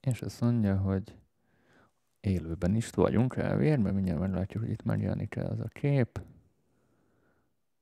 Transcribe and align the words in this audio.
És 0.00 0.20
azt 0.20 0.40
mondja, 0.40 0.76
hogy 0.76 1.02
élőben 2.20 2.74
is 2.74 2.90
vagyunk 2.90 3.36
elvérben, 3.36 3.94
mindjárt 3.94 4.20
meglátjuk, 4.20 4.62
hogy 4.62 4.72
itt 4.72 4.82
megjelenik 4.82 5.34
el 5.34 5.46
az 5.46 5.60
a 5.60 5.68
kép. 5.72 6.20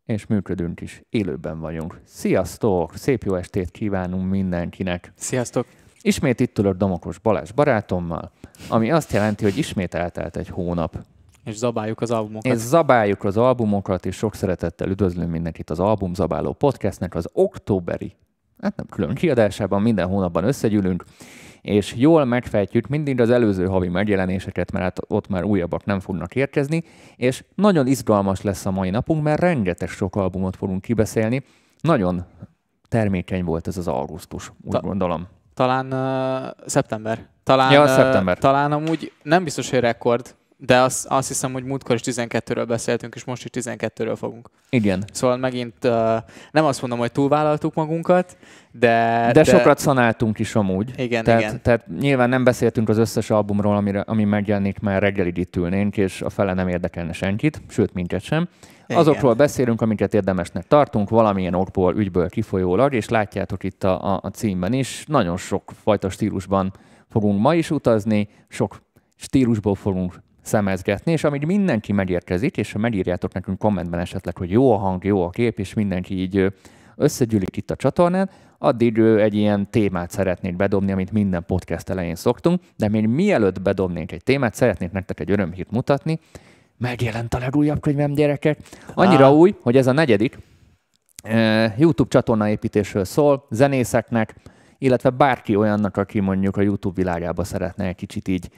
És 0.04 0.27
működünk 0.27 0.80
is, 0.80 1.02
élőben 1.11 1.61
vagyunk. 1.61 2.00
Sziasztok! 2.04 2.95
Szép 2.95 3.23
jó 3.23 3.34
estét 3.34 3.70
kívánunk 3.70 4.30
mindenkinek! 4.30 5.12
Sziasztok! 5.14 5.66
Ismét 6.00 6.41
itt 6.41 6.59
ülök 6.59 6.77
Damokos 6.77 7.18
Balázs 7.18 7.50
barátommal, 7.50 8.32
ami 8.69 8.91
azt 8.91 9.12
jelenti, 9.12 9.45
hogy 9.45 9.59
ismét 9.59 9.95
eltelt 9.95 10.37
egy 10.37 10.48
hónap. 10.48 11.05
És 11.45 11.57
zabáljuk 11.57 12.00
az 12.00 12.11
albumokat. 12.11 12.53
És 12.53 12.59
zabáljuk 12.59 13.25
az 13.25 13.37
albumokat, 13.37 14.07
és 14.07 14.16
sok 14.16 14.35
szeretettel 14.35 14.89
üdvözlünk 14.89 15.30
mindenkit 15.30 15.71
az 15.71 15.80
Albumzabáló 15.80 16.53
podcastnek 16.53 17.14
az 17.14 17.29
októberi, 17.32 18.16
hát 18.61 18.77
nem 18.77 18.87
külön 18.87 19.15
kiadásában, 19.15 19.83
minden 19.83 20.09
hónapban 20.09 20.45
összegyűlünk, 20.45 21.05
és 21.61 21.95
jól 21.97 22.25
megfejtjük 22.25 22.87
mindig 22.87 23.21
az 23.21 23.31
előző 23.31 23.67
havi 23.67 23.89
megjelenéseket, 23.89 24.73
mert 24.73 24.84
hát 24.84 24.98
ott 25.07 25.29
már 25.29 25.45
újabbak 25.45 25.84
nem 25.84 26.01
fognak 26.01 26.34
érkezni, 26.34 26.83
és 27.17 27.45
nagyon 27.55 27.87
izgalmas 27.87 28.43
lesz 28.43 28.67
a 28.67 28.71
mai 28.71 28.91
napunk, 28.91 29.23
mert 29.23 29.41
rengeteg 29.41 29.89
sok 29.89 30.17
albumot 30.17 30.57
fogunk 30.57 30.81
kibeszélni. 30.81 31.45
Nagyon 31.81 32.25
termékeny 32.89 33.45
volt 33.45 33.67
ez 33.67 33.77
az 33.77 33.89
augusztus, 33.89 34.53
úgy 34.62 34.73
Ta- 34.73 34.81
gondolom. 34.81 35.27
Talán 35.55 35.93
uh, 35.93 36.67
szeptember. 36.67 37.27
Talán, 37.43 37.73
ja, 37.73 37.83
uh, 37.83 37.89
szeptember. 37.89 38.39
Talán 38.39 38.73
amúgy 38.73 39.12
nem 39.23 39.45
biztos, 39.45 39.70
hogy 39.70 39.81
rekord, 39.81 40.34
de 40.61 40.79
azt, 40.79 41.07
azt 41.07 41.29
hiszem, 41.29 41.53
hogy 41.53 41.65
múltkor 41.65 41.95
is 41.95 42.01
12-ről 42.05 42.65
beszéltünk, 42.69 43.15
és 43.15 43.25
most 43.25 43.45
is 43.45 43.65
12-ről 43.65 44.15
fogunk. 44.17 44.51
Igen. 44.71 45.05
Szóval 45.12 45.37
megint 45.37 45.84
uh, 45.84 45.91
nem 46.51 46.65
azt 46.65 46.81
mondom, 46.81 46.98
hogy 46.98 47.12
túlvállaltuk 47.12 47.75
magunkat, 47.75 48.37
de... 48.71 49.23
De, 49.27 49.33
de 49.33 49.45
sokat 49.45 49.78
szanáltunk 49.78 50.39
is 50.39 50.55
amúgy. 50.55 50.92
Igen, 50.97 51.25
tehát, 51.25 51.41
igen. 51.41 51.62
Tehát 51.62 51.87
nyilván 52.00 52.28
nem 52.28 52.45
beszéltünk 52.45 52.89
az 52.89 52.98
összes 52.98 53.31
albumról, 53.31 53.77
amire, 53.77 54.00
ami 54.00 54.25
megjelenik, 54.25 54.78
mert 54.78 55.00
reggelig 55.00 55.37
itt 55.37 55.56
ülnénk, 55.56 55.97
és 55.97 56.23
a 56.23 56.31
fele 56.31 56.55
nem 56.55 56.69
érdekelne 56.69 57.12
senkit, 57.12 57.62
sőt 57.69 57.95
minket 57.95 58.22
sem. 58.22 58.48
Igen. 58.87 59.00
Azokról 59.00 59.34
beszélünk, 59.34 59.81
amiket 59.81 60.15
érdemesnek 60.15 60.67
tartunk, 60.67 61.11
valamilyen 61.11 61.55
okból, 61.55 61.97
ügyből 61.97 62.28
kifolyólag, 62.28 62.95
és 62.95 63.09
látjátok 63.09 63.65
itt 63.65 63.84
a, 63.84 64.15
a, 64.15 64.20
a 64.22 64.28
címben 64.28 64.72
is, 64.72 65.05
nagyon 65.06 65.37
sok 65.37 65.72
fajta 65.83 66.11
stílusban 66.11 66.72
fogunk 67.11 67.41
ma 67.41 67.55
is 67.55 67.70
utazni, 67.70 68.28
sok 68.48 68.83
stílusból 69.17 69.75
fogunk 69.75 70.27
szemezgetni, 70.48 71.12
és 71.12 71.24
amíg 71.24 71.44
mindenki 71.44 71.92
megérkezik, 71.92 72.56
és 72.56 72.72
ha 72.72 72.78
megírjátok 72.78 73.32
nekünk 73.32 73.58
kommentben 73.58 74.00
esetleg, 74.00 74.36
hogy 74.36 74.50
jó 74.50 74.72
a 74.72 74.77
hang, 74.77 75.04
jó 75.04 75.22
a 75.22 75.30
kép, 75.30 75.58
és 75.58 75.74
mindenki 75.74 76.20
így 76.20 76.52
összegyűlik 76.96 77.56
itt 77.56 77.70
a 77.70 77.77
csatornán, 77.77 78.30
addig 78.58 78.98
egy 78.98 79.34
ilyen 79.34 79.70
témát 79.70 80.10
szeretnék 80.10 80.56
bedobni, 80.56 80.92
amit 80.92 81.12
minden 81.12 81.44
podcast 81.46 81.88
elején 81.88 82.14
szoktunk, 82.14 82.60
de 82.76 82.88
még 82.88 83.06
mielőtt 83.06 83.62
bedobnénk 83.62 84.12
egy 84.12 84.22
témát, 84.22 84.54
szeretnék 84.54 84.91
nektek 84.91 85.20
egy 85.20 85.30
örömhírt 85.30 85.70
mutatni. 85.70 86.19
Megjelent 86.78 87.34
a 87.34 87.38
legújabb 87.38 87.80
könyvem, 87.80 88.12
gyerekek. 88.12 88.58
Annyira 88.94 89.26
ah. 89.26 89.36
új, 89.36 89.54
hogy 89.62 89.76
ez 89.76 89.86
a 89.86 89.92
negyedik 89.92 90.38
YouTube 91.76 92.08
csatorna 92.08 92.48
építésről 92.48 93.04
szól, 93.04 93.46
zenészeknek, 93.50 94.34
illetve 94.78 95.10
bárki 95.10 95.56
olyannak, 95.56 95.96
aki 95.96 96.20
mondjuk 96.20 96.56
a 96.56 96.60
YouTube 96.60 97.02
világába 97.02 97.44
szeretne 97.44 97.84
egy 97.84 97.94
kicsit 97.94 98.28
így 98.28 98.50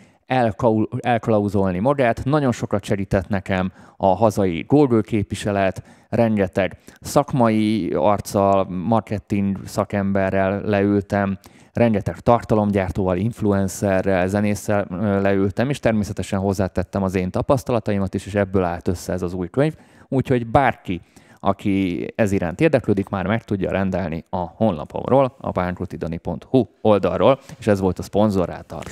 elklauzolni 1.01 1.79
magát. 1.79 2.25
Nagyon 2.25 2.53
sokat 2.53 2.85
segített 2.85 3.29
nekem 3.29 3.73
a 3.97 4.07
hazai 4.07 4.65
Google 4.69 5.01
képviselet, 5.01 5.83
rengeteg 6.09 6.77
szakmai 7.01 7.93
arccal, 7.95 8.65
marketing 8.65 9.59
szakemberrel 9.65 10.61
leültem, 10.61 11.39
rengeteg 11.73 12.19
tartalomgyártóval, 12.19 13.17
influencerrel, 13.17 14.27
zenésszel 14.27 14.87
leültem, 15.23 15.69
és 15.69 15.79
természetesen 15.79 16.39
hozzátettem 16.39 17.03
az 17.03 17.15
én 17.15 17.31
tapasztalataimat 17.31 18.15
is, 18.15 18.27
és 18.27 18.35
ebből 18.35 18.65
állt 18.65 18.89
össze 18.89 19.13
ez 19.13 19.23
az 19.23 19.35
új 19.35 19.49
könyv. 19.49 19.75
Úgyhogy 20.09 20.47
bárki, 20.47 21.01
aki 21.41 22.07
ez 22.15 22.33
iránt 22.33 22.61
érdeklődik, 22.61 23.09
már 23.09 23.27
meg 23.27 23.45
tudja 23.45 23.71
rendelni 23.71 24.25
a 24.31 24.37
honlapomról, 24.37 25.35
a 25.41 25.51
pánkrutidani.hu 25.51 26.67
oldalról, 26.81 27.41
és 27.59 27.67
ez 27.67 27.81
volt 27.81 27.99
a 27.99 28.03
szponzoráltal. 28.03 28.83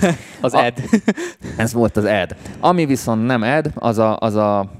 az 0.40 0.54
a, 0.54 0.64
ad. 0.64 0.74
ez 1.56 1.72
volt 1.72 1.96
az 1.96 2.04
ad. 2.04 2.36
Ami 2.60 2.86
viszont 2.86 3.26
nem 3.26 3.42
ad, 3.42 3.70
az 3.74 3.98
a, 3.98 4.16
az 4.18 4.34
a 4.34 4.70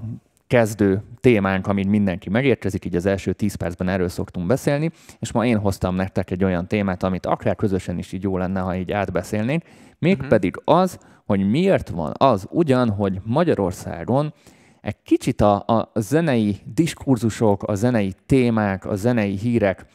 kezdő 0.46 1.02
témánk, 1.20 1.66
amit 1.66 1.88
mindenki 1.88 2.30
megérkezik, 2.30 2.84
így 2.84 2.96
az 2.96 3.06
első 3.06 3.32
10 3.32 3.54
percben 3.54 3.88
erről 3.88 4.08
szoktunk 4.08 4.46
beszélni, 4.46 4.90
és 5.18 5.32
ma 5.32 5.46
én 5.46 5.58
hoztam 5.58 5.94
nektek 5.94 6.30
egy 6.30 6.44
olyan 6.44 6.66
témát, 6.66 7.02
amit 7.02 7.26
akár 7.26 7.56
közösen 7.56 7.98
is 7.98 8.12
így 8.12 8.22
jó 8.22 8.38
lenne, 8.38 8.60
ha 8.60 8.76
így 8.76 8.92
átbeszélnénk, 8.92 9.62
mégpedig 9.98 10.56
uh-huh. 10.56 10.82
az, 10.82 10.98
hogy 11.26 11.50
miért 11.50 11.88
van 11.88 12.12
az 12.18 12.46
ugyan, 12.50 12.90
hogy 12.90 13.20
Magyarországon 13.24 14.32
egy 14.80 15.02
kicsit 15.02 15.40
a, 15.40 15.54
a 15.54 15.90
zenei 15.94 16.56
diskurzusok, 16.74 17.62
a 17.62 17.74
zenei 17.74 18.14
témák, 18.26 18.84
a 18.84 18.94
zenei 18.94 19.36
hírek 19.36 19.86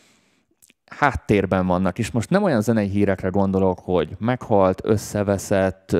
háttérben 0.86 1.68
vannak, 1.68 2.00
és 2.00 2.12
most 2.12 2.30
nem 2.30 2.44
olyan 2.44 2.62
zenei 2.62 2.88
hírekre 2.88 3.30
gondolok, 3.30 3.80
hogy 3.80 4.16
meghalt, 4.20 4.82
összeveszett, 4.84 5.96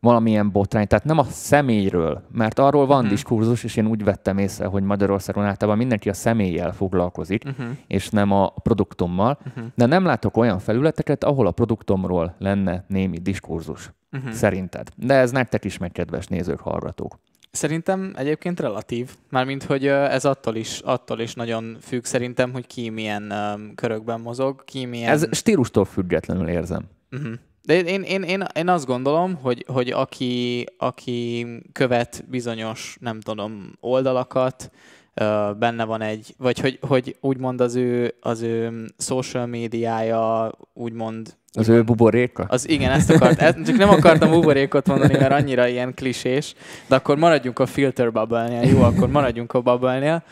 valamilyen 0.00 0.50
botrány, 0.50 0.86
tehát 0.86 1.04
nem 1.04 1.18
a 1.18 1.24
személyről, 1.24 2.22
mert 2.32 2.58
arról 2.58 2.86
van 2.86 2.96
uh-huh. 2.96 3.10
diskurzus, 3.10 3.64
és 3.64 3.76
én 3.76 3.86
úgy 3.86 4.04
vettem 4.04 4.38
észre, 4.38 4.66
hogy 4.66 4.82
Magyarországon 4.82 5.44
általában 5.44 5.78
mindenki 5.78 6.08
a 6.08 6.14
személlyel 6.14 6.72
foglalkozik, 6.72 7.44
uh-huh. 7.44 7.66
és 7.86 8.08
nem 8.08 8.32
a 8.32 8.48
produktummal, 8.48 9.38
uh-huh. 9.46 9.64
de 9.74 9.86
nem 9.86 10.04
látok 10.04 10.36
olyan 10.36 10.58
felületeket, 10.58 11.24
ahol 11.24 11.46
a 11.46 11.50
produktumról 11.50 12.34
lenne 12.38 12.84
némi 12.86 13.18
diskurzus. 13.18 13.90
Uh-huh. 14.12 14.30
Szerinted. 14.30 14.88
De 14.96 15.14
ez 15.14 15.30
nektek 15.30 15.64
is 15.64 15.78
meg, 15.78 15.92
kedves 15.92 16.26
nézők, 16.26 16.60
hallgatók. 16.60 17.18
Szerintem 17.50 18.12
egyébként 18.16 18.60
relatív, 18.60 19.10
mármint 19.28 19.62
hogy 19.62 19.86
ez 19.86 20.24
attól 20.24 20.56
is, 20.56 20.80
attól 20.84 21.20
is 21.20 21.34
nagyon 21.34 21.76
függ 21.80 22.04
szerintem, 22.04 22.52
hogy 22.52 22.66
ki 22.66 22.88
milyen 22.88 23.32
körökben 23.74 24.20
mozog, 24.20 24.64
ki 24.64 24.84
milyen... 24.84 25.10
Ez 25.10 25.26
stílustól 25.30 25.84
függetlenül 25.84 26.48
érzem. 26.48 26.82
Uh-huh. 27.10 27.32
De 27.62 27.82
én, 27.82 28.02
én, 28.02 28.22
én, 28.22 28.44
én 28.54 28.68
azt 28.68 28.86
gondolom, 28.86 29.34
hogy, 29.34 29.64
hogy 29.68 29.90
aki, 29.90 30.66
aki 30.78 31.46
követ 31.72 32.24
bizonyos, 32.28 32.96
nem 33.00 33.20
tudom, 33.20 33.72
oldalakat, 33.80 34.70
benne 35.58 35.84
van 35.84 36.02
egy, 36.02 36.34
vagy 36.38 36.60
hogy, 36.60 36.78
hogy 36.80 37.16
úgymond 37.20 37.60
az 37.60 37.74
ő, 37.74 38.14
az 38.20 38.42
ő 38.42 38.84
social 38.98 39.46
médiája 39.46 40.52
úgymond 40.74 41.38
az 41.52 41.68
ő 41.68 41.82
buboréka? 41.82 42.44
Az, 42.48 42.68
igen, 42.68 42.90
ezt 42.90 43.10
akart. 43.10 43.40
Ezt, 43.40 43.62
csak 43.64 43.76
nem 43.76 43.88
akartam 43.88 44.30
buborékot 44.30 44.86
mondani, 44.86 45.16
mert 45.16 45.32
annyira 45.32 45.66
ilyen 45.66 45.94
klisés, 45.94 46.54
de 46.86 46.94
akkor 46.94 47.16
maradjunk 47.18 47.58
a 47.58 47.66
filter 47.66 48.12
bubble-nél. 48.12 48.70
Jó, 48.70 48.82
akkor 48.82 49.08
maradjunk 49.08 49.52
a 49.52 49.60
bubble-nél. 49.60 50.22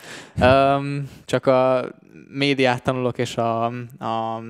Um, 0.41 1.09
csak 1.25 1.45
a 1.45 1.89
médiát 2.29 2.83
tanulok, 2.83 3.17
és 3.17 3.37
a, 3.37 3.65
a 3.99 4.41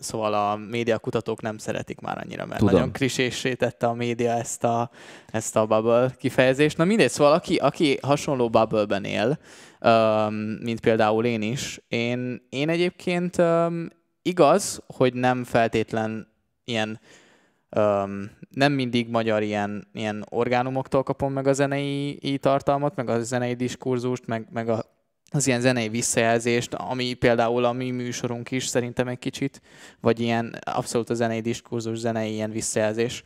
szóval 0.00 0.34
a 0.34 0.56
média 0.56 0.98
kutatók 0.98 1.42
nem 1.42 1.58
szeretik 1.58 2.00
már 2.00 2.18
annyira, 2.24 2.46
mert 2.46 2.58
Tudom. 2.58 2.74
nagyon 2.74 2.92
krisésé 2.92 3.54
tette 3.54 3.86
a 3.86 3.94
média 3.94 4.32
ezt 4.32 4.64
a, 4.64 4.90
ezt 5.26 5.56
a 5.56 5.66
bubble 5.66 6.10
kifejezést. 6.18 6.76
Na 6.76 6.84
mindegy, 6.84 7.10
szóval 7.10 7.32
aki, 7.32 7.56
aki 7.56 7.98
hasonló 8.02 8.48
bubble-ben 8.48 9.04
él, 9.04 9.38
um, 9.80 10.34
mint 10.62 10.80
például 10.80 11.24
én 11.24 11.42
is, 11.42 11.80
én, 11.88 12.46
én 12.48 12.68
egyébként 12.68 13.38
um, 13.38 13.88
igaz, 14.22 14.82
hogy 14.86 15.14
nem 15.14 15.44
feltétlen 15.44 16.28
ilyen 16.64 17.00
um, 17.76 18.30
nem 18.50 18.72
mindig 18.72 19.08
magyar 19.08 19.42
ilyen, 19.42 19.88
ilyen 19.92 20.26
orgánumoktól 20.28 21.02
kapom 21.02 21.32
meg 21.32 21.46
a 21.46 21.52
zenei 21.52 22.38
tartalmat, 22.40 22.96
meg 22.96 23.08
a 23.08 23.22
zenei 23.22 23.54
diskurzust, 23.54 24.26
meg, 24.26 24.48
meg 24.52 24.68
a 24.68 24.84
az 25.30 25.46
ilyen 25.46 25.60
zenei 25.60 25.88
visszajelzést, 25.88 26.74
ami 26.74 27.12
például 27.12 27.64
a 27.64 27.72
mi 27.72 27.90
műsorunk 27.90 28.50
is 28.50 28.66
szerintem 28.66 29.08
egy 29.08 29.18
kicsit, 29.18 29.62
vagy 30.00 30.20
ilyen 30.20 30.58
abszolút 30.64 31.10
a 31.10 31.14
zenei 31.14 31.40
diskurzus, 31.40 31.98
zenei 31.98 32.32
ilyen 32.32 32.50
visszajelzés, 32.50 33.24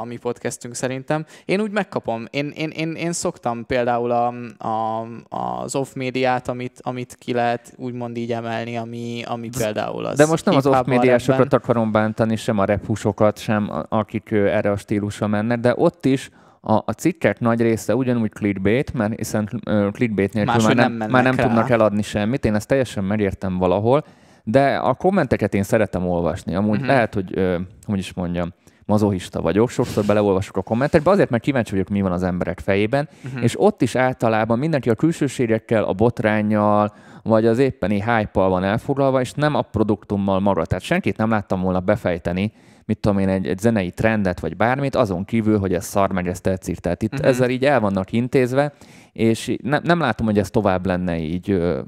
a 0.00 0.04
mi 0.04 0.16
podcastünk 0.16 0.74
szerintem. 0.74 1.24
Én 1.44 1.60
úgy 1.60 1.70
megkapom. 1.70 2.24
Én, 2.30 2.52
én, 2.56 2.70
én, 2.70 2.92
én 2.92 3.12
szoktam 3.12 3.66
például 3.66 4.10
a, 4.10 4.26
a, 4.68 5.06
az 5.28 5.74
off 5.74 5.92
médiát, 5.92 6.48
amit, 6.48 6.80
amit 6.82 7.14
ki 7.14 7.32
lehet 7.32 7.74
úgymond 7.76 8.16
így 8.16 8.32
emelni, 8.32 8.76
ami, 8.76 9.22
ami 9.26 9.50
például 9.58 10.04
az 10.04 10.16
De 10.16 10.26
most 10.26 10.44
nem 10.44 10.56
az 10.56 10.66
off 10.66 10.86
médiásokat 10.86 11.52
akarom 11.52 11.92
bántani, 11.92 12.36
sem 12.36 12.58
a 12.58 12.64
repusokat, 12.64 13.38
sem 13.38 13.70
akik 13.88 14.30
erre 14.30 14.70
a 14.70 14.76
stílusra 14.76 15.26
mennek, 15.26 15.60
de 15.60 15.72
ott 15.76 16.04
is 16.04 16.30
a, 16.68 16.82
a 16.84 16.92
cikkek 16.92 17.40
nagy 17.40 17.60
része 17.60 17.94
ugyanúgy 17.94 18.30
clickbait, 18.30 18.92
mert 18.92 19.16
hiszen 19.16 19.48
uh, 19.66 19.90
clickbait 19.90 20.32
nélkül 20.32 20.62
már 20.62 20.74
nem, 20.74 20.92
nem 20.92 21.10
már 21.10 21.22
nem 21.22 21.36
tudnak 21.36 21.70
eladni 21.70 22.02
semmit. 22.02 22.44
Én 22.44 22.54
ezt 22.54 22.68
teljesen 22.68 23.04
megértem 23.04 23.58
valahol, 23.58 24.04
de 24.44 24.76
a 24.76 24.94
kommenteket 24.94 25.54
én 25.54 25.62
szeretem 25.62 26.08
olvasni. 26.08 26.54
Amúgy 26.54 26.70
uh-huh. 26.70 26.86
lehet, 26.86 27.14
hogy, 27.14 27.38
uh, 27.38 27.54
hogy 27.86 27.98
is 27.98 28.14
mondjam, 28.14 28.52
mazohista 28.84 29.40
vagyok, 29.40 29.70
sokszor 29.70 30.04
beleolvasok 30.04 30.56
a 30.56 30.62
kommentekbe, 30.62 31.10
azért, 31.10 31.30
mert 31.30 31.42
kíváncsi 31.42 31.70
vagyok, 31.70 31.88
mi 31.88 32.00
van 32.00 32.12
az 32.12 32.22
emberek 32.22 32.60
fejében, 32.60 33.08
uh-huh. 33.24 33.42
és 33.42 33.60
ott 33.60 33.82
is 33.82 33.94
általában 33.94 34.58
mindenki 34.58 34.90
a 34.90 34.94
külsőségekkel, 34.94 35.84
a 35.84 35.92
botrányjal, 35.92 36.94
vagy 37.22 37.46
az 37.46 37.58
éppeni 37.58 37.94
hype 37.94 38.40
van 38.40 38.64
elfoglalva, 38.64 39.20
és 39.20 39.32
nem 39.32 39.54
a 39.54 39.62
produktummal 39.62 40.40
maga. 40.40 40.64
Tehát 40.64 40.84
senkit 40.84 41.16
nem 41.16 41.30
láttam 41.30 41.60
volna 41.60 41.80
befejteni, 41.80 42.52
mit 42.86 42.98
tudom 42.98 43.18
én, 43.18 43.28
egy, 43.28 43.46
egy 43.46 43.58
zenei 43.58 43.90
trendet, 43.90 44.40
vagy 44.40 44.56
bármit, 44.56 44.94
azon 44.94 45.24
kívül, 45.24 45.58
hogy 45.58 45.74
ez 45.74 45.84
szar, 45.84 46.12
meg 46.12 46.28
ez 46.28 46.40
tetszik. 46.40 46.78
Tehát 46.78 47.02
itt 47.02 47.12
uh-huh. 47.12 47.28
ezzel 47.28 47.50
így 47.50 47.64
el 47.64 47.80
vannak 47.80 48.12
intézve, 48.12 48.72
és 49.12 49.56
ne, 49.62 49.78
nem 49.78 49.98
látom, 50.00 50.26
hogy 50.26 50.38
ez 50.38 50.50
tovább 50.50 50.86
lenne 50.86 51.18
így 51.18 51.50
ö, 51.50 51.80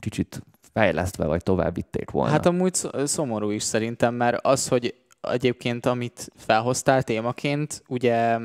kicsit 0.00 0.42
fejlesztve, 0.72 1.26
vagy 1.26 1.42
tovább 1.42 1.74
vitték 1.74 2.10
volna. 2.10 2.30
Hát 2.30 2.46
amúgy 2.46 2.74
szomorú 3.04 3.50
is 3.50 3.62
szerintem, 3.62 4.14
mert 4.14 4.46
az, 4.46 4.68
hogy 4.68 4.94
egyébként 5.20 5.86
amit 5.86 6.30
felhoztál 6.36 7.02
témaként, 7.02 7.82
ugye 7.88 8.38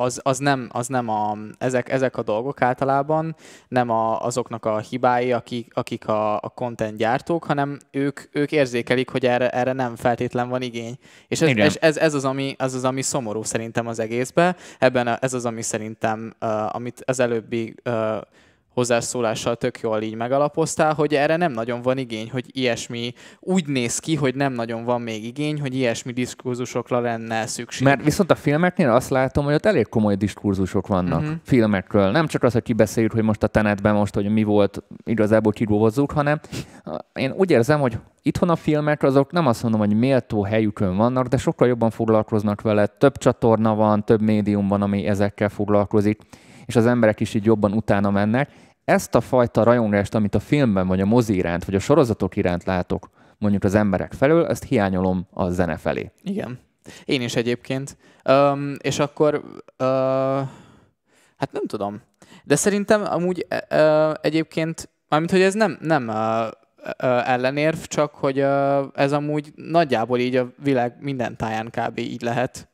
az, 0.00 0.20
az 0.22 0.38
nem, 0.38 0.68
az 0.72 0.86
nem 0.86 1.08
a, 1.08 1.38
ezek, 1.58 1.88
ezek 1.88 2.16
a 2.16 2.22
dolgok 2.22 2.62
általában 2.62 3.36
nem 3.68 3.90
a, 3.90 4.20
azoknak 4.20 4.64
a 4.64 4.78
hibái, 4.78 5.32
akik, 5.32 5.72
akik 5.74 6.08
a, 6.08 6.34
a 6.34 6.48
content 6.48 6.96
gyártók, 6.96 7.44
hanem 7.44 7.78
ők, 7.90 8.20
ők 8.32 8.52
érzékelik, 8.52 9.10
hogy 9.10 9.26
erre, 9.26 9.50
erre 9.50 9.72
nem 9.72 9.96
feltétlen 9.96 10.48
van 10.48 10.62
igény. 10.62 10.98
És 11.28 11.40
ez, 11.40 11.56
és 11.56 11.74
ez, 11.74 11.96
ez 11.96 12.14
az, 12.14 12.24
ami, 12.24 12.54
az 12.58 12.74
az, 12.74 12.84
ami 12.84 13.02
szomorú 13.02 13.42
szerintem 13.42 13.86
az 13.86 13.98
egészben. 13.98 14.56
Ebben 14.78 15.06
a, 15.06 15.18
ez 15.20 15.34
az, 15.34 15.44
ami 15.46 15.62
szerintem, 15.62 16.34
uh, 16.40 16.74
amit 16.74 17.02
az 17.04 17.20
előbbi 17.20 17.74
uh, 17.84 18.20
hozzászólással 18.80 19.56
tök 19.56 19.80
jól 19.80 20.02
így 20.02 20.14
megalapoztál, 20.14 20.94
hogy 20.94 21.14
erre 21.14 21.36
nem 21.36 21.52
nagyon 21.52 21.82
van 21.82 21.98
igény, 21.98 22.30
hogy 22.30 22.44
ilyesmi 22.52 23.12
úgy 23.40 23.66
néz 23.66 23.98
ki, 23.98 24.14
hogy 24.14 24.34
nem 24.34 24.52
nagyon 24.52 24.84
van 24.84 25.00
még 25.00 25.24
igény, 25.24 25.60
hogy 25.60 25.74
ilyesmi 25.74 26.12
diskurzusokra 26.12 27.00
lenne 27.00 27.46
szükség. 27.46 27.86
Mert 27.86 28.04
viszont 28.04 28.30
a 28.30 28.34
filmeknél 28.34 28.90
azt 28.90 29.10
látom, 29.10 29.44
hogy 29.44 29.54
ott 29.54 29.66
elég 29.66 29.88
komoly 29.88 30.14
diskurzusok 30.14 30.86
vannak 30.86 31.20
uh-huh. 31.20 31.36
filmekről. 31.42 32.10
Nem 32.10 32.26
csak 32.26 32.42
az, 32.42 32.52
hogy 32.52 32.62
kibeszéljük, 32.62 33.12
hogy 33.12 33.22
most 33.22 33.42
a 33.42 33.46
tenetben 33.46 33.94
most, 33.94 34.14
hogy 34.14 34.28
mi 34.28 34.42
volt, 34.42 34.82
igazából 35.04 35.52
kidolgozzuk, 35.52 36.10
hanem 36.10 36.40
én 37.12 37.32
úgy 37.36 37.50
érzem, 37.50 37.80
hogy 37.80 37.98
itthon 38.22 38.48
a 38.48 38.56
filmek 38.56 39.02
azok 39.02 39.32
nem 39.32 39.46
azt 39.46 39.62
mondom, 39.62 39.80
hogy 39.80 39.94
méltó 39.94 40.42
helyükön 40.42 40.96
vannak, 40.96 41.26
de 41.26 41.36
sokkal 41.36 41.68
jobban 41.68 41.90
foglalkoznak 41.90 42.60
vele. 42.60 42.86
Több 42.86 43.16
csatorna 43.18 43.74
van, 43.74 44.04
több 44.04 44.20
médium 44.20 44.68
van, 44.68 44.82
ami 44.82 45.06
ezekkel 45.06 45.48
foglalkozik 45.48 46.18
és 46.70 46.76
az 46.76 46.86
emberek 46.86 47.20
is 47.20 47.34
így 47.34 47.44
jobban 47.44 47.72
utána 47.72 48.10
mennek. 48.10 48.50
Ezt 48.84 49.14
a 49.14 49.20
fajta 49.20 49.62
rajongást, 49.62 50.14
amit 50.14 50.34
a 50.34 50.40
filmben, 50.40 50.86
vagy 50.86 51.00
a 51.00 51.06
mozi 51.06 51.34
iránt, 51.34 51.64
vagy 51.64 51.74
a 51.74 51.78
sorozatok 51.78 52.36
iránt 52.36 52.64
látok, 52.64 53.10
mondjuk 53.38 53.64
az 53.64 53.74
emberek 53.74 54.12
felől, 54.12 54.46
ezt 54.46 54.64
hiányolom 54.64 55.26
a 55.30 55.50
zene 55.50 55.76
felé. 55.76 56.10
Igen. 56.22 56.58
Én 57.04 57.22
is 57.22 57.36
egyébként. 57.36 57.96
Um, 58.24 58.74
és 58.78 58.98
akkor, 58.98 59.34
uh, 59.34 59.86
hát 61.36 61.52
nem 61.52 61.66
tudom. 61.66 62.02
De 62.44 62.56
szerintem 62.56 63.04
amúgy 63.04 63.46
uh, 63.70 64.12
egyébként, 64.20 64.88
mármint, 65.08 65.30
hogy 65.30 65.40
ez 65.40 65.54
nem, 65.54 65.78
nem 65.80 66.08
uh, 66.08 66.48
ellenérv, 67.28 67.78
csak 67.78 68.14
hogy 68.14 68.38
ez 68.94 69.12
amúgy 69.12 69.52
nagyjából 69.54 70.18
így 70.18 70.36
a 70.36 70.52
világ 70.62 70.96
minden 71.00 71.36
táján 71.36 71.70
kb. 71.70 71.98
így 71.98 72.22
lehet. 72.22 72.68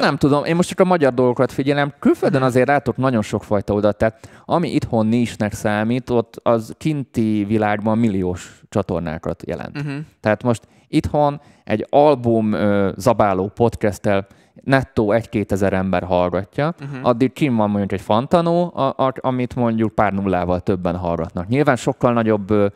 Nem 0.00 0.16
tudom, 0.16 0.44
én 0.44 0.56
most 0.56 0.68
csak 0.68 0.80
a 0.80 0.84
magyar 0.84 1.14
dolgokat 1.14 1.52
figyelem. 1.52 1.92
Külföldön 1.98 2.40
mhm. 2.40 2.48
azért 2.48 2.68
látok 2.68 2.96
nagyon 2.96 3.22
sokfajta 3.22 3.74
oda, 3.74 3.92
tehát 3.92 4.28
ami 4.44 4.74
itthon 4.74 5.06
nincsnek 5.06 5.52
számít, 5.52 6.10
ott 6.10 6.40
az 6.42 6.74
kinti 6.78 7.44
világban 7.44 7.98
milliós 7.98 8.62
csatornákat 8.68 9.42
jelent. 9.46 9.78
Uh-huh. 9.78 9.94
Tehát 10.20 10.42
most 10.42 10.62
itthon 10.88 11.40
egy 11.64 11.86
album 11.90 12.52
uh, 12.52 12.88
zabáló 12.96 13.48
podcasttel 13.48 14.26
nettó 14.54 15.12
egy-két 15.12 15.52
ezer 15.52 15.72
ember 15.72 16.02
hallgatja, 16.02 16.74
uh-huh. 16.80 17.08
addig 17.08 17.32
kim 17.32 17.56
van 17.56 17.70
mondjuk 17.70 17.92
egy 17.92 18.00
fantanó, 18.00 18.72
a, 18.74 18.94
a, 19.06 19.12
amit 19.20 19.54
mondjuk 19.54 19.94
pár 19.94 20.12
nullával 20.12 20.60
többen 20.60 20.96
hallgatnak. 20.96 21.48
Nyilván 21.48 21.76
sokkal 21.76 22.12
nagyobb 22.12 22.50
uh, 22.50 22.66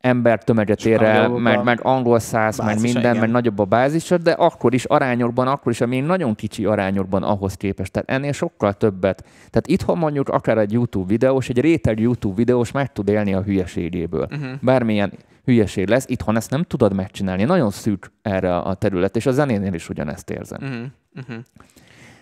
ember 0.00 0.44
tömeget 0.44 0.84
ér 0.84 1.02
el, 1.02 1.28
meg, 1.28 1.62
meg 1.62 1.80
angol 1.82 2.18
száz, 2.18 2.58
meg 2.58 2.80
minden, 2.80 3.02
igen. 3.02 3.16
meg 3.16 3.30
nagyobb 3.30 3.58
a 3.58 3.64
bázis, 3.64 4.08
de 4.22 4.30
akkor 4.30 4.74
is 4.74 4.84
arányokban, 4.84 5.48
akkor 5.48 5.72
is, 5.72 5.80
ami 5.80 6.00
nagyon 6.00 6.34
kicsi 6.34 6.64
arányokban 6.64 7.22
ahhoz 7.22 7.54
képest. 7.54 7.92
Tehát 7.92 8.10
ennél 8.10 8.32
sokkal 8.32 8.72
többet. 8.72 9.24
Tehát 9.36 9.66
itthon 9.66 9.98
mondjuk 9.98 10.28
akár 10.28 10.58
egy 10.58 10.72
YouTube 10.72 11.06
videós, 11.06 11.48
egy 11.48 11.60
réteg 11.60 12.00
YouTube 12.00 12.34
videós 12.34 12.70
meg 12.70 12.92
tud 12.92 13.08
élni 13.08 13.34
a 13.34 13.42
hülyeségéből. 13.42 14.28
Uh-huh. 14.30 14.50
Bármilyen 14.60 15.12
hülyeség 15.44 15.88
lesz, 15.88 16.04
itthon 16.08 16.36
ezt 16.36 16.50
nem 16.50 16.62
tudod 16.62 16.94
megcsinálni. 16.94 17.44
Nagyon 17.44 17.70
szűk 17.70 18.10
erre 18.22 18.56
a 18.56 18.74
terület, 18.74 19.16
és 19.16 19.26
a 19.26 19.30
zenénél 19.30 19.74
is 19.74 19.88
ugyanezt 19.88 20.30
érzem. 20.30 20.58
Uh-huh. 20.62 20.86
Uh-huh. 21.16 21.44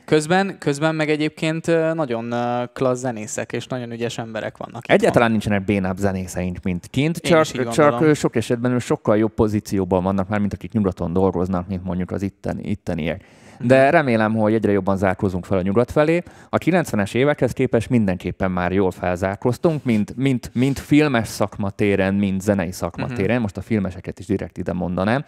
Közben, 0.06 0.56
közben 0.58 0.94
meg 0.94 1.10
egyébként 1.10 1.66
nagyon 1.94 2.34
klassz 2.72 3.00
zenészek 3.00 3.52
és 3.52 3.66
nagyon 3.66 3.92
ügyes 3.92 4.18
emberek 4.18 4.56
vannak. 4.56 4.90
Egyáltalán 4.90 5.22
van. 5.22 5.30
nincsenek 5.30 5.64
bénább 5.64 5.96
zenészeink, 5.96 6.58
mint 6.62 6.86
kint, 6.86 7.16
csak, 7.18 7.68
csak 7.68 8.14
sok 8.14 8.36
esetben 8.36 8.78
sok 8.78 9.12
jobb 9.16 9.34
pozícióban 9.34 10.02
vannak 10.02 10.28
már, 10.28 10.40
mint 10.40 10.52
akik 10.52 10.72
nyugaton 10.72 11.12
dolgoznak, 11.12 11.68
mint 11.68 11.84
mondjuk 11.84 12.10
az 12.10 12.22
itteni, 12.22 12.62
itteniek. 12.68 13.24
De 13.60 13.82
mhm. 13.82 13.90
remélem, 13.90 14.34
hogy 14.34 14.54
egyre 14.54 14.72
jobban 14.72 14.96
zárkozunk 14.96 15.44
fel 15.44 15.58
a 15.58 15.62
nyugat 15.62 15.90
felé. 15.90 16.22
A 16.48 16.58
90-es 16.58 17.14
évekhez 17.14 17.52
képest 17.52 17.90
mindenképpen 17.90 18.50
már 18.50 18.72
jól 18.72 18.90
felzárkoztunk, 18.90 19.84
mint, 19.84 20.16
mint, 20.16 20.50
mint 20.54 20.78
filmes 20.78 21.28
szakmatéren, 21.28 22.14
mint 22.14 22.40
zenei 22.40 22.72
szakmatéren. 22.72 23.24
Uh-huh. 23.24 23.40
Most 23.40 23.56
a 23.56 23.60
filmeseket 23.60 24.18
is 24.18 24.26
direkt 24.26 24.58
ide 24.58 24.72
mondanám 24.72 25.24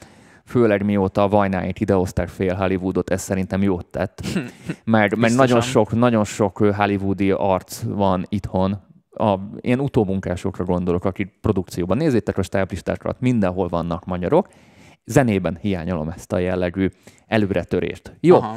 főleg 0.49 0.85
mióta 0.85 1.23
a 1.23 1.29
Vajnáit 1.29 1.81
idehozták 1.81 2.29
fél 2.29 2.55
Hollywoodot, 2.55 3.11
ez 3.11 3.23
szerintem 3.23 3.63
jót 3.63 3.87
tett. 3.87 4.23
Mert, 4.85 5.17
mert 5.17 5.35
nagyon, 5.35 5.61
sok, 5.61 5.93
nagyon 5.93 6.25
sok 6.25 6.59
hollywoodi 6.59 7.31
arc 7.31 7.83
van 7.83 8.27
itthon, 8.29 8.87
a 9.11 9.39
ilyen 9.61 9.81
utómunkásokra 9.81 10.65
gondolok, 10.65 11.05
akik 11.05 11.39
produkcióban. 11.41 11.97
Nézzétek 11.97 12.39
a 12.39 12.43
stáblistákat, 12.43 13.21
mindenhol 13.21 13.69
vannak 13.69 14.05
magyarok. 14.05 14.49
Zenében 15.05 15.59
hiányolom 15.61 16.09
ezt 16.09 16.33
a 16.33 16.39
jellegű 16.39 16.89
előretörést. 17.27 18.17
Jó, 18.21 18.37
Aha. 18.37 18.57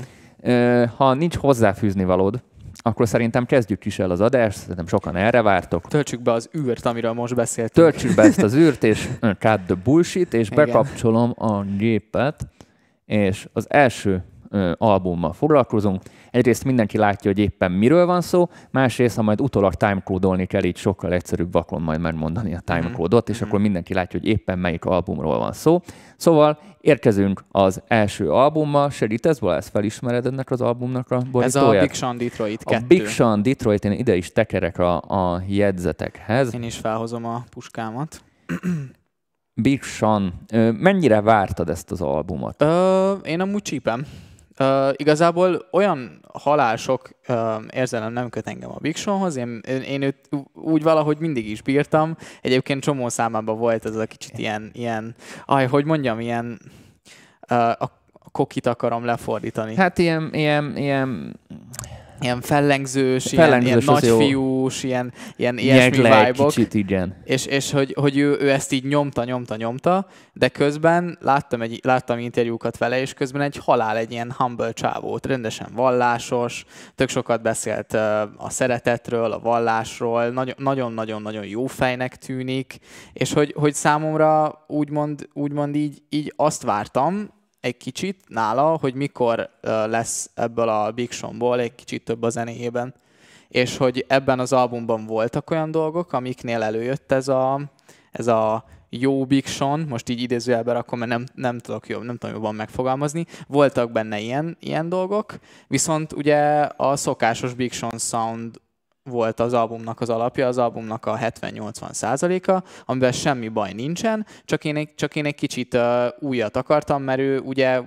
ha 0.96 1.14
nincs 1.14 1.36
hozzáfűzni 1.36 2.04
valód, 2.04 2.44
akkor 2.82 3.08
szerintem 3.08 3.46
kezdjük 3.46 3.86
is 3.86 4.00
el 4.00 4.12
az 4.12 4.22
adást, 4.22 4.58
szerintem 4.58 4.88
sokan 4.88 5.16
erre 5.16 5.42
vártok. 5.42 5.88
Töltsük 5.88 6.22
be 6.22 6.32
az 6.32 6.50
űrt, 6.58 6.86
amiről 6.86 7.14
most 7.14 7.36
beszéltünk. 7.36 7.90
Töltsük 7.90 8.16
be 8.16 8.22
ezt 8.22 8.42
az 8.42 8.56
űrt, 8.64 8.84
és 8.84 9.10
cut 9.20 9.60
the 9.66 9.76
bullshit, 9.84 10.34
és 10.34 10.50
Igen. 10.50 10.66
bekapcsolom 10.66 11.34
a 11.38 11.64
gépet, 11.64 12.48
és 13.06 13.48
az 13.54 13.66
első 13.70 14.24
ö, 14.52 14.72
albummal 14.78 15.34
foglalkozunk. 15.34 16.02
Egyrészt 16.32 16.64
mindenki 16.64 16.98
látja, 16.98 17.32
hogy 17.32 17.40
éppen 17.40 17.72
miről 17.72 18.06
van 18.06 18.22
szó, 18.22 18.50
másrészt, 18.72 19.16
ha 19.16 19.22
majd 19.22 19.42
utólag 19.42 19.74
timecode-olni 19.74 20.46
kell, 20.46 20.64
így 20.64 20.78
sokkal 20.78 21.14
egyszerűbb 21.14 21.52
vakon 21.52 21.82
majd 21.82 22.00
megmondani 22.00 22.56
a 22.56 22.60
timecode-ot, 22.60 23.30
és 23.30 23.36
mm-hmm. 23.36 23.48
akkor 23.48 23.60
mindenki 23.60 23.94
látja, 23.94 24.20
hogy 24.20 24.30
éppen 24.30 24.60
melyik 24.60 24.86
albumról 24.86 25.38
van 25.38 25.54
szó. 25.54 25.82
Szóval 26.18 26.60
érkezünk 26.82 27.44
az 27.52 27.82
első 27.88 28.32
albummal. 28.32 28.90
Segítesz, 28.90 29.40
Balázs, 29.40 29.68
felismered 29.68 30.26
ennek 30.26 30.52
az 30.52 30.62
albumnak 30.62 31.12
a 31.12 31.18
borítóját? 31.32 31.46
Ez 31.46 31.56
a 31.56 31.80
Big 31.80 31.94
Sean 31.94 32.18
Detroit 32.18 32.64
2. 32.64 32.84
A 32.84 32.88
Big 32.88 33.08
Sean 33.08 33.42
Detroit, 33.42 33.86
én 33.86 33.92
ide 33.92 34.16
is 34.16 34.32
tekerek 34.32 34.80
a, 34.80 34.96
a 34.98 35.44
jegyzetekhez. 35.48 36.54
Én 36.54 36.64
is 36.64 36.78
felhozom 36.78 37.26
a 37.26 37.44
puskámat. 37.50 38.22
Big 39.54 39.82
Sean, 39.82 40.34
mennyire 40.80 41.22
vártad 41.22 41.70
ezt 41.70 41.92
az 41.92 42.02
albumot? 42.02 42.62
Ö, 42.62 43.12
én 43.12 43.40
amúgy 43.40 43.62
csípem. 43.62 44.06
Igazából 44.96 45.68
olyan 45.72 46.26
halások 46.34 47.10
uh, 47.28 47.38
érzelem 47.74 48.14
nem 48.14 48.30
köt 48.30 48.48
engem 48.48 48.72
a 48.72 48.80
Big 48.80 48.96
Seanhoz, 48.96 49.36
én, 49.36 49.62
én, 49.68 49.82
én 49.82 50.02
őt 50.02 50.30
úgy 50.54 50.84
valahogy 50.84 51.18
mindig 51.20 51.50
is 51.50 51.62
bírtam. 51.62 52.18
Egyébként 52.42 52.84
csomó 52.84 53.10
számában 53.10 53.58
volt 53.58 53.86
ez 53.86 53.96
a 53.96 54.06
kicsit 54.06 54.38
ilyen, 54.38 54.70
ilyen 54.74 55.16
aj, 55.46 55.68
hogy 55.68 55.86
mondjam, 55.86 56.20
ilyen 56.20 56.60
uh, 57.50 57.70
a 57.70 58.00
kokit 58.32 58.66
akarom 58.66 59.06
lefordítani. 59.06 59.76
Hát 59.76 59.98
ilyen, 59.98 60.30
ilyen, 60.34 60.78
ilyen 60.78 61.40
ilyen 62.22 62.42
fellengzős, 62.42 63.24
fellengzős 63.24 63.70
ilyen, 63.70 63.82
ilyen 63.82 63.82
nagyfiús, 63.86 64.84
ilyen, 64.84 65.14
ilyen 65.36 65.58
ilyesmi 65.58 65.98
vibe 65.98 66.32
kicsit, 66.32 66.74
igen. 66.74 67.16
És, 67.24 67.46
és 67.46 67.72
hogy, 67.72 67.96
hogy 68.00 68.18
ő, 68.18 68.38
ő, 68.40 68.52
ezt 68.52 68.72
így 68.72 68.86
nyomta, 68.86 69.24
nyomta, 69.24 69.56
nyomta, 69.56 70.08
de 70.34 70.48
közben 70.48 71.18
láttam, 71.22 71.62
egy, 71.62 71.80
láttam 71.84 72.20
interjúkat 72.20 72.78
vele, 72.78 73.00
és 73.00 73.14
közben 73.14 73.42
egy 73.42 73.58
halál, 73.58 73.98
egy 73.98 74.12
ilyen 74.12 74.34
humble 74.38 74.72
csávót, 74.72 75.26
rendesen 75.26 75.68
vallásos, 75.76 76.66
tök 76.96 77.10
sokat 77.10 77.42
beszélt 77.42 77.94
a 78.38 78.50
szeretetről, 78.50 79.32
a 79.32 79.40
vallásról, 79.40 80.54
nagyon-nagyon-nagyon 80.58 81.46
jó 81.46 81.66
fejnek 81.66 82.16
tűnik, 82.16 82.78
és 83.14 83.34
hogy, 83.34 83.54
hogy 83.58 83.74
számomra 83.74 84.64
úgymond, 84.68 85.28
úgymond 85.34 85.76
így, 85.76 86.02
így 86.10 86.34
azt 86.36 86.64
vártam, 86.64 87.30
egy 87.62 87.78
kicsit 87.78 88.24
nála, 88.28 88.78
hogy 88.78 88.94
mikor 88.94 89.50
lesz 89.62 90.30
ebből 90.34 90.70
a 90.70 90.92
Big 90.92 91.12
Sean-ból 91.12 91.60
egy 91.60 91.76
kicsit 91.76 92.04
több 92.04 92.24
a 92.24 92.30
zenéjében. 92.30 92.94
És 93.48 93.78
hogy 93.78 94.06
ebben 94.08 94.40
az 94.40 94.54
albumban 94.54 95.06
voltak 95.06 95.50
olyan 95.50 95.72
dolgok, 95.72 96.14
amiknél 96.14 96.62
előjött 96.62 97.12
ez 97.12 97.28
a, 97.28 97.62
ez 98.12 98.28
a 98.28 98.66
jó 98.90 99.26
Big 99.26 99.46
Sean, 99.46 99.80
most 99.80 100.10
így 100.10 100.22
idézőjelben 100.22 100.76
akkor, 100.76 100.98
mert 100.98 101.12
nem, 101.12 101.26
nem 101.34 101.60
tudok 101.60 101.88
jobb, 101.88 102.04
nem 102.04 102.18
tudom 102.18 102.36
jobban 102.36 102.56
megfogalmazni. 102.56 103.26
Voltak 103.48 103.92
benne 103.92 104.20
ilyen, 104.20 104.58
ilyen 104.60 104.90
dolgok, 104.90 105.40
viszont 105.68 106.14
ugye 106.14 106.70
a 106.76 106.96
szokásos 106.96 107.54
Big 107.54 107.72
Sean 107.72 107.98
sound 107.98 108.60
volt 109.04 109.40
az 109.40 109.54
albumnak 109.54 110.02
az 110.02 110.10
alapja, 110.10 110.48
az 110.48 110.58
albumnak 110.58 111.06
a 111.06 111.18
70-80 111.18 111.92
százaléka, 111.92 112.64
amiben 112.86 113.12
semmi 113.12 113.48
baj 113.48 113.74
nincsen, 113.74 114.26
csak 114.46 114.66
én 114.66 114.76
egy, 114.76 114.96
csak 114.96 115.16
én 115.16 115.26
egy 115.26 115.36
kicsit 115.36 115.74
uh, 115.74 116.06
újat 116.20 116.58
akartam, 116.58 117.04
mert 117.04 117.20
ő 117.20 117.40
ugye 117.40 117.82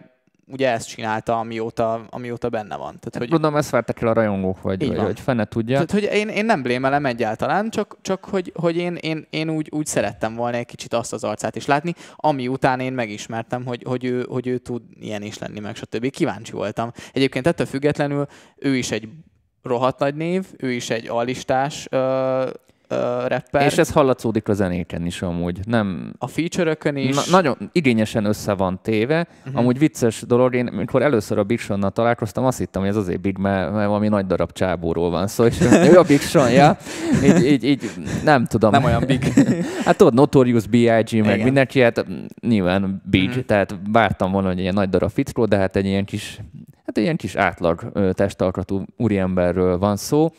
ugye 0.46 0.70
ezt 0.70 0.88
csinálta, 0.88 1.38
amióta, 1.38 2.06
amióta 2.10 2.48
benne 2.48 2.76
van. 2.76 2.98
Tehát, 3.00 3.16
hogy... 3.18 3.28
Tudom, 3.28 3.56
ezt 3.56 3.70
vártak 3.70 4.00
el 4.00 4.08
a 4.08 4.12
rajongók, 4.12 4.62
vagy, 4.62 4.86
vagy 4.86 4.98
hogy 4.98 5.20
fene 5.20 5.44
tudja. 5.44 5.74
Tehát, 5.74 5.90
hogy 5.90 6.18
én, 6.18 6.28
én 6.28 6.44
nem 6.44 6.62
blémelem 6.62 7.06
egyáltalán, 7.06 7.70
csak, 7.70 7.96
csak 8.02 8.24
hogy, 8.24 8.52
hogy 8.54 8.76
én, 8.76 8.94
én, 8.94 9.26
én 9.30 9.50
úgy, 9.50 9.68
úgy 9.70 9.86
szerettem 9.86 10.34
volna 10.34 10.56
egy 10.56 10.66
kicsit 10.66 10.94
azt 10.94 11.12
az 11.12 11.24
arcát 11.24 11.56
is 11.56 11.66
látni, 11.66 11.94
ami 12.16 12.48
után 12.48 12.80
én 12.80 12.92
megismertem, 12.92 13.66
hogy, 13.66 13.82
hogy, 13.86 14.04
ő, 14.04 14.26
hogy 14.28 14.46
ő 14.46 14.58
tud 14.58 14.82
ilyen 15.00 15.22
is 15.22 15.38
lenni, 15.38 15.60
meg 15.60 15.76
stb. 15.76 16.10
Kíváncsi 16.10 16.52
voltam. 16.52 16.90
Egyébként 17.12 17.46
ettől 17.46 17.66
függetlenül 17.66 18.26
ő 18.56 18.76
is 18.76 18.90
egy 18.90 19.08
rohadt 19.64 19.98
nagy 19.98 20.14
név, 20.14 20.46
ő 20.56 20.72
is 20.72 20.90
egy 20.90 21.08
alistás 21.08 21.88
uh, 21.90 23.26
rapper. 23.26 23.66
És 23.66 23.78
ez 23.78 23.92
hallatszódik 23.92 24.48
a 24.48 24.52
zenéken 24.52 25.06
is 25.06 25.22
amúgy. 25.22 25.58
Nem... 25.64 26.12
A 26.18 26.26
feature 26.26 26.76
is. 26.94 27.14
Na, 27.14 27.22
nagyon 27.30 27.56
igényesen 27.72 28.24
össze 28.24 28.52
van 28.52 28.80
téve. 28.82 29.26
Uh-huh. 29.40 29.60
Amúgy 29.60 29.78
vicces 29.78 30.22
dolog, 30.26 30.54
én 30.54 30.64
mikor 30.64 31.02
először 31.02 31.38
a 31.38 31.44
Big 31.44 31.58
Sean-nal 31.58 31.90
találkoztam, 31.90 32.44
azt 32.44 32.58
hittem, 32.58 32.82
hogy 32.82 32.90
ez 32.90 32.96
azért 32.96 33.20
Big, 33.20 33.38
mert, 33.38 33.72
mert 33.72 33.86
valami 33.86 34.08
nagy 34.08 34.26
darab 34.26 34.52
csábóról 34.52 35.10
van 35.10 35.26
szó, 35.26 35.44
és 35.44 35.60
ő 35.90 35.98
a 35.98 36.02
Big 36.02 36.20
Sean, 36.20 36.50
ja? 36.50 36.76
Így, 37.24 37.44
így, 37.44 37.64
így, 37.64 37.90
nem 38.24 38.44
tudom. 38.44 38.70
Nem 38.70 38.84
olyan 38.84 39.04
Big. 39.06 39.24
hát 39.84 39.96
tudod, 39.96 40.14
Notorious 40.14 40.66
B.I.G. 40.66 41.12
meg 41.12 41.34
Igen. 41.34 41.38
mindenki, 41.44 41.80
hát 41.80 42.06
nyilván 42.40 43.02
Big, 43.10 43.28
uh-huh. 43.28 43.44
tehát 43.44 43.76
vártam 43.92 44.32
volna, 44.32 44.48
hogy 44.48 44.58
ilyen 44.58 44.74
nagy 44.74 44.88
darab 44.88 45.10
fickó, 45.10 45.44
de 45.44 45.56
hát 45.56 45.76
egy 45.76 45.86
ilyen 45.86 46.04
kis 46.04 46.40
hát 46.86 46.96
egy 46.96 47.02
ilyen 47.02 47.16
kis 47.16 47.34
átlag 47.34 47.92
testalkatú 48.12 48.84
úriemberről 48.96 49.78
van 49.78 49.96
szó, 49.96 50.30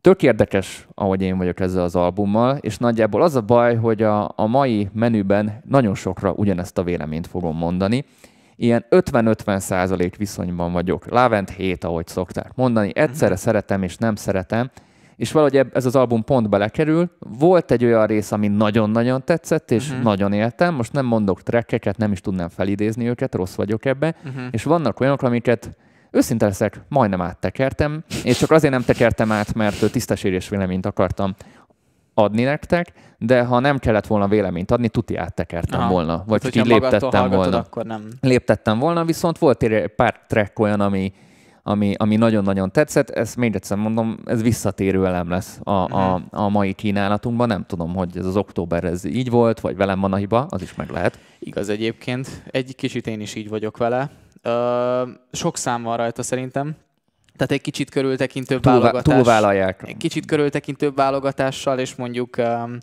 tök 0.00 0.22
érdekes, 0.22 0.88
ahogy 0.94 1.22
én 1.22 1.38
vagyok 1.38 1.60
ezzel 1.60 1.82
az 1.82 1.96
albummal, 1.96 2.56
és 2.56 2.78
nagyjából 2.78 3.22
az 3.22 3.36
a 3.36 3.40
baj, 3.40 3.76
hogy 3.76 4.02
a, 4.02 4.32
a 4.36 4.46
mai 4.46 4.88
menüben 4.92 5.62
nagyon 5.68 5.94
sokra 5.94 6.32
ugyanezt 6.32 6.78
a 6.78 6.82
véleményt 6.82 7.26
fogom 7.26 7.56
mondani. 7.56 8.04
Ilyen 8.56 8.84
50-50 8.90 9.58
százalék 9.58 10.16
viszonyban 10.16 10.72
vagyok. 10.72 11.08
Lavent 11.08 11.50
7, 11.50 11.84
ahogy 11.84 12.06
szokták 12.06 12.50
mondani. 12.54 12.90
Egyszerre 12.94 13.36
szeretem 13.36 13.82
és 13.82 13.96
nem 13.96 14.14
szeretem. 14.14 14.70
És 15.20 15.32
valahogy 15.32 15.66
ez 15.72 15.86
az 15.86 15.96
album 15.96 16.24
pont 16.24 16.48
belekerül. 16.48 17.10
Volt 17.38 17.70
egy 17.70 17.84
olyan 17.84 18.06
rész, 18.06 18.32
ami 18.32 18.48
nagyon-nagyon 18.48 19.24
tetszett, 19.24 19.70
és 19.70 19.88
uh-huh. 19.88 20.02
nagyon 20.02 20.32
éltem. 20.32 20.74
Most 20.74 20.92
nem 20.92 21.06
mondok 21.06 21.42
trekkeket, 21.42 21.96
nem 21.96 22.12
is 22.12 22.20
tudnám 22.20 22.48
felidézni 22.48 23.08
őket, 23.08 23.34
rossz 23.34 23.54
vagyok 23.54 23.84
ebbe. 23.84 24.14
Uh-huh. 24.24 24.42
És 24.50 24.62
vannak 24.62 25.00
olyanok, 25.00 25.22
amiket 25.22 25.76
Őszinte 26.10 26.46
leszek, 26.46 26.80
majdnem 26.88 27.20
áttekertem, 27.20 28.04
és 28.24 28.38
csak 28.38 28.50
azért 28.50 28.72
nem 28.72 28.82
tekertem 28.82 29.32
át, 29.32 29.54
mert 29.54 29.92
tisztességes 29.92 30.48
véleményt 30.48 30.86
akartam 30.86 31.34
adni 32.14 32.42
nektek, 32.42 32.92
de 33.18 33.44
ha 33.44 33.58
nem 33.58 33.78
kellett 33.78 34.06
volna 34.06 34.28
véleményt 34.28 34.70
adni, 34.70 34.88
tuti 34.88 35.16
áttekertem 35.16 35.80
Aha. 35.80 35.90
volna. 35.90 36.24
Vagy 36.26 36.40
csak 36.40 36.54
így 36.54 36.66
léptettem 36.66 37.30
volna. 37.30 37.58
Akkor 37.58 37.84
nem. 37.84 38.08
Léptettem 38.20 38.78
volna, 38.78 39.04
viszont 39.04 39.38
volt 39.38 39.62
egy 39.62 39.88
pár 39.88 40.20
track 40.28 40.58
olyan, 40.58 40.80
ami, 40.80 41.12
ami, 41.62 41.94
ami 41.96 42.16
nagyon-nagyon 42.16 42.72
tetszett. 42.72 43.10
Ezt 43.10 43.36
még 43.36 43.54
egyszer 43.54 43.76
mondom, 43.76 44.18
ez 44.24 44.42
visszatérő 44.42 45.06
elem 45.06 45.28
lesz 45.28 45.58
a, 45.62 45.70
a, 45.70 46.16
mhm. 46.18 46.40
a 46.42 46.48
mai 46.48 46.72
kínálatunkban. 46.72 47.48
Nem 47.48 47.64
tudom, 47.66 47.94
hogy 47.94 48.16
ez 48.16 48.26
az 48.26 48.36
október 48.36 48.84
ez 48.84 49.04
így 49.04 49.30
volt, 49.30 49.60
vagy 49.60 49.76
velem 49.76 50.00
van 50.00 50.12
a 50.12 50.16
hiba, 50.16 50.46
az 50.50 50.62
is 50.62 50.74
meg 50.74 50.90
lehet. 50.90 51.18
Igaz 51.38 51.68
egyébként. 51.68 52.42
Egy 52.50 52.74
kicsit 52.74 53.06
én 53.06 53.20
is 53.20 53.34
így 53.34 53.48
vagyok 53.48 53.76
vele. 53.76 54.10
Ö, 54.42 55.02
sok 55.32 55.56
szám 55.56 55.82
van 55.82 55.96
rajta 55.96 56.22
szerintem. 56.22 56.76
Tehát 57.36 57.52
egy 57.52 57.60
kicsit 57.60 57.90
körültekintőbb 57.90 58.64
válogatás. 58.64 59.14
Túlvállalják. 59.14 59.82
Egy 59.86 59.96
kicsit 59.96 60.26
körültekintőbb 60.26 60.96
válogatással, 60.96 61.78
és 61.78 61.94
mondjuk 61.94 62.36
um, 62.38 62.78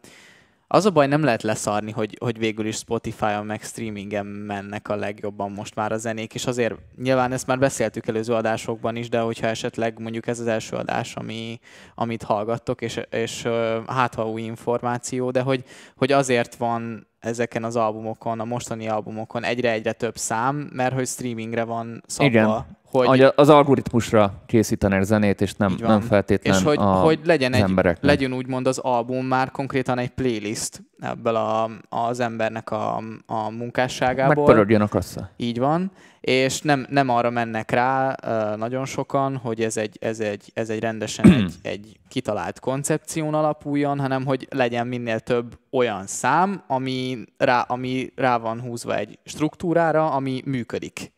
az 0.70 0.86
a 0.86 0.90
baj, 0.90 1.08
nem 1.08 1.24
lehet 1.24 1.44
leszarni, 1.44 1.92
hogy, 1.92 2.18
hogy 2.20 2.38
végül 2.38 2.66
is 2.66 2.76
Spotify-on 2.76 3.46
meg 3.46 3.62
streamingen 3.62 4.26
mennek 4.26 4.90
a 4.90 4.96
legjobban 4.96 5.52
most 5.52 5.76
már 5.76 5.92
a 5.92 5.98
zenék, 5.98 6.34
és 6.34 6.46
azért 6.46 6.76
nyilván 6.96 7.32
ezt 7.32 7.48
már 7.48 7.60
beszéltük 7.60 8.08
előző 8.08 8.34
adásokban 8.34 8.96
is, 8.96 9.10
de 9.10 9.20
hogyha 9.20 9.48
esetleg 9.48 10.00
mondjuk 10.00 10.28
ez 10.28 10.40
az 10.40 10.48
első 10.48 10.76
adás, 10.76 11.16
ami, 11.16 11.60
amit 11.96 12.24
hallgattok, 12.24 12.82
és, 12.82 13.00
és 13.10 13.48
hát 13.88 14.16
ha 14.16 14.30
új 14.30 14.42
információ, 14.42 15.32
de 15.32 15.42
hogy, 15.42 15.64
hogy 15.96 16.12
azért 16.12 16.56
van 16.56 17.08
ezeken 17.20 17.64
az 17.64 17.76
albumokon, 17.76 18.40
a 18.40 18.46
mostani 18.46 18.88
albumokon 18.88 19.44
egyre-egyre 19.44 19.92
több 19.92 20.18
szám, 20.18 20.70
mert 20.74 20.94
hogy 20.94 21.08
streamingre 21.08 21.64
van 21.64 22.04
szabva. 22.06 22.32
Igen. 22.32 22.76
Hogy 22.92 23.34
az 23.36 23.50
algoritmusra 23.50 24.34
készítenek 24.46 25.04
zenét, 25.04 25.42
és 25.42 25.54
nem, 25.54 25.76
nem 25.80 26.02
feltétlenül 26.02 26.60
És 26.60 26.66
hogy, 26.66 26.78
a, 26.78 26.82
hogy 26.82 27.20
legyen, 27.24 27.54
egy, 27.54 27.98
legyen 28.02 28.34
úgymond 28.34 28.68
az 28.68 28.78
album 28.78 29.26
már 29.26 29.52
konkrétan 29.52 29.98
egy 29.98 30.10
playlist 30.10 30.84
ebből 31.00 31.36
a, 31.36 31.70
az 31.90 32.20
embernek 32.20 32.72
a, 32.72 32.98
a 33.26 33.50
munkásságából. 33.50 34.36
Megpörögjön 34.36 34.82
a 34.82 34.88
kassa. 34.88 35.30
Így 35.38 35.60
van, 35.60 35.92
és 36.28 36.62
nem, 36.62 36.86
nem 36.90 37.10
arra 37.10 37.30
mennek 37.30 37.72
rá 37.72 38.16
nagyon 38.56 38.86
sokan, 38.86 39.38
hogy 39.38 39.62
ez 39.62 39.78
egy, 39.78 39.98
ez 40.02 40.20
egy, 40.20 40.52
ez 40.54 40.70
egy 40.70 40.80
rendesen 40.80 41.32
egy, 41.32 41.54
egy 41.72 42.00
kitalált 42.08 42.60
koncepción 42.60 43.34
alapuljon, 43.34 44.00
hanem 44.00 44.26
hogy 44.26 44.48
legyen 44.50 44.88
minél 44.88 45.20
több 45.20 45.60
olyan 45.72 46.08
szám, 46.08 46.64
ami 46.68 47.26
rá, 47.38 47.62
ami 47.62 48.12
rá 48.16 48.38
van 48.38 48.62
húzva 48.62 48.96
egy 48.96 49.20
struktúrára, 49.26 50.12
ami 50.12 50.42
működik. 50.46 51.12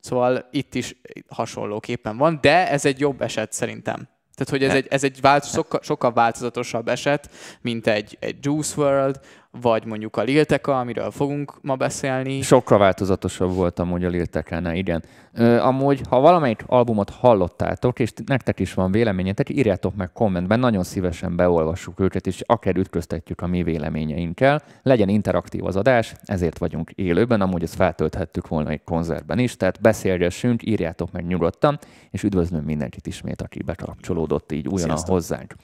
Szóval 0.00 0.48
itt 0.50 0.74
is 0.74 0.96
hasonlóképpen 1.28 2.16
van, 2.16 2.38
de 2.40 2.70
ez 2.70 2.84
egy 2.84 3.00
jobb 3.00 3.22
eset 3.22 3.52
szerintem. 3.52 4.08
Tehát, 4.34 4.50
hogy 4.50 4.62
ez 4.64 4.74
egy, 4.74 4.86
ez 4.90 5.04
egy 5.04 5.20
vált, 5.20 5.44
sokkal, 5.44 5.80
sokkal 5.82 6.12
változatosabb 6.12 6.88
eset, 6.88 7.30
mint 7.60 7.86
egy, 7.86 8.16
egy 8.20 8.36
Juice 8.40 8.80
World, 8.80 9.20
vagy 9.60 9.84
mondjuk 9.84 10.16
a 10.16 10.22
Lilteka, 10.22 10.78
amiről 10.78 11.10
fogunk 11.10 11.58
ma 11.60 11.76
beszélni. 11.76 12.40
Sokkal 12.40 12.78
változatosabb 12.78 13.54
volt 13.54 13.78
amúgy 13.78 14.04
a 14.04 14.08
Liltekánál, 14.08 14.74
igen. 14.74 15.02
Ö, 15.32 15.58
amúgy, 15.58 16.00
ha 16.08 16.20
valamelyik 16.20 16.64
albumot 16.66 17.10
hallottátok, 17.10 17.98
és 17.98 18.12
nektek 18.26 18.60
is 18.60 18.74
van 18.74 18.90
véleményetek, 18.90 19.48
írjátok 19.48 19.94
meg 19.94 20.12
kommentben, 20.12 20.60
nagyon 20.60 20.82
szívesen 20.82 21.36
beolvassuk 21.36 22.00
őket, 22.00 22.26
és 22.26 22.42
akár 22.46 22.76
ütköztetjük 22.76 23.40
a 23.40 23.46
mi 23.46 23.62
véleményeinkkel. 23.62 24.62
Legyen 24.82 25.08
interaktív 25.08 25.64
az 25.64 25.76
adás, 25.76 26.14
ezért 26.24 26.58
vagyunk 26.58 26.90
élőben, 26.90 27.40
amúgy 27.40 27.62
ezt 27.62 27.74
feltölthettük 27.74 28.48
volna 28.48 28.70
egy 28.70 28.84
koncertben 28.84 29.38
is, 29.38 29.56
tehát 29.56 29.80
beszélgessünk, 29.80 30.66
írjátok 30.66 31.12
meg 31.12 31.26
nyugodtan, 31.26 31.78
és 32.10 32.22
üdvözlöm 32.22 32.64
mindenkit 32.64 33.06
ismét, 33.06 33.42
aki 33.42 33.62
bekapcsolódott 33.62 34.52
így 34.52 34.68
újonnan 34.68 34.98
hozzánk. 35.06 35.54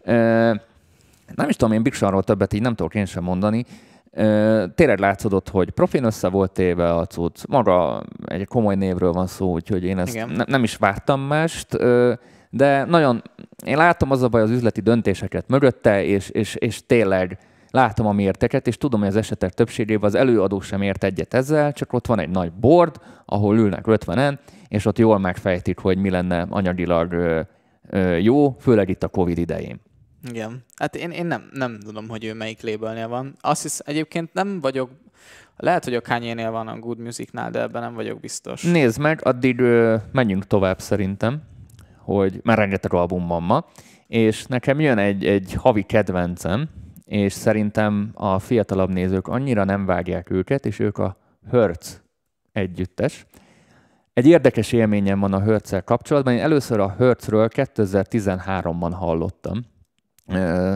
Ö, 0.00 0.54
nem 1.34 1.48
is 1.48 1.56
tudom, 1.56 1.74
én 1.74 1.82
Big 1.82 1.92
Seanról 1.92 2.22
többet 2.22 2.52
így 2.52 2.60
nem 2.60 2.74
tudok 2.74 2.94
én 2.94 3.04
sem 3.04 3.24
mondani. 3.24 3.64
Tényleg 4.74 4.98
látszódott, 4.98 5.48
hogy 5.48 5.70
profin 5.70 6.04
össze 6.04 6.28
volt 6.28 6.52
téve 6.52 6.94
a 6.94 7.06
cucc. 7.06 7.46
Maga 7.48 8.02
egy 8.24 8.46
komoly 8.46 8.74
névről 8.74 9.12
van 9.12 9.26
szó, 9.26 9.50
úgyhogy 9.52 9.84
én 9.84 9.98
ezt 9.98 10.26
ne, 10.26 10.44
nem 10.46 10.62
is 10.62 10.76
vártam 10.76 11.20
mást. 11.20 11.76
De 12.50 12.84
nagyon, 12.84 13.22
én 13.64 13.76
látom 13.76 14.10
az 14.10 14.22
a 14.22 14.28
baj 14.28 14.42
az 14.42 14.50
üzleti 14.50 14.80
döntéseket 14.80 15.48
mögötte, 15.48 16.04
és, 16.04 16.28
és, 16.28 16.54
és 16.54 16.86
tényleg 16.86 17.38
látom 17.70 18.06
a 18.06 18.12
mérteket, 18.12 18.66
és 18.66 18.76
tudom, 18.76 19.00
hogy 19.00 19.08
az 19.08 19.16
esetek 19.16 19.52
többségében 19.52 20.08
az 20.08 20.14
előadó 20.14 20.60
sem 20.60 20.82
ért 20.82 21.04
egyet 21.04 21.34
ezzel, 21.34 21.72
csak 21.72 21.92
ott 21.92 22.06
van 22.06 22.18
egy 22.18 22.30
nagy 22.30 22.52
board, 22.52 22.96
ahol 23.24 23.56
ülnek 23.56 23.84
50-en, 23.86 24.38
és 24.68 24.86
ott 24.86 24.98
jól 24.98 25.18
megfejtik, 25.18 25.78
hogy 25.78 25.98
mi 25.98 26.10
lenne 26.10 26.46
anyagilag 26.50 27.16
jó, 28.20 28.56
főleg 28.60 28.88
itt 28.88 29.02
a 29.02 29.08
Covid 29.08 29.38
idején. 29.38 29.80
Igen. 30.28 30.64
Hát 30.76 30.96
én, 30.96 31.10
én 31.10 31.26
nem, 31.26 31.50
nem 31.52 31.80
tudom, 31.80 32.08
hogy 32.08 32.24
ő 32.24 32.34
melyik 32.34 32.62
labelnél 32.62 33.08
van. 33.08 33.36
Azt 33.40 33.62
hisz, 33.62 33.80
egyébként 33.84 34.32
nem 34.32 34.60
vagyok 34.60 34.90
lehet, 35.56 35.84
hogy 35.84 35.94
a 35.94 36.00
kanye 36.00 36.48
van 36.48 36.68
a 36.68 36.78
Good 36.78 36.98
Musicnál, 36.98 37.50
de 37.50 37.60
ebben 37.60 37.82
nem 37.82 37.94
vagyok 37.94 38.20
biztos. 38.20 38.62
Nézd 38.62 39.00
meg, 39.00 39.26
addig 39.26 39.60
ö, 39.60 39.96
menjünk 40.12 40.46
tovább 40.46 40.80
szerintem, 40.80 41.42
hogy 41.98 42.40
már 42.42 42.58
rengeteg 42.58 42.92
album 42.92 43.26
van 43.26 43.42
ma, 43.42 43.66
és 44.06 44.46
nekem 44.46 44.80
jön 44.80 44.98
egy, 44.98 45.24
egy 45.26 45.52
havi 45.52 45.82
kedvencem, 45.82 46.68
és 47.04 47.32
szerintem 47.32 48.10
a 48.14 48.38
fiatalabb 48.38 48.90
nézők 48.90 49.28
annyira 49.28 49.64
nem 49.64 49.86
vágják 49.86 50.30
őket, 50.30 50.66
és 50.66 50.78
ők 50.78 50.98
a 50.98 51.16
Hertz 51.50 52.02
együttes. 52.52 53.26
Egy 54.12 54.26
érdekes 54.26 54.72
élményem 54.72 55.20
van 55.20 55.32
a 55.32 55.40
hertz 55.40 55.82
kapcsolatban. 55.84 56.34
Én 56.34 56.40
először 56.40 56.80
a 56.80 56.94
Hertzről 56.98 57.48
2013-ban 57.52 58.92
hallottam, 58.92 59.64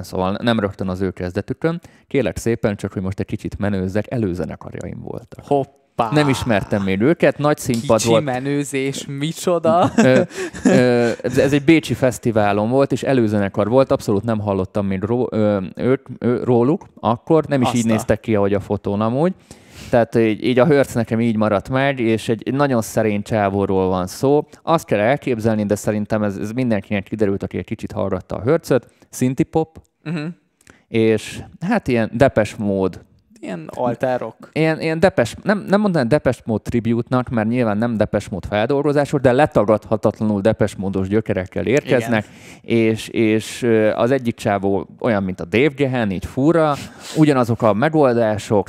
Szóval 0.01 0.37
nem 0.43 0.61
rögtön 0.61 0.89
az 0.89 1.01
ő 1.01 1.11
kezdetükön. 1.11 1.81
Kélek 2.07 2.37
szépen, 2.37 2.77
csak 2.77 2.93
hogy 2.93 3.03
most 3.03 3.21
egy 3.21 3.27
kicsit 3.27 3.59
menőzzek, 3.59 4.11
előzenekarjaim 4.11 5.01
voltak. 5.01 5.45
Hoppá! 5.45 6.11
Nem 6.13 6.29
ismertem 6.29 6.83
még 6.83 7.01
őket, 7.01 7.39
nagy 7.39 7.59
színpad 7.59 7.97
Kicsi 7.97 8.09
volt. 8.11 8.25
menőzés, 8.25 9.07
micsoda? 9.07 9.91
ez 11.23 11.53
egy 11.53 11.65
bécsi 11.65 11.95
fesztiválon 11.95 12.71
volt, 12.71 12.93
és 12.93 13.03
előzenekar 13.03 13.69
volt, 13.69 13.91
abszolút 13.91 14.25
nem 14.25 14.41
hallottam 14.41 14.87
még 14.87 15.03
ró, 15.03 15.29
ők, 15.75 16.09
róluk 16.45 16.87
akkor, 17.01 17.45
nem 17.45 17.61
is 17.61 17.67
Azta. 17.67 17.79
így 17.79 17.87
néztek 17.87 18.21
ki, 18.21 18.35
ahogy 18.35 18.55
a 18.55 18.61
fotón 18.61 19.01
amúgy. 19.01 19.33
Tehát 19.91 20.15
így, 20.15 20.45
így 20.45 20.59
a 20.59 20.67
Hertz 20.67 20.95
nekem 20.95 21.21
így 21.21 21.37
maradt 21.37 21.69
meg, 21.69 21.99
és 21.99 22.29
egy, 22.29 22.55
nagyon 22.55 22.83
szerény 22.83 23.23
csávóról 23.23 23.89
van 23.89 24.07
szó. 24.07 24.47
Azt 24.63 24.87
kell 24.87 24.99
elképzelni, 24.99 25.65
de 25.65 25.75
szerintem 25.75 26.23
ez, 26.23 26.37
ez 26.37 26.51
mindenkinek 26.51 27.03
kiderült, 27.03 27.43
aki 27.43 27.59
egy 27.59 27.65
kicsit 27.65 27.93
hallgatta 27.93 28.37
a 28.37 28.43
Hertzet, 28.43 28.89
Synthie 29.11 29.47
pop, 29.51 29.81
uh-huh. 30.05 30.27
és 30.89 31.43
hát 31.61 31.89
ilyen 31.89 32.11
depes 32.15 32.55
mód 32.55 33.05
Ilyen 33.41 33.71
alterok. 33.75 34.49
Ilyen, 34.53 34.81
ilyen 34.81 35.01
depes, 35.01 35.35
nem, 35.43 35.65
nem 35.69 35.81
mondanám 35.81 36.09
Depes 36.09 36.43
mód 36.45 36.63
tribute-nak, 36.63 37.29
mert 37.29 37.49
nyilván 37.49 37.79
nem 37.79 37.97
Depes 37.97 38.29
mód 38.29 38.45
feldolgozások, 38.45 39.21
de 39.21 39.33
letagadhatatlanul 39.33 40.41
Depes 40.41 40.77
módos 40.77 41.09
gyökerekkel 41.09 41.67
érkeznek, 41.67 42.27
és, 42.63 43.09
és 43.09 43.67
az 43.95 44.11
egyik 44.11 44.35
csávó 44.35 44.89
olyan, 45.01 45.23
mint 45.23 45.41
a 45.41 45.45
Dave 45.45 45.73
Gehen, 45.77 46.11
így 46.11 46.25
fura, 46.25 46.75
ugyanazok 47.17 47.63
a 47.63 47.73
megoldások, 47.73 48.69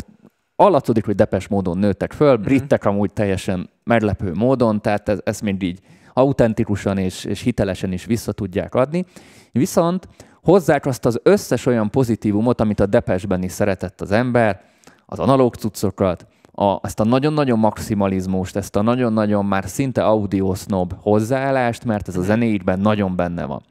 allatszódik, 0.59 1.05
hogy 1.05 1.15
depes 1.15 1.47
módon 1.47 1.77
nőttek 1.77 2.13
föl, 2.13 2.37
mhm. 2.37 2.53
mm-hmm. 2.53 2.67
amúgy 2.81 3.13
teljesen 3.13 3.69
meglepő 3.83 4.33
módon, 4.33 4.81
tehát 4.81 5.09
ez, 5.09 5.19
ezt 5.23 5.41
mind 5.41 5.63
így 5.63 5.79
autentikusan 6.13 6.97
és, 6.97 7.23
és 7.23 7.41
hitelesen 7.41 7.91
is 7.91 8.05
vissza 8.05 8.31
tudják 8.31 8.75
adni. 8.75 9.05
Viszont 9.51 10.07
hozzák 10.43 10.85
azt 10.85 11.05
az 11.05 11.19
összes 11.23 11.65
olyan 11.65 11.89
pozitívumot, 11.89 12.61
amit 12.61 12.79
a 12.79 12.85
Depesben 12.85 13.43
is 13.43 13.51
szeretett 13.51 14.01
az 14.01 14.11
ember, 14.11 14.61
az 15.05 15.19
analóg 15.19 15.55
cuccokat, 15.55 16.27
a, 16.51 16.79
ezt 16.81 16.99
a 16.99 17.03
nagyon-nagyon 17.03 17.59
maximalizmust, 17.59 18.55
ezt 18.55 18.75
a 18.75 18.81
nagyon-nagyon 18.81 19.45
már 19.45 19.67
szinte 19.67 20.05
audiosnob 20.05 20.93
hozzáállást, 20.99 21.85
mert 21.85 22.07
ez 22.07 22.17
a 22.17 22.21
zenéidben 22.21 22.79
nagyon 22.79 23.15
benne 23.15 23.45
van. 23.45 23.61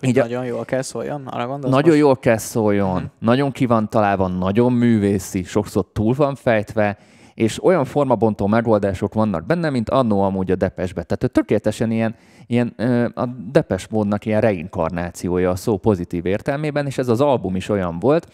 Így 0.00 0.16
nagyon 0.16 0.44
jól 0.44 0.64
kell 0.64 0.82
szóljon, 0.82 1.26
arra 1.26 1.46
gondolsz 1.46 1.74
Nagyon 1.74 1.90
most? 1.90 2.00
jól 2.00 2.16
kell 2.16 2.36
szóljon, 2.36 2.94
uh-huh. 2.94 3.10
nagyon 3.18 3.52
ki 3.52 3.66
van 3.66 3.88
találva, 3.88 4.28
nagyon 4.28 4.72
művészi, 4.72 5.42
sokszor 5.42 5.84
túl 5.92 6.14
van 6.14 6.34
fejtve, 6.34 6.98
és 7.34 7.64
olyan 7.64 7.84
formabontó 7.84 8.46
megoldások 8.46 9.14
vannak 9.14 9.46
benne, 9.46 9.70
mint 9.70 9.90
annó 9.90 10.22
amúgy 10.22 10.50
a 10.50 10.54
Depesbe. 10.54 11.02
Tehát 11.02 11.32
tökéletesen 11.32 11.90
ilyen, 11.90 12.14
ilyen 12.46 12.68
a 13.14 13.26
Depes 13.52 13.88
módnak 13.88 14.26
ilyen 14.26 14.40
reinkarnációja 14.40 15.50
a 15.50 15.56
szó 15.56 15.76
pozitív 15.76 16.26
értelmében, 16.26 16.86
és 16.86 16.98
ez 16.98 17.08
az 17.08 17.20
album 17.20 17.56
is 17.56 17.68
olyan 17.68 17.98
volt. 17.98 18.28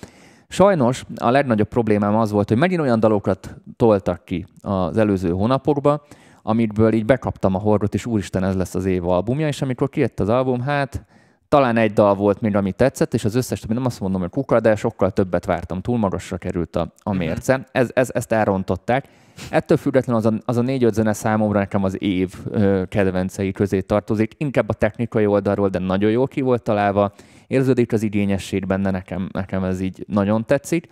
Sajnos 0.48 1.04
a 1.16 1.30
legnagyobb 1.30 1.68
problémám 1.68 2.16
az 2.16 2.30
volt, 2.30 2.48
hogy 2.48 2.58
megint 2.58 2.80
olyan 2.80 3.00
dalokat 3.00 3.56
toltak 3.76 4.24
ki 4.24 4.46
az 4.62 4.96
előző 4.96 5.30
hónapokban, 5.30 6.00
amitből 6.42 6.92
így 6.92 7.04
bekaptam 7.04 7.54
a 7.54 7.58
horgot, 7.58 7.94
és 7.94 8.06
úristen, 8.06 8.44
ez 8.44 8.56
lesz 8.56 8.74
az 8.74 8.84
év 8.84 9.08
albumja, 9.08 9.46
és 9.46 9.62
amikor 9.62 9.88
kijött 9.88 10.20
az 10.20 10.28
album, 10.28 10.60
hát 10.60 11.04
talán 11.48 11.76
egy 11.76 11.92
dal 11.92 12.14
volt 12.14 12.40
még, 12.40 12.56
ami 12.56 12.72
tetszett, 12.72 13.14
és 13.14 13.24
az 13.24 13.34
összes 13.34 13.60
többi 13.60 13.74
nem 13.74 13.84
azt 13.84 14.00
mondom, 14.00 14.20
hogy 14.20 14.30
kuka, 14.30 14.60
de 14.60 14.76
sokkal 14.76 15.10
többet 15.10 15.44
vártam, 15.44 15.80
túl 15.80 15.98
magasra 15.98 16.36
került 16.36 16.76
a, 16.76 16.92
a 17.02 17.10
mhm. 17.10 17.18
mérce. 17.18 17.66
Ez, 17.72 17.90
ez, 17.94 18.10
ezt 18.12 18.32
elrontották. 18.32 19.08
Ettől 19.50 19.76
függetlenül 19.76 20.20
az 20.20 20.32
a, 20.32 20.38
az 20.44 20.56
a 20.56 20.62
négy-öt 20.62 20.94
zene 20.94 21.12
számomra 21.12 21.58
nekem 21.58 21.84
az 21.84 22.02
év 22.02 22.34
ö, 22.50 22.82
kedvencei 22.88 23.52
közé 23.52 23.80
tartozik. 23.80 24.34
Inkább 24.36 24.68
a 24.68 24.72
technikai 24.72 25.26
oldalról, 25.26 25.68
de 25.68 25.78
nagyon 25.78 26.10
jól 26.10 26.28
ki 26.28 26.40
volt 26.40 26.62
találva. 26.62 27.12
Érződik 27.46 27.92
az 27.92 28.02
igényesség 28.02 28.66
benne, 28.66 28.90
nekem, 28.90 29.28
nekem 29.32 29.64
ez 29.64 29.80
így 29.80 30.04
nagyon 30.08 30.44
tetszik. 30.46 30.88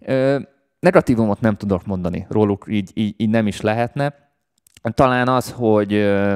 Ö, 0.00 0.38
negatívumot 0.80 1.40
nem 1.40 1.56
tudok 1.56 1.86
mondani 1.86 2.26
róluk, 2.28 2.64
így, 2.68 2.90
így, 2.94 3.14
így 3.16 3.30
nem 3.30 3.46
is 3.46 3.60
lehetne. 3.60 4.14
Talán 4.82 5.28
az, 5.28 5.50
hogy 5.50 5.92
ö, 5.92 6.34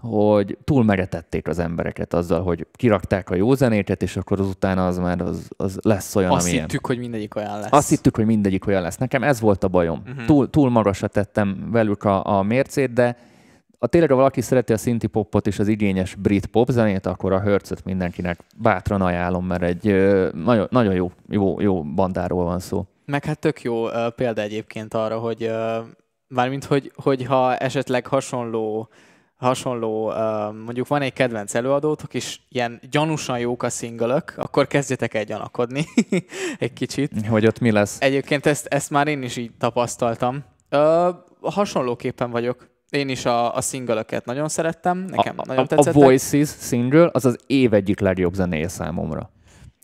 hogy 0.00 0.58
túl 0.64 0.84
megetették 0.84 1.48
az 1.48 1.58
embereket 1.58 2.14
azzal, 2.14 2.42
hogy 2.42 2.66
kirakták 2.72 3.30
a 3.30 3.34
jó 3.34 3.54
zenéket, 3.54 4.02
és 4.02 4.16
akkor 4.16 4.40
azután 4.40 4.78
az 4.78 4.98
már 4.98 5.20
az, 5.20 5.48
az 5.56 5.78
lesz 5.82 6.16
olyan, 6.16 6.30
Azt 6.30 6.46
amilyen. 6.46 6.64
hittük, 6.64 6.86
hogy 6.86 6.98
mindegyik 6.98 7.36
olyan 7.36 7.58
lesz. 7.60 7.72
Azt 7.72 7.88
hittük, 7.88 8.16
hogy 8.16 8.26
mindegyik 8.26 8.66
olyan 8.66 8.82
lesz. 8.82 8.96
Nekem 8.96 9.22
ez 9.22 9.40
volt 9.40 9.64
a 9.64 9.68
bajom. 9.68 10.02
Uh-huh. 10.06 10.24
Túl, 10.24 10.50
túl 10.50 10.70
magasra 10.70 11.08
tettem 11.08 11.68
velük 11.72 12.04
a, 12.04 12.38
a 12.38 12.42
mércét, 12.42 12.92
de 12.92 13.16
a 13.78 13.86
tényleg, 13.86 14.10
ha 14.10 14.16
valaki 14.16 14.40
szereti 14.40 14.72
a 14.72 14.76
szinti 14.76 15.06
popot 15.06 15.46
és 15.46 15.58
az 15.58 15.68
igényes 15.68 16.14
brit 16.14 16.46
pop 16.46 16.70
zenét, 16.70 17.06
akkor 17.06 17.32
a 17.32 17.40
Hertzet 17.40 17.84
mindenkinek 17.84 18.40
bátran 18.56 19.02
ajánlom, 19.02 19.46
mert 19.46 19.62
egy 19.62 19.84
nagyon, 20.34 20.66
nagyon 20.70 20.94
jó, 20.94 21.10
jó, 21.28 21.60
jó 21.60 21.82
bandáról 21.82 22.44
van 22.44 22.58
szó. 22.58 22.86
Meg 23.04 23.24
hát 23.24 23.38
tök 23.38 23.62
jó 23.62 23.84
uh, 23.84 24.08
példa 24.08 24.42
egyébként 24.42 24.94
arra, 24.94 25.18
hogy 25.18 25.42
uh, 25.42 25.86
mármint, 26.28 26.64
hogy, 26.64 26.92
hogy 26.94 27.24
ha 27.24 27.56
esetleg 27.56 28.06
hasonló 28.06 28.88
hasonló, 29.40 30.12
mondjuk 30.64 30.86
van 30.86 31.02
egy 31.02 31.12
kedvenc 31.12 31.54
előadótok, 31.54 32.14
és 32.14 32.40
ilyen 32.48 32.80
gyanúsan 32.90 33.38
jók 33.38 33.62
a 33.62 33.70
szingölök, 33.70 34.34
akkor 34.36 34.66
kezdjetek 34.66 35.14
el 35.14 35.24
gyanakodni 35.24 35.84
egy 36.58 36.72
kicsit. 36.72 37.26
Hogy 37.26 37.46
ott 37.46 37.58
mi 37.58 37.70
lesz? 37.70 38.00
Egyébként 38.00 38.46
ezt, 38.46 38.66
ezt 38.66 38.90
már 38.90 39.08
én 39.08 39.22
is 39.22 39.36
így 39.36 39.50
tapasztaltam. 39.58 40.44
Uh, 40.70 41.14
hasonlóképpen 41.40 42.30
vagyok. 42.30 42.68
Én 42.90 43.08
is 43.08 43.24
a, 43.24 43.54
a 43.54 43.60
szingölöket 43.60 44.24
nagyon 44.24 44.48
szerettem, 44.48 44.98
nekem 44.98 45.34
a, 45.36 45.42
nagyon 45.46 45.66
tetszett. 45.66 45.94
A 45.94 45.98
Voices 45.98 46.50
single 46.60 47.08
az 47.12 47.24
az 47.24 47.38
év 47.46 47.72
egyik 47.72 48.00
legjobb 48.00 48.34
zenéje 48.34 48.68
számomra. 48.68 49.30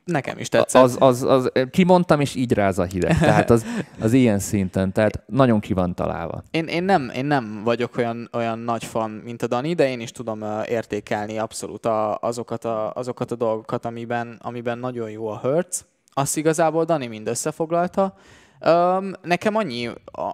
Nekem 0.07 0.39
is 0.39 0.49
tetszett. 0.49 0.83
Az, 0.83 0.97
az, 1.01 1.23
az, 1.23 1.53
kimondtam, 1.71 2.21
és 2.21 2.35
így 2.35 2.53
ráz 2.53 2.79
a 2.79 2.85
hideg. 2.85 3.19
Tehát 3.29 3.51
az, 3.51 3.65
az 4.01 4.13
ilyen 4.13 4.39
szinten, 4.39 4.93
tehát 4.93 5.23
nagyon 5.27 5.61
ki 5.61 5.73
van 5.73 5.95
találva. 5.95 6.43
Én, 6.51 6.67
én, 6.67 6.85
nem, 6.85 7.11
én 7.15 7.25
nem 7.25 7.61
vagyok 7.65 7.97
olyan, 7.97 8.29
olyan 8.33 8.59
nagy 8.59 8.85
fan, 8.85 9.11
mint 9.11 9.43
a 9.43 9.47
Dani, 9.47 9.75
de 9.75 9.89
én 9.89 10.01
is 10.01 10.11
tudom 10.11 10.45
értékelni 10.67 11.39
abszolút 11.39 11.87
a, 11.87 12.19
azokat, 12.21 12.65
a, 12.65 12.93
azokat 12.93 13.31
a 13.31 13.35
dolgokat, 13.35 13.85
amiben, 13.85 14.39
amiben 14.43 14.79
nagyon 14.79 15.11
jó 15.11 15.29
a 15.29 15.39
Hertz. 15.43 15.85
Azt 16.13 16.37
igazából 16.37 16.85
Dani 16.85 17.07
mind 17.07 17.29
összefoglalta. 17.29 18.15
Um, 18.61 19.13
nekem 19.23 19.57
annyi, 19.57 19.91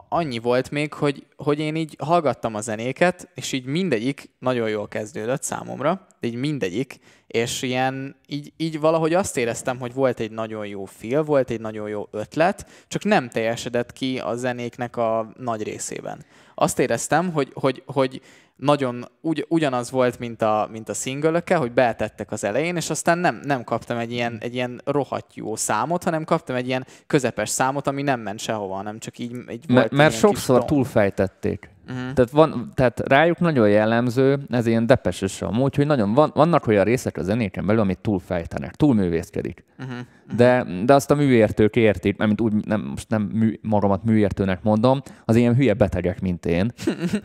annyi 0.08 0.38
volt 0.38 0.70
még, 0.70 0.92
hogy, 0.92 1.26
hogy 1.36 1.58
én 1.58 1.76
így 1.76 1.96
hallgattam 1.98 2.54
a 2.54 2.60
zenéket, 2.60 3.28
és 3.34 3.52
így 3.52 3.64
mindegyik 3.64 4.30
nagyon 4.38 4.68
jól 4.68 4.88
kezdődött 4.88 5.42
számomra, 5.42 6.06
de 6.20 6.28
így 6.28 6.34
mindegyik, 6.34 6.98
és 7.26 7.62
ilyen, 7.62 8.16
így, 8.26 8.52
így 8.56 8.80
valahogy 8.80 9.14
azt 9.14 9.36
éreztem, 9.36 9.78
hogy 9.78 9.94
volt 9.94 10.20
egy 10.20 10.30
nagyon 10.30 10.66
jó 10.66 10.84
fil, 10.84 11.22
volt 11.22 11.50
egy 11.50 11.60
nagyon 11.60 11.88
jó 11.88 12.08
ötlet, 12.10 12.66
csak 12.88 13.04
nem 13.04 13.28
teljesedett 13.28 13.92
ki 13.92 14.18
a 14.18 14.34
zenéknek 14.34 14.96
a 14.96 15.32
nagy 15.38 15.62
részében. 15.62 16.24
Azt 16.54 16.78
éreztem, 16.78 17.32
hogy, 17.32 17.50
hogy, 17.54 17.82
hogy 17.86 18.20
nagyon 18.56 19.08
ugy, 19.20 19.46
ugyanaz 19.48 19.90
volt, 19.90 20.18
mint 20.18 20.42
a, 20.42 20.68
mint 20.70 20.88
a 20.88 20.94
single 20.94 21.42
hogy 21.46 21.72
betettek 21.72 22.32
az 22.32 22.44
elején, 22.44 22.76
és 22.76 22.90
aztán 22.90 23.18
nem, 23.18 23.40
nem 23.44 23.64
kaptam 23.64 23.98
egy 23.98 24.12
ilyen, 24.12 24.38
egy 24.40 24.54
ilyen 24.54 24.80
rohadt 24.84 25.34
jó 25.34 25.56
számot, 25.56 26.04
hanem 26.04 26.24
kaptam 26.24 26.56
egy 26.56 26.66
ilyen 26.66 26.86
közepes 27.06 27.48
számot, 27.48 27.86
ami 27.86 28.02
nem 28.02 28.20
ment 28.20 28.38
sehova, 28.38 28.74
hanem 28.74 28.98
csak 28.98 29.18
így, 29.18 29.36
így 29.50 29.64
volt. 29.68 29.90
Mert 29.90 30.14
sokszor 30.14 30.64
túlfejtették. 30.64 31.70
Uh-huh. 31.88 32.12
Tehát, 32.12 32.30
van, 32.30 32.70
tehát 32.74 33.00
rájuk 33.00 33.38
nagyon 33.38 33.68
jellemző, 33.68 34.38
ez 34.50 34.66
ilyen 34.66 34.86
depeses 34.86 35.42
amúgy, 35.42 35.76
hogy 35.76 35.86
nagyon 35.86 36.14
van, 36.14 36.30
vannak 36.34 36.66
olyan 36.66 36.84
részek 36.84 37.16
a 37.16 37.22
zenéken 37.22 37.66
belül, 37.66 37.80
amit 37.80 37.98
túlfejtenek, 37.98 38.74
túlművészkedik. 38.74 39.64
Uh-huh. 39.78 39.96
De, 40.36 40.66
de 40.84 40.94
azt 40.94 41.10
a 41.10 41.14
műértők 41.14 41.76
értik, 41.76 42.16
mert 42.16 42.40
úgy 42.40 42.52
nem, 42.66 42.80
most 42.80 43.08
nem 43.08 43.22
mű, 43.22 43.58
magamat 43.62 44.04
műértőnek 44.04 44.62
mondom, 44.62 45.02
az 45.24 45.36
ilyen 45.36 45.54
hülye 45.54 45.74
betegek, 45.74 46.20
mint 46.20 46.46
én, 46.46 46.72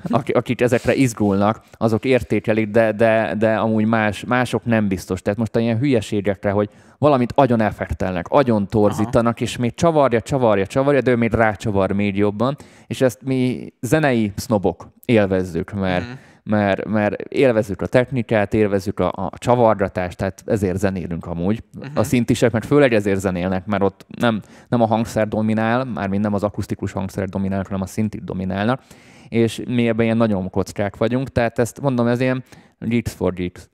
akik 0.34 0.62
ezekre 0.62 0.96
izgulnak, 0.96 1.63
azok 1.72 2.06
értékelik, 2.06 2.70
de, 2.70 2.91
de, 2.91 3.36
de 3.38 3.56
amúgy 3.56 3.86
más, 3.86 4.24
mások 4.24 4.65
nem 4.65 4.88
biztos. 4.88 5.22
Tehát 5.22 5.39
most 5.39 5.56
a 5.56 5.60
ilyen 5.60 5.78
hülyeségekre, 5.78 6.52
hogy 6.52 6.70
valamit 6.98 7.34
agyon 7.36 7.62
effektelnek, 7.62 8.28
agyon 8.28 8.68
torzítanak, 8.68 9.36
Aha. 9.36 9.44
és 9.44 9.58
még 9.58 9.74
csavarja, 9.74 10.22
csavarja, 10.22 10.66
csavarja, 10.66 11.02
de 11.02 11.12
ő 11.12 11.16
még 11.16 11.34
rácsavar 11.34 11.92
még 11.92 12.18
jobban, 12.18 12.56
és 12.88 13.02
ezt 13.02 13.22
mi 13.24 13.74
zenei 13.82 14.32
sznobok 14.36 14.88
élvezzük, 15.06 15.74
mert, 15.74 16.06
mm. 16.06 16.12
mert, 16.44 16.86
mert 16.86 17.22
élvezzük 17.22 17.82
a 17.82 17.86
technikát, 17.86 18.54
élvezzük 18.54 19.00
a, 19.00 19.12
a 19.16 19.32
csavargatást, 19.38 20.18
tehát 20.18 20.44
ezért 20.46 20.78
zenélünk 20.78 21.26
amúgy. 21.26 21.64
Uh-huh. 21.78 21.92
A 21.96 22.04
szintisek 22.04 22.52
meg 22.52 22.64
főleg 22.64 22.94
ezért 22.94 23.20
zenélnek, 23.20 23.66
mert 23.66 23.84
ott 23.84 24.06
nem, 24.20 24.42
nem 24.70 24.82
a 24.82 24.86
hangszer 24.86 25.28
dominál, 25.28 25.84
mármint 25.84 26.24
nem 26.24 26.34
az 26.34 26.44
akusztikus 26.44 26.92
hangszer 26.92 27.30
dominál, 27.30 27.64
hanem 27.64 27.82
a 27.82 27.86
szintit 27.86 28.24
dominálnak, 28.24 28.82
és 29.30 29.62
mi 29.68 29.88
ebben 29.88 30.06
ilyen 30.06 30.18
nagyon 30.18 30.50
kockák 30.50 30.98
vagyunk, 30.98 31.30
tehát 31.30 31.60
ezt 31.60 31.82
mondom, 31.82 32.08
ez 32.08 32.20
ilyen 32.20 32.44
geeks 32.80 33.12
for 33.12 33.34
geeks. 33.34 33.70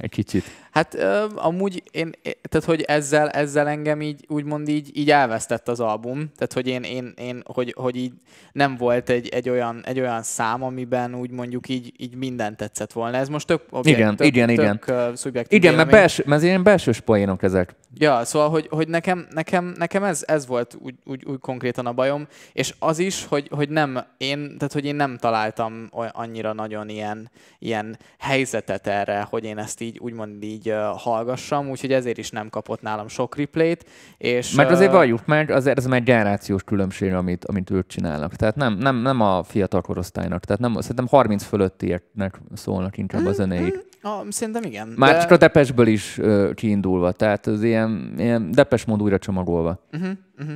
Egy 0.00 0.10
kicsit. 0.10 0.44
Hát 0.70 0.94
amúgy 1.34 1.82
én, 1.90 2.10
tehát 2.22 2.66
hogy 2.66 2.80
ezzel, 2.80 3.28
ezzel 3.28 3.68
engem 3.68 4.02
így 4.02 4.24
úgymond 4.28 4.68
így, 4.68 4.90
így 4.96 5.10
elvesztett 5.10 5.68
az 5.68 5.80
album, 5.80 6.30
tehát 6.36 6.52
hogy 6.52 6.66
én, 6.66 6.82
én, 6.82 7.12
én 7.16 7.42
hogy, 7.46 7.74
hogy 7.76 7.96
így 7.96 8.12
nem 8.52 8.76
volt 8.76 9.08
egy, 9.08 9.28
egy, 9.28 9.48
olyan, 9.48 9.82
egy 9.84 10.00
olyan 10.00 10.22
szám, 10.22 10.62
amiben 10.62 11.14
úgy 11.14 11.30
mondjuk 11.30 11.68
így, 11.68 11.92
így 11.96 12.14
minden 12.14 12.56
tetszett 12.56 12.92
volna. 12.92 13.16
Ez 13.16 13.28
most 13.28 13.46
tök, 13.46 13.62
okay, 13.70 13.92
igen, 13.92 14.16
tök, 14.16 14.26
igen, 14.26 14.46
tök, 14.46 14.56
igen. 14.56 14.80
Uh, 14.88 15.44
igen, 15.48 15.74
mert, 15.74 15.90
belső, 15.90 16.22
mert 16.26 16.42
ilyen 16.42 16.62
belsős 16.62 17.00
poénok 17.00 17.42
ezek. 17.42 17.74
Ja, 17.94 18.24
szóval, 18.24 18.50
hogy, 18.50 18.66
hogy 18.70 18.88
nekem, 18.88 19.26
nekem, 19.30 19.74
nekem 19.78 20.04
ez, 20.04 20.24
ez 20.26 20.46
volt 20.46 20.76
úgy, 20.80 20.94
úgy, 21.04 21.24
úgy, 21.26 21.38
konkrétan 21.38 21.86
a 21.86 21.92
bajom, 21.92 22.26
és 22.52 22.74
az 22.78 22.98
is, 22.98 23.24
hogy, 23.24 23.48
hogy 23.50 23.68
nem, 23.68 23.98
én, 24.16 24.56
tehát 24.58 24.72
hogy 24.72 24.84
én 24.84 24.94
nem 24.94 25.16
találtam 25.16 25.88
annyira 26.12 26.52
nagyon 26.52 26.88
ilyen, 26.88 27.30
ilyen 27.58 27.98
helyzetet 28.18 28.86
erre, 28.98 29.26
hogy 29.30 29.44
én 29.44 29.58
ezt 29.58 29.80
így 29.80 29.98
úgymond 29.98 30.42
így 30.42 30.70
uh, 30.70 30.76
hallgassam, 30.76 31.70
úgyhogy 31.70 31.92
ezért 31.92 32.18
is 32.18 32.30
nem 32.30 32.48
kapott 32.48 32.82
nálam 32.82 33.08
sok 33.08 33.36
replayt. 33.36 33.84
És, 34.16 34.54
meg 34.54 34.70
azért 34.70 34.92
valljuk 34.92 35.26
meg, 35.26 35.50
azért 35.50 35.78
ez 35.78 35.86
egy 35.86 36.02
generációs 36.02 36.62
különbség, 36.62 37.12
amit, 37.12 37.44
amit 37.44 37.70
ők 37.70 37.86
csinálnak. 37.86 38.34
Tehát 38.34 38.56
nem, 38.56 38.74
nem, 38.74 38.96
nem 38.96 39.20
a 39.20 39.42
fiatal 39.42 39.80
korosztálynak. 39.80 40.44
Tehát 40.44 40.60
nem, 40.60 40.72
szerintem 40.80 41.06
30 41.06 41.42
fölöttieknek 41.42 42.40
szólnak 42.54 42.98
inkább 42.98 43.26
a 43.26 43.32
zenéik. 43.32 43.74
Mm, 43.74 43.86
Ah, 44.02 44.26
szerintem 44.28 44.62
igen. 44.62 44.94
Már 44.96 45.14
de... 45.14 45.20
csak 45.20 45.30
a 45.30 45.36
Depesből 45.36 45.86
is 45.86 46.18
uh, 46.18 46.54
kiindulva, 46.54 47.12
tehát 47.12 47.46
az 47.46 47.62
ilyen, 47.62 48.14
ilyen 48.16 48.50
Depes 48.50 48.84
mód 48.84 49.02
újra 49.02 49.18
csomagolva. 49.18 49.84
Uh-huh, 49.92 50.10
uh-huh. 50.38 50.54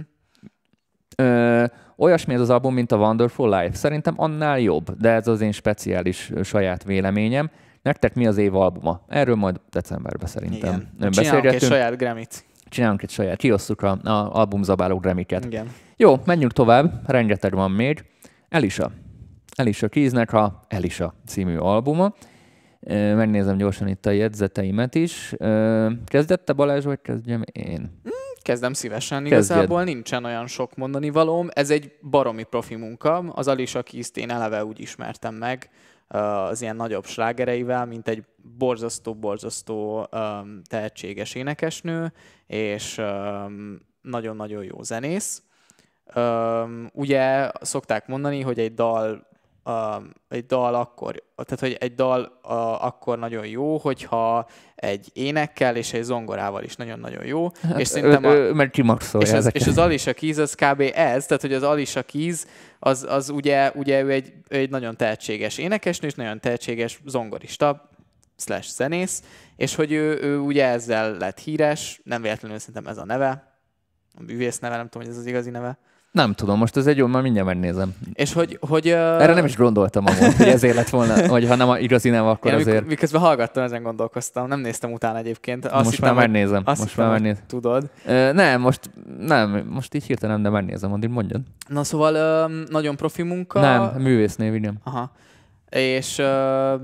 Ö, 1.16 1.64
olyasmi 1.96 2.34
ez 2.34 2.40
az 2.40 2.50
album, 2.50 2.74
mint 2.74 2.92
a 2.92 2.96
Wonderful 2.96 3.60
Life. 3.60 3.76
Szerintem 3.76 4.14
annál 4.16 4.60
jobb, 4.60 4.96
de 4.98 5.10
ez 5.10 5.28
az 5.28 5.40
én 5.40 5.52
speciális 5.52 6.32
saját 6.42 6.84
véleményem. 6.84 7.50
Nektek 7.82 8.14
mi 8.14 8.26
az 8.26 8.36
év 8.36 8.54
albuma? 8.54 9.04
Erről 9.08 9.34
majd 9.34 9.60
decemberben 9.70 10.28
szerintem 10.28 10.88
Igen. 10.96 11.10
Csinálunk 11.10 11.44
egy 11.44 11.62
saját 11.62 11.96
Grammy-t. 11.96 12.44
Csinálunk 12.68 13.02
egy 13.02 13.10
saját, 13.10 13.36
kiosszuk 13.36 13.82
a, 13.82 13.90
a 13.90 14.34
albumzabáló 14.34 14.98
Grammy-ket. 14.98 15.44
Igen. 15.44 15.70
Jó, 15.96 16.16
menjünk 16.24 16.52
tovább, 16.52 17.10
rengeteg 17.10 17.54
van 17.54 17.70
még. 17.70 18.04
Elisa. 18.48 18.90
Elisa 19.56 19.88
Keysnek 19.88 20.32
a 20.32 20.60
Elisa 20.68 21.14
című 21.26 21.56
albuma. 21.56 22.14
Megnézem 22.88 23.56
gyorsan 23.56 23.88
itt 23.88 24.06
a 24.06 24.10
jegyzeteimet 24.10 24.94
is. 24.94 25.34
Kezdette 26.06 26.52
Balázs, 26.52 26.84
vagy 26.84 27.00
kezdjem 27.02 27.42
én? 27.52 27.80
Mm, 27.80 28.10
kezdem 28.42 28.72
szívesen. 28.72 29.22
Kezdjed. 29.22 29.42
Igazából 29.42 29.84
nincsen 29.84 30.24
olyan 30.24 30.46
sok 30.46 30.76
mondani 30.76 31.10
valóm. 31.10 31.48
Ez 31.52 31.70
egy 31.70 31.92
baromi 32.10 32.42
profi 32.42 32.74
munka. 32.74 33.18
Az 33.18 33.48
Alisa 33.48 33.82
Keys-t 33.82 34.16
én 34.16 34.30
eleve 34.30 34.64
úgy 34.64 34.80
ismertem 34.80 35.34
meg 35.34 35.70
az 36.12 36.62
ilyen 36.62 36.76
nagyobb 36.76 37.04
slágereivel, 37.04 37.86
mint 37.86 38.08
egy 38.08 38.24
borzasztó-borzasztó 38.58 40.08
tehetséges 40.68 41.34
énekesnő, 41.34 42.12
és 42.46 43.00
nagyon-nagyon 44.02 44.64
jó 44.64 44.82
zenész. 44.82 45.42
Ugye 46.92 47.50
szokták 47.60 48.06
mondani, 48.06 48.40
hogy 48.40 48.58
egy 48.58 48.74
dal 48.74 49.30
uh, 49.64 50.02
egy 50.28 50.46
dal 50.46 50.74
akkor, 50.74 51.22
tehát 51.36 51.60
hogy 51.60 51.76
egy 51.80 51.94
dal 51.94 52.20
uh, 52.20 52.84
akkor 52.84 53.18
nagyon 53.18 53.46
jó, 53.46 53.78
hogyha 53.78 54.48
egy 54.74 55.10
énekkel 55.12 55.76
és 55.76 55.92
egy 55.92 56.02
zongorával 56.02 56.62
is 56.62 56.76
nagyon-nagyon 56.76 57.24
jó. 57.24 57.48
Hát, 57.62 57.80
és 57.80 57.88
szerintem 57.88 58.24
a, 58.24 58.32
ő, 58.32 58.52
mert 58.52 58.78
és, 58.78 59.32
az, 59.32 59.50
és 59.52 59.66
az 59.66 59.78
Alicia 59.78 60.12
Keys 60.12 60.36
az 60.36 60.54
kb. 60.54 60.80
ez, 60.80 61.26
tehát 61.26 61.40
hogy 61.40 61.52
az 61.52 61.62
Alicia 61.62 62.02
Keys 62.02 62.44
az, 62.78 63.06
az 63.08 63.28
ugye, 63.28 63.70
ugye 63.74 64.02
ő 64.02 64.10
egy, 64.10 64.32
egy 64.48 64.70
nagyon 64.70 64.96
tehetséges 64.96 65.58
énekesnő, 65.58 66.08
és 66.08 66.14
nagyon 66.14 66.40
tehetséges 66.40 67.00
zongorista, 67.06 67.90
slash 68.36 68.68
zenész, 68.68 69.22
és 69.56 69.74
hogy 69.74 69.92
ő, 69.92 70.18
ő 70.22 70.38
ugye 70.38 70.66
ezzel 70.66 71.16
lett 71.16 71.38
híres, 71.38 72.00
nem 72.04 72.22
véletlenül 72.22 72.58
szerintem 72.58 72.86
ez 72.86 72.98
a 72.98 73.04
neve, 73.04 73.56
a 74.18 74.22
művész 74.22 74.58
neve, 74.58 74.76
nem 74.76 74.88
tudom, 74.88 75.06
hogy 75.06 75.16
ez 75.16 75.20
az 75.20 75.26
igazi 75.26 75.50
neve. 75.50 75.78
Nem 76.12 76.32
tudom, 76.32 76.58
most 76.58 76.76
ez 76.76 76.86
egy 76.86 76.96
jó, 76.96 77.06
már 77.06 77.22
mindjárt 77.22 77.46
megnézem. 77.46 77.94
És 78.12 78.32
hogy... 78.32 78.58
hogy 78.60 78.86
uh... 78.86 78.92
Erre 78.92 79.34
nem 79.34 79.44
is 79.44 79.56
gondoltam 79.56 80.04
amúgy, 80.06 80.36
hogy 80.36 80.48
ezért 80.48 80.74
lett 80.74 80.88
volna, 80.88 81.28
hogy 81.32 81.48
ha 81.48 81.54
nem 81.54 81.76
igazi 81.80 82.10
nem, 82.10 82.26
akkor 82.26 82.50
Én 82.50 82.56
azért... 82.56 82.86
Miközben 82.86 83.20
hallgattam, 83.20 83.64
ezen 83.64 83.82
gondolkoztam, 83.82 84.48
nem 84.48 84.60
néztem 84.60 84.92
utána 84.92 85.18
egyébként. 85.18 85.64
Azt 85.64 85.84
most 85.84 85.90
hittem, 85.90 86.14
már 86.14 86.28
megnézem. 86.28 86.62
Azt 86.64 86.80
most 86.80 86.90
hittem, 86.90 87.04
már 87.04 87.14
megnézem. 87.14 87.44
Tudod. 87.46 87.90
Uh, 88.06 88.32
nem, 88.32 88.60
most 88.60 88.90
nem, 89.18 89.66
most 89.70 89.94
így 89.94 90.04
hirtelen, 90.04 90.42
de 90.42 90.48
megnézem, 90.48 90.92
addig 90.92 91.10
mondjad. 91.10 91.40
Na 91.68 91.84
szóval 91.84 92.14
uh, 92.50 92.68
nagyon 92.68 92.96
profi 92.96 93.22
munka. 93.22 93.60
Nem, 93.60 93.82
művésznév, 93.82 94.54
igen. 94.54 94.80
Aha. 94.84 95.12
És 95.70 96.18
uh, 96.18 96.80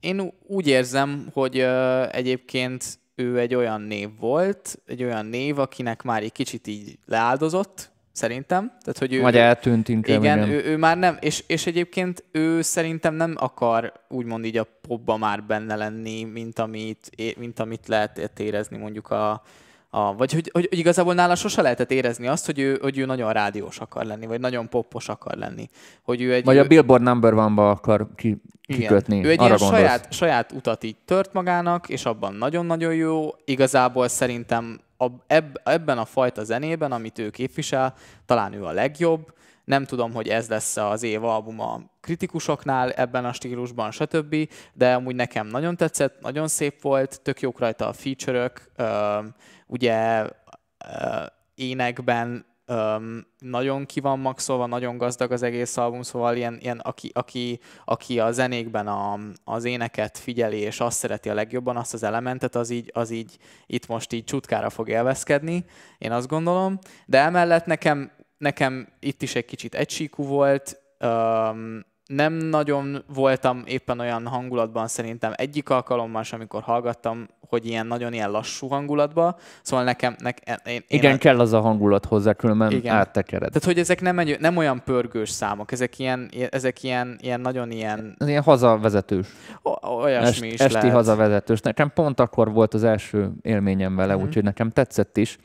én 0.00 0.32
úgy 0.46 0.66
érzem, 0.66 1.28
hogy 1.32 1.58
uh, 1.58 2.16
egyébként 2.16 2.98
ő 3.14 3.38
egy 3.38 3.54
olyan 3.54 3.80
név 3.80 4.08
volt, 4.20 4.78
egy 4.86 5.02
olyan 5.02 5.26
név, 5.26 5.58
akinek 5.58 6.02
már 6.02 6.22
egy 6.22 6.32
kicsit 6.32 6.66
így 6.66 6.98
leáldozott, 7.06 7.92
szerintem. 8.14 8.68
Tehát, 8.68 8.98
hogy 8.98 9.14
ő, 9.14 9.20
Vagy 9.20 9.36
eltűnt 9.36 9.88
inkább. 9.88 10.22
Igen, 10.22 10.38
igen. 10.38 10.50
Ő, 10.50 10.64
ő, 10.64 10.76
már 10.76 10.98
nem, 10.98 11.16
és, 11.20 11.44
és 11.46 11.66
egyébként 11.66 12.24
ő 12.32 12.62
szerintem 12.62 13.14
nem 13.14 13.34
akar 13.38 13.92
úgymond 14.08 14.44
így 14.44 14.56
a 14.56 14.66
popba 14.88 15.16
már 15.16 15.42
benne 15.42 15.76
lenni, 15.76 16.24
mint 16.24 16.58
amit, 16.58 17.10
mint 17.38 17.60
amit 17.60 17.88
lehet 17.88 18.40
érezni 18.40 18.76
mondjuk 18.76 19.10
a, 19.10 19.42
a, 19.90 20.14
vagy 20.16 20.32
hogy, 20.32 20.50
hogy, 20.52 20.66
hogy 20.68 20.78
igazából 20.78 21.14
nála 21.14 21.34
sose 21.34 21.62
lehetett 21.62 21.90
érezni 21.90 22.26
azt, 22.26 22.46
hogy 22.46 22.58
ő, 22.58 22.78
hogy 22.82 22.98
ő 22.98 23.04
nagyon 23.04 23.32
rádiós 23.32 23.78
akar 23.78 24.04
lenni, 24.04 24.26
vagy 24.26 24.40
nagyon 24.40 24.68
poppos 24.68 25.08
akar 25.08 25.36
lenni. 25.36 25.68
Hogy 26.02 26.22
ő 26.22 26.32
egy, 26.32 26.44
vagy 26.44 26.56
ő, 26.56 26.60
a 26.60 26.66
Billboard 26.66 27.02
Number 27.02 27.32
One-ba 27.32 27.70
akar 27.70 28.06
ki, 28.16 28.36
kikötni. 28.66 29.16
Igen. 29.16 29.28
Ő 29.28 29.30
egy 29.30 29.40
Arra 29.40 29.56
ilyen 29.58 29.70
saját, 29.70 30.12
saját 30.12 30.52
utat 30.52 30.84
így 30.84 30.96
tört 31.04 31.32
magának, 31.32 31.88
és 31.88 32.04
abban 32.04 32.34
nagyon-nagyon 32.34 32.94
jó. 32.94 33.28
Igazából 33.44 34.08
szerintem 34.08 34.80
a, 34.96 35.06
eb, 35.26 35.60
ebben 35.64 35.98
a 35.98 36.04
fajta 36.04 36.44
zenében, 36.44 36.92
amit 36.92 37.18
ő 37.18 37.30
képvisel, 37.30 37.94
talán 38.26 38.52
ő 38.52 38.64
a 38.64 38.72
legjobb. 38.72 39.32
Nem 39.64 39.84
tudom, 39.84 40.12
hogy 40.12 40.28
ez 40.28 40.48
lesz 40.48 40.76
az 40.76 41.02
év 41.02 41.24
albuma 41.24 41.80
kritikusoknál 42.00 42.90
ebben 42.90 43.24
a 43.24 43.32
stílusban, 43.32 43.90
stb. 43.90 44.48
De 44.72 44.94
amúgy 44.94 45.14
nekem 45.14 45.46
nagyon 45.46 45.76
tetszett, 45.76 46.20
nagyon 46.20 46.48
szép 46.48 46.82
volt, 46.82 47.20
tök 47.22 47.40
jók 47.40 47.58
rajta 47.58 47.88
a 47.88 47.92
feature-ök, 47.92 48.70
ugye 49.66 50.28
énekben 51.54 52.46
um, 52.66 53.26
nagyon 53.38 53.86
ki 53.86 54.00
van 54.00 54.18
maxolva, 54.18 54.66
nagyon 54.66 54.96
gazdag 54.96 55.32
az 55.32 55.42
egész 55.42 55.76
album, 55.76 56.02
szóval 56.02 56.36
ilyen, 56.36 56.58
ilyen 56.60 56.78
aki, 56.78 57.10
aki, 57.14 57.60
aki 57.84 58.20
a 58.20 58.32
zenékben 58.32 58.86
a, 58.86 59.18
az 59.44 59.64
éneket 59.64 60.18
figyeli, 60.18 60.58
és 60.58 60.80
azt 60.80 60.98
szereti 60.98 61.28
a 61.28 61.34
legjobban, 61.34 61.76
azt 61.76 61.94
az 61.94 62.02
elementet, 62.02 62.54
az 62.54 62.70
így, 62.70 62.90
az 62.94 63.10
így 63.10 63.36
itt 63.66 63.86
most 63.86 64.12
így 64.12 64.24
csutkára 64.24 64.70
fog 64.70 64.88
élvezkedni, 64.88 65.64
én 65.98 66.12
azt 66.12 66.28
gondolom. 66.28 66.78
De 67.06 67.18
emellett 67.18 67.66
nekem, 67.66 68.10
nekem 68.38 68.88
itt 69.00 69.22
is 69.22 69.34
egy 69.34 69.44
kicsit 69.44 69.74
egysíkú 69.74 70.24
volt, 70.24 70.80
um, 71.00 71.92
nem 72.06 72.32
nagyon 72.32 73.04
voltam 73.14 73.62
éppen 73.66 74.00
olyan 74.00 74.26
hangulatban 74.26 74.88
szerintem 74.88 75.32
egyik 75.34 75.68
alkalommal 75.68 76.22
sem, 76.22 76.38
amikor 76.38 76.62
hallgattam, 76.62 77.28
hogy 77.48 77.66
ilyen 77.66 77.86
nagyon 77.86 78.12
ilyen 78.12 78.30
lassú 78.30 78.68
hangulatban. 78.68 79.36
Szóval 79.62 79.84
nekem... 79.84 80.16
Ne, 80.18 80.30
én, 80.30 80.54
én 80.64 80.82
igen, 80.88 81.14
a... 81.14 81.18
kell 81.18 81.40
az 81.40 81.52
a 81.52 81.60
hangulat 81.60 82.04
hozzá, 82.04 82.32
különben 82.32 82.70
igen. 82.70 82.94
áttekered. 82.94 83.48
Tehát, 83.48 83.64
hogy 83.64 83.78
ezek 83.78 84.00
nem, 84.00 84.18
egy, 84.18 84.40
nem 84.40 84.56
olyan 84.56 84.82
pörgős 84.84 85.30
számok, 85.30 85.72
ezek 85.72 85.98
ilyen, 85.98 86.30
ezek 86.50 86.82
ilyen, 86.82 87.18
ilyen 87.20 87.40
nagyon 87.40 87.70
ilyen... 87.70 88.16
Ez 88.18 88.28
ilyen 88.28 88.42
hazavezetős. 88.42 89.26
O, 89.62 90.02
olyasmi 90.02 90.46
Est, 90.46 90.54
is 90.54 90.60
Esti 90.60 90.74
lehet. 90.74 90.92
hazavezetős. 90.92 91.60
Nekem 91.60 91.90
pont 91.94 92.20
akkor 92.20 92.52
volt 92.52 92.74
az 92.74 92.84
első 92.84 93.32
élményem 93.42 93.96
vele, 93.96 94.12
uh-huh. 94.12 94.28
úgyhogy 94.28 94.44
nekem 94.44 94.70
tetszett 94.70 95.16
is. 95.16 95.38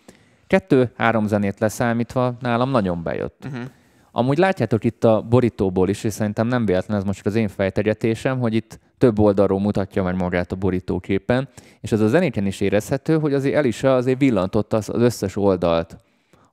Kettő-három 0.48 1.28
zenét 1.28 1.60
leszámítva 1.60 2.34
nálam 2.40 2.70
nagyon 2.70 3.04
bejött. 3.04 3.44
Uh-huh. 3.46 3.64
Amúgy 4.12 4.38
látjátok 4.38 4.84
itt 4.84 5.04
a 5.04 5.26
borítóból 5.30 5.90
is, 5.90 6.04
és 6.04 6.14
szerintem 6.14 6.48
nem 6.48 6.66
véletlen 6.66 6.98
ez 6.98 7.04
most 7.04 7.26
az 7.26 7.36
én 7.36 7.48
fejtegetésem, 7.48 8.40
hogy 8.40 8.54
itt 8.54 8.80
több 8.98 9.20
oldalról 9.20 9.60
mutatja 9.60 10.04
meg 10.04 10.16
magát 10.16 10.52
a 10.52 10.56
borítóképen, 10.56 11.50
és 11.82 11.92
az 11.92 12.00
a 12.00 12.08
zenéken 12.08 12.46
is 12.46 12.62
érezhető, 12.62 13.20
hogy 13.20 13.34
azért 13.34 13.56
Elisa 13.56 13.96
azért 13.96 14.20
villantotta 14.20 14.78
az 14.78 14.90
összes 14.94 15.36
oldalt, 15.36 15.98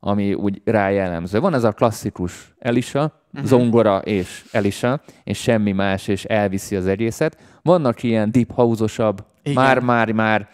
ami 0.01 0.35
úgy 0.35 0.61
rá 0.65 0.91
jellemző. 0.91 1.41
Van 1.41 1.55
ez 1.55 1.65
a 1.65 1.73
klasszikus 1.73 2.55
Elisa, 2.59 3.13
uh-huh. 3.33 3.49
zongora 3.49 3.99
és 3.99 4.45
Elisa, 4.53 5.01
és 5.25 5.39
semmi 5.39 5.73
más, 5.73 6.09
és 6.09 6.25
elviszi 6.25 6.77
az 6.77 6.87
egészet. 6.87 7.39
Vannak 7.63 8.03
ilyen 8.03 8.31
deep 8.31 8.53
house-osabb, 8.53 9.25
már-már-már 9.55 10.49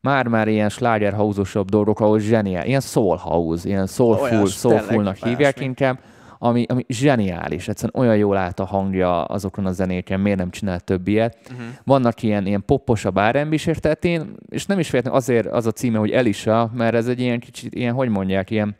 már-már 0.00 0.48
ilyen 0.48 0.68
sláger 0.68 1.12
house 1.12 1.62
dolgok, 1.66 2.00
ahol 2.00 2.18
zseniál, 2.18 2.66
ilyen 2.66 2.80
soul 2.80 3.16
house, 3.16 3.68
ilyen 3.68 3.86
soulful, 3.86 4.46
soulfulnak 4.46 5.16
hívják 5.16 5.60
inkább, 5.60 5.98
ami, 6.44 6.64
ami 6.68 6.84
zseniális, 6.88 7.68
egyszerűen 7.68 8.04
olyan 8.04 8.16
jól 8.16 8.36
állt 8.36 8.60
a 8.60 8.64
hangja 8.64 9.24
azokon 9.24 9.66
a 9.66 9.72
zenéken, 9.72 10.20
miért 10.20 10.38
nem 10.38 10.50
csinál 10.50 10.80
több 10.80 11.08
ilyet. 11.08 11.38
Uh-huh. 11.42 11.66
Vannak 11.84 12.22
ilyen, 12.22 12.46
ilyen 12.46 12.64
popposabb 12.66 13.18
rb 13.30 13.52
is 13.52 13.68
én, 14.00 14.34
és 14.48 14.66
nem 14.66 14.78
is 14.78 14.90
véletlenül 14.90 15.20
azért 15.20 15.46
az 15.46 15.66
a 15.66 15.70
címe, 15.70 15.98
hogy 15.98 16.10
Elisa, 16.10 16.70
mert 16.74 16.94
ez 16.94 17.08
egy 17.08 17.20
ilyen 17.20 17.40
kicsit, 17.40 17.74
ilyen, 17.74 17.94
hogy 17.94 18.08
mondják, 18.08 18.50
ilyen 18.50 18.76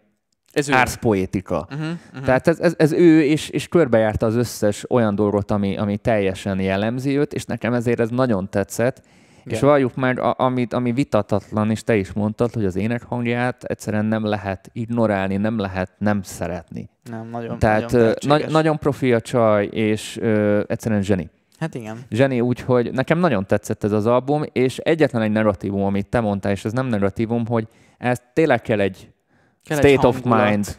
ez 0.52 0.70
árszpoétika. 0.70 1.66
Uh-huh, 1.70 1.88
uh-huh. 2.10 2.24
Tehát 2.24 2.48
ez, 2.48 2.60
ez, 2.60 2.74
ez 2.76 2.92
ő, 2.92 3.22
és, 3.22 3.48
és 3.48 3.68
körbejárta 3.68 4.26
az 4.26 4.36
összes 4.36 4.90
olyan 4.90 5.14
dolgot, 5.14 5.50
ami, 5.50 5.76
ami 5.76 5.96
teljesen 5.96 6.60
jellemzi 6.60 7.18
őt, 7.18 7.32
és 7.32 7.44
nekem 7.44 7.72
ezért 7.72 8.00
ez 8.00 8.10
nagyon 8.10 8.50
tetszett, 8.50 9.02
igen. 9.44 9.58
És 9.58 9.60
valljuk 9.60 9.94
meg, 9.94 10.20
a, 10.20 10.34
amit, 10.38 10.72
ami 10.72 10.92
vitatatlan, 10.92 11.70
és 11.70 11.82
te 11.82 11.96
is 11.96 12.12
mondtad, 12.12 12.52
hogy 12.52 12.64
az 12.64 12.76
ének 12.76 13.02
hangját 13.02 13.64
egyszerűen 13.64 14.04
nem 14.04 14.24
lehet 14.24 14.70
ignorálni, 14.72 15.36
nem 15.36 15.58
lehet 15.58 15.90
nem 15.98 16.22
szeretni. 16.22 16.88
Nem, 17.10 17.28
nagyon 17.30 17.58
Tehát 17.58 17.92
nagyon, 17.92 18.14
nagy, 18.26 18.46
nagyon 18.50 18.78
profi 18.78 19.12
a 19.12 19.20
csaj, 19.20 19.66
és 19.66 20.18
ö, 20.20 20.62
egyszerűen 20.66 21.02
zseni. 21.02 21.30
Hát 21.58 21.74
igen. 21.74 21.98
Zseni, 22.10 22.40
úgyhogy 22.40 22.92
nekem 22.92 23.18
nagyon 23.18 23.46
tetszett 23.46 23.84
ez 23.84 23.92
az 23.92 24.06
album, 24.06 24.42
és 24.52 24.78
egyetlen 24.78 25.22
egy 25.22 25.30
narratívum, 25.30 25.82
amit 25.82 26.06
te 26.06 26.20
mondtál, 26.20 26.52
és 26.52 26.64
ez 26.64 26.72
nem 26.72 26.86
narratívum, 26.86 27.46
hogy 27.46 27.68
ez 27.98 28.20
tényleg 28.32 28.62
kell 28.62 28.80
egy 28.80 29.12
kell 29.64 29.76
state 29.76 29.92
egy 29.92 30.06
of 30.06 30.22
mind, 30.22 30.76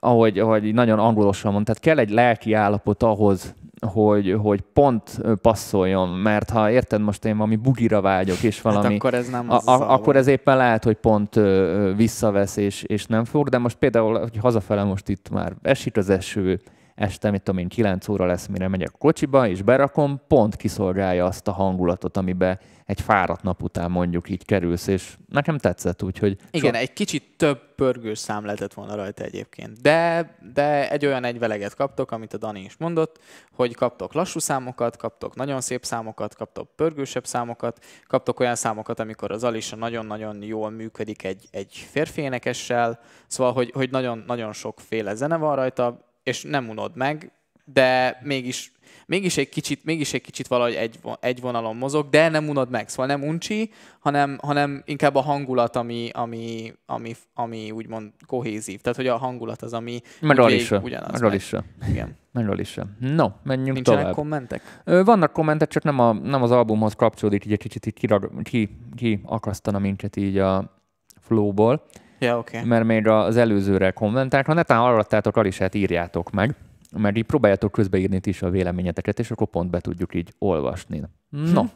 ahogy, 0.00 0.38
ahogy 0.38 0.74
nagyon 0.74 0.98
angolosan 0.98 1.52
tehát 1.64 1.80
kell 1.80 1.98
egy 1.98 2.10
lelki 2.10 2.52
állapot 2.52 3.02
ahhoz, 3.02 3.54
hogy, 3.86 4.36
hogy 4.42 4.60
pont 4.60 5.20
passzoljon, 5.42 6.08
mert 6.08 6.50
ha 6.50 6.70
érted, 6.70 7.00
most 7.00 7.24
én 7.24 7.36
valami 7.36 7.56
bugira 7.56 8.00
vágyok, 8.00 8.42
és 8.42 8.54
hát 8.54 8.72
valami... 8.72 8.84
Hát 8.84 8.94
akkor 8.94 9.14
ez 9.14 9.28
nem 9.28 9.50
a, 9.50 9.60
a, 9.64 9.92
Akkor 9.92 10.16
ez 10.16 10.26
éppen 10.26 10.56
lehet, 10.56 10.84
hogy 10.84 10.96
pont 10.96 11.36
ö, 11.36 11.92
visszavesz, 11.96 12.56
és, 12.56 12.82
és 12.82 13.06
nem 13.06 13.24
fog, 13.24 13.48
de 13.48 13.58
most 13.58 13.76
például, 13.76 14.18
hogy 14.18 14.36
hazafele 14.40 14.84
most 14.84 15.08
itt 15.08 15.30
már 15.30 15.52
esik 15.62 15.96
az 15.96 16.10
eső, 16.10 16.60
este, 16.96 17.30
mit 17.30 17.42
tudom 17.42 17.60
én, 17.60 17.68
9 17.68 18.08
óra 18.08 18.26
lesz, 18.26 18.46
mire 18.46 18.68
megyek 18.68 18.90
a 18.92 18.98
kocsiba, 18.98 19.48
és 19.48 19.62
berakom, 19.62 20.20
pont 20.28 20.56
kiszolgálja 20.56 21.24
azt 21.24 21.48
a 21.48 21.52
hangulatot, 21.52 22.16
amiben 22.16 22.58
egy 22.86 23.00
fáradt 23.00 23.42
nap 23.42 23.62
után 23.62 23.90
mondjuk 23.90 24.28
így 24.28 24.44
kerülsz, 24.44 24.86
és 24.86 25.16
nekem 25.28 25.58
tetszett, 25.58 26.02
úgyhogy... 26.02 26.36
Igen, 26.50 26.74
so... 26.74 26.80
egy 26.80 26.92
kicsit 26.92 27.36
több 27.36 27.74
pörgős 27.74 28.18
szám 28.18 28.44
lehetett 28.44 28.74
volna 28.74 28.94
rajta 28.94 29.24
egyébként, 29.24 29.80
de, 29.80 30.30
de 30.52 30.90
egy 30.90 31.06
olyan 31.06 31.24
egyveleget 31.24 31.74
kaptok, 31.74 32.10
amit 32.10 32.32
a 32.32 32.36
Dani 32.36 32.60
is 32.60 32.76
mondott, 32.76 33.18
hogy 33.52 33.74
kaptok 33.74 34.12
lassú 34.12 34.38
számokat, 34.38 34.96
kaptok 34.96 35.34
nagyon 35.34 35.60
szép 35.60 35.84
számokat, 35.84 36.34
kaptok 36.34 36.68
pörgősebb 36.76 37.26
számokat, 37.26 37.84
kaptok 38.06 38.40
olyan 38.40 38.54
számokat, 38.54 39.00
amikor 39.00 39.30
az 39.30 39.44
Alisa 39.44 39.76
nagyon-nagyon 39.76 40.42
jól 40.42 40.70
működik 40.70 41.24
egy, 41.24 41.48
egy 41.50 41.86
férfi 41.90 42.20
énekessel, 42.20 43.00
szóval, 43.26 43.52
hogy, 43.52 43.70
hogy 43.74 43.90
nagyon, 43.90 44.24
nagyon 44.26 44.52
sokféle 44.52 45.14
zene 45.14 45.36
van 45.36 45.56
rajta, 45.56 46.04
és 46.26 46.42
nem 46.42 46.68
unod 46.68 46.96
meg, 46.96 47.30
de 47.64 48.18
mégis, 48.22 48.72
mégis, 49.06 49.36
egy 49.36 49.48
kicsit, 49.48 49.84
mégis 49.84 50.14
egy 50.14 50.20
kicsit 50.20 50.46
valahogy 50.46 50.74
egy, 50.74 50.98
egy 51.20 51.40
vonalon 51.40 51.76
mozog, 51.76 52.08
de 52.08 52.28
nem 52.28 52.48
unod 52.48 52.70
meg. 52.70 52.88
Szóval 52.88 53.06
nem 53.06 53.22
uncsi, 53.22 53.70
hanem, 53.98 54.38
hanem 54.42 54.82
inkább 54.84 55.14
a 55.14 55.20
hangulat, 55.20 55.76
ami, 55.76 56.10
ami, 56.12 56.72
ami, 56.86 57.14
ami 57.34 57.70
úgymond 57.70 58.12
kohézív. 58.26 58.80
Tehát, 58.80 58.96
hogy 58.96 59.06
a 59.06 59.16
hangulat 59.16 59.62
az, 59.62 59.72
ami 59.72 60.00
meg 60.20 60.38
Alisa. 60.38 60.80
ugyanaz. 60.84 61.12
Meg 61.12 61.22
Alisa. 61.22 61.64
Igen. 61.88 62.16
Meg 62.32 62.48
Alisa. 62.50 62.86
No, 62.98 63.28
menjünk 63.42 63.74
Nincsenek 63.74 64.00
tovább. 64.00 64.14
kommentek? 64.14 64.82
Vannak 64.84 65.32
kommentek, 65.32 65.68
csak 65.68 65.82
nem, 65.82 65.98
a, 65.98 66.12
nem 66.12 66.42
az 66.42 66.50
albumhoz 66.50 66.94
kapcsolódik, 66.94 67.44
így 67.44 67.52
egy 67.52 67.58
kicsit 67.58 67.86
így 67.86 67.94
kirag, 67.94 68.42
ki, 68.42 68.76
ki 68.96 69.20
akasztana 69.24 69.78
minket 69.78 70.16
így 70.16 70.38
a 70.38 70.80
flowból. 71.20 71.86
Ja, 72.18 72.38
okay. 72.38 72.64
Mert 72.64 72.84
még 72.84 73.06
az 73.06 73.36
előzőre 73.36 73.90
kommentált. 73.90 74.46
Ha 74.46 74.52
netán 74.52 74.78
hallottátok, 74.78 75.36
Alisát 75.36 75.74
írjátok 75.74 76.30
meg, 76.30 76.54
mert 76.96 77.16
így 77.16 77.24
próbáljátok 77.24 77.72
közbeírni 77.72 78.20
is 78.22 78.42
a 78.42 78.50
véleményeteket, 78.50 79.18
és 79.18 79.30
akkor 79.30 79.46
pont 79.46 79.70
be 79.70 79.80
tudjuk 79.80 80.14
így 80.14 80.32
olvasni. 80.38 81.02
No. 81.28 81.60
Hm. 81.60 81.66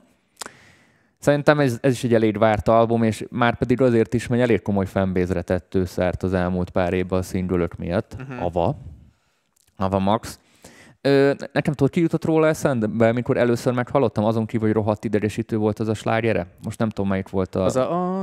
Szerintem 1.18 1.60
ez, 1.60 1.78
ez 1.82 1.92
is 1.92 2.04
egy 2.04 2.14
elég 2.14 2.38
várt 2.38 2.68
album, 2.68 3.02
és 3.02 3.24
már 3.30 3.56
pedig 3.56 3.80
azért 3.80 4.14
is, 4.14 4.26
mert 4.26 4.42
elég 4.42 4.62
komoly 4.62 4.86
fanbase 4.86 5.42
tett 5.42 5.78
szert 5.84 6.22
az 6.22 6.32
elmúlt 6.32 6.70
pár 6.70 6.92
évben 6.92 7.18
a 7.18 7.22
szingülök 7.22 7.76
miatt. 7.76 8.16
Uh-huh. 8.20 8.44
Ava. 8.44 8.76
Ava 9.76 9.98
Max. 9.98 10.38
Ö, 11.02 11.32
nekem 11.52 11.74
tudod, 11.74 11.92
ki 11.92 12.00
jutott 12.00 12.24
róla 12.24 12.46
eszembe, 12.46 13.08
amikor 13.08 13.36
először 13.36 13.72
meghallottam, 13.72 14.24
azon 14.24 14.46
kívül, 14.46 14.66
hogy 14.66 14.76
rohadt 14.76 15.04
idegesítő 15.04 15.56
volt 15.56 15.78
az 15.78 15.88
a 15.88 15.94
slágere. 15.94 16.46
Most 16.62 16.78
nem 16.78 16.88
tudom, 16.88 17.10
melyik 17.10 17.28
volt 17.28 17.54
a... 17.54 17.64
Az 17.64 17.76
a... 17.76 18.18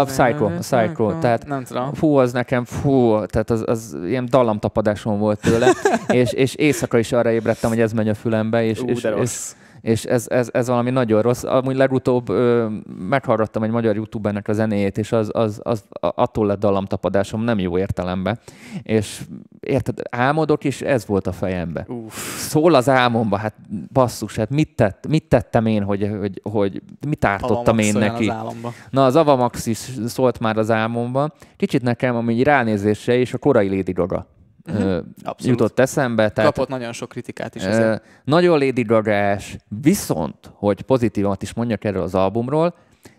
A 0.00 0.04
Psycho. 0.04 0.44
A 0.44 0.50
Psycho. 0.58 1.18
Tehát, 1.18 1.46
nem 1.46 1.64
tudom. 1.64 1.94
Fú, 1.94 2.16
az 2.16 2.32
nekem, 2.32 2.64
fú, 2.64 3.26
tehát 3.26 3.50
az, 3.50 3.64
az 3.66 3.96
ilyen 4.04 4.26
dallamtapadáson 4.30 5.18
volt 5.18 5.40
tőle, 5.40 5.72
és, 6.08 6.32
és 6.32 6.54
éjszaka 6.54 6.98
is 6.98 7.12
arra 7.12 7.30
ébredtem, 7.30 7.70
hogy 7.70 7.80
ez 7.80 7.92
megy 7.92 8.08
a 8.08 8.14
fülembe, 8.14 8.64
és, 8.64 8.82
és, 8.86 9.04
és 9.04 9.52
és 9.82 10.04
ez, 10.04 10.26
ez, 10.28 10.48
ez 10.52 10.66
valami 10.66 10.90
nagyon 10.90 11.22
rossz. 11.22 11.42
Amúgy 11.42 11.76
legutóbb 11.76 12.28
ö, 12.28 12.68
meghallgattam 13.08 13.62
egy 13.62 13.70
magyar 13.70 13.94
youtubernek 13.94 14.48
a 14.48 14.52
zenéjét, 14.52 14.98
és 14.98 15.12
az, 15.12 15.30
az, 15.32 15.60
az 15.62 15.84
attól 16.00 16.46
lett 16.46 16.58
dallamtapadásom, 16.58 17.42
nem 17.44 17.58
jó 17.58 17.78
értelemben. 17.78 18.38
És 18.82 19.20
érted, 19.60 19.98
álmodok, 20.10 20.64
és 20.64 20.80
ez 20.80 21.06
volt 21.06 21.26
a 21.26 21.32
fejembe. 21.32 21.84
Uf. 21.88 22.38
Szól 22.38 22.74
az 22.74 22.88
álmomba, 22.88 23.36
hát 23.36 23.54
basszus, 23.92 24.36
hát 24.36 24.50
mit, 24.50 24.74
tett, 24.76 25.06
mit 25.08 25.28
tettem 25.28 25.66
én, 25.66 25.82
hogy, 25.82 26.10
hogy, 26.18 26.40
hogy 26.42 26.82
mit 27.06 27.24
ártottam 27.24 27.78
én 27.78 27.94
neki. 27.98 28.28
Az 28.28 28.54
Na, 28.90 29.04
az 29.04 29.16
Avamax 29.16 29.66
is 29.66 29.90
szólt 30.06 30.38
már 30.38 30.56
az 30.56 30.70
álmomban. 30.70 31.32
Kicsit 31.56 31.82
nekem, 31.82 32.16
ami 32.16 32.42
ránézésre 32.42 33.16
is 33.16 33.34
a 33.34 33.38
korai 33.38 33.76
Lady 33.76 33.92
Gaga 33.92 34.26
uh-huh. 34.66 35.04
jutott 35.38 35.78
eszembe. 35.78 36.30
Tehát, 36.30 36.52
Kapott 36.52 36.68
nagyon 36.68 36.92
sok 36.92 37.08
kritikát 37.08 37.54
is 37.54 37.62
ezért. 37.62 38.02
Nagyon 38.24 38.58
Lady 38.58 38.82
gaga 38.82 39.36
viszont, 39.82 40.50
hogy 40.52 40.82
pozitívat 40.82 41.42
is 41.42 41.52
mondjak 41.54 41.84
erről 41.84 42.02
az 42.02 42.14
albumról, 42.14 42.74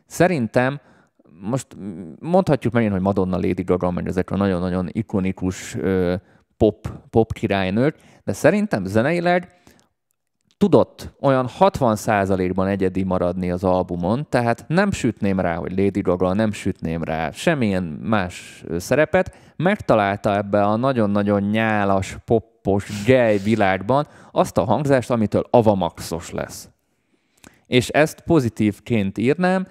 szerintem 0.06 0.80
most 1.42 1.68
mondhatjuk 2.20 2.74
megint, 2.74 2.92
hogy 2.92 3.02
Madonna 3.02 3.36
Lady 3.36 3.64
Gaga, 3.64 3.92
mert 3.92 4.08
ezek 4.08 4.32
a 4.32 4.36
nagyon-nagyon 4.36 4.90
ikonikus 4.92 5.78
pop, 6.58 6.92
pop 7.10 7.34
királynők, 7.34 7.96
de 8.24 8.34
szerintem 8.34 8.86
zeneileg 8.86 9.62
tudott 10.64 11.14
olyan 11.20 11.50
60%-ban 11.60 12.68
egyedi 12.68 13.04
maradni 13.04 13.52
az 13.52 13.64
albumon, 13.64 14.26
tehát 14.30 14.66
nem 14.68 14.92
sütném 14.92 15.40
rá, 15.40 15.56
hogy 15.56 15.78
Lady 15.78 16.02
Gaga, 16.02 16.34
nem 16.34 16.52
sütném 16.52 17.04
rá 17.04 17.32
semmilyen 17.32 17.84
más 17.84 18.64
szerepet, 18.78 19.36
megtalálta 19.56 20.36
ebbe 20.36 20.64
a 20.64 20.76
nagyon-nagyon 20.76 21.42
nyálas, 21.42 22.18
poppos, 22.26 23.04
gej 23.06 23.38
világban 23.38 24.08
azt 24.32 24.58
a 24.58 24.64
hangzást, 24.64 25.12
amitől 25.12 25.48
avamaxos 25.50 26.32
lesz. 26.32 26.70
És 27.68 27.90
ezt 27.90 28.22
pozitívként 28.22 29.18
írnám, 29.18 29.68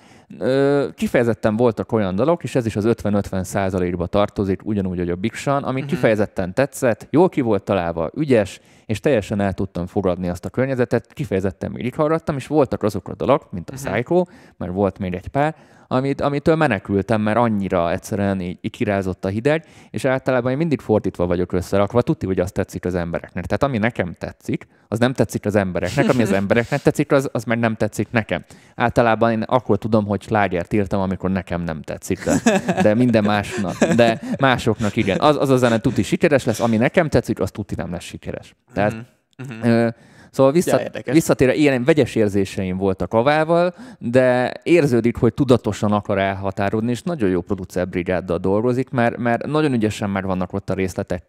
kifejezetten 0.94 1.56
voltak 1.56 1.92
olyan 1.92 2.14
dalok, 2.14 2.42
és 2.42 2.54
ez 2.54 2.66
is 2.66 2.76
az 2.76 2.84
50-50 2.88 3.42
százalékba 3.42 4.06
tartozik, 4.06 4.60
ugyanúgy, 4.64 4.98
hogy 4.98 5.10
a 5.10 5.16
Big 5.16 5.32
Sean, 5.32 5.62
ami 5.62 5.80
uh-huh. 5.80 5.94
kifejezetten 5.94 6.54
tetszett, 6.54 7.06
jól 7.10 7.28
ki 7.28 7.40
volt 7.40 7.62
találva, 7.62 8.10
ügyes, 8.14 8.60
és 8.86 9.00
teljesen 9.00 9.40
el 9.40 9.52
tudtam 9.52 9.86
fogadni 9.86 10.28
azt 10.28 10.44
a 10.44 10.50
környezetet, 10.50 11.12
kifejezetten 11.12 11.70
még 11.70 11.94
hallgattam, 11.94 12.36
és 12.36 12.46
voltak 12.46 12.82
azok 12.82 13.08
a 13.08 13.14
dalok, 13.14 13.52
mint 13.52 13.70
a 13.70 13.72
uh-huh. 13.72 13.92
Psycho, 13.92 14.24
mert 14.56 14.72
volt 14.72 14.98
még 14.98 15.14
egy 15.14 15.28
pár, 15.28 15.54
amit, 15.92 16.20
amitől 16.20 16.54
menekültem, 16.54 17.20
mert 17.20 17.36
annyira 17.36 17.90
egyszerűen 17.90 18.40
így, 18.40 18.58
így 18.60 18.70
kirázott 18.70 19.24
a 19.24 19.28
hideg, 19.28 19.64
és 19.90 20.04
általában 20.04 20.50
én 20.50 20.56
mindig 20.56 20.80
fordítva 20.80 21.26
vagyok 21.26 21.52
összerakva, 21.52 22.02
tudti, 22.02 22.26
hogy 22.26 22.40
azt 22.40 22.52
tetszik 22.52 22.84
az 22.84 22.94
embereknek. 22.94 23.46
Tehát 23.46 23.62
ami 23.62 23.78
nekem 23.78 24.14
tetszik, 24.18 24.66
az 24.88 24.98
nem 24.98 25.12
tetszik 25.12 25.46
az 25.46 25.54
embereknek, 25.54 26.08
ami 26.08 26.22
az 26.22 26.32
embereknek 26.32 26.82
tetszik, 26.82 27.12
az, 27.12 27.28
az 27.32 27.44
meg 27.44 27.58
nem 27.58 27.74
tetszik 27.74 28.08
nekem. 28.10 28.44
Általában 28.74 29.30
én 29.30 29.42
akkor 29.42 29.78
tudom, 29.78 30.06
hogy 30.06 30.22
slágert 30.22 30.72
írtam, 30.72 31.00
amikor 31.00 31.30
nekem 31.30 31.62
nem 31.62 31.82
tetszik, 31.82 32.24
de, 32.24 32.40
de 32.82 32.94
minden 32.94 33.24
másnak, 33.24 33.84
de 33.84 34.20
másoknak 34.38 34.96
igen. 34.96 35.20
Az, 35.20 35.36
az 35.36 35.48
a 35.48 35.56
zene 35.56 35.78
tuti 35.78 36.02
sikeres 36.02 36.44
lesz, 36.44 36.60
ami 36.60 36.76
nekem 36.76 37.08
tetszik, 37.08 37.40
az 37.40 37.50
tuti 37.50 37.74
nem 37.74 37.90
lesz 37.90 38.04
sikeres. 38.04 38.54
Tehát 38.72 38.94
uh-huh. 39.38 39.68
Ö, 39.68 39.88
Szóval 40.32 40.52
vissza, 40.52 40.80
ja, 40.80 41.12
visszatérve, 41.12 41.54
ilyen 41.54 41.84
vegyes 41.84 42.14
érzéseim 42.14 42.76
voltak 42.76 43.12
avával, 43.12 43.74
de 43.98 44.52
érződik, 44.62 45.16
hogy 45.16 45.34
tudatosan 45.34 45.92
akar 45.92 46.18
elhatárolni, 46.18 46.90
és 46.90 47.02
nagyon 47.02 47.30
jó 47.30 47.40
producer 47.40 47.88
brigáddal 47.88 48.38
dolgozik, 48.38 48.90
mert, 48.90 49.16
mert 49.16 49.46
nagyon 49.46 49.72
ügyesen 49.72 50.10
meg 50.10 50.24
vannak 50.24 50.52
ott 50.52 50.70
a 50.70 50.74
részletek 50.74 51.24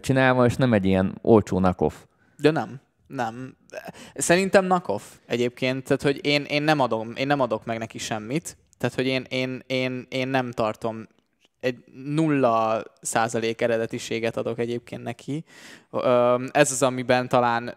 csinálva, 0.00 0.44
és 0.44 0.56
nem 0.56 0.72
egy 0.72 0.84
ilyen 0.84 1.18
olcsó 1.22 1.58
nakoff. 1.58 1.94
De 2.36 2.50
nem. 2.50 2.80
Nem. 3.06 3.56
Szerintem 4.14 4.64
nakoff 4.64 5.02
egyébként, 5.26 5.84
tehát 5.84 6.02
hogy 6.02 6.26
én, 6.26 6.42
én, 6.42 6.62
nem 6.62 6.80
adom, 6.80 7.12
én 7.16 7.26
nem 7.26 7.40
adok 7.40 7.64
meg 7.64 7.78
neki 7.78 7.98
semmit, 7.98 8.56
tehát 8.78 8.94
hogy 8.94 9.06
én, 9.06 9.24
én, 9.28 9.62
én, 9.66 10.06
én 10.08 10.28
nem 10.28 10.50
tartom 10.50 11.06
egy 11.62 11.84
nulla 11.92 12.82
százalék 13.00 13.60
eredetiséget 13.60 14.36
adok 14.36 14.58
egyébként 14.58 15.02
neki. 15.02 15.44
Ez 16.50 16.70
az, 16.70 16.82
amiben 16.82 17.28
talán 17.28 17.76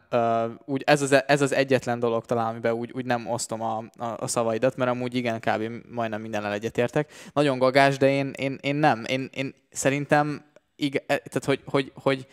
úgy, 0.65 0.83
ez 0.85 1.01
az, 1.01 1.23
ez 1.27 1.41
az 1.41 1.53
egyetlen 1.53 1.99
dolog 1.99 2.25
talán, 2.25 2.47
amiben 2.47 2.73
úgy, 2.73 2.91
úgy 2.93 3.05
nem 3.05 3.27
osztom 3.27 3.61
a, 3.61 3.77
a, 3.77 4.05
a 4.17 4.27
szavaidat, 4.27 4.75
mert 4.75 4.91
amúgy 4.91 5.15
igen, 5.15 5.39
kb. 5.39 5.71
majdnem 5.91 6.21
mindennel 6.21 6.53
egyetértek. 6.53 7.11
Nagyon 7.33 7.57
gagás, 7.57 7.97
de 7.97 8.09
én, 8.09 8.31
én, 8.35 8.57
én 8.61 8.75
nem. 8.75 9.03
Én, 9.07 9.29
én 9.33 9.55
szerintem, 9.71 10.45
igen, 10.75 11.03
tehát 11.07 11.45
hogy, 11.45 11.61
hogy, 11.65 11.91
hogy 11.95 12.27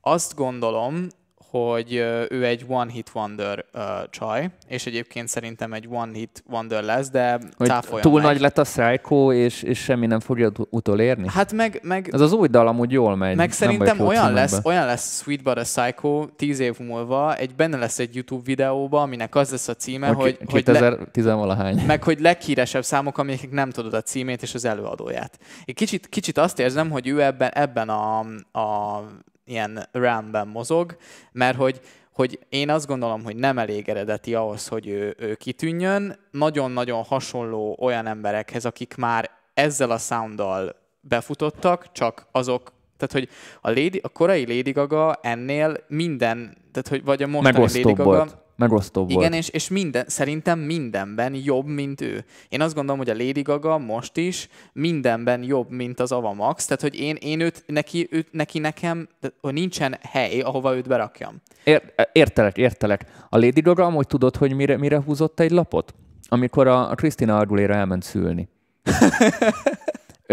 azt 0.00 0.34
gondolom, 0.34 1.06
hogy 1.50 1.92
ő 2.28 2.44
egy 2.44 2.64
one-hit 2.68 3.10
wonder 3.14 3.64
uh, 3.74 3.82
csaj, 4.10 4.50
és 4.68 4.86
egyébként 4.86 5.28
szerintem 5.28 5.72
egy 5.72 5.86
one-hit 5.90 6.42
wonder 6.50 6.82
lesz, 6.82 7.10
de 7.10 7.38
hogy 7.56 7.72
Túl 8.00 8.12
meg. 8.12 8.22
nagy 8.22 8.40
lett 8.40 8.58
a 8.58 8.62
Psycho, 8.62 9.32
és, 9.32 9.62
és 9.62 9.78
semmi 9.78 10.06
nem 10.06 10.20
fogja 10.20 10.52
utolérni? 10.70 11.28
Hát 11.28 11.52
meg... 11.52 11.80
meg 11.82 12.08
Ez 12.12 12.20
az 12.20 12.32
új 12.32 12.48
dal 12.48 12.68
amúgy 12.68 12.92
jól 12.92 13.16
megy. 13.16 13.36
Meg 13.36 13.52
szerintem 13.52 14.00
olyan 14.00 14.32
lesz, 14.32 14.60
olyan 14.64 14.86
lesz 14.86 15.22
Sweet 15.22 15.42
But 15.42 15.56
a 15.56 15.62
Psycho 15.62 16.26
tíz 16.36 16.58
év 16.58 16.78
múlva, 16.78 17.36
egy, 17.36 17.54
benne 17.54 17.76
lesz 17.76 17.98
egy 17.98 18.14
YouTube 18.14 18.42
videóba, 18.44 19.02
aminek 19.02 19.34
az 19.34 19.50
lesz 19.50 19.68
a 19.68 19.74
címe, 19.74 20.08
hogy... 20.08 20.38
hogy 20.44 20.64
2010 20.64 21.24
le. 21.24 21.74
Meg 21.86 22.02
hogy 22.02 22.20
leghíresebb 22.20 22.84
számok, 22.84 23.18
amiknek 23.18 23.50
nem 23.50 23.70
tudod 23.70 23.94
a 23.94 24.02
címét 24.02 24.42
és 24.42 24.54
az 24.54 24.64
előadóját. 24.64 25.38
Én 25.64 25.74
kicsit, 25.74 26.08
kicsit 26.08 26.38
azt 26.38 26.58
érzem, 26.58 26.90
hogy 26.90 27.08
ő 27.08 27.22
ebben, 27.22 27.50
ebben 27.50 27.88
a, 27.88 28.18
a 28.58 29.02
ilyen 29.48 29.88
realmben 29.92 30.48
mozog, 30.48 30.96
mert 31.32 31.56
hogy, 31.56 31.80
hogy 32.12 32.38
én 32.48 32.70
azt 32.70 32.86
gondolom, 32.86 33.24
hogy 33.24 33.36
nem 33.36 33.58
elég 33.58 33.88
eredeti 33.88 34.34
ahhoz, 34.34 34.68
hogy 34.68 34.86
ő, 34.86 35.14
ő 35.18 35.34
kitűnjön. 35.34 36.18
Nagyon-nagyon 36.30 37.02
hasonló 37.02 37.76
olyan 37.80 38.06
emberekhez, 38.06 38.64
akik 38.64 38.94
már 38.96 39.30
ezzel 39.54 39.90
a 39.90 39.98
sounddal 39.98 40.76
befutottak, 41.00 41.92
csak 41.92 42.26
azok 42.32 42.72
tehát, 42.98 43.12
hogy 43.12 43.28
a, 43.60 43.68
Lady, 43.68 44.00
a 44.02 44.08
korai 44.08 44.46
Lady 44.56 44.70
Gaga 44.70 45.18
ennél 45.22 45.76
minden, 45.88 46.56
tehát, 46.72 46.88
hogy 46.88 47.04
vagy 47.04 47.22
a 47.22 47.26
mostani 47.26 47.58
Lady 47.58 47.82
Gaga, 47.82 48.04
volt. 48.04 48.36
Megosztóbb 48.58 49.10
Igen, 49.10 49.30
volt. 49.30 49.34
és, 49.34 49.48
és 49.48 49.68
minden, 49.68 50.04
szerintem 50.06 50.58
mindenben 50.58 51.34
jobb, 51.34 51.66
mint 51.66 52.00
ő. 52.00 52.24
Én 52.48 52.60
azt 52.60 52.74
gondolom, 52.74 52.98
hogy 52.98 53.10
a 53.10 53.24
Lady 53.24 53.42
Gaga 53.42 53.78
most 53.78 54.16
is 54.16 54.48
mindenben 54.72 55.42
jobb, 55.42 55.70
mint 55.70 56.00
az 56.00 56.12
Ava 56.12 56.32
Max, 56.32 56.64
tehát 56.64 56.82
hogy 56.82 57.00
én, 57.00 57.16
én 57.20 57.40
őt, 57.40 57.64
neki, 57.66 58.08
őt, 58.10 58.28
neki 58.32 58.58
nekem, 58.58 59.08
hogy 59.40 59.52
nincsen 59.52 59.98
hely, 60.02 60.40
ahova 60.40 60.76
őt 60.76 60.88
berakjam. 60.88 61.36
Ér, 61.64 61.82
értelek, 62.12 62.56
értelek. 62.56 63.04
A 63.28 63.38
Lady 63.38 63.60
Gaga 63.60 63.84
amúgy 63.84 64.06
tudod, 64.06 64.36
hogy 64.36 64.54
mire, 64.54 64.76
mire 64.76 65.00
húzott 65.00 65.40
egy 65.40 65.50
lapot? 65.50 65.94
Amikor 66.28 66.66
a, 66.66 66.90
a 66.90 66.94
Christina 66.94 67.38
Aguilera 67.38 67.74
elment 67.74 68.02
szülni. 68.02 68.48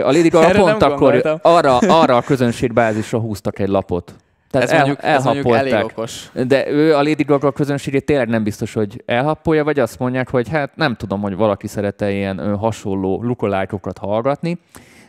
A 0.04 0.12
Lady 0.12 0.28
Gaga 0.28 0.48
Erre 0.48 0.60
pont 0.60 0.82
akkor 0.82 0.98
gondoltam. 1.00 1.40
arra, 1.42 1.78
arra 1.78 2.18
a 2.18 2.22
közönségbázisra 2.22 3.20
húztak 3.20 3.60
egy 3.60 3.68
lapot. 3.68 4.16
Tehát 4.60 4.70
ez, 4.72 4.78
mondjuk, 4.78 5.04
ez 5.04 5.24
mondjuk 5.24 5.56
elég 5.56 5.84
okos. 5.84 6.30
De 6.48 6.70
ő 6.70 6.96
a 6.96 7.02
Lady 7.04 7.24
Gaga 7.24 7.52
közönségét 7.52 8.06
tényleg 8.06 8.28
nem 8.28 8.44
biztos, 8.44 8.74
hogy 8.74 9.04
elhappolja, 9.06 9.64
vagy 9.64 9.80
azt 9.80 10.00
mondják, 10.00 10.30
hogy 10.30 10.50
hát 10.50 10.76
nem 10.76 10.96
tudom, 10.96 11.22
hogy 11.22 11.36
valaki 11.36 11.68
szerete 11.68 12.12
ilyen 12.12 12.58
hasonló 12.58 13.24
lukolájkokat 13.24 13.98
hallgatni. 13.98 14.60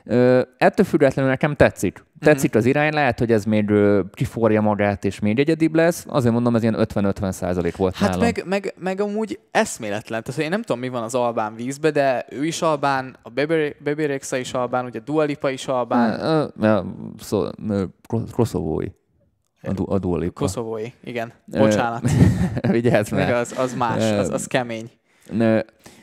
Ö, 0.08 0.40
ettől 0.58 0.86
függetlenül 0.86 1.30
nekem 1.30 1.54
tetszik. 1.54 2.04
Tetszik 2.20 2.54
az 2.54 2.64
irány, 2.64 2.92
lehet, 2.92 3.18
hogy 3.18 3.32
ez 3.32 3.44
még 3.44 3.70
ö, 3.70 4.00
kiforja 4.12 4.60
magát, 4.60 5.04
és 5.04 5.18
még 5.18 5.38
egyedibb 5.38 5.74
lesz. 5.74 6.04
Azért 6.08 6.34
mondom, 6.34 6.54
ez 6.54 6.62
ilyen 6.62 6.76
50-50 6.94 7.30
százalék 7.30 7.76
volt 7.76 7.94
Hát 7.96 8.08
nálam. 8.08 8.24
meg, 8.24 8.42
meg, 8.46 8.74
meg 8.78 9.00
amúgy 9.00 9.38
eszméletlen. 9.50 10.22
Tehát 10.22 10.40
én 10.40 10.48
nem 10.48 10.62
tudom, 10.62 10.80
mi 10.80 10.88
van 10.88 11.02
az 11.02 11.14
Albán 11.14 11.54
vízbe, 11.54 11.90
de 11.90 12.26
ő 12.30 12.44
is 12.44 12.62
Albán, 12.62 13.16
a 13.22 13.30
Baby 13.84 14.06
Rexa 14.06 14.36
is 14.36 14.52
Albán, 14.52 14.84
ugye 14.84 15.00
Dua 15.04 15.22
Lipa 15.24 15.50
is 15.50 15.66
Albán, 15.66 16.20
ö, 16.20 16.44
ö, 16.60 16.80
Szó, 17.18 17.44
Koszovói. 18.32 18.86
A, 19.66 19.72
du, 19.72 19.84
a 19.88 19.98
Dua 19.98 20.18
Lipa. 20.18 20.40
koszovói, 20.40 20.86
igen. 21.04 21.32
Bocsánat. 21.44 22.10
Vigyázz 22.70 23.10
Meg 23.10 23.32
az, 23.34 23.54
az 23.58 23.74
más, 23.74 24.10
az, 24.10 24.28
az 24.30 24.46
kemény. 24.46 24.90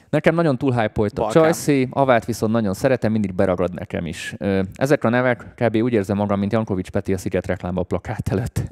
Nekem 0.10 0.36
nagyon 0.36 0.58
túl 0.58 0.72
hype 0.72 1.02
a 1.02 1.08
Balkán. 1.16 1.30
Csajci, 1.30 1.88
Avát 1.92 2.26
viszont 2.26 2.52
nagyon 2.52 2.74
szeretem, 2.74 3.12
mindig 3.12 3.34
beragad 3.34 3.74
nekem 3.74 4.06
is. 4.06 4.36
Ö, 4.38 4.62
Ezek 4.76 5.04
a 5.04 5.10
nevek 5.10 5.54
kb. 5.56 5.76
úgy 5.76 5.94
érzem 5.94 6.18
magam, 6.18 6.40
mint 6.40 6.52
Jankovics 6.52 6.90
Peti 6.90 7.14
a 7.14 7.18
Sziget 7.18 7.48
reklámba 7.48 7.82
a 7.82 7.84
plakát 7.84 8.30
előtt. 8.30 8.62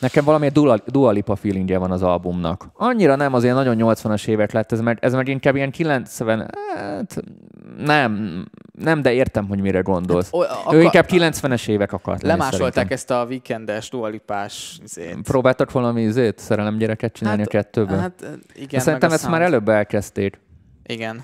Nekem 0.00 0.24
valami 0.24 0.48
Dua, 0.48 0.76
Dua 0.86 1.10
Lipa 1.10 1.36
feelingje 1.36 1.78
van 1.78 1.90
az 1.90 2.02
albumnak. 2.02 2.68
Annyira 2.72 3.16
nem, 3.16 3.34
az 3.34 3.42
ilyen 3.44 3.54
nagyon 3.54 3.76
80-as 3.78 4.26
évek 4.26 4.52
lett, 4.52 4.72
ez 4.72 4.80
meg, 4.80 4.98
ez 5.00 5.14
meg 5.14 5.28
inkább 5.28 5.56
ilyen 5.56 5.70
90, 5.70 6.50
hát 6.74 7.22
nem, 7.78 8.44
nem, 8.78 9.02
de 9.02 9.12
értem, 9.12 9.48
hogy 9.48 9.60
mire 9.60 9.80
gondolsz. 9.80 10.28
O, 10.32 10.42
Ő 10.72 10.82
inkább 10.82 11.06
90-es 11.08 11.68
évek 11.68 11.92
akart 11.92 12.22
lenni 12.22 12.38
Lemásolták 12.38 12.72
szerintem. 12.72 12.96
ezt 12.96 13.10
a 13.10 13.24
weekendes 13.28 13.88
dualipás 13.90 14.78
izét. 14.82 15.18
Próbáltak 15.22 15.72
valami 15.72 16.02
izét, 16.02 16.38
szerelem 16.38 16.76
gyereket 16.78 17.12
csinálni 17.12 17.38
Hát, 17.38 17.48
a 17.48 17.50
kettőben? 17.50 17.98
Hát 18.00 18.12
De 18.20 18.26
igen, 18.54 18.80
Szerintem 18.80 19.10
meg 19.10 19.18
a 19.18 19.22
ezt 19.22 19.28
már 19.30 19.40
sound. 19.40 19.52
előbb 19.52 19.68
elkezdték. 19.68 20.40
Igen. 20.86 21.22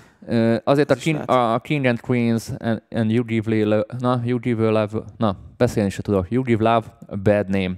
Azért 0.63 0.91
a 0.91 0.93
Ez 0.93 1.05
lehet. 1.05 1.29
a 1.29 1.59
King 1.63 1.85
and 1.85 1.99
Queens 2.01 2.49
and, 2.59 2.81
and 2.91 3.11
You 3.11 3.23
Give 3.25 3.63
Love, 3.63 3.85
na, 3.99 4.21
You 4.25 4.39
Give 4.39 4.63
Love, 4.69 4.99
na, 5.17 5.37
beszélni 5.57 5.89
se 5.89 6.01
tudok. 6.01 6.31
You 6.31 6.43
Give 6.43 6.63
Love 6.63 6.85
a 7.07 7.15
Bad 7.15 7.49
Name. 7.49 7.71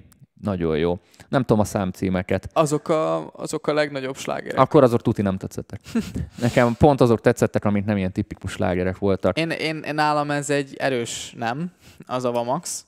Nagyon 0.43 0.77
jó. 0.77 0.99
Nem 1.29 1.41
tudom 1.41 1.59
a 1.59 1.63
számcímeket. 1.63 2.49
Azok 2.53 2.87
a, 2.87 3.31
azok 3.31 3.67
a 3.67 3.73
legnagyobb 3.73 4.15
slágerek. 4.15 4.59
Akkor 4.59 4.83
azok 4.83 5.01
tuti 5.01 5.21
nem 5.21 5.37
tetszettek. 5.37 5.79
Nekem 6.41 6.75
pont 6.77 7.01
azok 7.01 7.21
tetszettek, 7.21 7.65
amik 7.65 7.85
nem 7.85 7.97
ilyen 7.97 8.11
tipikus 8.11 8.51
slágerek 8.51 8.97
voltak. 8.97 9.37
Én, 9.37 9.49
én, 9.49 9.77
én 9.77 9.93
nálam 9.93 10.31
ez 10.31 10.49
egy 10.49 10.75
erős 10.77 11.35
nem, 11.37 11.71
az 12.05 12.25
a 12.25 12.31
Vamax. 12.31 12.85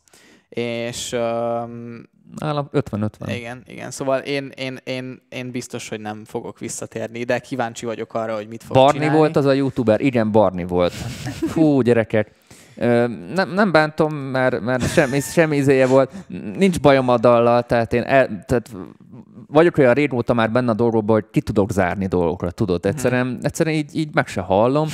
És 0.49 1.11
um, 1.11 2.03
Nálam 2.35 2.69
50-50. 2.73 3.09
igen, 3.35 3.63
igen. 3.67 3.91
Szóval 3.91 4.19
én, 4.19 4.51
én, 4.55 4.79
én, 4.83 5.21
én 5.29 5.51
biztos, 5.51 5.89
hogy 5.89 5.99
nem 5.99 6.25
fogok 6.25 6.59
visszatérni, 6.59 7.23
de 7.23 7.39
kíváncsi 7.39 7.85
vagyok 7.85 8.13
arra, 8.13 8.35
hogy 8.35 8.47
mit 8.47 8.63
fog 8.63 8.75
Barni 8.75 8.97
csinálni. 8.99 9.17
volt 9.17 9.35
az 9.35 9.45
a 9.45 9.51
youtuber? 9.51 10.01
Igen, 10.01 10.31
Barni 10.31 10.65
volt. 10.65 10.91
Fú, 11.53 11.81
gyerekek. 11.81 12.31
Nem, 13.33 13.49
nem 13.53 13.71
bántom, 13.71 14.13
mert, 14.13 14.59
mert 14.59 14.93
semmi, 14.93 15.19
semmi 15.35 15.55
izéje 15.55 15.87
volt. 15.87 16.11
Nincs 16.57 16.79
bajom 16.79 17.09
a 17.09 17.17
dallal, 17.17 17.63
tehát 17.63 17.93
én 17.93 18.03
el, 18.03 18.43
tehát 18.45 18.69
vagyok 19.47 19.77
olyan 19.77 19.93
régóta 19.93 20.33
már 20.33 20.51
benne 20.51 20.71
a 20.71 20.73
dolgokban, 20.73 21.15
hogy 21.15 21.25
ki 21.31 21.41
tudok 21.41 21.71
zárni 21.71 22.05
dolgokra, 22.07 22.51
tudod? 22.51 22.85
Egyszerűen, 22.85 23.37
egyszerűen 23.41 23.75
így, 23.75 23.89
így 23.95 24.09
meg 24.13 24.27
se 24.27 24.41
hallom. 24.41 24.87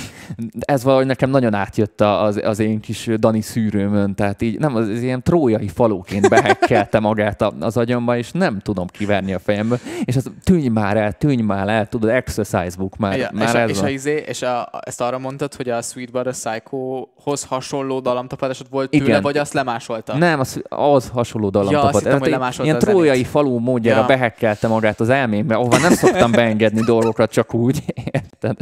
Ez 0.60 0.84
valahogy 0.84 1.06
nekem 1.06 1.30
nagyon 1.30 1.54
átjött 1.54 2.02
a- 2.02 2.24
az, 2.24 2.42
az 2.44 2.60
én 2.60 2.80
kis 2.80 3.10
Dani 3.18 3.42
szűrőmön, 3.42 4.16
tehát 4.16 4.42
így 4.42 4.60
nem, 4.60 4.76
az, 4.76 4.88
az 4.88 5.02
ilyen 5.02 5.24
trójai 5.24 5.68
faluként 5.68 6.30
behekkelte 6.30 7.00
magát 7.00 7.42
a- 7.42 7.54
az 7.60 7.78
agyamba, 7.78 8.18
és 8.18 8.32
nem 8.32 8.60
tudom 8.60 8.88
kiverni 8.88 9.34
a 9.34 9.40
fejemből. 9.40 9.80
És 10.04 10.16
az 10.16 10.32
tűnj 10.44 10.68
már 10.68 10.98
el, 10.98 11.12
tűnj 11.12 11.42
már 11.42 11.68
el, 11.70 11.88
tudod, 11.88 12.10
exercise 12.10 12.78
book 12.78 12.98
már, 12.98 13.18
Ja, 13.18 13.30
már 13.34 13.48
és, 13.48 13.54
a, 13.54 13.60
ez 13.60 13.70
és, 13.70 13.78
van. 13.78 13.86
a, 13.86 13.90
izé, 13.90 14.24
és 14.28 14.42
a, 14.42 14.70
ezt 14.86 15.02
arra 15.02 15.18
mondtad, 15.20 15.56
hogy 15.56 15.70
a 15.70 15.82
Sweet 15.82 16.12
Butter 16.12 16.32
Psycho-hoz 16.34 17.44
hasonló 17.44 18.00
dalamtapadásod 18.00 18.68
volt 18.70 18.90
tőle, 18.90 19.04
Igen. 19.06 19.22
vagy 19.22 19.38
azt 19.38 19.54
lemásolta? 19.54 20.18
Nem, 20.18 20.40
az, 20.40 20.62
az 20.70 21.10
hasonló 21.10 21.50
dallam 21.50 21.72
Ja, 21.72 21.82
azt 21.84 21.98
hittem, 22.04 22.20
hogy 22.20 22.30
lemásolta 22.30 22.64
Ilyen 22.64 22.76
a 22.76 22.80
trójai 22.80 23.24
falú 23.24 23.58
módjára 23.58 24.00
Ja. 24.00 24.06
behekkelte 24.06 24.40
magát 24.68 25.00
az 25.00 25.10
elmémbe, 25.10 25.56
ahova 25.56 25.78
nem 25.78 25.92
szoktam 25.94 26.32
beengedni 26.32 26.82
dolgokat 26.82 27.32
csak 27.32 27.54
úgy, 27.54 27.84
érted? 28.12 28.58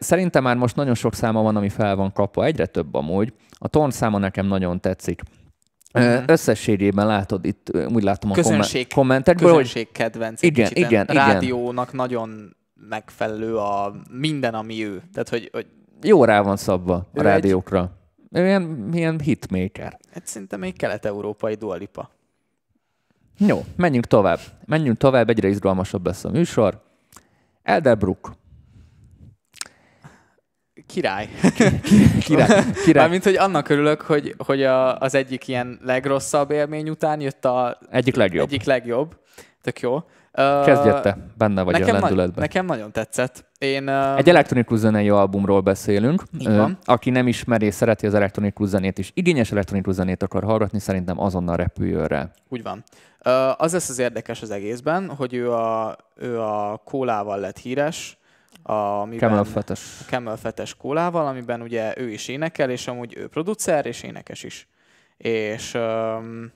Szerintem 0.00 0.42
már 0.42 0.56
most 0.56 0.76
nagyon 0.76 0.94
sok 0.94 1.14
száma 1.14 1.42
van, 1.42 1.56
ami 1.56 1.68
fel 1.68 1.96
van 1.96 2.12
kapva, 2.12 2.44
egyre 2.44 2.66
több 2.66 2.94
amúgy. 2.94 3.32
A 3.58 3.68
ton 3.68 3.90
száma 3.90 4.18
nekem 4.18 4.46
nagyon 4.46 4.80
tetszik. 4.80 5.22
Ö, 5.92 6.14
Mhm. 6.16 6.24
Összességében 6.26 7.06
látod 7.06 7.44
itt, 7.44 7.70
úgy 7.94 8.02
látom 8.02 8.30
a 8.30 8.34
Közönség- 8.34 8.92
kommen- 8.92 9.08
kommentekből, 9.08 9.52
hogy 9.52 9.58
Közönség 9.62 9.92
kedvenc. 9.92 10.42
egy 10.42 10.48
Igen, 10.48 10.68
kicsit. 10.68 10.86
igen, 10.86 11.06
igen. 11.10 11.26
Rádiónak 11.26 11.92
nagyon 11.92 12.56
megfelelő 12.88 13.56
a 13.56 13.94
minden, 14.10 14.54
ami 14.54 14.84
ő. 14.84 15.02
Tehát, 15.12 15.28
hogy, 15.28 15.48
hogy 15.52 15.66
jó 16.02 16.24
rá 16.24 16.40
van 16.40 16.56
szabva 16.56 16.94
a 16.94 17.06
egy- 17.14 17.22
rádiókra. 17.22 17.92
Ő 18.30 18.44
ilyen, 18.46 18.88
ilyen 18.92 19.20
hitmaker. 19.20 19.98
hát 20.12 20.26
szinte 20.26 20.56
még 20.56 20.76
kelet-európai 20.76 21.54
dualipa. 21.54 22.10
Jó, 23.38 23.64
menjünk 23.76 24.06
tovább. 24.06 24.38
Menjünk 24.66 24.96
tovább, 24.98 25.28
egyre 25.28 25.48
izgalmasabb 25.48 26.06
lesz 26.06 26.24
a 26.24 26.30
műsor. 26.30 26.82
Elderbrook. 27.62 28.32
Király. 30.86 31.28
Király. 32.20 32.48
Király. 32.84 33.02
Mármint, 33.02 33.24
hogy 33.24 33.36
annak 33.36 33.68
örülök, 33.68 34.00
hogy, 34.00 34.34
hogy 34.38 34.62
a, 34.62 34.98
az 34.98 35.14
egyik 35.14 35.48
ilyen 35.48 35.78
legrosszabb 35.82 36.50
élmény 36.50 36.88
után 36.88 37.20
jött 37.20 37.44
a 37.44 37.78
Egyik 37.90 38.14
legjobb. 38.14 38.46
egyik 38.46 38.64
legjobb. 38.64 39.16
Tök 39.62 39.80
jó. 39.80 39.96
Ö, 40.32 40.62
Kezdjed 40.64 41.00
te, 41.00 41.16
benne 41.36 41.62
vagy 41.62 41.78
nekem, 41.78 41.96
a 41.96 41.98
lendületben. 41.98 42.40
nekem 42.40 42.66
nagyon 42.66 42.92
tetszett. 42.92 43.44
Én, 43.58 43.86
ö, 43.86 44.16
Egy 44.16 44.28
elektronikus 44.28 44.78
zenei 44.78 45.08
albumról 45.08 45.60
beszélünk. 45.60 46.22
Ö. 46.44 46.64
Aki 46.84 47.10
nem 47.10 47.26
ismeri 47.28 47.66
és 47.66 47.74
szereti 47.74 48.06
az 48.06 48.14
elektronikus 48.14 48.68
zenét, 48.68 48.98
és 48.98 49.10
igényes 49.14 49.52
elektronikus 49.52 49.94
zenét 49.94 50.22
akar 50.22 50.44
hallgatni, 50.44 50.78
szerintem 50.78 51.20
azonnal 51.20 51.56
repüljön 51.56 52.06
rá. 52.06 52.30
Úgy 52.48 52.62
van. 52.62 52.84
Az 53.56 53.72
lesz 53.72 53.88
az 53.88 53.98
érdekes 53.98 54.42
az 54.42 54.50
egészben, 54.50 55.14
hogy 55.14 55.34
ő 55.34 55.52
a, 55.52 55.96
ő 56.16 56.40
a 56.40 56.76
kólával 56.84 57.38
lett 57.38 57.58
híres, 57.58 58.18
amiben, 58.62 59.28
Camel 59.28 59.44
Fetes. 59.44 59.80
Camel 60.06 60.36
Fetes 60.36 60.74
kólával, 60.74 61.26
amiben 61.26 61.62
ugye 61.62 61.94
ő 61.96 62.10
is 62.10 62.28
énekel, 62.28 62.70
és 62.70 62.86
amúgy 62.86 63.16
ő 63.16 63.28
producer 63.28 63.86
és 63.86 64.02
énekes 64.02 64.42
is. 64.42 64.68
És 65.16 65.74
um, 65.74 66.52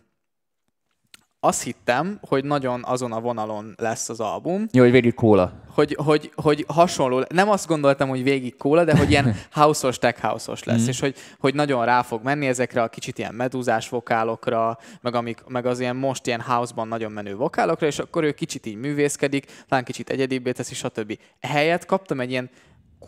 azt 1.45 1.63
hittem, 1.63 2.19
hogy 2.29 2.45
nagyon 2.45 2.83
azon 2.85 3.13
a 3.13 3.21
vonalon 3.21 3.75
lesz 3.77 4.09
az 4.09 4.21
album, 4.21 4.67
Jó, 4.73 4.83
hogy 4.83 4.91
végig 4.91 5.15
kóla. 5.15 5.53
hogy, 5.75 5.97
hogy, 6.05 6.33
hogy 6.35 6.65
hasonló, 6.69 7.25
nem 7.29 7.49
azt 7.51 7.67
gondoltam, 7.67 8.09
hogy 8.09 8.23
végig 8.23 8.57
kóla, 8.57 8.85
de 8.85 8.97
hogy 8.97 9.11
ilyen 9.11 9.35
house-os, 9.53 9.99
tech 9.99 10.21
house-os 10.23 10.65
lesz, 10.65 10.81
Mhm. 10.81 10.89
és 10.89 11.01
hogy, 11.01 11.15
hogy 11.39 11.55
nagyon 11.55 11.85
rá 11.85 12.03
fog 12.03 12.23
menni 12.23 12.47
ezekre 12.47 12.83
a 12.83 12.89
kicsit 12.89 13.19
ilyen 13.19 13.35
medúzás 13.35 13.89
vokálokra, 13.89 14.79
meg, 15.01 15.15
amik, 15.15 15.43
meg 15.49 15.67
az 15.67 15.81
ilyen 15.81 15.97
most 15.97 16.27
ilyen 16.27 16.41
house-ban 16.41 16.89
nagyon 16.89 17.13
menő 17.13 17.37
vokálokra, 17.37 17.87
és 17.87 17.99
akkor 17.99 18.25
ő 18.25 18.33
kicsit 18.33 18.67
így 18.67 18.77
művészkedik, 18.77 19.47
talán 19.69 19.85
kicsit 19.85 20.11
egyedibbé 20.11 20.53
teszi, 20.53 20.75
stb. 20.75 21.19
Ehelyett 21.41 21.85
kaptam 21.85 22.21
egy 22.21 22.31
ilyen 22.31 22.51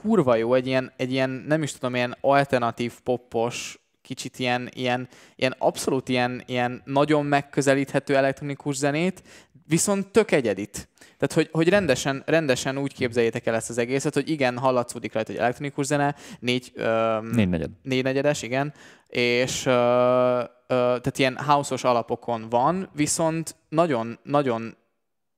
kurva 0.02 0.34
jó, 0.34 0.54
egy 0.54 0.66
ilyen, 0.66 0.92
egy 0.96 1.12
ilyen 1.12 1.30
nem 1.48 1.62
is 1.62 1.72
tudom, 1.72 1.94
ilyen 1.94 2.16
alternatív 2.20 2.92
poppos, 3.04 3.78
kicsit 4.04 4.38
ilyen, 4.38 4.68
ilyen, 4.74 5.08
ilyen 5.36 5.54
abszolút 5.58 6.08
ilyen, 6.08 6.42
ilyen 6.46 6.82
nagyon 6.84 7.26
megközelíthető 7.26 8.16
elektronikus 8.16 8.76
zenét, 8.76 9.22
viszont 9.66 10.06
tök 10.06 10.30
egyedit. 10.30 10.88
Tehát, 11.18 11.32
hogy, 11.34 11.48
hogy 11.52 11.68
rendesen, 11.68 12.22
rendesen 12.26 12.78
úgy 12.78 12.94
képzeljétek 12.94 13.46
el 13.46 13.54
ezt 13.54 13.70
az 13.70 13.78
egészet, 13.78 14.14
hogy 14.14 14.30
igen, 14.30 14.58
hallatszódik 14.58 15.12
rajta 15.12 15.32
egy 15.32 15.38
elektronikus 15.38 15.86
zene, 15.86 16.14
négy, 16.38 16.72
öm, 16.74 17.26
Négy 17.26 17.48
negyed. 17.48 17.70
négynegyedes, 17.82 18.42
igen, 18.42 18.72
és 19.08 19.66
ö, 19.66 19.70
ö, 19.70 20.44
tehát 20.66 21.18
ilyen 21.18 21.36
house-os 21.36 21.84
alapokon 21.84 22.48
van, 22.48 22.90
viszont 22.94 23.56
nagyon, 23.68 24.18
nagyon 24.22 24.76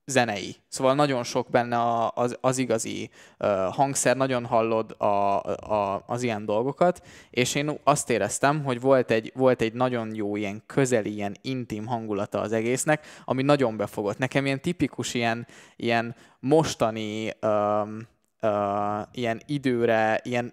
zenei. 0.07 0.57
Szóval 0.69 0.95
nagyon 0.95 1.25
sok 1.25 1.51
benne 1.51 2.11
az, 2.15 2.39
az 2.41 2.59
igazi 2.59 3.11
uh, 3.39 3.49
hangszer, 3.51 4.17
nagyon 4.17 4.45
hallod 4.45 4.95
a, 4.99 5.43
a, 5.45 6.03
az 6.07 6.23
ilyen 6.23 6.45
dolgokat, 6.45 7.07
és 7.31 7.55
én 7.55 7.79
azt 7.85 8.11
éreztem, 8.11 8.65
hogy 8.65 8.81
volt 8.81 9.11
egy, 9.11 9.33
volt 9.35 9.61
egy 9.61 9.73
nagyon 9.73 10.15
jó 10.15 10.37
ilyen 10.37 10.63
közeli, 10.67 11.13
ilyen 11.15 11.37
intim 11.43 11.87
hangulata 11.87 12.41
az 12.41 12.53
egésznek, 12.53 13.07
ami 13.25 13.43
nagyon 13.43 13.77
befogott. 13.77 14.19
Nekem 14.19 14.47
ilyen 14.47 14.61
tipikus 14.61 15.15
ilyen, 15.15 15.47
ilyen 15.77 16.15
mostani 16.41 17.33
um, 17.43 18.07
uh, 18.43 18.51
ilyen 19.13 19.41
időre, 19.47 20.21
ilyen 20.23 20.53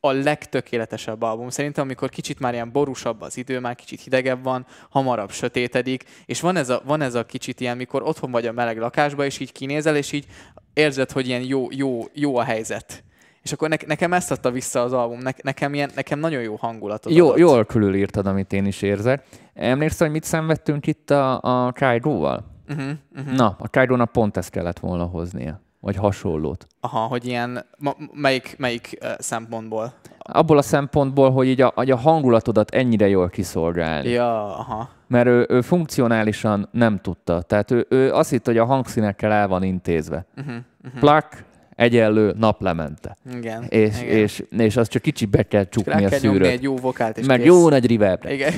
a 0.00 0.12
legtökéletesebb 0.12 1.22
album. 1.22 1.48
Szerintem, 1.48 1.84
amikor 1.84 2.08
kicsit 2.08 2.40
már 2.40 2.52
ilyen 2.52 2.72
borúsabb 2.72 3.20
az 3.20 3.36
idő, 3.36 3.60
már 3.60 3.74
kicsit 3.74 4.00
hidegebb 4.00 4.42
van, 4.42 4.66
hamarabb 4.90 5.30
sötétedik, 5.30 6.04
és 6.26 6.40
van 6.40 6.56
ez 6.56 6.68
a, 6.68 6.82
van 6.84 7.00
ez 7.00 7.14
a 7.14 7.24
kicsit 7.24 7.60
ilyen, 7.60 7.76
mikor 7.76 8.02
otthon 8.02 8.30
vagy 8.30 8.46
a 8.46 8.52
meleg 8.52 8.78
lakásba, 8.78 9.24
és 9.24 9.38
így 9.38 9.52
kinézel, 9.52 9.96
és 9.96 10.12
így 10.12 10.26
érzed, 10.72 11.12
hogy 11.12 11.26
ilyen 11.26 11.42
jó, 11.42 11.66
jó, 11.70 12.04
jó 12.12 12.36
a 12.36 12.42
helyzet. 12.42 13.04
És 13.42 13.52
akkor 13.52 13.68
ne, 13.68 13.76
nekem 13.86 14.12
ezt 14.12 14.30
adta 14.30 14.50
vissza 14.50 14.82
az 14.82 14.92
album, 14.92 15.18
ne, 15.18 15.30
nekem, 15.42 15.74
ilyen, 15.74 15.90
nekem 15.94 16.18
nagyon 16.18 16.42
jó 16.42 16.54
hangulatot 16.54 17.12
jó, 17.12 17.26
adott. 17.30 17.72
Jól 17.74 17.94
írtad, 17.94 18.26
amit 18.26 18.52
én 18.52 18.66
is 18.66 18.82
érzek. 18.82 19.24
Emlékszel, 19.54 20.06
hogy 20.06 20.16
mit 20.16 20.24
szenvedtünk 20.24 20.86
itt 20.86 21.10
a, 21.10 21.40
a 21.66 21.72
Kaido-val? 21.72 22.56
Uh-huh, 22.68 22.90
uh-huh. 23.16 23.34
Na, 23.34 23.56
a 23.58 23.68
kaido 23.68 24.06
pont 24.06 24.36
ezt 24.36 24.50
kellett 24.50 24.78
volna 24.78 25.04
hoznia. 25.04 25.60
Vagy 25.80 25.96
hasonlót. 25.96 26.66
Aha, 26.80 26.98
hogy 26.98 27.26
ilyen, 27.26 27.64
melyik, 28.12 28.54
melyik 28.58 28.98
uh, 29.02 29.08
szempontból? 29.18 29.92
Abból 30.18 30.58
a 30.58 30.62
szempontból, 30.62 31.30
hogy 31.30 31.46
így 31.46 31.60
a, 31.60 31.72
a 31.74 31.96
hangulatodat 31.96 32.70
ennyire 32.70 33.08
jól 33.08 33.28
kiszolgálni. 33.28 34.08
Ja, 34.08 34.56
aha. 34.58 34.90
Mert 35.06 35.26
ő, 35.26 35.46
ő 35.48 35.60
funkcionálisan 35.60 36.68
nem 36.72 37.00
tudta. 37.00 37.42
Tehát 37.42 37.70
ő, 37.70 37.86
ő 37.88 38.12
azt 38.12 38.30
hitt, 38.30 38.46
hogy 38.46 38.58
a 38.58 38.64
hangszínekkel 38.64 39.32
el 39.32 39.48
van 39.48 39.62
intézve. 39.62 40.26
Uh-huh, 40.36 40.54
uh-huh. 40.84 41.00
Plak, 41.00 41.44
egyenlő 41.78 42.34
naplemente. 42.36 43.16
Igen, 43.36 43.62
és, 43.68 44.00
igen. 44.00 44.16
És, 44.16 44.42
és 44.50 44.76
azt 44.76 44.90
csak 44.90 45.02
kicsit 45.02 45.30
be 45.30 45.42
kell 45.42 45.64
csukni 45.64 46.04
a 46.04 46.10
szűrőt. 46.10 46.46
egy 46.46 46.62
jó 46.62 46.76
vokált, 46.76 47.18
és 47.18 47.26
Meg 47.26 47.38
kész. 47.38 47.46
jó 47.46 47.68
nagy 47.68 47.90
reverb. 47.90 48.24
Igen. 48.28 48.52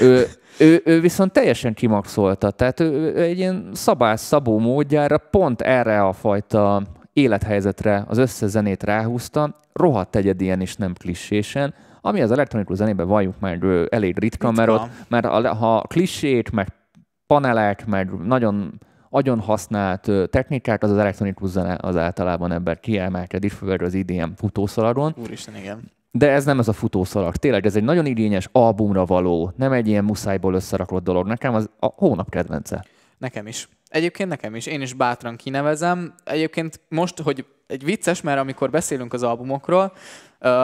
ő, 0.00 0.26
ő, 0.58 0.82
ő 0.84 1.00
viszont 1.00 1.32
teljesen 1.32 1.74
kimaxolta, 1.74 2.50
tehát 2.50 2.80
ő, 2.80 2.92
ő 2.92 3.22
egy 3.22 3.38
ilyen 3.38 3.70
szabás-szabó 3.72 4.58
módjára 4.58 5.18
pont 5.18 5.60
erre 5.60 6.02
a 6.02 6.12
fajta 6.12 6.82
élethelyzetre 7.12 8.04
az 8.08 8.18
összezenét 8.18 8.82
ráhúzta, 8.82 9.54
rohadt 9.72 10.16
egyedien 10.16 10.60
és 10.60 10.76
nem 10.76 10.94
klissésen, 10.98 11.74
ami 12.00 12.20
az 12.20 12.30
elektronikus 12.30 12.76
zenében 12.76 13.06
valljuk 13.06 13.40
már 13.40 13.58
elég 13.88 14.18
ritka, 14.18 14.50
mert, 14.50 14.68
ott, 14.68 14.88
mert 15.08 15.26
ha 15.46 15.80
klissét, 15.80 16.52
meg 16.52 16.68
panelek, 17.26 17.86
meg 17.86 18.10
nagyon 18.10 18.80
agyon 19.10 19.40
használt 19.40 20.10
technikák, 20.30 20.82
az 20.82 20.90
az 20.90 20.98
elektronikus 20.98 21.48
zene 21.48 21.76
az 21.80 21.96
általában 21.96 22.52
ebben 22.52 22.78
kiemelkedik, 22.80 23.50
főleg 23.50 23.82
az 23.82 23.94
IDM 23.94 24.30
futószalagon. 24.36 25.14
Úristen, 25.16 25.56
igen. 25.56 25.96
De 26.10 26.30
ez 26.30 26.44
nem 26.44 26.58
ez 26.58 26.68
a 26.68 26.72
futószalag. 26.72 27.36
Tényleg 27.36 27.66
ez 27.66 27.76
egy 27.76 27.82
nagyon 27.82 28.06
igényes 28.06 28.48
albumra 28.52 29.04
való, 29.04 29.52
nem 29.56 29.72
egy 29.72 29.88
ilyen 29.88 30.04
muszájból 30.04 30.54
összerakott 30.54 31.04
dolog. 31.04 31.26
Nekem 31.26 31.54
az 31.54 31.70
a 31.78 31.86
hónap 31.86 32.30
kedvence. 32.30 32.84
Nekem 33.18 33.46
is. 33.46 33.68
Egyébként 33.88 34.28
nekem 34.28 34.54
is. 34.54 34.66
Én 34.66 34.80
is 34.80 34.92
bátran 34.92 35.36
kinevezem. 35.36 36.14
Egyébként 36.24 36.80
most, 36.88 37.20
hogy 37.20 37.44
egy 37.66 37.84
vicces, 37.84 38.20
mert 38.20 38.40
amikor 38.40 38.70
beszélünk 38.70 39.12
az 39.12 39.22
albumokról, 39.22 39.92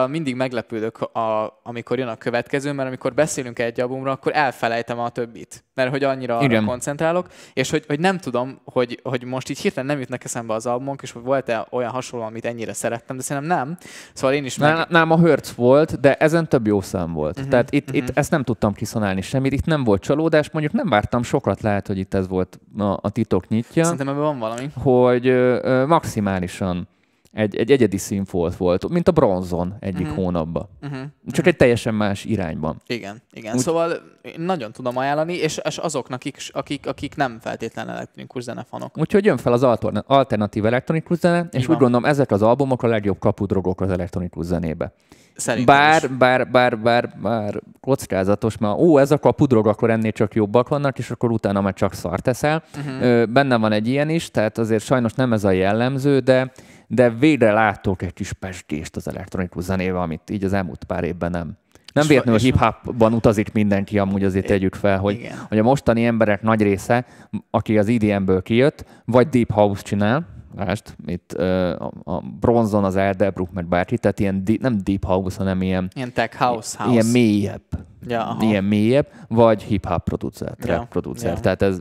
mindig 0.09 0.35
meglepődök, 0.35 1.01
a, 1.01 1.59
amikor 1.63 1.97
jön 1.97 2.07
a 2.07 2.15
következő, 2.15 2.71
mert 2.71 2.87
amikor 2.87 3.13
beszélünk 3.13 3.59
egy 3.59 3.81
albumra, 3.81 4.11
akkor 4.11 4.31
elfelejtem 4.35 4.99
a 4.99 5.09
többit, 5.09 5.63
mert 5.73 5.89
hogy 5.89 6.03
annyira 6.03 6.37
arra 6.37 6.63
koncentrálok, 6.63 7.27
és 7.53 7.69
hogy, 7.69 7.83
hogy 7.87 7.99
nem 7.99 8.17
tudom, 8.17 8.59
hogy, 8.63 8.99
hogy 9.03 9.23
most 9.23 9.49
így 9.49 9.59
hirtelen 9.59 9.85
nem 9.85 9.99
jutnak 9.99 10.23
eszembe 10.23 10.53
az 10.53 10.65
albumok, 10.65 11.01
és 11.01 11.11
hogy 11.11 11.23
volt-e 11.23 11.67
olyan 11.69 11.91
hasonló, 11.91 12.25
amit 12.25 12.45
ennyire 12.45 12.73
szerettem, 12.73 13.15
de 13.17 13.21
szerintem 13.21 13.57
nem. 13.57 13.77
Szóval 14.13 14.35
én 14.35 14.45
is 14.45 14.57
meg... 14.57 14.85
Nem, 14.89 15.11
a 15.11 15.19
Hertz 15.19 15.55
volt, 15.55 15.99
de 15.99 16.15
ezen 16.15 16.49
több 16.49 16.67
jó 16.67 16.81
szám 16.81 17.13
volt. 17.13 17.35
Uh-huh, 17.35 17.49
Tehát 17.49 17.71
itt, 17.71 17.89
uh-huh. 17.89 18.07
itt 18.07 18.17
ezt 18.17 18.31
nem 18.31 18.43
tudtam 18.43 18.73
kiszonálni 18.73 19.21
semmit, 19.21 19.53
itt 19.53 19.65
nem 19.65 19.83
volt 19.83 20.01
csalódás, 20.01 20.49
mondjuk 20.49 20.73
nem 20.73 20.89
vártam 20.89 21.23
sokat, 21.23 21.61
lehet, 21.61 21.87
hogy 21.87 21.97
itt 21.97 22.13
ez 22.13 22.27
volt 22.27 22.59
a, 22.77 22.83
a 22.83 23.09
titok 23.09 23.47
nyitja. 23.47 23.83
Szerintem 23.83 24.07
ebben 24.07 24.21
van 24.21 24.39
valami. 24.39 24.69
Hogy 24.73 25.27
ö, 25.27 25.85
maximálisan 25.87 26.87
egy, 27.35 27.55
egy 27.55 27.71
egyedi 27.71 27.97
színfolt 27.97 28.55
volt, 28.55 28.89
mint 28.89 29.07
a 29.07 29.11
bronzon 29.11 29.75
egyik 29.79 30.07
uh-huh. 30.07 30.15
hónapban. 30.15 30.69
Uh-huh. 30.81 30.99
Csak 30.99 31.09
uh-huh. 31.27 31.47
egy 31.47 31.55
teljesen 31.55 31.93
más 31.93 32.25
irányban. 32.25 32.81
Igen, 32.87 33.21
igen. 33.33 33.53
Úgy... 33.55 33.59
Szóval 33.59 33.93
nagyon 34.37 34.71
tudom 34.71 34.97
ajánlani, 34.97 35.33
és, 35.33 35.59
és 35.67 35.77
azoknak, 35.77 36.25
is, 36.25 36.49
akik, 36.53 36.87
akik 36.87 37.15
nem 37.15 37.37
feltétlenül 37.41 37.91
elektronikus 37.91 38.43
zenefanok. 38.43 38.97
Úgyhogy 38.97 39.25
jön 39.25 39.37
fel 39.37 39.53
az 39.53 39.63
alternatív 40.07 40.65
elektronikus 40.65 41.17
zene, 41.17 41.47
és 41.51 41.67
úgy 41.67 41.77
gondolom 41.77 42.05
ezek 42.05 42.31
az 42.31 42.41
albumok 42.41 42.83
a 42.83 42.87
legjobb 42.87 43.19
kapudrogok 43.19 43.81
az 43.81 43.89
elektronikus 43.89 44.45
zenébe. 44.45 44.93
Szerintem 45.35 45.75
bár, 45.75 46.03
is. 46.03 46.09
bár, 46.09 46.49
bár, 46.49 46.79
bár, 46.79 47.09
bár 47.21 47.61
kockázatos, 47.79 48.57
mert 48.57 48.77
ó, 48.77 48.97
ez 48.97 49.11
a 49.11 49.17
kapudrog, 49.17 49.67
akkor 49.67 49.89
ennél 49.89 50.11
csak 50.11 50.33
jobbak 50.33 50.67
vannak, 50.67 50.97
és 50.97 51.11
akkor 51.11 51.31
utána 51.31 51.61
már 51.61 51.73
csak 51.73 51.93
szart 51.93 52.23
teszel. 52.23 52.63
Uh-huh. 52.77 53.25
Benne 53.25 53.57
van 53.57 53.71
egy 53.71 53.87
ilyen 53.87 54.09
is, 54.09 54.31
tehát 54.31 54.57
azért 54.57 54.83
sajnos 54.83 55.13
nem 55.13 55.33
ez 55.33 55.43
a 55.43 55.51
jellemző, 55.51 56.19
de 56.19 56.51
de 56.87 57.09
végre 57.09 57.51
látok 57.51 58.01
egy 58.01 58.13
kis 58.13 58.33
pestést 58.33 58.95
az 58.95 59.07
elektronikus 59.07 59.63
zenével, 59.63 60.01
amit 60.01 60.29
így 60.29 60.43
az 60.43 60.53
elmúlt 60.53 60.83
pár 60.83 61.03
évben 61.03 61.31
nem. 61.31 61.57
Nem 61.93 62.07
véletlenül 62.07 62.39
hip-hopban 62.39 63.13
utazik 63.13 63.53
mindenki, 63.53 63.99
amúgy 63.99 64.23
azért 64.23 64.45
tegyük 64.45 64.75
fel, 64.75 64.99
hogy, 64.99 65.29
hogy 65.47 65.57
a 65.57 65.63
mostani 65.63 66.05
emberek 66.05 66.41
nagy 66.41 66.61
része, 66.61 67.05
aki 67.49 67.77
az 67.77 67.87
EDM-ből 67.87 68.41
kijött, 68.41 68.85
vagy 69.05 69.29
Deep 69.29 69.51
House 69.51 69.81
csinál, 69.81 70.35
Lásd, 70.55 70.95
itt 71.05 71.35
uh, 71.37 71.81
a, 72.03 72.23
bronzon 72.39 72.83
az 72.83 72.95
Elderbrook, 72.95 73.51
mert 73.51 73.67
bárki, 73.67 73.97
tehát 73.97 74.19
ilyen 74.19 74.43
di- 74.43 74.59
nem 74.61 74.77
deep 74.83 75.05
house, 75.05 75.37
hanem 75.37 75.61
ilyen... 75.61 75.89
Ilyen 75.93 76.13
tech 76.13 76.37
house, 76.37 76.77
house. 76.77 76.91
Ilyen 76.93 77.05
mélyebb. 77.05 77.63
Ja, 78.07 78.27
aha. 78.27 78.43
Ilyen 78.43 78.63
mélyebb, 78.63 79.07
vagy 79.27 79.63
hip-hop 79.63 80.03
producer, 80.03 80.55
trap 80.59 80.77
ja, 80.77 80.87
producer. 80.89 81.33
Ja. 81.33 81.39
Tehát 81.39 81.61
ez, 81.61 81.79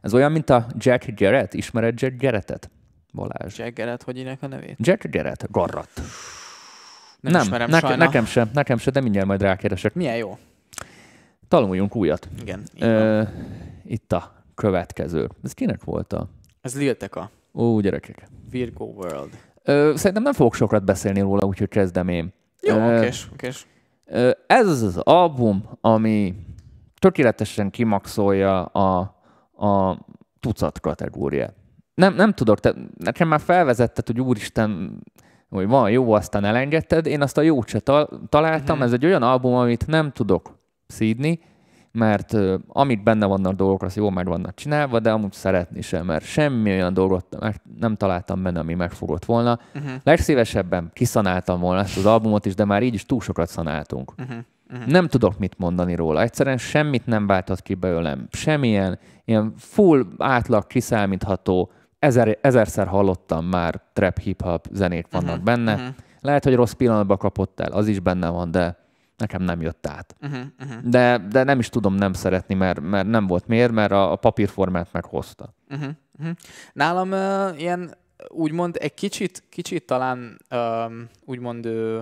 ez 0.00 0.14
olyan, 0.14 0.32
mint 0.32 0.50
a 0.50 0.66
Jack 0.78 1.20
Jarrett. 1.20 1.54
Ismered 1.54 2.00
Jack 2.00 2.22
Jarrettet? 2.22 2.70
Balázs. 3.12 3.58
Jack 3.58 3.76
Garrett, 3.76 4.02
hogy 4.02 4.18
írják 4.18 4.42
a 4.42 4.46
nevét? 4.46 4.76
Jack 4.78 5.10
Garrett, 5.10 5.46
Garrat. 5.50 5.88
Nem, 7.20 7.32
nem 7.32 7.42
ismerem 7.42 7.70
neke, 7.70 7.96
nekem 7.96 8.24
sem, 8.24 8.50
nekem 8.52 8.78
sem, 8.78 8.92
de 8.92 9.00
mindjárt 9.00 9.26
majd 9.26 9.42
rákeresek. 9.42 9.94
Milyen 9.94 10.16
jó. 10.16 10.38
Tanuljunk 11.48 11.96
újat. 11.96 12.28
Igen. 12.40 12.62
Ö, 12.78 13.22
itt 13.84 14.12
a 14.12 14.32
következő. 14.54 15.28
Ez 15.42 15.52
kinek 15.52 15.84
volt 15.84 16.12
a? 16.12 16.28
Ez 16.60 16.76
Lilteka. 16.76 17.30
Ó, 17.54 17.80
gyerekek. 17.80 18.28
Virgo 18.50 18.84
World. 18.84 19.38
Ö, 19.62 19.92
szerintem 19.96 20.22
nem 20.22 20.32
fogok 20.32 20.54
sokat 20.54 20.84
beszélni 20.84 21.20
róla, 21.20 21.46
úgyhogy 21.46 21.68
kezdem 21.68 22.08
én. 22.08 22.32
Jó, 22.62 22.96
okés, 22.96 23.28
okés. 23.32 23.66
Ez 24.46 24.66
az 24.66 24.82
az 24.82 24.96
album, 24.96 25.64
ami 25.80 26.34
tökéletesen 26.98 27.70
kimaxolja 27.70 28.64
a, 28.64 28.98
a 29.66 29.98
tucat 30.40 30.80
kategóriát 30.80 31.54
nem, 32.00 32.14
nem 32.14 32.32
tudok, 32.32 32.60
te, 32.60 32.74
nekem 32.98 33.28
már 33.28 33.40
felvezetted, 33.40 34.06
hogy 34.06 34.20
úristen, 34.20 35.00
hogy 35.48 35.66
van 35.66 35.90
jó, 35.90 36.12
aztán 36.12 36.44
elengedted, 36.44 37.06
én 37.06 37.22
azt 37.22 37.38
a 37.38 37.40
jót 37.40 37.68
se 37.68 37.80
találtam, 38.28 38.76
uh-huh. 38.76 38.82
ez 38.82 38.92
egy 38.92 39.04
olyan 39.04 39.22
album, 39.22 39.54
amit 39.54 39.86
nem 39.86 40.12
tudok 40.12 40.58
szídni, 40.86 41.40
mert 41.92 42.32
uh, 42.32 42.54
amit 42.68 43.02
benne 43.02 43.26
vannak 43.26 43.54
dolgok, 43.54 43.82
az 43.82 43.96
jól 43.96 44.10
meg 44.10 44.26
vannak 44.26 44.54
csinálva, 44.54 45.00
de 45.00 45.10
amúgy 45.10 45.32
szeretni 45.32 45.80
sem, 45.80 46.06
mert 46.06 46.24
semmi 46.24 46.70
olyan 46.70 46.94
dolgot 46.94 47.36
nem 47.80 47.96
találtam 47.96 48.42
benne, 48.42 48.60
ami 48.60 48.74
megfogott 48.74 49.24
volna. 49.24 49.58
Uh-huh. 49.74 49.90
Legszívesebben 50.02 50.90
kiszanáltam 50.92 51.60
volna 51.60 51.80
ezt 51.80 51.96
az 51.96 52.06
albumot 52.06 52.46
is, 52.46 52.54
de 52.54 52.64
már 52.64 52.82
így 52.82 52.94
is 52.94 53.06
túl 53.06 53.20
sokat 53.20 53.48
szanáltunk. 53.48 54.12
Uh-huh. 54.18 54.36
Uh-huh. 54.72 54.86
Nem 54.86 55.08
tudok 55.08 55.38
mit 55.38 55.58
mondani 55.58 55.94
róla. 55.94 56.22
Egyszerűen 56.22 56.58
semmit 56.58 57.06
nem 57.06 57.26
váltott 57.26 57.62
ki 57.62 57.74
belőlem. 57.74 58.26
Semmilyen 58.30 58.98
ilyen 59.24 59.52
full 59.56 60.06
átlag 60.18 60.66
kiszámítható 60.66 61.70
ezer, 62.00 62.38
ezerszer 62.40 62.86
hallottam 62.86 63.44
már 63.44 63.80
trap 63.92 64.18
hip-hop 64.18 64.66
zenét 64.72 65.06
vannak 65.10 65.30
uh-huh, 65.30 65.44
benne. 65.44 65.74
Uh-huh. 65.74 65.94
Lehet, 66.20 66.44
hogy 66.44 66.54
rossz 66.54 66.72
pillanatban 66.72 67.16
kapott 67.16 67.60
el, 67.60 67.72
az 67.72 67.86
is 67.86 68.00
benne 68.00 68.28
van, 68.28 68.50
de 68.50 68.78
nekem 69.16 69.42
nem 69.42 69.60
jött 69.60 69.86
át. 69.86 70.16
Uh-huh, 70.20 70.40
uh-huh. 70.60 70.82
De, 70.82 71.26
de 71.30 71.42
nem 71.42 71.58
is 71.58 71.68
tudom 71.68 71.94
nem 71.94 72.12
szeretni, 72.12 72.54
mert, 72.54 72.80
mert 72.80 73.08
nem 73.08 73.26
volt 73.26 73.46
miért, 73.46 73.72
mert 73.72 73.92
a, 73.92 74.12
a 74.12 74.16
papírformát 74.16 74.92
meghozta. 74.92 75.54
Uh-huh, 75.70 75.90
uh-huh. 76.18 76.36
Nálam 76.72 77.10
uh, 77.10 77.60
ilyen 77.60 77.94
úgymond 78.28 78.76
egy 78.80 78.94
kicsit, 78.94 79.42
kicsit 79.48 79.86
talán 79.86 80.38
um, 80.50 81.08
úgymond 81.24 81.66
uh, 81.66 82.00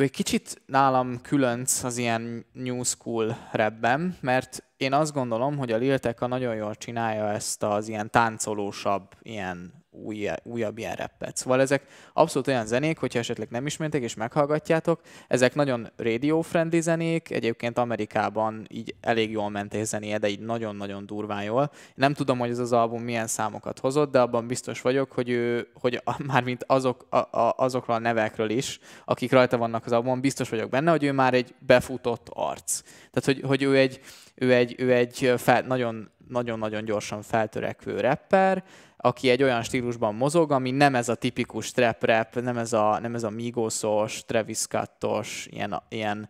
ő 0.00 0.02
egy 0.02 0.10
kicsit 0.10 0.62
nálam 0.66 1.20
különc 1.20 1.84
az 1.84 1.96
ilyen 1.96 2.46
new 2.52 2.82
school 2.82 3.36
rapben, 3.52 4.16
mert 4.20 4.64
én 4.76 4.92
azt 4.92 5.12
gondolom, 5.12 5.56
hogy 5.56 5.72
a 5.72 5.76
Lil 5.76 5.98
Tecca 5.98 6.26
nagyon 6.26 6.54
jól 6.54 6.74
csinálja 6.74 7.30
ezt 7.30 7.62
az 7.62 7.88
ilyen 7.88 8.10
táncolósabb, 8.10 9.14
ilyen 9.22 9.79
új, 9.90 10.28
újabb 10.42 10.78
ilyen 10.78 10.94
rappet. 10.94 11.36
Szóval 11.36 11.60
ezek 11.60 11.82
abszolút 12.12 12.48
olyan 12.48 12.66
zenék, 12.66 12.98
hogyha 12.98 13.18
esetleg 13.18 13.48
nem 13.50 13.66
ismertek 13.66 14.02
és 14.02 14.14
meghallgatjátok, 14.14 15.00
ezek 15.28 15.54
nagyon 15.54 15.90
radio-friendly 15.96 16.80
zenék, 16.80 17.30
egyébként 17.30 17.78
Amerikában 17.78 18.66
így 18.68 18.94
elég 19.00 19.30
jól 19.30 19.50
ment 19.50 19.74
egy 19.74 19.84
zenéje, 19.84 20.18
de 20.18 20.28
így 20.28 20.40
nagyon-nagyon 20.40 21.06
durván 21.06 21.42
jól. 21.42 21.70
Nem 21.94 22.14
tudom, 22.14 22.38
hogy 22.38 22.50
ez 22.50 22.58
az 22.58 22.72
album 22.72 23.02
milyen 23.02 23.26
számokat 23.26 23.78
hozott, 23.78 24.10
de 24.10 24.20
abban 24.20 24.46
biztos 24.46 24.80
vagyok, 24.80 25.12
hogy 25.12 25.30
ő, 25.30 25.68
hogy 25.74 26.00
a, 26.04 26.22
mármint 26.26 26.64
azok, 26.66 27.06
a, 27.10 27.16
a, 27.16 27.54
azokról 27.56 27.96
a 27.96 28.00
nevekről 28.00 28.50
is, 28.50 28.78
akik 29.04 29.32
rajta 29.32 29.56
vannak 29.56 29.86
az 29.86 29.92
albumon, 29.92 30.20
biztos 30.20 30.48
vagyok 30.48 30.70
benne, 30.70 30.90
hogy 30.90 31.04
ő 31.04 31.12
már 31.12 31.34
egy 31.34 31.54
befutott 31.58 32.28
arc. 32.30 32.80
Tehát, 33.10 33.24
hogy, 33.24 33.40
hogy 33.46 33.62
ő 33.62 33.76
egy, 33.76 34.00
ő 34.34 34.54
egy, 34.54 34.74
ő 34.78 34.92
egy 34.92 35.32
fel, 35.36 35.62
nagyon 35.62 36.10
nagyon-nagyon 36.30 36.84
gyorsan 36.84 37.22
feltörekvő 37.22 38.00
rapper, 38.00 38.64
aki 39.02 39.28
egy 39.30 39.42
olyan 39.42 39.62
stílusban 39.62 40.14
mozog, 40.14 40.52
ami 40.52 40.70
nem 40.70 40.94
ez 40.94 41.08
a 41.08 41.14
tipikus 41.14 41.70
trap 41.70 42.04
rap, 42.04 42.34
nem 42.34 42.56
ez 42.56 42.72
a, 42.72 42.98
nem 43.00 43.14
ez 43.14 43.22
a 43.22 43.30
Migosos, 43.30 44.24
Travis 44.24 44.58
Scottos, 44.58 45.48
ilyen, 45.50 45.82
ilyen 45.88 46.28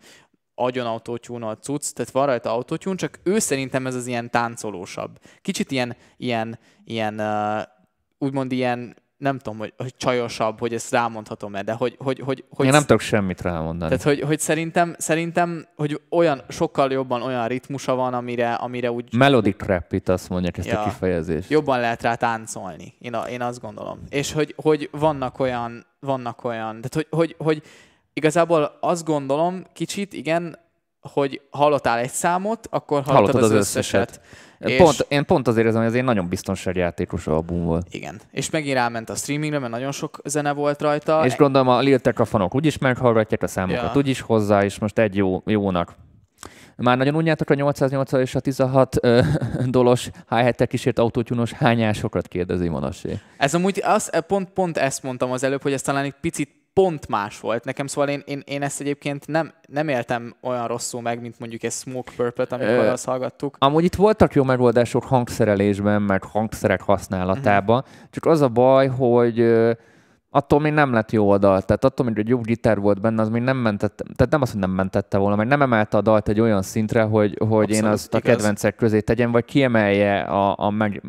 agyon 0.55 0.87
autótyúnolt 0.87 1.63
cucc, 1.63 1.93
tehát 1.93 2.11
van 2.11 2.27
rajta 2.27 2.53
autótyún, 2.53 2.97
csak 2.97 3.21
ő 3.23 3.39
szerintem 3.39 3.87
ez 3.87 3.95
az 3.95 4.07
ilyen 4.07 4.31
táncolósabb. 4.31 5.19
Kicsit 5.43 5.71
ilyen, 5.71 5.97
ilyen, 6.17 6.59
ilyen 6.85 7.21
uh, 7.21 7.63
úgymond 8.19 8.53
ilyen 8.53 8.97
nem 9.21 9.39
tudom, 9.39 9.59
hogy, 9.59 9.73
hogy 9.77 9.95
csajosabb, 9.97 10.59
hogy 10.59 10.75
ezt 10.75 10.91
rámondhatom-e, 10.91 11.63
de 11.63 11.73
hogy... 11.73 11.97
hogy, 11.99 12.21
hogy, 12.25 12.45
hogy 12.51 12.67
Én 12.67 12.73
nem 12.73 12.81
tudok 12.81 13.01
semmit 13.01 13.41
rámondani. 13.41 13.97
Tehát, 13.97 14.03
hogy, 14.03 14.21
hogy 14.27 14.41
szerintem, 14.41 14.95
szerintem, 14.99 15.67
hogy 15.77 16.01
olyan, 16.11 16.43
sokkal 16.49 16.93
jobban 16.93 17.23
olyan 17.23 17.49
ritmusa 17.49 17.95
van, 17.95 18.15
amire, 18.15 18.53
amire 18.53 18.91
úgy... 18.91 19.15
Melodic 19.15 19.63
rap, 19.63 19.93
itt 19.93 20.09
azt 20.09 20.29
mondják 20.29 20.59
ezt 20.59 20.69
ja, 20.69 20.81
a 20.81 20.85
kifejezést. 20.85 21.51
Jobban 21.51 21.81
lehet 21.81 22.03
rá 22.03 22.15
táncolni, 22.15 22.95
én, 22.99 23.15
a, 23.15 23.29
én 23.29 23.43
azt 23.43 23.61
gondolom. 23.61 23.99
És 24.09 24.33
hogy, 24.33 24.55
hogy 24.57 24.89
vannak 24.93 25.39
olyan, 25.39 25.87
vannak 26.01 26.45
olyan, 26.45 26.81
tehát 26.81 26.95
hogy, 26.95 27.07
hogy, 27.11 27.35
hogy 27.39 27.63
igazából 28.13 28.79
azt 28.81 29.05
gondolom 29.05 29.65
kicsit, 29.73 30.13
igen, 30.13 30.59
hogy 31.01 31.41
hallottál 31.51 31.99
egy 31.99 32.11
számot, 32.11 32.69
akkor 32.71 33.03
hallottad, 33.03 33.15
hallottad 33.15 33.43
az, 33.43 33.51
az 33.51 33.57
összeset. 33.57 34.09
összeset. 34.09 34.49
És 34.59 34.77
pont, 34.77 35.07
én 35.09 35.25
pont 35.25 35.49
azért 35.49 35.67
érzem, 35.67 35.81
hogy 35.81 35.91
ez 35.91 35.97
egy 35.97 36.05
nagyon 36.05 36.29
biztonságjátékos 36.29 37.27
album 37.27 37.65
volt. 37.65 37.87
Igen. 37.91 38.21
És 38.31 38.51
megint 38.51 38.75
ráment 38.75 39.11
a 39.11 39.15
streamingre, 39.15 39.59
mert 39.59 39.73
nagyon 39.73 39.93
sok 39.93 40.21
zene 40.25 40.53
volt 40.53 40.81
rajta. 40.81 41.25
És 41.25 41.37
gondolom 41.37 41.69
a 41.69 41.81
Lil 41.81 41.99
Tecca 41.99 42.25
fanok 42.25 42.55
úgyis 42.55 42.79
meghallgatják 42.79 43.43
a 43.43 43.47
számokat, 43.47 43.83
ja. 43.83 43.93
úgyis 43.95 44.21
hozzá, 44.21 44.65
és 44.65 44.79
most 44.79 44.99
egy 44.99 45.17
jó, 45.17 45.43
jónak 45.47 45.95
már 46.83 46.97
nagyon 46.97 47.15
unjátok 47.15 47.51
a 47.51 47.55
880 47.55 48.21
és 48.21 48.35
a 48.35 48.41
16 48.41 48.97
ö, 49.01 49.21
dolos 49.67 50.11
hi 50.29 50.67
kísért 50.67 50.99
autótyúnos 50.99 51.53
hányásokat 51.53 52.29
kérdezi 52.29 52.69
Manasé. 52.69 53.19
Ez 53.37 53.55
amúgy 53.55 53.81
az, 53.85 54.11
pont, 54.27 54.51
pont 54.51 54.77
ezt 54.77 55.03
mondtam 55.03 55.31
az 55.31 55.43
előbb, 55.43 55.63
hogy 55.63 55.73
ez 55.73 55.83
talán 55.83 56.05
egy 56.05 56.15
picit 56.21 56.60
pont 56.73 57.09
más 57.09 57.41
volt 57.41 57.65
nekem, 57.65 57.87
szóval 57.87 58.11
én, 58.11 58.23
én, 58.25 58.43
én 58.47 58.63
ezt 58.63 58.81
egyébként 58.81 59.27
nem, 59.27 59.53
nem 59.69 59.89
éltem 59.89 60.35
olyan 60.43 60.67
rosszul 60.67 61.01
meg, 61.01 61.21
mint 61.21 61.39
mondjuk 61.39 61.63
egy 61.63 61.73
Smoke 61.73 62.13
Purple-t, 62.17 62.53
amikor 62.53 62.75
Ö, 62.75 62.91
azt 62.91 63.05
hallgattuk. 63.05 63.57
Amúgy 63.59 63.85
itt 63.85 63.95
voltak 63.95 64.35
jó 64.35 64.45
megoldások 64.45 65.05
hangszerelésben, 65.05 66.03
meg 66.03 66.23
hangszerek 66.25 66.81
használatában, 66.81 67.79
uh-huh. 67.79 68.09
csak 68.11 68.27
az 68.27 68.41
a 68.41 68.49
baj, 68.49 68.87
hogy 68.87 69.39
attól 70.31 70.61
még 70.61 70.73
nem 70.73 70.93
lett 70.93 71.13
jó 71.13 71.31
a 71.31 71.39
dal. 71.39 71.63
Tehát 71.63 71.85
attól, 71.85 72.07
hogy 72.07 72.19
egy 72.19 72.29
jó 72.29 72.41
gitár 72.41 72.79
volt 72.79 73.01
benne, 73.01 73.23
az 73.23 73.29
még 73.29 73.43
nem 73.43 73.57
mentette, 73.57 74.05
tehát 74.17 74.33
nem 74.33 74.43
azt, 74.43 74.53
hogy 74.53 74.61
nem 74.61 74.71
mentette 74.71 75.19
volna, 75.19 75.37
mert 75.37 75.49
nem 75.49 75.63
emelte 75.63 75.97
a 75.97 76.01
dalt 76.01 76.29
egy 76.29 76.41
olyan 76.41 76.63
szintre, 76.63 77.03
hogy, 77.03 77.37
hogy 77.49 77.71
én 77.71 77.85
azt 77.85 78.07
igaz. 78.07 78.21
a 78.21 78.25
kedvencek 78.25 78.77
közé 78.77 79.01
tegyem, 79.01 79.31
vagy 79.31 79.45
kiemelje 79.45 80.21
a, 80.21 80.55
a 80.59 80.71
meg, 80.71 81.03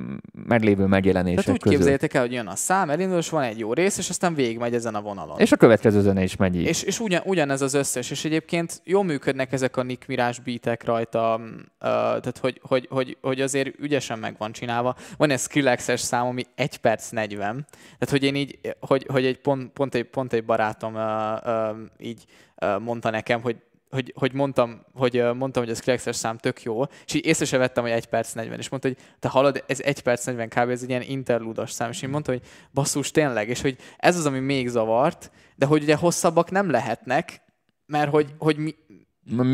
meglévő 0.48 0.86
megjelenések 0.86 1.44
Tehát 1.44 1.56
úgy 1.56 1.62
közül. 1.62 1.78
képzeljétek 1.78 2.14
el, 2.14 2.22
hogy 2.22 2.32
jön 2.32 2.48
a 2.48 2.56
szám, 2.56 2.90
elindul, 2.90 3.18
és 3.18 3.30
van 3.30 3.44
egy 3.44 3.60
jó 3.60 3.74
rész, 3.74 3.98
és 3.98 4.10
aztán 4.10 4.34
végigmegy 4.34 4.74
ezen 4.74 4.96
a 4.96 5.02
vonalon. 5.02 5.40
És 5.40 5.52
a 5.52 5.56
következő 5.58 6.02
zene 6.02 6.24
is 6.24 6.36
megy 6.36 6.56
így. 6.56 6.66
És, 6.66 6.84
és 6.84 7.00
ugyan, 7.00 7.22
ugyanez 7.26 7.62
az 7.62 7.74
összes, 7.74 8.12
és 8.12 8.26
egyébként 8.26 8.82
jól 8.84 9.04
működnek 9.04 9.52
ezek 9.52 9.78
a 9.78 9.84
Nick 9.84 10.08
Mirás 10.08 10.40
beatek 10.40 10.86
rajta, 10.86 11.36
uh, 11.36 11.60
tehát 11.80 12.38
hogy, 12.42 12.60
hogy, 12.64 12.88
hogy, 12.90 13.18
hogy, 13.22 13.42
azért 13.42 13.80
ügyesen 13.80 14.20
meg 14.20 14.36
van 14.38 14.52
csinálva. 14.52 14.96
Van 15.18 15.30
egy 15.30 15.40
Skrillexes 15.40 16.00
szám, 16.00 16.26
ami 16.26 16.46
1 16.56 16.78
perc 16.78 17.10
40, 17.10 17.66
tehát 18.00 18.10
hogy 18.10 18.24
én 18.24 18.36
így, 18.36 18.60
hogy, 18.80 19.06
hogy 19.12 19.26
egy 19.26 19.39
pont, 19.39 19.72
pont, 19.72 19.95
egy, 19.95 20.03
pont 20.03 20.34
egy 20.34 20.45
barátom 20.45 20.95
uh, 20.95 21.01
uh, 21.45 21.78
így 21.97 22.26
uh, 22.62 22.80
mondta 22.80 23.09
nekem, 23.09 23.41
hogy 23.41 23.57
hogy, 23.89 24.14
hogy 24.16 24.34
mondtam, 24.34 24.82
hogy 24.93 25.18
uh, 25.20 25.36
mondtam, 25.36 25.64
hogy 25.64 25.72
a 25.72 25.76
Skrillex-es 25.76 26.16
szám 26.16 26.38
tök 26.38 26.64
jó, 26.64 26.84
és 27.05 27.14
így 27.14 27.26
észre 27.26 27.45
se 27.45 27.57
vettem, 27.57 27.84
hogy 27.84 27.91
1 27.91 28.05
perc 28.05 28.34
40, 28.34 28.59
és 28.59 28.70
mondta, 28.70 28.88
hogy 28.88 28.97
te 29.20 29.28
hallod, 29.28 29.64
ez 29.68 29.82
1 29.82 30.01
perc 30.01 30.26
40 30.26 30.47
kb. 30.47 30.70
ez 30.70 30.82
egy 30.82 30.89
ilyen 30.89 31.01
interludos 31.01 31.72
szám, 31.72 31.89
és 31.89 32.01
én 32.01 32.09
mondta, 32.09 32.32
hogy 32.32 32.41
basszus, 32.74 33.12
tényleg, 33.12 33.49
és 33.49 33.62
hogy 33.62 33.78
ez 33.97 34.18
az, 34.18 34.26
ami 34.26 34.39
még 34.39 34.68
zavart, 34.68 35.32
de 35.55 35.66
hogy 35.66 35.84
ugye 35.84 35.95
hosszabbak 35.95 36.51
nem 36.51 36.70
lehetnek, 36.70 37.41
mert 37.86 38.09
hogy, 38.09 38.34
hogy 38.38 38.57
mi, 38.57 38.76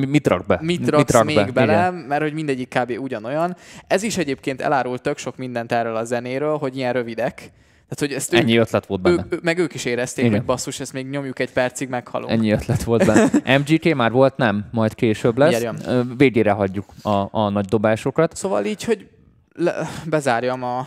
Mit 0.07 0.27
rak 0.27 0.45
be? 0.45 0.59
Mit 0.61 0.89
raksz 0.89 1.03
mit 1.03 1.11
rak 1.11 1.25
még 1.25 1.35
be? 1.35 1.51
bele, 1.51 1.73
Igen. 1.73 1.93
mert 1.93 2.21
hogy 2.21 2.33
mindegyik 2.33 2.69
kb. 2.79 2.93
ugyanolyan. 2.99 3.55
Ez 3.87 4.03
is 4.03 4.17
egyébként 4.17 4.61
elárult 4.61 5.01
tök 5.01 5.17
sok 5.17 5.37
mindent 5.37 5.71
erről 5.71 5.95
a 5.95 6.03
zenéről, 6.03 6.57
hogy 6.57 6.77
ilyen 6.77 6.93
rövidek, 6.93 7.51
tehát, 7.89 7.99
hogy 7.99 8.13
ezt 8.13 8.33
Ennyi 8.33 8.57
ők, 8.57 8.61
ötlet 8.61 8.85
volt 8.85 9.01
benne. 9.01 9.25
Ők, 9.29 9.41
meg 9.41 9.57
ők 9.57 9.73
is 9.73 9.85
érezték, 9.85 10.25
Igen. 10.25 10.37
hogy 10.37 10.45
basszus, 10.45 10.79
ezt 10.79 10.93
még 10.93 11.07
nyomjuk 11.07 11.39
egy 11.39 11.51
percig, 11.51 11.89
meghalunk. 11.89 12.31
Ennyi 12.31 12.51
ötlet 12.51 12.83
volt 12.83 13.05
benne. 13.05 13.29
MGK 13.57 13.95
már 13.95 14.11
volt, 14.11 14.37
nem? 14.37 14.65
Majd 14.71 14.95
később 14.95 15.37
lesz. 15.37 15.51
Gyerjön. 15.51 16.13
Végére 16.17 16.51
hagyjuk 16.51 16.85
a, 17.01 17.27
a 17.31 17.49
nagy 17.49 17.65
dobásokat. 17.65 18.35
Szóval 18.35 18.65
így, 18.65 18.83
hogy 18.83 19.07
le, 19.53 19.89
bezárjam 20.05 20.63
a, 20.63 20.77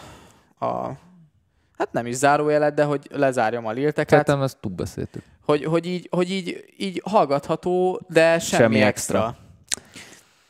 a 0.66 0.92
hát 1.78 1.92
nem 1.92 2.06
is 2.06 2.14
zárójelet, 2.14 2.74
de 2.74 2.84
hogy 2.84 3.08
lezárjam 3.10 3.66
a 3.66 3.70
lilteket. 3.70 4.08
Szerintem 4.08 4.42
ezt 4.42 4.56
túlbeszéltük. 4.60 5.22
Hogy, 5.44 5.64
hogy, 5.64 5.86
így, 5.86 6.08
hogy 6.10 6.30
így, 6.30 6.64
így 6.76 7.02
hallgatható, 7.04 8.00
de 8.08 8.38
semmi, 8.38 8.62
semmi 8.62 8.80
extra. 8.80 9.18
extra. 9.18 9.36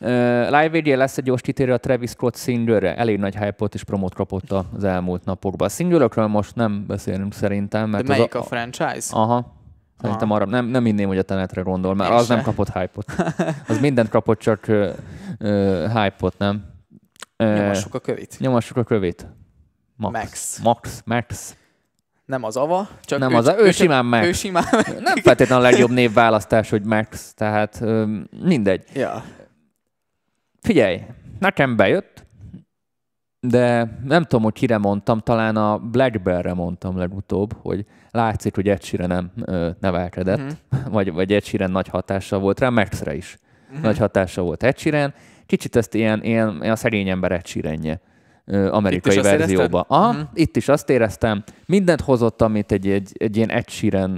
Live 0.01 0.69
video 0.69 0.97
lesz 0.97 1.19
egy 1.19 1.25
gyors 1.25 1.41
kitérő 1.41 1.73
a 1.73 1.79
Travis 1.79 2.11
Scott 2.11 2.37
single 2.37 2.97
Elég 2.97 3.19
nagy 3.19 3.37
hype 3.37 3.65
és 3.73 3.85
promót 3.85 4.15
kapott 4.15 4.51
az 4.51 4.85
elmúlt 4.85 5.25
napokban. 5.25 5.67
A 5.67 5.71
single 5.71 6.27
most 6.27 6.55
nem 6.55 6.85
beszélünk 6.87 7.35
szerintem. 7.35 7.91
Mert 7.91 8.07
De 8.07 8.13
melyik 8.13 8.35
a, 8.35 8.39
a 8.39 8.43
franchise? 8.43 9.07
Aha. 9.11 9.59
Szerintem 10.01 10.31
arra 10.31 10.45
nem, 10.45 10.67
nem 10.67 10.87
inném, 10.87 11.09
hogy 11.09 11.19
a 11.19 11.23
tenetre 11.23 11.61
gondol, 11.61 11.95
mert 11.95 12.11
Én 12.11 12.17
az 12.17 12.27
se. 12.27 12.35
nem 12.35 12.45
kapott 12.45 12.73
hype-ot. 12.73 13.13
Az 13.69 13.81
mindent 13.81 14.09
kapott, 14.09 14.39
csak 14.39 14.65
uh, 14.69 14.89
uh, 15.41 15.93
hype-ot, 15.93 16.39
nem? 16.39 16.65
Uh, 17.39 17.57
nyomassuk 17.57 17.95
a 17.95 17.99
kövét. 17.99 18.37
Nyomassuk 18.39 18.77
a 18.77 18.85
kövét. 18.85 19.27
Max. 19.97 20.15
Max. 20.19 20.61
Max. 20.63 21.03
Max. 21.05 21.57
Nem 22.25 22.45
az 22.45 22.57
Ava, 22.57 22.89
csak 23.03 23.19
nem 23.19 23.33
ő, 23.33 23.37
az, 23.37 23.49
ő, 23.49 23.55
ő 23.59 23.71
simán 23.71 24.07
Max. 24.07 24.27
Ő 24.27 24.33
simán 24.33 24.65
Max. 24.71 24.93
Nem 25.01 25.17
feltétlenül 25.17 25.65
a 25.65 25.69
legjobb 25.71 25.91
névválasztás, 25.91 26.71
hogy 26.71 26.83
Max, 26.83 27.35
tehát 27.35 27.85
mindegy. 28.43 28.85
Ja. 28.95 29.25
Figyelj, 30.61 31.01
nekem 31.39 31.77
bejött, 31.77 32.27
de 33.41 33.99
nem 34.05 34.23
tudom, 34.23 34.45
hogy 34.45 34.53
kire 34.53 34.79
mondtam, 34.79 35.19
talán 35.19 35.57
a 35.57 35.79
Blackberry-re 35.79 36.55
mondtam 36.55 36.97
legutóbb, 36.97 37.53
hogy 37.53 37.87
látszik, 38.11 38.55
hogy 38.55 38.69
Ed 38.69 38.83
nem 38.93 39.31
ö, 39.45 39.71
nevelkedett, 39.81 40.39
uh-huh. 40.39 40.93
vagy, 40.93 41.13
vagy 41.13 41.33
Ed 41.33 41.71
nagy 41.71 41.89
hatása 41.89 42.39
volt 42.39 42.61
rá, 42.61 42.69
Maxre 42.69 43.17
is 43.17 43.39
uh-huh. 43.69 43.83
nagy 43.83 43.99
hatása 43.99 44.43
volt 44.43 44.63
Ed 44.63 44.77
Kicsit 45.47 45.77
ezt 45.77 45.95
ilyen, 45.95 46.23
ilyen, 46.23 46.59
ilyen 46.61 46.73
a 46.73 46.77
szegény 46.77 47.09
ember 47.09 47.33
Ed 47.33 47.43
amerikai 48.71 49.17
itt 49.17 49.23
verzióba. 49.23 49.85
Aha, 49.89 50.09
uh-huh. 50.09 50.29
Itt 50.35 50.57
is 50.57 50.69
azt 50.69 50.91
éreztem, 50.91 51.45
mindent 51.67 52.01
hozott, 52.01 52.43
amit 52.43 52.73
egy, 52.73 52.89
egy, 52.89 53.13
egy 53.19 53.37
ilyen 53.37 53.51
Ed 53.51 53.69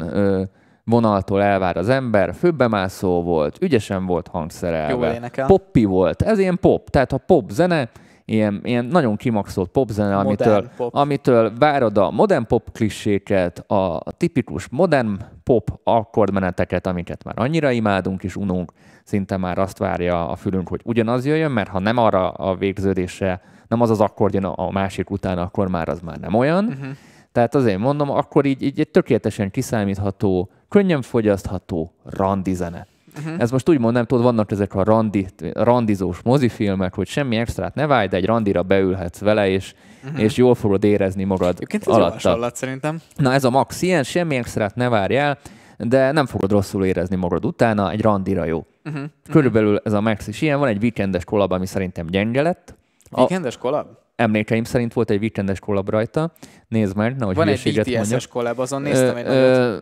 ö, 0.01 0.43
vonaltól 0.85 1.43
elvár 1.43 1.77
az 1.77 1.89
ember, 1.89 2.35
főbemászó 2.35 3.23
volt, 3.23 3.59
ügyesen 3.61 4.07
volt 4.07 4.29
hangszerelve, 4.29 5.31
poppi 5.47 5.85
volt, 5.85 6.23
ez 6.23 6.39
ilyen 6.39 6.59
pop, 6.61 6.91
tehát 6.91 7.13
a 7.13 7.19
pop 7.19 7.51
zene, 7.51 7.91
ilyen, 8.25 8.61
ilyen 8.65 8.85
nagyon 8.85 9.17
kimaxolt 9.17 9.71
popzene, 9.71 10.17
amitől, 10.17 10.69
pop. 10.77 10.95
amitől 10.95 11.53
várod 11.59 11.99
a 11.99 12.11
modern 12.11 12.47
pop 12.47 12.73
kliséket, 12.73 13.59
a, 13.59 14.03
tipikus 14.17 14.69
modern 14.69 15.19
pop 15.45 15.81
akkordmeneteket, 15.85 16.87
amiket 16.87 17.25
már 17.25 17.35
annyira 17.39 17.71
imádunk 17.71 18.23
és 18.23 18.37
ununk, 18.37 18.73
szinte 19.05 19.37
már 19.37 19.59
azt 19.59 19.79
várja 19.79 20.29
a 20.29 20.37
fülünk, 20.37 20.69
hogy 20.69 20.81
ugyanaz 20.85 21.27
jöjjön, 21.27 21.51
mert 21.51 21.69
ha 21.69 21.79
nem 21.79 21.97
arra 21.97 22.31
a 22.31 22.55
végződésre, 22.55 23.41
nem 23.69 23.81
az 23.81 23.91
az 23.91 24.01
akkord 24.01 24.35
jön 24.35 24.45
a 24.45 24.71
másik 24.71 25.11
után, 25.11 25.39
akkor 25.39 25.69
már 25.69 25.89
az 25.89 26.01
már 26.01 26.19
nem 26.19 26.35
olyan. 26.35 26.65
Uh-huh. 26.65 26.87
Tehát 27.33 27.55
azért 27.55 27.79
mondom, 27.79 28.11
akkor 28.11 28.45
így, 28.45 28.63
így 28.63 28.81
egy 28.81 28.91
tökéletesen 28.91 29.51
kiszámítható 29.51 30.51
könnyen 30.73 31.03
fogyasztható 31.03 31.93
randi 32.05 32.55
zene. 32.55 32.87
Uh-huh. 33.19 33.35
Ez 33.39 33.51
most 33.51 33.69
úgy 33.69 33.79
mondom, 33.79 34.05
tudod, 34.05 34.25
vannak 34.25 34.51
ezek 34.51 34.75
a 34.75 34.85
randi, 34.85 35.27
randizós 35.53 36.23
mozifilmek, 36.23 36.95
hogy 36.95 37.07
semmi 37.07 37.37
extrát 37.37 37.75
ne 37.75 37.87
vágy, 37.87 38.09
de 38.09 38.17
egy 38.17 38.25
randira 38.27 38.63
beülhetsz 38.63 39.19
vele, 39.19 39.49
és, 39.49 39.75
uh-huh. 40.05 40.23
és 40.23 40.37
jól 40.37 40.55
fogod 40.55 40.85
érezni 40.85 41.25
magad 41.25 41.55
Egyébként 41.55 41.87
ez 41.87 41.95
alatta. 41.95 42.13
hasonlat 42.13 42.57
szerintem. 42.57 43.01
Na 43.17 43.33
ez 43.33 43.45
a 43.45 43.51
max 43.51 43.83
ilyen, 43.83 44.03
semmi 44.03 44.37
extrát 44.37 44.75
ne 44.75 44.89
várjál, 44.89 45.39
de 45.79 46.13
nem 46.13 46.27
fogod 46.27 46.51
rosszul 46.51 46.85
érezni 46.85 47.17
magad 47.17 47.45
utána, 47.45 47.91
egy 47.91 48.01
randira 48.01 48.45
jó. 48.45 48.67
Uh-huh. 48.85 49.03
Körülbelül 49.31 49.81
ez 49.85 49.93
a 49.93 50.01
max 50.01 50.27
is 50.27 50.43
ilyen, 50.43 50.59
van 50.59 50.69
egy 50.69 50.83
weekendes 50.83 51.25
kolab, 51.25 51.53
ami 51.53 51.67
szerintem 51.67 52.07
gyenge 52.07 52.43
lett. 52.43 52.75
Weekendes 53.11 53.57
kolab? 53.57 53.87
Emlékeim 54.17 54.65
szerint 54.65 54.93
volt 54.93 55.11
egy 55.11 55.21
weekendes 55.21 55.59
kollab 55.59 55.89
rajta. 55.89 56.33
Nézd 56.69 56.97
meg, 56.97 57.17
nehogy 57.17 57.35
Van 57.35 57.49
egy 57.49 57.83
BTS-es 57.85 58.27
kollab, 58.27 58.59
azon 58.59 58.83
néztem 58.83 59.17
egy 59.17 59.27
ö, 59.27 59.77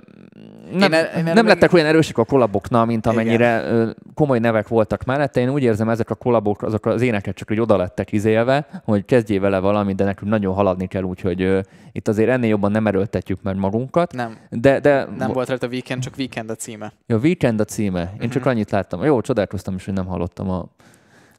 nem, 0.72 0.92
én, 0.92 1.26
én 1.26 1.32
nem 1.32 1.46
lettek 1.46 1.72
olyan 1.72 1.86
erősek 1.86 2.18
a 2.18 2.24
kollaboknál, 2.24 2.84
mint 2.84 3.06
amennyire 3.06 3.62
Igen. 3.64 3.96
komoly 4.14 4.38
nevek 4.38 4.68
voltak 4.68 5.04
mellette. 5.04 5.40
Én 5.40 5.48
úgy 5.48 5.62
érzem, 5.62 5.88
ezek 5.88 6.10
a 6.10 6.14
kollabok, 6.14 6.62
azok 6.62 6.86
az 6.86 7.02
éneket 7.02 7.34
csak 7.34 7.48
hogy 7.48 7.60
oda 7.60 7.76
lettek 7.76 8.12
izélve, 8.12 8.66
hogy 8.84 9.04
kezdjél 9.04 9.40
vele 9.40 9.58
valamit, 9.58 9.96
de 9.96 10.04
nekünk 10.04 10.30
nagyon 10.30 10.54
haladni 10.54 10.86
kell, 10.86 11.02
úgyhogy 11.02 11.42
uh, 11.42 11.60
itt 11.92 12.08
azért 12.08 12.28
ennél 12.28 12.48
jobban 12.48 12.70
nem 12.70 12.86
erőltetjük 12.86 13.42
meg 13.42 13.56
magunkat. 13.56 14.12
Nem. 14.12 14.36
De, 14.50 14.80
de, 14.80 15.06
nem 15.18 15.32
volt 15.32 15.48
rajta 15.48 15.66
a 15.66 15.70
Weekend, 15.70 16.02
csak 16.02 16.14
Weekend 16.18 16.50
a 16.50 16.54
címe. 16.54 16.92
Ja, 17.06 17.16
Weekend 17.16 17.60
a 17.60 17.64
címe. 17.64 18.00
Én 18.00 18.06
uh-huh. 18.14 18.30
csak 18.30 18.46
annyit 18.46 18.70
láttam. 18.70 19.04
Jó, 19.04 19.20
csodálkoztam 19.20 19.74
is, 19.74 19.84
hogy 19.84 19.94
nem 19.94 20.06
hallottam 20.06 20.50
a 20.50 20.68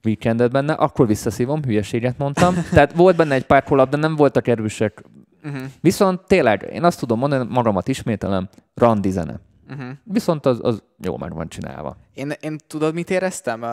weekendet 0.03 0.51
benne, 0.51 0.73
akkor 0.73 1.07
visszaszívom, 1.07 1.63
hülyeséget 1.63 2.17
mondtam. 2.17 2.55
Tehát 2.71 2.93
volt 2.93 3.15
benne 3.15 3.33
egy 3.33 3.45
pár 3.45 3.63
kollab, 3.63 3.89
de 3.89 3.97
nem 3.97 4.15
voltak 4.15 4.47
erősek. 4.47 5.03
Uh-huh. 5.43 5.61
Viszont 5.81 6.21
tényleg, 6.27 6.69
én 6.73 6.83
azt 6.83 6.99
tudom 6.99 7.19
mondani, 7.19 7.47
magamat 7.49 7.87
ismételem, 7.87 8.49
randi 8.73 9.09
zene. 9.09 9.39
Uh-huh. 9.69 9.89
Viszont 10.03 10.45
az, 10.45 10.59
az 10.61 10.83
jó 10.97 11.17
meg 11.17 11.33
van 11.33 11.47
csinálva. 11.47 11.97
Én, 12.13 12.33
én 12.39 12.57
tudod, 12.67 12.93
mit 12.93 13.09
éreztem? 13.09 13.61
Uh, 13.61 13.69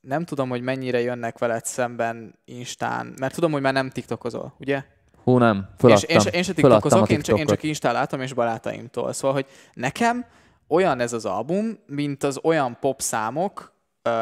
nem 0.00 0.24
tudom, 0.24 0.48
hogy 0.48 0.62
mennyire 0.62 1.00
jönnek 1.00 1.38
veled 1.38 1.64
szemben 1.64 2.38
Instán, 2.44 3.14
mert 3.18 3.34
tudom, 3.34 3.52
hogy 3.52 3.62
már 3.62 3.72
nem 3.72 3.90
TikTokozol, 3.90 4.54
ugye? 4.58 4.82
Hú, 5.24 5.38
nem, 5.38 5.68
föladtam. 5.78 6.16
És 6.16 6.24
én, 6.24 6.32
én 6.32 6.42
sem 6.42 6.54
TikTokozok, 6.54 7.08
én 7.08 7.20
csak, 7.20 7.38
én 7.38 7.46
csak 7.46 7.62
Instán 7.62 7.92
látom, 7.92 8.20
és 8.20 8.32
barátaimtól. 8.32 9.12
Szóval, 9.12 9.34
hogy 9.34 9.46
nekem 9.72 10.24
olyan 10.68 11.00
ez 11.00 11.12
az 11.12 11.24
album, 11.24 11.78
mint 11.86 12.22
az 12.22 12.40
olyan 12.42 12.76
pop 12.80 13.00
számok, 13.00 13.73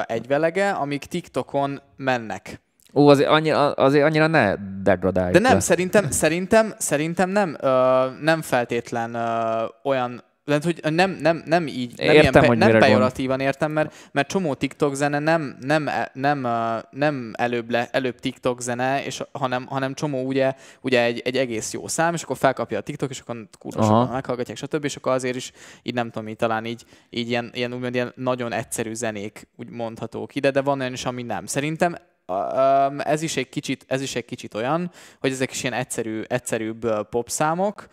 egyvelege, 0.07 0.71
amik 0.71 1.05
TikTokon 1.05 1.83
mennek. 1.97 2.61
Ó, 2.95 3.09
azért 3.09 3.29
annyira, 3.29 3.73
azért 3.73 4.05
annyira 4.05 4.27
ne 4.27 4.55
degradálj. 4.83 5.33
De 5.33 5.39
nem, 5.39 5.53
le. 5.53 5.61
szerintem, 5.61 6.11
szerintem, 6.11 6.75
szerintem 6.79 7.31
nem, 7.31 7.57
ö, 7.61 8.07
nem 8.21 8.43
feltétlen 8.43 9.15
ö, 9.15 9.65
olyan 9.83 10.23
lehet, 10.45 10.65
hogy 10.65 10.81
nem, 10.93 11.11
nem, 11.11 11.43
nem 11.47 11.67
így, 11.67 11.95
nem, 11.97 12.15
értem, 12.15 12.43
ilyen, 12.43 12.59
nem 12.59 12.79
pejoratívan 12.79 13.41
értem, 13.41 13.73
mert, 13.73 13.95
mert 14.13 14.29
csomó 14.29 14.55
TikTok 14.55 14.95
zene 14.95 15.19
nem, 15.19 15.57
nem, 15.61 15.91
nem, 16.13 16.47
nem 16.91 17.33
előbb, 17.37 17.71
le, 17.71 17.89
előbb 17.91 18.19
TikTok 18.19 18.61
zene, 18.61 19.05
és, 19.05 19.23
hanem, 19.33 19.67
hanem 19.67 19.95
csomó 19.95 20.23
ugye, 20.27 20.55
ugye 20.81 21.03
egy, 21.03 21.21
egy 21.25 21.37
egész 21.37 21.73
jó 21.73 21.89
szám, 21.89 22.15
és 22.15 22.23
akkor 22.23 22.37
felkapja 22.37 22.79
a 22.79 22.83
TikTok, 22.83 23.11
és 23.11 23.21
akkor 23.21 23.49
kurva 23.59 24.07
meghallgatják, 24.07 24.57
stb. 24.57 24.85
És 24.85 24.97
akkor 24.97 25.13
azért 25.13 25.37
is 25.37 25.53
így 25.83 25.95
nem 25.95 26.11
tudom, 26.11 26.29
így 26.29 26.37
talán 26.37 26.65
így, 26.65 26.85
így 27.11 27.29
ilyen, 27.29 27.51
ilyen, 27.55 27.73
úgymond 27.73 27.95
ilyen 27.95 28.13
nagyon 28.17 28.53
egyszerű 28.53 28.93
zenék 28.93 29.49
úgy 29.57 29.69
mondhatók 29.69 30.35
ide, 30.35 30.51
de 30.51 30.63
van 30.63 30.81
olyan 30.81 30.93
is, 30.93 31.05
ami 31.05 31.23
nem. 31.23 31.47
Szerintem 31.47 31.97
ez 32.99 33.23
is 33.23 33.37
egy 33.37 33.49
kicsit, 33.49 33.85
ez 33.89 34.01
is 34.01 34.15
egy 34.15 34.25
kicsit 34.25 34.55
olyan, 34.55 34.91
hogy 35.21 35.31
ezek 35.31 35.51
is 35.51 35.63
ilyen 35.63 35.75
egyszerű, 35.75 36.23
egyszerűbb 36.27 37.09
popszámok, 37.09 37.89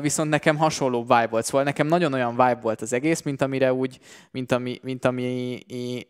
viszont 0.00 0.30
nekem 0.30 0.56
hasonló 0.56 1.00
vibe 1.02 1.26
volt, 1.30 1.44
szóval 1.44 1.62
nekem 1.62 1.86
nagyon 1.86 2.12
olyan 2.12 2.30
vibe 2.30 2.58
volt 2.62 2.80
az 2.80 2.92
egész, 2.92 3.22
mint 3.22 3.42
amire 3.42 3.72
úgy, 3.72 3.98
mint 4.30 4.52
ami, 4.52 4.78
mint 4.82 5.04
ami 5.04 5.58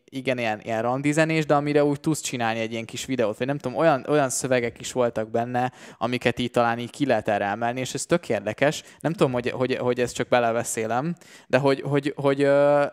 igen, 0.05 0.39
ilyen, 0.39 0.61
ilyen 0.63 0.83
randizenés, 0.83 1.47
de 1.47 1.55
amire 1.55 1.85
úgy 1.85 2.01
tudsz 2.01 2.21
csinálni 2.21 2.61
egy 2.61 2.73
ilyen 2.73 2.85
kis 2.85 3.05
videót, 3.05 3.39
vagy 3.39 3.47
nem 3.47 3.59
tudom, 3.59 3.79
olyan, 3.79 4.07
olyan 4.09 4.29
szövegek 4.29 4.81
is 4.81 4.93
voltak 4.93 5.31
benne, 5.31 5.73
amiket 5.99 6.39
így 6.39 6.51
talán 6.51 6.79
így 6.79 6.91
ki 6.91 7.07
lehet 7.07 7.29
erre 7.29 7.45
emelni, 7.45 7.81
és 7.81 7.95
ez 7.95 8.07
tök 8.07 8.29
érdekes. 8.29 8.83
Nem 9.01 9.13
tudom, 9.13 9.33
hogy, 9.33 9.51
hogy, 9.51 9.77
hogy 9.77 10.01
ezt 10.01 10.15
csak 10.15 10.29
beleveszélem, 10.29 11.15
de 11.47 11.59
hogy, 11.59 11.81
hogy, 11.81 12.13
hogy 12.17 12.39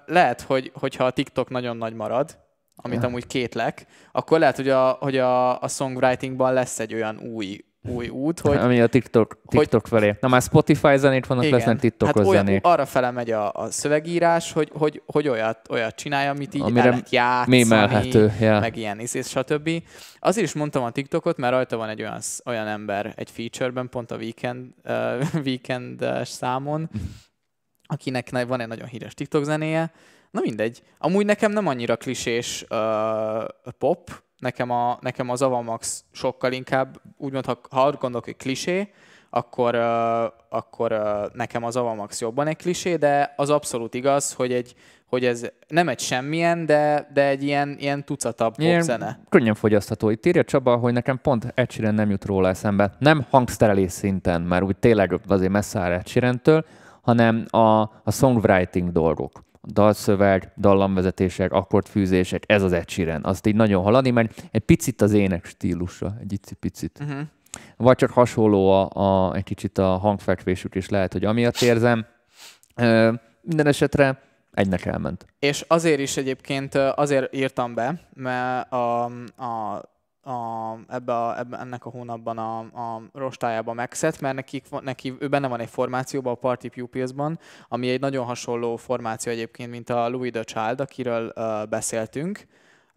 lehet, 0.05 0.41
hogy, 0.41 0.71
hogyha 0.73 1.03
a 1.03 1.11
TikTok 1.11 1.49
nagyon 1.49 1.77
nagy 1.77 1.93
marad, 1.93 2.37
amit 2.75 3.01
ja. 3.01 3.07
amúgy 3.07 3.27
kétlek, 3.27 3.85
akkor 4.11 4.39
lehet, 4.39 4.55
hogy 4.55 4.69
a, 4.69 4.89
hogy 4.89 5.17
a, 5.17 5.61
a 5.61 5.67
songwritingban 5.67 6.53
lesz 6.53 6.79
egy 6.79 6.93
olyan 6.93 7.19
új 7.19 7.65
új 7.87 8.07
út, 8.09 8.39
hogy... 8.39 8.57
Ami 8.57 8.81
a 8.81 8.87
TikTok, 8.87 9.41
TikTok 9.47 9.87
hogy, 9.87 9.99
felé. 9.99 10.15
Na 10.21 10.27
már 10.27 10.41
Spotify 10.41 10.97
zenét 10.97 11.25
vannak, 11.25 11.43
igen, 11.43 11.57
lesznek 11.57 11.79
TikTokos 11.79 12.15
hát 12.15 12.25
olyan, 12.25 12.45
zenék. 12.45 12.65
arra 12.65 12.85
fele 12.85 13.11
megy 13.11 13.31
a, 13.31 13.51
a 13.53 13.71
szövegírás, 13.71 14.51
hogy, 14.51 14.71
hogy, 14.73 15.01
hogy 15.05 15.27
olyat, 15.27 15.67
olyat 15.69 15.95
csinálja, 15.95 16.29
amit 16.29 16.53
így 16.53 16.61
Amire 16.61 16.81
el 16.81 16.89
lehet 16.89 17.09
játszani, 17.09 17.65
yeah. 18.39 18.59
meg 18.59 18.77
ilyen 18.77 18.99
és 18.99 19.27
stb. 19.27 19.69
Azért 20.19 20.47
is 20.47 20.53
mondtam 20.53 20.83
a 20.83 20.91
TikTokot, 20.91 21.37
mert 21.37 21.53
rajta 21.53 21.77
van 21.77 21.89
egy 21.89 22.01
olyan, 22.01 22.19
olyan 22.45 22.67
ember 22.67 23.13
egy 23.15 23.31
featureben, 23.31 23.89
pont 23.89 24.11
a 24.11 24.15
weekend, 24.15 24.65
uh, 24.85 25.43
weekend 25.45 26.05
számon, 26.23 26.89
akinek 27.95 28.29
van 28.47 28.59
egy 28.59 28.67
nagyon 28.67 28.87
híres 28.87 29.13
TikTok 29.13 29.43
zenéje. 29.43 29.91
Na 30.31 30.39
mindegy. 30.43 30.81
Amúgy 30.97 31.25
nekem 31.25 31.51
nem 31.51 31.67
annyira 31.67 31.95
klisés 31.95 32.65
uh, 32.69 33.43
pop, 33.77 34.25
nekem, 34.39 34.71
a, 34.71 34.97
nekem 35.01 35.29
az 35.29 35.41
Avamax 35.41 36.03
sokkal 36.11 36.51
inkább, 36.51 37.01
úgymond, 37.17 37.45
ha, 37.45 37.59
ha 37.69 37.91
gondolok, 37.91 38.25
hogy 38.25 38.37
klisé, 38.37 38.91
akkor, 39.29 39.75
uh, 39.75 40.23
akkor 40.49 40.91
uh, 40.91 41.33
nekem 41.33 41.63
az 41.63 41.75
Avamax 41.75 42.21
jobban 42.21 42.47
egy 42.47 42.57
klisé, 42.57 42.95
de 42.95 43.33
az 43.35 43.49
abszolút 43.49 43.93
igaz, 43.93 44.33
hogy, 44.33 44.53
egy, 44.53 44.75
hogy 45.05 45.25
ez 45.25 45.49
nem 45.67 45.89
egy 45.89 45.99
semmilyen, 45.99 46.65
de, 46.65 47.09
de 47.13 47.27
egy 47.27 47.43
ilyen, 47.43 47.75
ilyen 47.79 48.05
tucatabb 48.05 48.55
popzene. 48.55 49.19
Könnyen 49.29 49.55
fogyasztható. 49.55 50.09
Itt 50.09 50.25
írja 50.25 50.43
Csaba, 50.43 50.75
hogy 50.75 50.93
nekem 50.93 51.19
pont 51.21 51.51
Ed 51.55 51.93
nem 51.93 52.09
jut 52.09 52.25
róla 52.25 52.47
eszembe. 52.47 52.95
Nem 52.99 53.25
hangszerelés 53.29 53.91
szinten, 53.91 54.41
mert 54.41 54.63
úgy 54.63 54.77
tényleg 54.77 55.19
azért 55.27 55.51
messze 55.51 55.79
áll 55.79 55.91
Ed 55.91 56.63
hanem 57.01 57.45
a, 57.49 57.79
a 57.81 58.11
songwriting 58.11 58.91
dolgok 58.91 59.43
dalszöveg, 59.71 60.51
dallamvezetések, 60.57 61.51
akkordfűzések, 61.51 62.43
ez 62.47 62.63
az 62.63 62.71
Ed 62.71 62.89
Sheeran. 62.89 63.23
Azt 63.23 63.45
így 63.45 63.55
nagyon 63.55 63.83
haladni, 63.83 64.09
mert 64.09 64.43
egy 64.51 64.61
picit 64.61 65.01
az 65.01 65.13
ének 65.13 65.45
stílusa, 65.45 66.15
egy 66.19 66.39
picit. 66.59 66.99
Uh-huh. 67.01 67.19
Vagy 67.77 67.95
csak 67.95 68.09
hasonló 68.09 68.71
a, 68.71 68.89
a, 68.89 69.35
egy 69.35 69.43
kicsit 69.43 69.77
a 69.77 69.97
hangfekvésük 69.97 70.75
is 70.75 70.89
lehet, 70.89 71.13
hogy 71.13 71.25
amiatt 71.25 71.61
érzem. 71.61 72.05
Ö, 72.75 73.13
minden 73.41 73.67
esetre 73.67 74.21
egynek 74.51 74.85
elment. 74.85 75.25
És 75.39 75.65
azért 75.67 75.99
is 75.99 76.17
egyébként 76.17 76.75
azért 76.75 77.35
írtam 77.35 77.73
be, 77.73 77.99
mert 78.13 78.71
a, 78.71 79.03
a 79.35 79.81
a, 80.27 80.79
ebbe 80.87 81.13
a, 81.13 81.39
ebbe, 81.39 81.57
ennek 81.57 81.85
a 81.85 81.89
hónapban 81.89 82.37
a, 82.37 82.59
a 82.59 83.01
rostájába 83.13 83.73
megszett, 83.73 84.19
mert 84.19 84.35
nekik, 84.35 84.65
neki, 84.81 85.15
ő 85.19 85.27
benne 85.27 85.47
van 85.47 85.59
egy 85.59 85.69
formációban, 85.69 86.33
a 86.33 86.35
Party 86.35 86.67
Pupils-ban, 86.67 87.39
ami 87.67 87.89
egy 87.89 87.99
nagyon 87.99 88.25
hasonló 88.25 88.75
formáció 88.75 89.31
egyébként, 89.31 89.71
mint 89.71 89.89
a 89.89 90.09
Louis 90.09 90.31
the 90.31 90.43
Child, 90.43 90.81
akiről 90.81 91.33
uh, 91.35 91.67
beszéltünk. 91.69 92.45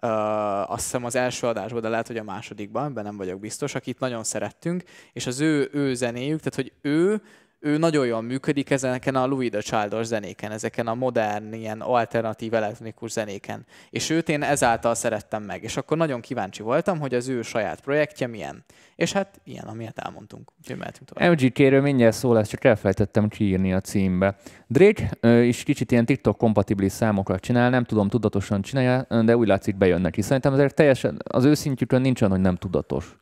Uh, 0.03 0.70
azt 0.70 0.83
hiszem 0.83 1.05
az 1.05 1.14
első 1.14 1.47
adásban, 1.47 1.81
de 1.81 1.89
lehet, 1.89 2.07
hogy 2.07 2.16
a 2.16 2.22
másodikban, 2.22 2.85
ebben 2.85 3.05
nem 3.05 3.16
vagyok 3.16 3.41
biztos, 3.41 3.74
akit 3.74 3.99
nagyon 3.99 4.24
szerettünk, 4.24 4.83
és 5.12 5.26
az 5.26 5.41
ő, 5.41 5.68
ő 5.72 5.95
zenéjük, 5.95 6.41
tehát 6.41 6.55
hogy 6.55 6.72
ő 6.91 7.22
ő 7.61 7.79
nagyon 7.79 8.07
jól 8.07 8.21
működik 8.21 8.71
ezeken 8.71 9.15
a 9.15 9.27
Louis 9.27 9.51
the 9.51 9.61
Childos 9.61 10.07
zenéken, 10.07 10.51
ezeken 10.51 10.87
a 10.87 10.95
modern, 10.95 11.53
ilyen 11.53 11.81
alternatív 11.81 12.55
elektronikus 12.55 13.11
zenéken. 13.11 13.67
És 13.91 14.11
őt 14.11 14.29
én 14.29 14.43
ezáltal 14.43 14.95
szerettem 14.95 15.43
meg. 15.43 15.63
És 15.63 15.77
akkor 15.77 15.97
nagyon 15.97 16.21
kíváncsi 16.21 16.63
voltam, 16.63 16.99
hogy 16.99 17.15
az 17.15 17.29
ő 17.29 17.43
saját 17.43 17.81
projektje 17.81 18.27
milyen. 18.27 18.65
És 18.97 19.13
hát 19.13 19.41
ilyen, 19.45 19.65
amilyet 19.65 19.99
elmondtunk. 19.99 20.53
Úgyhogy 20.59 20.77
mehetünk 20.77 21.09
tovább. 21.09 21.33
MGK-ről 21.33 21.81
mindjárt 21.81 22.17
szó 22.17 22.33
lesz, 22.33 22.49
csak 22.49 22.65
elfelejtettem 22.65 23.29
kiírni 23.29 23.73
a 23.73 23.81
címbe. 23.81 24.37
Drake 24.67 25.11
ö, 25.21 25.41
is 25.41 25.63
kicsit 25.63 25.93
ilyen 25.93 26.05
TikTok 26.05 26.39
kompatibilis 26.39 26.93
számokat 26.93 27.41
csinál, 27.41 27.71
nem 27.71 27.85
tudom, 27.85 28.09
tudatosan 28.09 28.63
csinálja, 28.63 29.23
de 29.25 29.37
úgy 29.37 29.47
látszik 29.47 29.77
bejön 29.77 30.01
neki. 30.01 30.23
Szerintem 30.23 30.53
azért 30.53 30.75
teljesen 30.75 31.19
az 31.25 31.45
őszintjükön 31.45 32.01
nincsen, 32.01 32.31
hogy 32.31 32.41
nem 32.41 32.57
tudatos. 32.57 33.19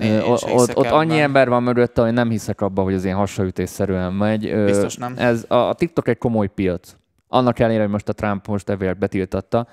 Én, 0.00 0.20
ott, 0.20 0.50
ott, 0.52 0.76
ott 0.76 0.86
annyi 0.86 1.20
ember 1.20 1.48
van 1.48 1.62
mögötte, 1.62 2.02
hogy 2.02 2.12
nem 2.12 2.30
hiszek 2.30 2.60
abba, 2.60 2.82
hogy 2.82 2.94
az 2.94 3.04
ilyen 3.04 3.16
hasraütésszerűen 3.16 4.12
megy. 4.12 4.64
Biztos 4.64 4.96
nem. 4.96 5.14
Ez, 5.16 5.44
a, 5.48 5.54
a 5.54 5.74
TikTok 5.74 6.08
egy 6.08 6.18
komoly 6.18 6.48
piac. 6.48 6.96
Annak 7.28 7.58
ellenére, 7.58 7.82
hogy 7.82 7.92
most 7.92 8.08
a 8.08 8.12
Trump 8.12 8.46
most 8.46 8.68
evélt 8.68 8.98
betiltatta. 8.98 9.66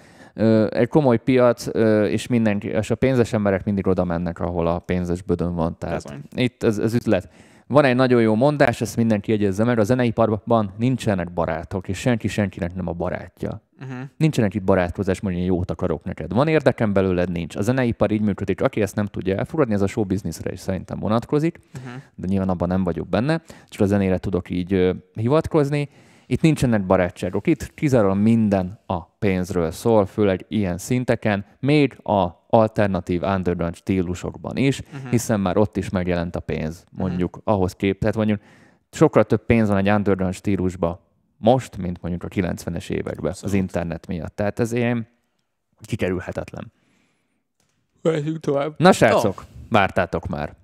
Egy 0.70 0.88
komoly 0.88 1.18
piac, 1.18 1.68
és 2.10 2.28
mindenki, 2.28 2.68
és 2.68 2.90
a 2.90 2.96
pénzes 2.96 3.34
emberek 3.34 3.66
mindig 3.66 3.88
oda 3.88 4.04
mennek, 4.04 4.40
ahol 4.40 4.68
a 4.68 4.80
pénzes 4.80 5.22
bödön 5.22 5.56
van. 5.56 5.78
Tehát 5.78 5.96
ez 5.96 6.14
itt 6.36 6.64
ez, 6.64 6.78
ez 6.78 6.94
ütlet. 6.94 7.30
Van 7.68 7.86
egy 7.86 7.96
nagyon 7.96 8.22
jó 8.22 8.36
mondás, 8.36 8.82
ezt 8.82 8.96
mindenki 8.96 9.32
jegyezze 9.32 9.64
meg, 9.64 9.80
a 9.80 9.84
zeneiparban 9.84 10.74
nincsenek 10.78 11.32
barátok, 11.34 11.88
és 11.88 11.98
senki 11.98 12.28
senkinek 12.28 12.76
nem 12.76 12.88
a 12.88 12.92
barátja. 12.92 13.62
Uh-huh. 13.82 13.98
Nincsenek 14.18 14.54
itt 14.54 14.64
barátkozás, 14.64 15.20
mondja, 15.20 15.44
jót 15.44 15.72
akarok 15.72 16.04
neked. 16.04 16.34
Van 16.34 16.48
érdekem 16.48 16.94
belőled, 16.94 17.32
nincs. 17.32 17.56
A 17.56 17.62
zeneipar 17.62 18.12
így 18.12 18.22
működik, 18.22 18.62
aki 18.62 18.82
ezt 18.82 18.96
nem 18.96 19.06
tudja 19.06 19.36
elfogadni, 19.36 19.74
ez 19.74 19.82
a 19.82 19.88
show 19.88 20.04
businessre 20.04 20.52
is 20.52 20.60
szerintem 20.60 21.00
vonatkozik, 21.00 21.60
uh-huh. 21.76 22.02
de 22.16 22.28
nyilván 22.28 22.50
abban 22.50 22.68
nem 22.68 22.84
vagyok 22.84 23.08
benne, 23.08 23.42
csak 23.70 23.82
a 23.82 23.86
zenére 23.86 24.18
tudok 24.18 24.50
így 24.50 24.74
uh, 24.74 24.96
hivatkozni. 25.14 25.90
Itt 26.26 26.42
nincsenek 26.42 26.86
barátságok, 26.86 27.48
itt 27.48 27.74
kizárólag 27.74 28.18
minden 28.18 28.80
a 28.86 29.04
pénzről 29.04 29.72
szól, 29.72 30.06
főleg 30.06 30.46
ilyen 30.48 30.78
szinteken, 30.78 31.46
még 31.60 31.98
a 32.04 32.46
alternatív 32.50 33.22
underground 33.22 33.76
stílusokban 33.76 34.58
is, 34.58 34.80
uh-huh. 34.80 35.10
hiszen 35.10 35.40
már 35.40 35.58
ott 35.58 35.78
is 35.78 35.90
megjelent 35.90 36.36
a 36.36 36.40
pénz, 36.40 36.86
mondjuk 36.92 37.38
uh-huh. 37.38 37.54
ahhoz 37.54 37.74
kép. 37.74 38.00
Tehát 38.00 38.16
mondjuk 38.16 38.40
sokkal 38.92 39.24
több 39.24 39.46
pénz 39.46 39.68
van 39.68 39.78
egy 39.78 39.90
underground 39.90 40.34
stílusba 40.34 41.07
most, 41.38 41.78
mint 41.78 42.02
mondjuk 42.02 42.24
a 42.24 42.28
90-es 42.28 42.90
években 42.90 43.32
Abszolút. 43.32 43.44
az 43.44 43.54
internet 43.54 44.08
miatt. 44.08 44.36
Tehát 44.36 44.60
ez 44.60 44.72
ilyen 44.72 45.08
kikerülhetetlen. 45.82 46.72
Vegyünk 48.02 48.40
tovább. 48.40 48.74
Na 48.78 48.92
srácok, 48.92 49.40
oh. 49.40 49.46
vártátok 49.70 50.28
már. 50.28 50.56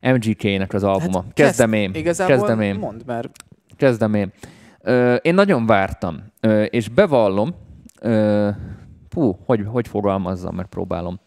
MGK-nek 0.00 0.72
az 0.72 0.82
albuma. 0.82 1.22
Hát 1.22 1.32
kezdem 1.32 1.72
én. 1.72 1.94
Igazából 1.94 2.36
kezdem 2.36 2.60
én. 2.60 2.74
mondd, 2.74 3.00
mert... 3.06 3.30
Kezdem 3.76 4.14
én. 4.14 4.32
Ö, 4.80 5.14
én 5.14 5.34
nagyon 5.34 5.66
vártam, 5.66 6.32
ö, 6.40 6.62
és 6.62 6.88
bevallom, 6.88 7.54
ö, 8.00 8.50
hú, 9.10 9.38
hogy, 9.44 9.64
hogy 9.66 9.88
fogalmazzam, 9.88 10.54
mert 10.54 10.68
próbálom. 10.68 11.20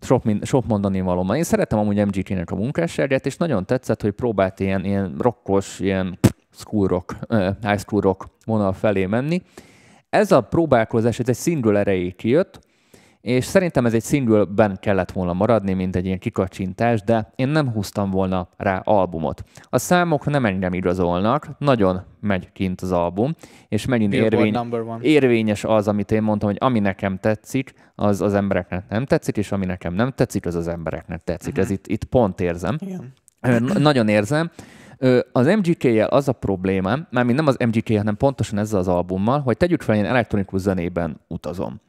Sok, 0.00 0.24
mind, 0.24 0.44
sok 0.44 0.66
mondani 0.66 1.00
valóban. 1.00 1.36
Én 1.36 1.42
szeretem 1.42 1.78
amúgy 1.78 2.06
MGK-nek 2.06 2.50
a 2.50 2.54
munkásságát, 2.54 3.26
és 3.26 3.36
nagyon 3.36 3.66
tetszett, 3.66 4.02
hogy 4.02 4.12
próbált 4.12 4.60
ilyen, 4.60 4.84
ilyen 4.84 5.14
rockos, 5.18 5.80
ilyen 5.80 6.18
school 6.52 6.86
rock, 6.86 7.16
high 7.62 7.78
school 7.78 8.00
rock 8.00 8.28
vonal 8.44 8.72
felé 8.72 9.06
menni. 9.06 9.42
Ez 10.10 10.32
a 10.32 10.40
próbálkozás, 10.40 11.18
ez 11.18 11.28
egy 11.28 11.36
single 11.36 11.78
erejéig 11.78 12.16
kijött, 12.16 12.60
és 13.20 13.44
szerintem 13.44 13.86
ez 13.86 13.94
egy 13.94 14.04
singleben 14.04 14.78
kellett 14.80 15.12
volna 15.12 15.32
maradni, 15.32 15.72
mint 15.72 15.96
egy 15.96 16.06
ilyen 16.06 16.18
kikacsintás, 16.18 17.02
de 17.02 17.32
én 17.36 17.48
nem 17.48 17.72
húztam 17.72 18.10
volna 18.10 18.48
rá 18.56 18.78
albumot. 18.84 19.44
A 19.62 19.78
számok 19.78 20.26
nem 20.26 20.44
engem 20.44 20.72
igazolnak, 20.72 21.48
nagyon 21.58 22.02
megy 22.20 22.52
kint 22.52 22.80
az 22.80 22.92
album, 22.92 23.34
és 23.68 23.86
megint 23.86 24.12
érvény, 24.12 24.56
érvényes 25.00 25.64
az, 25.64 25.88
amit 25.88 26.10
én 26.10 26.22
mondtam, 26.22 26.48
hogy 26.48 26.58
ami 26.60 26.78
nekem 26.78 27.18
tetszik, 27.18 27.74
az 27.94 28.20
az 28.20 28.34
embereknek 28.34 28.84
nem 28.88 29.06
tetszik, 29.06 29.36
és 29.36 29.52
ami 29.52 29.66
nekem 29.66 29.94
nem 29.94 30.10
tetszik, 30.10 30.46
az 30.46 30.54
az 30.54 30.68
embereknek 30.68 31.24
tetszik. 31.24 31.52
Uh-huh. 31.52 31.64
Ez 31.64 31.70
itt, 31.70 31.86
itt 31.86 32.04
pont 32.04 32.40
érzem. 32.40 32.78
Igen. 32.80 33.14
Nagyon 33.78 34.08
érzem. 34.08 34.50
Az 35.32 35.46
MGK-jel 35.46 36.08
az 36.08 36.28
a 36.28 36.32
problémám, 36.32 37.06
mármint 37.10 37.36
nem 37.36 37.46
az 37.46 37.56
MGK, 37.66 37.96
hanem 37.96 38.16
pontosan 38.16 38.58
ezzel 38.58 38.78
az 38.78 38.88
albummal, 38.88 39.40
hogy 39.40 39.56
tegyük 39.56 39.82
fel, 39.82 39.96
én 39.96 40.04
elektronikus 40.04 40.60
zenében 40.60 41.20
utazom. 41.28 41.80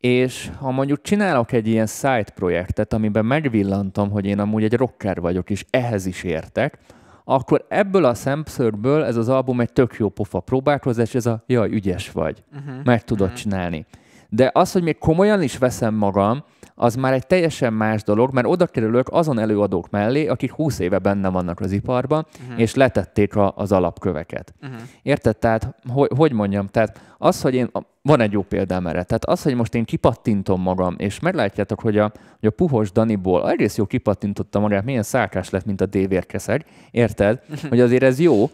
És 0.00 0.50
ha 0.58 0.70
mondjuk 0.70 1.02
csinálok 1.02 1.52
egy 1.52 1.66
ilyen 1.66 1.86
side 1.86 2.26
projektet, 2.34 2.92
amiben 2.92 3.24
megvillantom, 3.24 4.10
hogy 4.10 4.26
én 4.26 4.38
amúgy 4.38 4.64
egy 4.64 4.74
rocker 4.74 5.20
vagyok, 5.20 5.50
és 5.50 5.64
ehhez 5.70 6.06
is 6.06 6.22
értek, 6.22 6.78
akkor 7.24 7.64
ebből 7.68 8.04
a 8.04 8.14
szemszögből 8.14 9.04
ez 9.04 9.16
az 9.16 9.28
album 9.28 9.60
egy 9.60 9.72
tök 9.72 9.94
jó 9.94 10.08
pofa 10.08 10.40
próbálkozás, 10.40 11.14
ez 11.14 11.26
a 11.26 11.42
jaj, 11.46 11.70
ügyes 11.70 12.10
vagy, 12.10 12.42
uh-huh. 12.52 12.84
meg 12.84 13.04
tudod 13.04 13.26
uh-huh. 13.26 13.42
csinálni. 13.42 13.86
De 14.28 14.50
az, 14.54 14.72
hogy 14.72 14.82
még 14.82 14.98
komolyan 14.98 15.42
is 15.42 15.58
veszem 15.58 15.94
magam, 15.94 16.44
az 16.74 16.94
már 16.94 17.12
egy 17.12 17.26
teljesen 17.26 17.72
más 17.72 18.02
dolog, 18.02 18.32
mert 18.32 18.46
oda 18.46 18.66
kerülök 18.66 19.08
azon 19.10 19.38
előadók 19.38 19.90
mellé, 19.90 20.26
akik 20.26 20.52
20 20.52 20.78
éve 20.78 20.98
benne 20.98 21.28
vannak 21.28 21.60
az 21.60 21.72
iparban, 21.72 22.26
uh-huh. 22.42 22.60
és 22.60 22.74
letették 22.74 23.36
a, 23.36 23.52
az 23.56 23.72
alapköveket. 23.72 24.54
Uh-huh. 24.62 24.78
Érted? 25.02 25.36
Tehát, 25.36 25.74
hogy, 25.88 26.10
hogy 26.16 26.32
mondjam, 26.32 26.66
tehát 26.66 27.00
az, 27.18 27.42
hogy 27.42 27.54
én, 27.54 27.70
van 28.02 28.20
egy 28.20 28.32
jó 28.32 28.42
példám 28.42 28.86
erre, 28.86 29.02
tehát 29.02 29.24
az, 29.24 29.42
hogy 29.42 29.54
most 29.54 29.74
én 29.74 29.84
kipattintom 29.84 30.60
magam, 30.60 30.94
és 30.98 31.20
meglátjátok, 31.20 31.80
hogy 31.80 31.98
a, 31.98 32.12
hogy 32.40 32.48
a 32.48 32.50
puhos 32.50 32.92
Daniból 32.92 33.50
egész 33.50 33.76
jó 33.76 33.86
kipattintotta 33.86 34.60
magát, 34.60 34.84
milyen 34.84 35.02
szálkás 35.02 35.50
lett, 35.50 35.64
mint 35.64 35.80
a 35.80 35.86
dévérkeszeg, 35.86 36.66
érted? 36.90 37.40
Hogy 37.68 37.80
azért 37.80 38.02
ez 38.02 38.20
jó, 38.20 38.50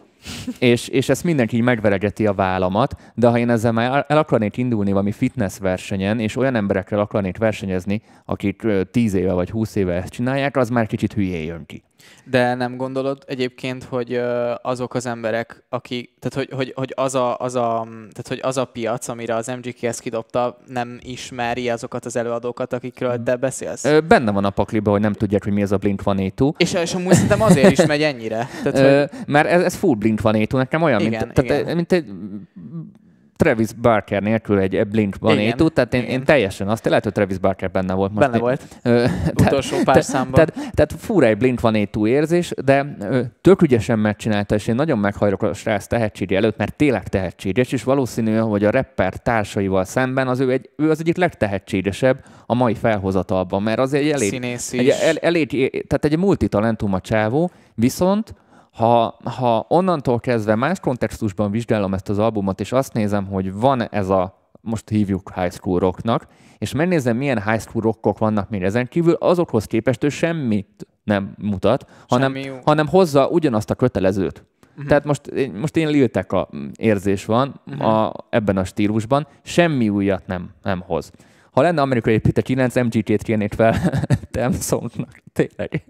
és, 0.59 0.87
és 0.87 1.09
ezt 1.09 1.23
mindenki 1.23 1.55
így 1.55 1.61
megveregeti 1.61 2.25
a 2.25 2.33
vállamat, 2.33 2.95
de 3.15 3.27
ha 3.27 3.37
én 3.37 3.49
ezzel 3.49 3.71
már 3.71 4.05
el 4.07 4.17
akarnék 4.17 4.57
indulni 4.57 4.91
valami 4.91 5.11
fitness 5.11 5.57
versenyen, 5.57 6.19
és 6.19 6.35
olyan 6.35 6.55
emberekkel 6.55 6.99
akarnék 6.99 7.37
versenyezni, 7.37 8.01
akik 8.25 8.67
10 8.91 9.13
éve 9.13 9.33
vagy 9.33 9.49
20 9.49 9.75
éve 9.75 9.93
ezt 9.93 10.11
csinálják, 10.11 10.57
az 10.57 10.69
már 10.69 10.87
kicsit 10.87 11.13
hülyé 11.13 11.45
jön 11.45 11.65
ki. 11.65 11.83
De 12.25 12.53
nem 12.53 12.77
gondolod 12.77 13.23
egyébként, 13.27 13.83
hogy 13.83 14.21
azok 14.61 14.93
az 14.93 15.05
emberek, 15.05 15.63
akik, 15.69 16.09
tehát 16.19 16.47
hogy, 16.47 16.57
hogy, 16.57 16.73
hogy, 16.75 16.93
az, 16.95 17.15
a, 17.15 17.37
az, 17.37 17.55
a, 17.55 17.87
tehát 17.87 18.27
hogy 18.27 18.39
az 18.41 18.57
a 18.57 18.65
piac, 18.65 19.07
amire 19.07 19.35
az 19.35 19.47
MGK 19.47 19.83
ezt 19.83 19.99
kidobta, 19.99 20.57
nem 20.67 20.99
ismeri 21.01 21.69
azokat 21.69 22.05
az 22.05 22.15
előadókat, 22.15 22.73
akikről 22.73 23.23
te 23.23 23.35
beszélsz? 23.35 23.87
Benne 24.07 24.31
van 24.31 24.45
a 24.45 24.49
pakliba, 24.49 24.91
hogy 24.91 25.01
nem 25.01 25.13
tudják, 25.13 25.43
hogy 25.43 25.53
mi 25.53 25.61
ez 25.61 25.71
a 25.71 25.77
Blink-182. 25.77 26.53
És, 26.57 26.73
és 26.73 26.93
amúgy 26.93 27.13
szerintem 27.13 27.41
azért 27.41 27.71
is 27.71 27.85
megy 27.85 28.01
ennyire. 28.01 28.47
Tehát, 28.63 29.09
hogy... 29.09 29.19
Mert 29.27 29.47
ez, 29.47 29.61
ez 29.61 29.75
full 29.75 29.95
Blink-182, 30.15 30.51
nekem 30.51 30.81
olyan, 30.81 30.99
igen, 31.01 31.23
mint, 31.25 31.37
igen. 31.37 31.63
Tehát, 31.63 31.75
mint 31.75 31.91
egy 31.91 32.05
Travis 33.41 33.73
Barker 33.73 34.21
nélkül 34.21 34.59
egy 34.59 34.87
Blink 34.87 35.15
van 35.19 35.37
étú, 35.37 35.69
tehát 35.69 35.93
én, 35.93 36.03
én, 36.03 36.23
teljesen 36.23 36.67
azt, 36.67 36.85
lehet, 36.85 37.03
hogy 37.03 37.11
Travis 37.13 37.37
Barker 37.37 37.71
benne 37.71 37.93
volt 37.93 38.13
most. 38.13 38.27
Benne 38.27 38.39
volt. 38.39 38.61
Ö, 38.83 39.05
Utolsó 39.45 39.77
pár 39.83 39.95
te, 39.95 40.01
számban. 40.01 40.33
Tehát, 40.33 40.53
tehát 40.53 40.93
fura 40.97 41.25
egy 41.25 41.37
Blink 41.37 41.59
van 41.59 41.75
étú 41.75 42.07
érzés, 42.07 42.53
de 42.65 42.95
ö, 42.99 43.21
tök 43.41 43.61
ügyesen 43.61 43.99
megcsinálta, 43.99 44.55
és 44.55 44.67
én 44.67 44.75
nagyon 44.75 44.99
meghajlok 44.99 45.43
a 45.43 45.53
srác 45.53 45.87
tehetsége 45.87 46.37
előtt, 46.37 46.57
mert 46.57 46.75
tényleg 46.75 47.07
tehetséges, 47.07 47.71
és 47.71 47.83
valószínű, 47.83 48.35
hogy 48.35 48.63
a 48.63 48.71
rapper 48.71 49.13
társaival 49.17 49.83
szemben 49.83 50.27
az 50.27 50.39
ő, 50.39 50.51
egy, 50.51 50.69
ő 50.77 50.89
az 50.89 50.99
egyik 50.99 51.17
legtehetségesebb 51.17 52.23
a 52.45 52.53
mai 52.53 52.73
felhozatalban, 52.73 53.63
mert 53.63 53.79
az 53.79 53.93
egy 53.93 54.09
elég, 54.09 54.43
egy, 54.71 54.89
el, 54.89 55.17
elég, 55.17 55.69
tehát 55.87 56.05
egy 56.05 56.17
multitalentum 56.17 56.93
a 56.93 56.99
csávó, 56.99 57.51
viszont 57.75 58.33
ha, 58.71 59.17
ha 59.23 59.65
onnantól 59.67 60.19
kezdve 60.19 60.55
más 60.55 60.79
kontextusban 60.79 61.51
vizsgálom 61.51 61.93
ezt 61.93 62.09
az 62.09 62.19
albumot, 62.19 62.59
és 62.59 62.71
azt 62.71 62.93
nézem, 62.93 63.25
hogy 63.25 63.53
van 63.53 63.81
ez 63.89 64.09
a, 64.09 64.49
most 64.61 64.89
hívjuk 64.89 65.31
high 65.35 65.51
school 65.51 65.79
rocknak, 65.79 66.27
és 66.57 66.73
megnézem, 66.73 67.17
milyen 67.17 67.43
high 67.43 67.61
school 67.61 67.81
rockok 67.81 68.17
vannak 68.17 68.49
még 68.49 68.63
ezen 68.63 68.87
kívül, 68.87 69.13
azokhoz 69.13 69.65
képest 69.65 70.03
ő 70.03 70.09
semmit 70.09 70.87
nem 71.03 71.33
mutat, 71.37 71.85
hanem, 72.07 72.35
hanem 72.65 72.87
hozza 72.87 73.27
ugyanazt 73.27 73.69
a 73.69 73.75
kötelezőt. 73.75 74.45
Uh-huh. 74.71 74.85
Tehát 74.85 75.03
most, 75.03 75.51
most 75.59 75.75
én 75.75 75.87
liltek 75.87 76.31
a 76.31 76.49
érzés 76.75 77.25
van 77.25 77.61
uh-huh. 77.65 77.87
a, 77.87 78.13
ebben 78.29 78.57
a 78.57 78.63
stílusban, 78.63 79.27
semmi 79.41 79.89
újat 79.89 80.27
nem, 80.27 80.49
nem 80.63 80.81
hoz. 80.81 81.11
Ha 81.51 81.61
lenne 81.61 81.81
amerikai 81.81 82.17
Peter 82.19 82.43
9, 82.43 82.75
MGT-t 82.75 83.21
kérnék 83.21 83.53
fel 83.53 83.75
Temsongnak. 84.31 85.23
Tényleg. 85.33 85.83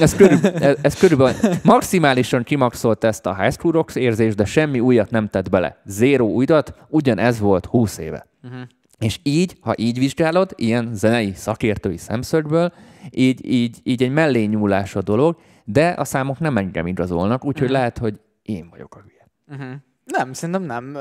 ez, 0.00 0.16
körül, 0.16 0.46
ez, 0.46 0.76
ez 0.80 0.98
körülbelül 0.98 1.36
maximálisan 1.64 2.42
kimaxolt 2.42 3.04
ezt 3.04 3.26
a 3.26 3.42
High 3.42 3.52
School 3.52 3.72
Rocks 3.72 3.94
érzést, 3.94 4.36
de 4.36 4.44
semmi 4.44 4.80
újat 4.80 5.10
nem 5.10 5.28
tett 5.28 5.50
bele. 5.50 5.80
Zéro 5.84 6.24
újat, 6.24 6.74
ugyanez 6.88 7.38
volt 7.38 7.66
20 7.66 7.98
éve. 7.98 8.26
Uh-huh. 8.42 8.60
És 8.98 9.20
így, 9.22 9.56
ha 9.60 9.74
így 9.76 9.98
vizsgálod, 9.98 10.52
ilyen 10.56 10.90
zenei 10.92 11.32
szakértői 11.34 11.96
szemszögből, 11.96 12.72
így, 13.10 13.50
így, 13.50 13.78
így 13.82 14.02
egy 14.02 14.12
mellé 14.12 14.44
nyúlás 14.44 14.96
a 14.96 15.02
dolog, 15.02 15.36
de 15.64 15.88
a 15.88 16.04
számok 16.04 16.38
nem 16.38 16.56
engem 16.56 16.86
igazolnak, 16.86 17.44
úgyhogy 17.44 17.62
uh-huh. 17.62 17.78
lehet, 17.78 17.98
hogy 17.98 18.20
én 18.42 18.68
vagyok 18.70 18.94
a 18.94 19.00
hülye. 19.00 19.28
Uh-huh. 19.60 19.80
Nem, 20.04 20.32
szerintem 20.32 20.62
nem. 20.62 20.96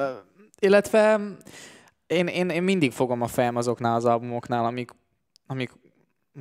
Illetve 0.60 1.20
én, 2.10 2.28
én, 2.28 2.50
én 2.50 2.64
mindig 2.64 2.92
fogom 2.92 3.22
a 3.22 3.28
fejem 3.28 3.56
azoknál 3.56 3.96
az 3.96 4.06
albumoknál, 4.06 4.66
amik, 4.66 4.92
amik 5.48 5.72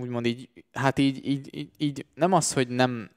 úgymond 0.01 0.27
így, 0.27 0.49
hát 0.73 0.99
így, 0.99 1.27
így, 1.27 1.57
így, 1.57 1.71
így 1.77 2.07
nem 2.15 2.33
az, 2.33 2.53
hogy 2.53 2.69
nem, 2.69 3.11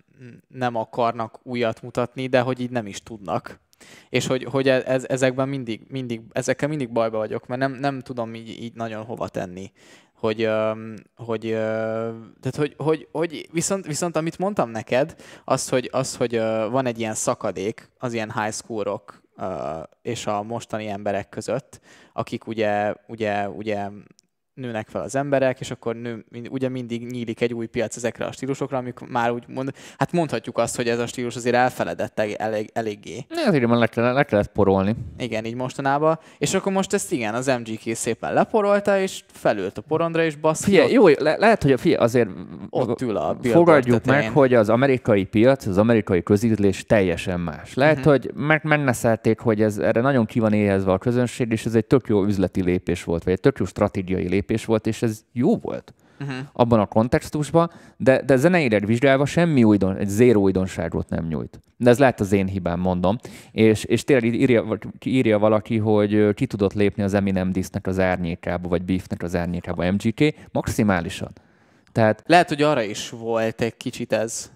nem 0.48 0.76
akarnak 0.76 1.40
újat 1.44 1.82
mutatni, 1.82 2.28
de 2.28 2.42
hogy 2.42 2.60
így 2.60 2.70
nem 2.70 2.88
is 2.88 3.04
tudnak. 3.04 3.60
És 4.10 4.28
hogy, 4.28 4.44
hogy 4.44 4.68
e, 4.68 4.84
ez, 4.86 5.06
ezekben 5.08 5.50
mindig, 5.50 5.82
mindig, 5.88 6.22
ezekkel 6.32 6.70
mindig 6.70 6.92
bajba 6.92 7.18
vagyok, 7.18 7.48
mert 7.48 7.62
nem, 7.62 7.72
nem 7.72 8.00
tudom 8.00 8.36
így, 8.36 8.50
így 8.62 8.74
nagyon 8.74 9.04
hova 9.04 9.28
tenni. 9.28 9.72
Hogy, 10.14 10.50
hogy, 11.16 11.42
tehát 12.40 12.56
hogy, 12.56 12.74
hogy, 12.78 13.08
hogy 13.12 13.50
viszont, 13.52 13.86
viszont 13.86 14.16
amit 14.16 14.38
mondtam 14.38 14.70
neked, 14.70 15.16
az, 15.46 15.70
hogy, 15.70 15.90
az, 15.92 16.16
hogy 16.16 16.38
van 16.70 16.86
egy 16.86 17.00
ilyen 17.00 17.14
szakadék 17.14 17.90
az 17.98 18.14
ilyen 18.14 18.32
high 18.32 18.54
schoolok 18.54 19.21
és 20.02 20.28
a 20.28 20.44
mostani 20.44 20.88
emberek 20.88 21.30
között, 21.30 21.80
akik 22.14 22.48
ugye, 22.48 22.94
ugye, 23.08 23.50
ugye 23.50 23.88
nőnek 24.62 24.88
fel 24.88 25.02
az 25.02 25.16
emberek, 25.16 25.60
és 25.60 25.72
akkor 25.72 25.96
nő, 25.96 26.26
ugye 26.50 26.70
mindig 26.70 27.06
nyílik 27.06 27.42
egy 27.42 27.54
új 27.54 27.66
piac 27.66 27.96
ezekre 27.96 28.26
a 28.26 28.32
stílusokra, 28.32 28.78
amik 28.78 29.00
már 29.00 29.32
úgy 29.32 29.44
mond, 29.48 29.74
hát 29.98 30.12
mondhatjuk 30.12 30.58
azt, 30.58 30.76
hogy 30.76 30.88
ez 30.88 31.00
a 31.00 31.06
stílus 31.06 31.36
azért 31.36 31.56
elfeledett 31.56 32.20
elég, 32.20 32.70
eléggé. 32.74 33.26
Ne, 33.30 33.42
azért 33.42 33.70
le, 33.70 33.88
kellett, 33.88 34.16
le 34.16 34.24
kellett 34.24 34.52
porolni. 34.52 34.96
Igen, 35.18 35.46
így 35.46 35.56
mostanában. 35.56 36.20
És 36.38 36.54
akkor 36.54 36.72
most 36.72 36.94
ezt 36.94 37.12
igen, 37.12 37.34
az 37.34 37.46
MGK 37.60 37.96
szépen 37.96 38.34
leporolta, 38.34 39.00
és 39.00 39.24
felült 39.32 39.78
a 39.78 39.82
porondra, 39.82 40.24
és 40.24 40.36
basz. 40.36 40.64
Figyelj, 40.64 40.92
jó, 40.92 41.08
le, 41.08 41.36
lehet, 41.38 41.64
hogy 41.64 41.80
figyelj, 41.80 42.04
azért 42.04 42.30
ott 42.70 43.02
ül 43.02 43.18
a 43.18 43.38
fogadjuk 43.42 44.06
meg, 44.06 44.30
hogy 44.30 44.54
az 44.54 44.70
amerikai 44.70 45.24
piac, 45.24 45.66
az 45.66 45.78
amerikai 45.78 46.24
közízlés 46.24 46.86
teljesen 46.86 47.40
más. 47.40 47.74
Lehet, 47.74 47.98
uh-huh. 47.98 48.12
hogy 48.12 48.32
meg 48.36 48.64
megneszelték, 48.64 49.40
hogy 49.40 49.62
ez 49.62 49.78
erre 49.78 50.02
nagyon 50.02 50.26
ki 50.26 50.40
van 50.40 50.54
éhezve 50.54 50.92
a 50.92 50.98
közönség, 50.98 51.52
és 51.52 51.66
ez 51.66 51.76
egy 51.76 51.86
tök 51.86 52.08
jó 52.08 52.24
üzleti 52.24 52.64
lépés 52.64 53.04
volt, 53.04 53.24
vagy 53.24 53.34
egy 53.34 53.40
tök 53.40 53.58
jó 53.58 53.66
stratégiai 53.66 54.28
lépés 54.28 54.51
lépés 54.52 54.66
volt, 54.66 54.88
és 54.88 55.02
ez 55.02 55.24
jó 55.32 55.58
volt 55.58 55.94
uh-huh. 56.20 56.36
abban 56.54 56.80
a 56.80 56.86
kontextusban, 56.86 57.72
de, 57.98 58.22
de 58.22 58.36
zeneileg 58.36 58.86
vizsgálva 58.86 59.26
semmi 59.26 59.64
újdon, 59.64 59.98
egy 59.98 60.08
zéró 60.08 60.42
újdonságot 60.42 61.10
nem 61.10 61.28
nyújt. 61.28 61.60
De 61.78 61.90
ez 61.90 62.00
lehet 62.00 62.20
az 62.20 62.32
én 62.32 62.48
hibám, 62.48 62.80
mondom. 62.80 63.18
És, 63.52 63.84
és 63.84 64.04
tényleg 64.04 64.34
írja, 64.34 64.78
írja 65.06 65.40
valaki, 65.40 65.78
hogy 65.78 66.34
ki 66.34 66.46
tudott 66.46 66.74
lépni 66.74 67.04
az 67.04 67.14
Eminem 67.14 67.52
disznek 67.52 67.88
az 67.88 68.00
árnyékába, 68.00 68.68
vagy 68.70 68.84
Beefnek 68.84 69.24
az 69.24 69.36
árnyékába 69.36 69.92
MGK, 69.92 70.36
maximálisan. 70.52 71.32
Tehát, 71.92 72.24
lehet, 72.26 72.48
hogy 72.48 72.62
arra 72.62 72.82
is 72.82 73.10
volt 73.10 73.62
egy 73.62 73.78
kicsit 73.78 74.14
ez. 74.14 74.52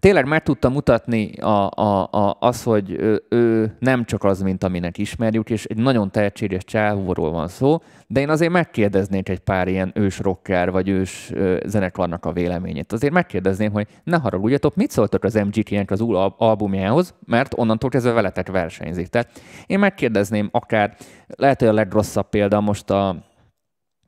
Tényleg 0.00 0.26
meg 0.26 0.42
tudta 0.42 0.68
mutatni 0.68 1.32
a, 1.32 1.70
a, 1.70 2.08
a, 2.10 2.36
az, 2.40 2.62
hogy 2.62 2.90
ő, 2.90 3.24
ő 3.28 3.76
nem 3.78 4.04
csak 4.04 4.24
az, 4.24 4.42
mint 4.42 4.64
aminek 4.64 4.98
ismerjük, 4.98 5.50
és 5.50 5.64
egy 5.64 5.76
nagyon 5.76 6.10
tehetséges 6.10 6.64
csávóról 6.64 7.30
van 7.30 7.48
szó, 7.48 7.82
de 8.06 8.20
én 8.20 8.28
azért 8.28 8.52
megkérdeznék 8.52 9.28
egy 9.28 9.38
pár 9.38 9.68
ilyen 9.68 9.92
ős 9.94 10.18
rocker 10.18 10.70
vagy 10.70 10.88
ős 10.88 11.32
zenekarnak 11.64 12.24
a 12.24 12.32
véleményét. 12.32 12.92
Azért 12.92 13.12
megkérdezném, 13.12 13.72
hogy 13.72 13.86
ne 14.04 14.16
haragudjatok, 14.16 14.74
mit 14.74 14.90
szóltok 14.90 15.24
az 15.24 15.34
MGT-nek 15.34 15.90
az 15.90 16.00
új 16.00 16.16
albumjához, 16.36 17.14
mert 17.26 17.52
onnantól 17.56 17.90
kezdve 17.90 18.12
veletek 18.12 18.50
versenyzik. 18.50 19.06
Tehát 19.06 19.30
én 19.66 19.78
megkérdezném 19.78 20.48
akár, 20.52 20.96
lehet, 21.26 21.58
hogy 21.58 21.68
a 21.68 21.72
legrosszabb 21.72 22.28
példa 22.28 22.60
most 22.60 22.90
a 22.90 23.16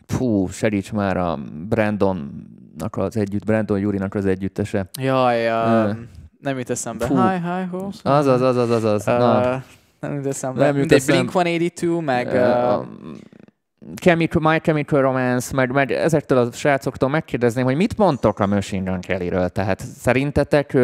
fú, 0.07 0.49
segíts 0.49 0.93
már 0.93 1.17
a 1.17 1.39
Brandonnak 1.69 2.60
az 2.91 3.17
együtt, 3.17 3.45
Brandon 3.45 3.79
Jurinak 3.79 4.15
az 4.15 4.27
együttese. 4.27 4.89
Jaj, 5.01 5.47
uh, 5.47 5.97
nem 6.41 6.59
jut 6.59 6.71
eszembe. 6.71 7.07
Fú. 7.07 7.15
Hi, 7.15 7.37
hi, 7.37 7.69
horse. 7.71 8.01
Az, 8.03 8.27
az, 8.27 8.41
az, 8.41 8.57
az, 8.57 8.71
az, 8.71 8.85
az. 8.85 9.07
Uh, 9.07 9.19
Na. 9.19 9.63
Nem 10.01 10.15
jut 10.15 10.27
eszembe. 10.27 10.65
Nem 10.65 10.77
jut 10.77 10.93
eszembe. 10.93 11.33
Blink-182, 11.33 12.05
meg... 12.05 12.27
Uh, 12.27 12.87
Chemical, 13.97 14.53
My 14.53 14.59
Chemical 14.59 15.01
Romance, 15.01 15.55
meg, 15.55 15.73
meg 15.73 15.91
ezektől 15.93 16.39
a 16.39 16.53
srácoktól 16.53 17.09
megkérdezném, 17.09 17.65
hogy 17.65 17.77
mit 17.77 17.97
mondtok 17.97 18.39
a 18.39 18.47
Machine 18.47 18.91
Gun 18.91 19.01
Kelly-ről. 19.01 19.49
Tehát 19.49 19.81
szerintetek 19.81 20.77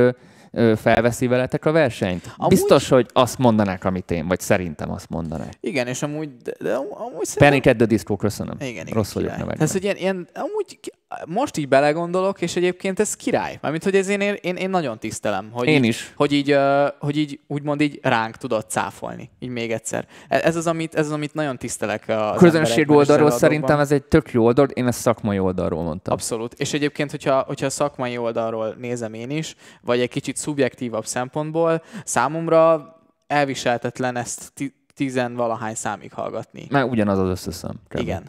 felveszi 0.77 1.27
veletek 1.27 1.65
a 1.65 1.73
versenyt? 1.73 2.35
Amúgy... 2.37 2.51
Biztos, 2.51 2.89
hogy 2.89 3.07
azt 3.13 3.39
mondanák, 3.39 3.85
amit 3.85 4.11
én, 4.11 4.29
vagy 4.29 4.41
szerintem 4.41 4.91
azt 4.91 5.09
mondanák. 5.09 5.53
Igen, 5.61 5.87
és 5.87 6.03
amúgy... 6.03 6.37
De, 6.37 6.53
de 6.61 6.75
amúgy 6.75 7.25
szerintem... 7.25 7.49
Panic 7.49 7.67
at 7.67 7.77
the 7.77 7.87
Disco, 7.87 8.17
köszönöm. 8.17 8.57
Igen, 8.61 8.71
igen 8.71 8.95
Rossz 8.95 9.13
vagyok 9.13 9.31
nevekben. 9.31 9.61
Ez, 9.61 9.73
hogy 9.73 9.83
ilyen, 9.83 9.97
ilyen, 9.97 10.29
amúgy 10.35 10.79
most 11.27 11.57
így 11.57 11.69
belegondolok, 11.69 12.41
és 12.41 12.57
egyébként 12.57 13.01
ez 13.01 13.17
király. 13.17 13.59
Mármint, 13.61 13.85
hogy 13.85 13.95
ez 13.95 14.09
én, 14.09 14.21
én, 14.21 14.57
én 14.57 14.71
nagyon 14.71 14.99
tisztelem. 14.99 15.51
Hogy 15.53 15.69
én 15.69 15.83
így, 15.83 15.89
is. 15.89 16.13
Hogy 16.17 16.33
így, 16.33 16.53
uh, 16.53 16.87
hogy 16.99 17.17
így 17.17 17.41
úgymond 17.47 17.81
így 17.81 17.99
ránk 18.03 18.37
tudott 18.37 18.71
cáfolni. 18.71 19.31
Így 19.39 19.49
még 19.49 19.73
egyszer. 19.73 20.07
E, 20.29 20.41
ez 20.45 20.57
az, 20.57 20.67
amit, 20.67 20.95
ez 20.95 21.07
az, 21.07 21.13
amit 21.13 21.35
nagyon 21.35 21.59
tisztelek 21.59 22.09
a 22.09 22.35
Közönség 22.37 22.91
oldalról 22.91 23.31
szerintem 23.31 23.79
ez 23.79 23.93
egy 23.93 24.03
tök 24.03 24.31
jó 24.31 24.45
oldal, 24.45 24.69
én 24.69 24.87
ezt 24.87 25.01
szakmai 25.01 25.39
oldalról 25.39 25.83
mondtam. 25.83 26.15
Abszolút. 26.15 26.55
És 26.55 26.73
egyébként, 26.73 27.11
hogyha, 27.11 27.45
hogyha 27.47 27.71
szakmai 27.71 28.19
oldalról 28.19 28.75
nézem 28.79 29.15
én 29.15 29.31
is, 29.31 29.57
vagy 29.83 30.01
egy 30.01 30.09
kicsit 30.09 30.37
szubjektívabb 30.47 31.07
szempontból, 31.07 31.83
számomra 32.05 32.95
elviselhetetlen 33.27 34.17
ezt 34.17 34.53
tizenvalahány 34.95 35.75
számig 35.75 36.13
hallgatni. 36.13 36.67
Mert 36.71 36.91
ugyanaz 36.91 37.19
az 37.19 37.29
összeszem. 37.29 37.75
Igen. 37.95 38.23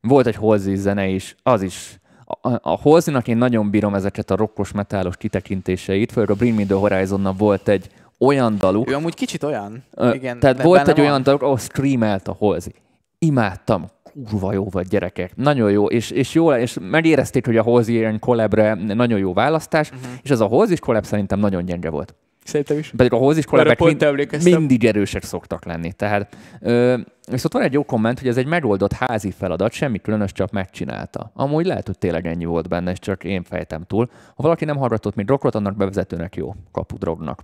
Volt 0.00 0.26
egy 0.26 0.34
Holzi 0.34 0.76
zene 0.76 1.06
is, 1.06 1.36
az 1.42 1.62
is 1.62 2.00
a, 2.40 2.48
a 2.62 2.78
Holzinak 2.82 3.28
én 3.28 3.36
nagyon 3.36 3.70
bírom 3.70 3.94
ezeket 3.94 4.30
a 4.30 4.36
rokkos 4.36 4.72
metálos 4.72 5.16
kitekintéseit, 5.16 6.12
főleg 6.12 6.30
a 6.30 6.34
Bring 6.34 6.58
Me 6.58 6.64
The 6.64 6.74
horizon 6.74 7.34
volt 7.36 7.68
egy 7.68 7.90
olyan 8.18 8.58
daluk. 8.58 8.90
Ő 8.90 8.94
amúgy 8.94 9.14
kicsit 9.14 9.42
olyan. 9.42 9.84
Ö, 9.94 10.12
Igen, 10.12 10.38
tehát 10.40 10.62
volt 10.62 10.88
egy 10.88 10.96
van. 10.96 11.06
olyan 11.06 11.22
daluk, 11.22 11.42
ahol 11.42 11.58
streamelt 11.58 12.28
a 12.28 12.34
Holzi. 12.38 12.74
Imádtam, 13.18 13.86
kurva 14.28 14.52
jó 14.52 14.68
vagy 14.70 14.86
gyerekek, 14.86 15.36
nagyon 15.36 15.70
jó, 15.70 15.86
és, 15.86 16.10
és 16.10 16.34
jó, 16.34 16.52
és 16.52 16.76
megérezték, 16.80 17.46
hogy 17.46 17.56
a 17.56 17.62
Holzi 17.62 17.92
ilyen 17.92 18.18
kollabre 18.18 18.74
nagyon 18.74 19.18
jó 19.18 19.32
választás, 19.32 19.90
uh-huh. 19.90 20.12
és 20.22 20.30
az 20.30 20.40
a 20.40 20.46
Holzi 20.46 20.76
kollab 20.76 21.04
szerintem 21.04 21.38
nagyon 21.38 21.64
gyenge 21.64 21.90
volt. 21.90 22.14
Szerintem 22.44 22.78
is. 22.78 22.92
Pedig 22.96 23.12
a 23.12 23.16
hóziskolábek 23.16 23.78
mind, 23.78 24.42
mindig 24.42 24.84
erősek 24.84 25.22
szoktak 25.22 25.64
lenni. 25.64 25.92
Tehát, 25.92 26.36
ö, 26.60 26.98
viszont 27.30 27.52
van 27.52 27.62
egy 27.62 27.72
jó 27.72 27.84
komment, 27.84 28.18
hogy 28.18 28.28
ez 28.28 28.36
egy 28.36 28.46
megoldott 28.46 28.92
házi 28.92 29.30
feladat, 29.30 29.72
semmi 29.72 29.98
különös, 29.98 30.32
csak 30.32 30.50
megcsinálta. 30.50 31.30
Amúgy 31.34 31.66
lehet, 31.66 31.86
hogy 31.86 31.98
tényleg 31.98 32.26
ennyi 32.26 32.44
volt 32.44 32.68
benne, 32.68 32.90
és 32.90 32.98
csak 32.98 33.24
én 33.24 33.42
fejtem 33.42 33.82
túl. 33.82 34.10
Ha 34.26 34.42
valaki 34.42 34.64
nem 34.64 34.76
hallgatott 34.76 35.14
még 35.14 35.28
rockot, 35.28 35.54
annak 35.54 35.76
bevezetőnek 35.76 36.36
jó, 36.36 36.54
kapu 36.72 36.98
drognak. 36.98 37.42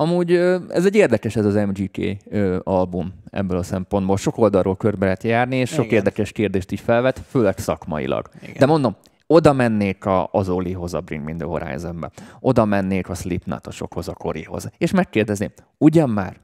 Amúgy 0.00 0.34
ez 0.68 0.84
egy 0.84 0.94
érdekes 0.94 1.36
ez 1.36 1.44
az 1.44 1.54
MGK 1.54 2.16
album 2.64 3.12
ebből 3.30 3.58
a 3.58 3.62
szempontból. 3.62 4.16
Sok 4.16 4.38
oldalról 4.38 4.76
körbe 4.76 5.04
lehet 5.04 5.22
járni, 5.22 5.56
és 5.56 5.70
sok 5.70 5.84
Igen. 5.84 5.96
érdekes 5.96 6.32
kérdést 6.32 6.70
is 6.70 6.80
felvet, 6.80 7.22
főleg 7.28 7.58
szakmailag. 7.58 8.28
Igen. 8.42 8.54
De 8.58 8.66
mondom, 8.66 8.96
oda 9.26 9.52
mennék 9.52 10.04
a, 10.04 10.28
az 10.32 10.48
Olihoz, 10.48 10.94
a 10.94 11.00
Bring 11.00 11.24
Me 11.24 11.34
The 11.34 11.46
Horizon-be. 11.46 12.10
Oda 12.40 12.64
mennék 12.64 13.08
a 13.08 13.14
Slipknotosokhoz, 13.14 14.08
a 14.08 14.12
Korihoz. 14.12 14.70
És 14.78 14.90
megkérdezném, 14.90 15.50
ugyan 15.78 16.10
már, 16.10 16.36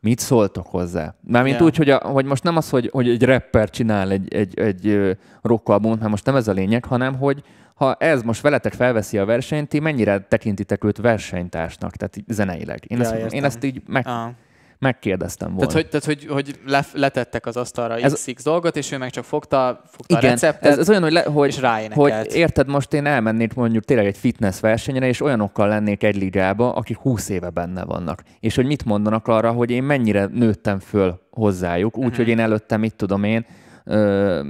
mit 0.00 0.18
szóltok 0.18 0.66
hozzá? 0.66 1.14
Mármint 1.20 1.54
yeah. 1.54 1.66
úgy, 1.66 1.76
hogy, 1.76 1.90
a, 1.90 1.96
hogy 1.96 2.24
most 2.24 2.42
nem 2.42 2.56
az, 2.56 2.70
hogy, 2.70 2.90
hogy 2.92 3.08
egy 3.08 3.22
rapper 3.22 3.70
csinál 3.70 4.10
egy, 4.10 4.34
egy, 4.34 4.58
egy 4.58 5.16
rockalbumot, 5.42 5.98
mert 5.98 6.10
most 6.10 6.24
nem 6.24 6.36
ez 6.36 6.48
a 6.48 6.52
lényeg, 6.52 6.84
hanem 6.84 7.14
hogy 7.14 7.42
ha 7.78 7.94
ez 7.94 8.22
most 8.22 8.40
veletek 8.40 8.72
felveszi 8.72 9.18
a 9.18 9.24
versenyt, 9.24 9.68
ti 9.68 9.78
mennyire 9.78 10.26
tekintitek 10.28 10.84
őt 10.84 10.96
versenytársnak, 10.96 11.96
tehát 11.96 12.16
zeneileg? 12.26 12.84
Én, 12.86 12.98
ja, 12.98 13.14
ezt, 13.14 13.32
én 13.32 13.44
ezt 13.44 13.64
így 13.64 13.82
meg, 13.86 14.06
ah 14.06 14.28
megkérdeztem 14.78 15.54
volna. 15.54 15.66
Tehát, 15.66 15.82
hogy, 15.82 16.00
tehát, 16.00 16.04
hogy, 16.04 16.26
hogy 16.32 16.60
le, 16.66 16.84
letettek 16.92 17.46
az 17.46 17.56
asztalra 17.56 17.96
ez, 17.96 18.12
XX 18.12 18.42
dolgot, 18.44 18.76
és 18.76 18.92
ő 18.92 18.98
meg 18.98 19.10
csak 19.10 19.24
fogta, 19.24 19.82
fogta 19.90 20.18
igen, 20.18 20.30
a 20.30 20.32
receptet, 20.32 20.72
ez, 20.72 20.78
ez 20.78 20.88
olyan, 20.88 21.02
hogy, 21.02 21.12
le, 21.12 21.22
hogy, 21.22 21.48
és 21.48 21.60
hogy 21.94 22.26
érted, 22.32 22.68
most 22.68 22.92
én 22.92 23.06
elmennék 23.06 23.54
mondjuk 23.54 23.84
tényleg 23.84 24.06
egy 24.06 24.16
fitness 24.16 24.60
versenyre, 24.60 25.06
és 25.06 25.20
olyanokkal 25.20 25.68
lennék 25.68 26.02
egy 26.02 26.16
ligába, 26.16 26.74
akik 26.74 26.96
20 26.96 27.28
éve 27.28 27.50
benne 27.50 27.84
vannak. 27.84 28.22
És 28.40 28.54
hogy 28.54 28.66
mit 28.66 28.84
mondanak 28.84 29.26
arra, 29.26 29.52
hogy 29.52 29.70
én 29.70 29.82
mennyire 29.82 30.28
nőttem 30.32 30.78
föl 30.78 31.20
hozzájuk, 31.30 31.96
úgyhogy 31.96 32.10
uh-huh. 32.10 32.28
én 32.28 32.38
előtte, 32.38 32.76
mit 32.76 32.94
tudom 32.94 33.24
én, 33.24 33.46
ö, 33.84 34.40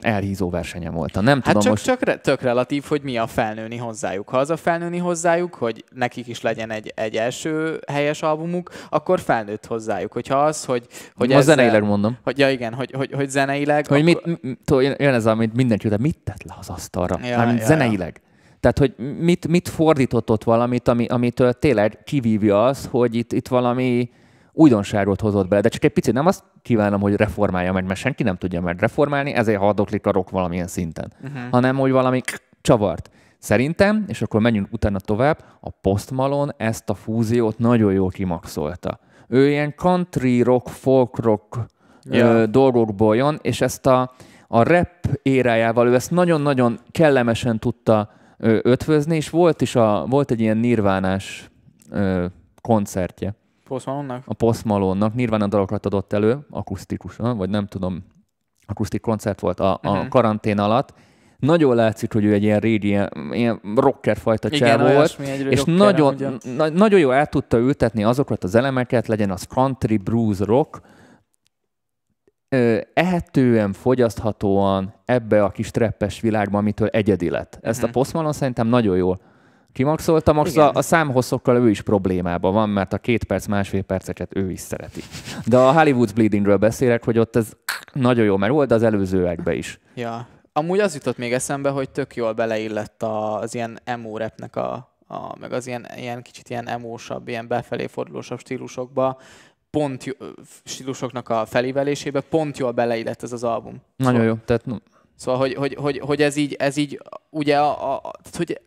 elhízó 0.00 0.50
versenyem 0.50 0.94
volt. 0.94 1.20
Nem 1.20 1.26
hát 1.26 1.44
tudom 1.44 1.62
csak, 1.62 1.70
most... 1.70 1.84
csak 1.84 2.02
re- 2.02 2.16
tök 2.16 2.42
relatív, 2.42 2.84
hogy 2.88 3.02
mi 3.02 3.16
a 3.16 3.26
felnőni 3.26 3.76
hozzájuk. 3.76 4.28
Ha 4.28 4.38
az 4.38 4.50
a 4.50 4.56
felnőni 4.56 4.98
hozzájuk, 4.98 5.54
hogy 5.54 5.84
nekik 5.94 6.26
is 6.26 6.40
legyen 6.40 6.70
egy, 6.70 6.92
egy 6.96 7.16
első 7.16 7.80
helyes 7.86 8.22
albumuk, 8.22 8.70
akkor 8.90 9.20
felnőtt 9.20 9.66
hozzájuk. 9.66 10.12
Hogyha 10.12 10.36
az, 10.36 10.64
hogy... 10.64 10.86
hogy 11.14 11.30
ezzel, 11.30 11.42
zeneileg 11.42 11.82
mondom. 11.82 12.18
Hogy, 12.24 12.38
ja 12.38 12.50
igen, 12.50 12.74
hogy, 12.74 12.92
hogy, 12.96 13.12
hogy 13.12 13.28
zeneileg... 13.28 13.86
Hogy 13.86 14.00
akkor... 14.00 14.26
mit, 14.26 14.42
mit, 14.42 15.00
jön 15.00 15.14
ez, 15.14 15.26
amit 15.26 15.54
mindenki, 15.54 15.88
de 15.88 15.96
mit 16.00 16.18
tett 16.24 16.42
le 16.42 16.54
az 16.58 16.68
asztalra? 16.68 17.18
Ja, 17.22 17.36
Mármint 17.36 17.60
ja, 17.60 17.66
zeneileg. 17.66 18.20
Ja. 18.22 18.26
Tehát, 18.60 18.78
hogy 18.78 18.94
mit, 19.18 19.48
mit 19.48 19.68
fordított 19.68 20.30
ott 20.30 20.44
valamit, 20.44 20.88
ami, 20.88 21.06
amitől 21.06 21.52
tényleg 21.52 21.98
kivívja 22.04 22.64
az, 22.64 22.88
hogy 22.90 23.14
itt, 23.14 23.32
itt 23.32 23.48
valami 23.48 24.10
újdonságot 24.58 25.20
hozott 25.20 25.48
bele, 25.48 25.60
de 25.60 25.68
csak 25.68 25.84
egy 25.84 25.92
picit 25.92 26.14
nem 26.14 26.26
azt 26.26 26.44
kívánom, 26.62 27.00
hogy 27.00 27.14
reformálja 27.14 27.72
meg, 27.72 27.86
mert 27.86 28.00
senki 28.00 28.22
nem 28.22 28.36
tudja 28.36 28.60
meg 28.60 28.80
reformálni, 28.80 29.32
ezért 29.32 29.58
haldoklik 29.58 30.06
a 30.06 30.12
rock 30.12 30.30
valamilyen 30.30 30.66
szinten, 30.66 31.12
uh-huh. 31.22 31.50
hanem 31.50 31.76
hogy 31.76 31.90
valami 31.90 32.20
csavart. 32.60 33.10
Szerintem, 33.38 34.04
és 34.08 34.22
akkor 34.22 34.40
menjünk 34.40 34.68
utána 34.70 34.98
tovább, 34.98 35.44
a 35.60 35.70
Post 35.70 36.10
Malone 36.10 36.54
ezt 36.56 36.90
a 36.90 36.94
fúziót 36.94 37.58
nagyon 37.58 37.92
jól 37.92 38.08
kimaxolta. 38.08 38.98
Ő 39.28 39.48
ilyen 39.48 39.74
country 39.74 40.42
rock, 40.42 40.68
folk 40.68 41.18
rock 41.18 41.58
yeah. 42.02 42.34
ö, 42.34 42.46
dolgokból 42.46 43.16
jön, 43.16 43.38
és 43.42 43.60
ezt 43.60 43.86
a, 43.86 44.12
a 44.48 44.62
rap 44.62 44.88
érájával 45.22 45.88
ő 45.88 45.94
ezt 45.94 46.10
nagyon-nagyon 46.10 46.78
kellemesen 46.90 47.58
tudta 47.58 48.10
ö, 48.38 48.58
ötvözni, 48.62 49.16
és 49.16 49.30
volt 49.30 49.60
is 49.60 49.76
a, 49.76 50.06
volt 50.08 50.30
egy 50.30 50.40
ilyen 50.40 50.56
nirvánás 50.56 51.50
ö, 51.90 52.26
koncertje. 52.60 53.34
Post 53.68 53.86
Malone-nak? 53.86 54.22
A 54.26 54.34
Post 54.34 54.64
Malone-nak 54.64 55.14
Nirvana 55.14 55.46
dalokat 55.46 55.86
adott 55.86 56.12
elő, 56.12 56.38
akusztikusan, 56.50 57.36
vagy 57.36 57.50
nem 57.50 57.66
tudom, 57.66 58.04
akusztik 58.66 59.00
koncert 59.00 59.40
volt 59.40 59.60
a, 59.60 59.72
a 59.72 59.90
uh-huh. 59.90 60.08
karantén 60.08 60.58
alatt. 60.58 60.94
Nagyon 61.38 61.74
látszik, 61.74 62.12
hogy 62.12 62.24
ő 62.24 62.32
egy 62.32 62.42
ilyen 62.42 62.60
régi, 62.60 62.86
ilyen, 62.86 63.10
ilyen 63.30 63.60
rocker 63.74 64.16
fajta 64.16 64.50
csávó 64.50 64.94
volt, 64.94 65.18
és 65.50 65.58
rocker, 65.58 65.74
nagyon, 65.74 66.38
na, 66.56 66.68
nagyon 66.68 67.00
jó 67.00 67.10
el 67.10 67.26
tudta 67.26 67.58
ültetni 67.58 68.04
azokat 68.04 68.44
az 68.44 68.54
elemeket, 68.54 69.06
legyen 69.06 69.30
az 69.30 69.42
country, 69.42 69.96
blues, 69.96 70.38
rock, 70.38 70.80
ehetően, 72.94 73.72
fogyaszthatóan 73.72 74.94
ebbe 75.04 75.44
a 75.44 75.50
kis 75.50 75.70
treppes 75.70 76.20
világba, 76.20 76.58
amitől 76.58 76.88
egyedi 76.88 77.30
lett. 77.30 77.58
Ezt 77.60 77.78
uh-huh. 77.78 77.88
a 77.88 77.98
Post 77.98 78.12
Malone 78.12 78.32
szerintem 78.32 78.66
nagyon 78.66 78.96
jól 78.96 79.18
kimaxolta, 79.78 80.32
max 80.32 80.56
a, 80.56 80.72
a 80.72 80.82
számhosszokkal 80.82 81.56
ő 81.56 81.70
is 81.70 81.82
problémában 81.82 82.52
van, 82.52 82.68
mert 82.68 82.92
a 82.92 82.98
két 82.98 83.24
perc, 83.24 83.46
másfél 83.46 83.82
perceket 83.82 84.36
ő 84.36 84.50
is 84.50 84.60
szereti. 84.60 85.02
De 85.46 85.58
a 85.58 85.72
Hollywood's 85.72 86.10
Bleedingről 86.14 86.56
beszélek, 86.56 87.04
hogy 87.04 87.18
ott 87.18 87.36
ez 87.36 87.52
nagyon 87.92 88.24
jó, 88.24 88.36
mert 88.36 88.52
volt 88.52 88.70
az 88.70 88.82
előzőekbe 88.82 89.54
is. 89.54 89.78
Ja. 89.94 90.26
Amúgy 90.52 90.78
az 90.78 90.94
jutott 90.94 91.18
még 91.18 91.32
eszembe, 91.32 91.70
hogy 91.70 91.90
tök 91.90 92.16
jól 92.16 92.32
beleillett 92.32 93.02
az 93.02 93.54
ilyen 93.54 93.78
emo 93.84 94.16
rapnek 94.16 94.56
a, 94.56 94.72
a, 95.06 95.38
meg 95.40 95.52
az 95.52 95.66
ilyen, 95.66 95.86
ilyen 95.96 96.22
kicsit 96.22 96.50
ilyen 96.50 96.68
emósabb, 96.68 97.28
ilyen 97.28 97.48
befelé 97.48 97.86
fordulósabb 97.86 98.38
stílusokba, 98.38 99.20
pont 99.70 100.04
jó, 100.04 100.12
stílusoknak 100.64 101.28
a 101.28 101.46
felívelésébe 101.46 102.20
pont 102.20 102.58
jól 102.58 102.72
beleillett 102.72 103.22
ez 103.22 103.32
az 103.32 103.44
album. 103.44 103.82
Nagyon 103.96 104.20
szóval, 104.20 104.28
jó. 104.28 104.34
Tehát... 104.44 104.82
Szóval, 105.16 105.40
hogy, 105.40 105.54
hogy, 105.54 105.74
hogy, 105.74 105.98
hogy 105.98 106.22
ez 106.22 106.36
így, 106.36 106.54
ez 106.54 106.76
így 106.76 107.02
ugye, 107.30 107.58
a, 107.58 107.94
a, 107.94 108.10
hogy 108.36 108.60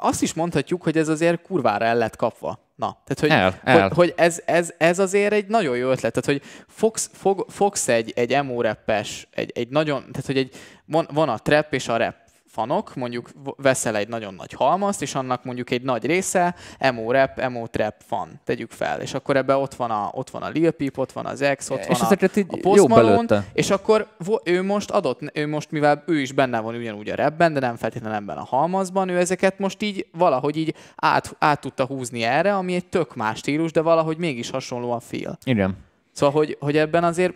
azt 0.00 0.22
is 0.22 0.34
mondhatjuk, 0.34 0.82
hogy 0.82 0.96
ez 0.96 1.08
azért 1.08 1.42
kurvára 1.42 1.84
el 1.84 1.96
lett 1.96 2.16
kapva. 2.16 2.70
Na, 2.74 3.02
tehát 3.04 3.20
hogy, 3.20 3.28
el, 3.28 3.76
el. 3.76 3.82
hogy, 3.82 3.96
hogy 3.96 4.14
ez, 4.16 4.42
ez, 4.44 4.72
ez, 4.78 4.98
azért 4.98 5.32
egy 5.32 5.46
nagyon 5.46 5.76
jó 5.76 5.90
ötlet. 5.90 6.12
Tehát, 6.12 6.40
hogy 6.40 6.42
fogsz, 6.68 7.10
fog, 7.12 7.46
fogsz 7.48 7.88
egy, 7.88 8.12
egy 8.16 8.32
emo 8.32 8.62
egy, 9.30 9.52
egy 9.54 9.68
nagyon, 9.68 10.00
tehát 10.00 10.26
hogy 10.26 10.36
egy, 10.36 10.54
van, 10.84 11.08
van 11.12 11.28
a 11.28 11.38
trap 11.38 11.72
és 11.72 11.88
a 11.88 11.96
rap 11.96 12.14
fanok, 12.52 12.94
mondjuk 12.94 13.30
veszel 13.56 13.96
egy 13.96 14.08
nagyon 14.08 14.34
nagy 14.34 14.52
halmazt, 14.52 15.02
és 15.02 15.14
annak 15.14 15.44
mondjuk 15.44 15.70
egy 15.70 15.82
nagy 15.82 16.06
része 16.06 16.54
emo 16.78 17.12
rap, 17.12 17.38
emo 17.38 17.66
trap 17.66 17.94
fan, 18.06 18.40
tegyük 18.44 18.70
fel. 18.70 19.00
És 19.00 19.14
akkor 19.14 19.36
ebbe 19.36 19.56
ott 19.56 19.74
van 19.74 19.90
a, 19.90 20.10
ott 20.12 20.30
van 20.30 20.42
a 20.42 20.48
Lil 20.48 20.70
Peep, 20.70 20.98
ott 20.98 21.12
van 21.12 21.26
az 21.26 21.44
X, 21.56 21.70
ott 21.70 21.78
és 21.78 21.98
van 21.98 22.18
a, 22.20 22.26
a 22.48 22.56
Post 22.60 22.88
Malone, 22.88 23.46
és 23.52 23.70
akkor 23.70 24.08
ő 24.44 24.62
most 24.62 24.90
adott, 24.90 25.20
ő 25.36 25.48
most, 25.48 25.70
mivel 25.70 26.02
ő 26.06 26.20
is 26.20 26.32
benne 26.32 26.60
van 26.60 26.74
ugyanúgy 26.74 27.08
a 27.08 27.14
rapben, 27.14 27.52
de 27.52 27.60
nem 27.60 27.76
feltétlenül 27.76 28.16
ebben 28.16 28.36
a 28.36 28.44
halmazban, 28.44 29.08
ő 29.08 29.18
ezeket 29.18 29.58
most 29.58 29.82
így 29.82 30.06
valahogy 30.12 30.56
így 30.56 30.74
át, 30.96 31.36
át 31.38 31.60
tudta 31.60 31.84
húzni 31.84 32.22
erre, 32.22 32.54
ami 32.54 32.74
egy 32.74 32.86
tök 32.86 33.14
más 33.14 33.38
stílus, 33.38 33.72
de 33.72 33.80
valahogy 33.80 34.16
mégis 34.16 34.50
hasonló 34.50 34.90
a 34.90 35.00
feel. 35.00 35.38
Igen. 35.44 35.76
Szóval, 36.12 36.34
hogy, 36.34 36.56
hogy 36.60 36.76
ebben 36.76 37.04
azért, 37.04 37.34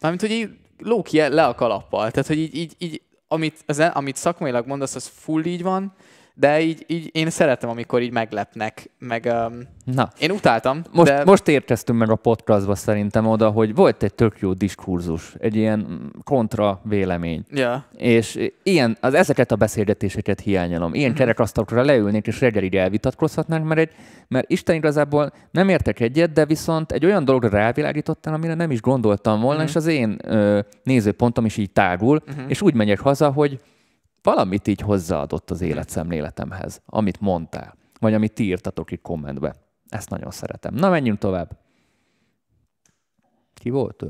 mármint, 0.00 0.22
hogy 0.22 0.30
így 0.30 0.48
lóki 0.78 1.18
le 1.28 1.44
a 1.44 1.54
kalappal. 1.54 2.10
Tehát, 2.10 2.26
hogy 2.26 2.38
így, 2.38 2.56
így, 2.56 2.74
így 2.78 3.00
amit, 3.28 3.62
az, 3.66 3.78
amit 3.78 4.16
szakmailag 4.16 4.66
mondasz, 4.66 4.94
az 4.94 5.06
full 5.06 5.44
így 5.44 5.62
van, 5.62 5.94
de 6.38 6.60
így, 6.60 6.84
így 6.86 7.10
én 7.12 7.30
szeretem, 7.30 7.68
amikor 7.68 8.02
így 8.02 8.12
meglepnek, 8.12 8.90
meg 8.98 9.32
um, 9.48 9.58
Na. 9.84 10.08
én 10.18 10.30
utáltam. 10.30 10.82
Most, 10.92 11.12
de... 11.12 11.24
most 11.24 11.48
érkeztünk 11.48 11.98
meg 11.98 12.10
a 12.10 12.14
podcastba 12.14 12.74
szerintem 12.74 13.26
oda, 13.26 13.50
hogy 13.50 13.74
volt 13.74 14.02
egy 14.02 14.14
tök 14.14 14.38
jó 14.40 14.52
diskurzus, 14.52 15.34
egy 15.38 15.56
ilyen 15.56 16.10
kontra 16.24 16.80
vélemény. 16.84 17.44
Ja. 17.50 17.84
És 17.96 18.50
ilyen, 18.62 18.96
az 19.00 19.14
ezeket 19.14 19.52
a 19.52 19.56
beszélgetéseket 19.56 20.40
hiányolom. 20.40 20.94
Ilyen 20.94 21.10
uh-huh. 21.10 21.24
kerekasztalokra 21.24 21.82
leülnék 21.82 22.26
és 22.26 22.40
reggelig 22.40 22.74
elvitatkozhatnánk, 22.74 23.66
mert, 23.66 23.80
egy, 23.80 23.90
mert 24.28 24.50
Isten 24.50 24.76
igazából 24.76 25.32
nem 25.50 25.68
értek 25.68 26.00
egyet, 26.00 26.32
de 26.32 26.44
viszont 26.44 26.92
egy 26.92 27.04
olyan 27.04 27.24
dologra 27.24 27.48
rávilágítottál, 27.48 28.34
amire 28.34 28.54
nem 28.54 28.70
is 28.70 28.80
gondoltam 28.80 29.40
volna, 29.40 29.62
uh-huh. 29.62 29.70
és 29.70 29.76
az 29.76 29.86
én 29.86 30.18
ö, 30.24 30.60
nézőpontom 30.82 31.44
is 31.44 31.56
így 31.56 31.70
tágul, 31.70 32.22
uh-huh. 32.26 32.44
és 32.48 32.62
úgy 32.62 32.74
megyek 32.74 33.00
haza, 33.00 33.30
hogy 33.30 33.60
valamit 34.26 34.68
így 34.68 34.80
hozzáadott 34.80 35.50
az 35.50 35.60
életszemléletemhez, 35.60 36.80
amit 36.86 37.20
mondtál, 37.20 37.76
vagy 38.00 38.14
amit 38.14 38.32
ti 38.32 38.44
írtatok 38.44 38.90
itt 38.90 39.02
kommentbe. 39.02 39.54
Ezt 39.88 40.10
nagyon 40.10 40.30
szeretem. 40.30 40.74
Na, 40.74 40.90
menjünk 40.90 41.18
tovább. 41.18 41.58
Ki 43.54 43.70
volt 43.70 44.02
ő? 44.02 44.08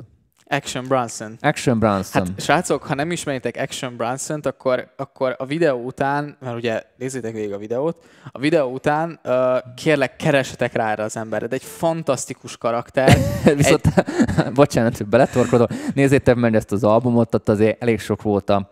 Action 0.49 0.85
Bronson. 0.85 1.37
Action 1.41 1.79
Bronson. 1.79 2.27
Hát, 2.27 2.41
srácok, 2.41 2.83
ha 2.83 2.95
nem 2.95 3.11
ismeritek 3.11 3.57
Action 3.57 3.97
Bronson-t, 3.97 4.47
akkor, 4.47 4.93
akkor 4.97 5.35
a 5.39 5.47
videó 5.47 5.79
után, 5.85 6.37
mert 6.41 6.57
ugye 6.57 6.83
nézzétek 6.97 7.33
végig 7.33 7.53
a 7.53 7.59
videót, 7.59 8.05
a 8.33 8.39
videó 8.39 8.73
után 8.73 9.21
uh, 9.25 9.35
kérlek, 9.75 10.17
keresetek 10.17 10.73
rá 10.73 10.91
erre 10.91 11.03
az 11.03 11.17
emberre. 11.17 11.47
Egy 11.51 11.63
fantasztikus 11.63 12.57
karakter. 12.57 13.17
Viszont, 13.57 13.87
egy... 13.87 14.53
bocsánat, 14.63 14.97
hogy 14.97 15.07
beletorkodom, 15.07 15.67
nézzétek 15.95 16.37
meg 16.37 16.55
ezt 16.55 16.73
az 16.73 16.85
albumot, 16.85 17.35
ott 17.35 17.49
azért 17.49 17.83
elég 17.83 18.01
sok 18.01 18.23
volt 18.23 18.51
a 18.51 18.71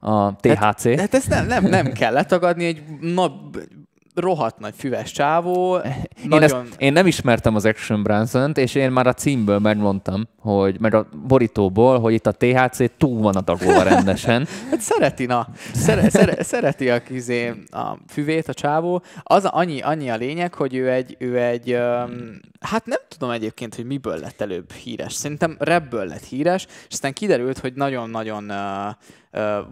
a 0.00 0.36
THC. 0.36 0.58
Hát, 0.58 1.00
hát 1.00 1.14
ezt 1.14 1.28
nem, 1.28 1.46
nem, 1.46 1.64
nem 1.64 1.92
kell 1.92 2.12
letagadni, 2.12 2.64
egy 2.64 2.82
na, 3.00 3.32
rohadt 4.16 4.58
nagy 4.58 4.74
füves 4.76 5.12
csávó. 5.12 5.76
Én, 5.76 6.28
nagyon... 6.28 6.42
ezt, 6.42 6.74
én 6.78 6.92
nem 6.92 7.06
ismertem 7.06 7.54
az 7.54 7.64
Action 7.64 8.02
bronson 8.02 8.52
és 8.54 8.74
én 8.74 8.90
már 8.90 9.06
a 9.06 9.12
címből 9.12 9.58
megmondtam, 9.58 10.28
hogy, 10.40 10.80
meg 10.80 10.94
a 10.94 11.08
borítóból, 11.26 12.00
hogy 12.00 12.12
itt 12.12 12.26
a 12.26 12.32
THC 12.32 12.96
túl 12.98 13.20
van 13.20 13.34
a 13.34 13.40
dagolva 13.40 13.82
rendesen. 13.82 14.46
hát 14.70 14.80
szereti, 14.80 15.26
na. 15.26 15.48
Szere, 15.74 16.10
szere, 16.10 16.42
szereti 16.42 16.90
a, 16.90 17.02
kizé, 17.02 17.54
a 17.70 17.98
füvét, 18.08 18.48
a 18.48 18.54
csávó. 18.54 19.02
Az 19.22 19.44
annyi, 19.44 19.80
annyi 19.80 20.10
a 20.10 20.16
lényeg, 20.16 20.54
hogy 20.54 20.74
ő 20.74 20.90
egy, 20.90 21.16
ő 21.18 21.40
egy 21.40 21.72
um, 21.72 22.40
hát 22.60 22.86
nem 22.86 23.00
tudom 23.08 23.30
egyébként, 23.30 23.74
hogy 23.74 23.84
miből 23.84 24.18
lett 24.18 24.40
előbb 24.40 24.72
híres. 24.72 25.12
Szerintem 25.12 25.56
rebből 25.58 26.06
lett 26.06 26.24
híres, 26.24 26.66
és 26.66 26.86
aztán 26.90 27.12
kiderült, 27.12 27.58
hogy 27.58 27.72
nagyon-nagyon 27.74 28.50
uh, 28.50 28.94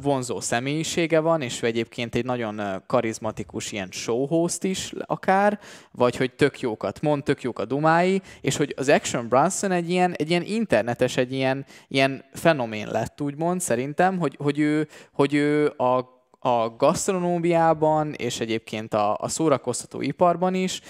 vonzó 0.03 0.41
személyisége 0.41 1.21
van, 1.21 1.43
és 1.43 1.63
ő 1.63 1.67
egyébként 1.67 2.15
egy 2.15 2.25
nagyon 2.25 2.83
karizmatikus 2.87 3.73
ilyen 3.73 3.89
showhost 3.91 4.65
is 4.65 4.93
akár, 5.07 5.59
vagy 5.93 6.17
hogy 6.17 6.33
tök 6.33 6.61
jókat 6.61 7.01
mond, 7.01 7.23
tök 7.23 7.43
jók 7.43 7.59
a 7.59 7.65
dumái, 7.65 8.23
és 8.41 8.57
hogy 8.57 8.75
az 8.77 8.89
Action 8.89 9.29
Bronson 9.29 9.71
egy 9.71 9.91
ilyen, 9.91 10.13
egy 10.13 10.31
ilyen 10.31 10.43
internetes, 10.43 11.17
egy 11.17 11.33
ilyen, 11.33 11.65
ilyen 11.89 12.25
fenomén 12.33 12.89
lett, 12.89 13.21
úgymond, 13.21 13.61
szerintem, 13.61 14.19
hogy, 14.19 14.37
hogy, 14.43 14.59
ő, 14.59 14.89
hogy 15.13 15.35
ő 15.35 15.67
a 15.67 16.13
a 16.47 16.71
gasztronómiában 16.77 18.13
és 18.13 18.41
egyébként 18.41 18.95
a, 18.95 19.17
a 19.21 19.29
szórakoztató 19.29 20.01
iparban 20.01 20.55
is, 20.55 20.81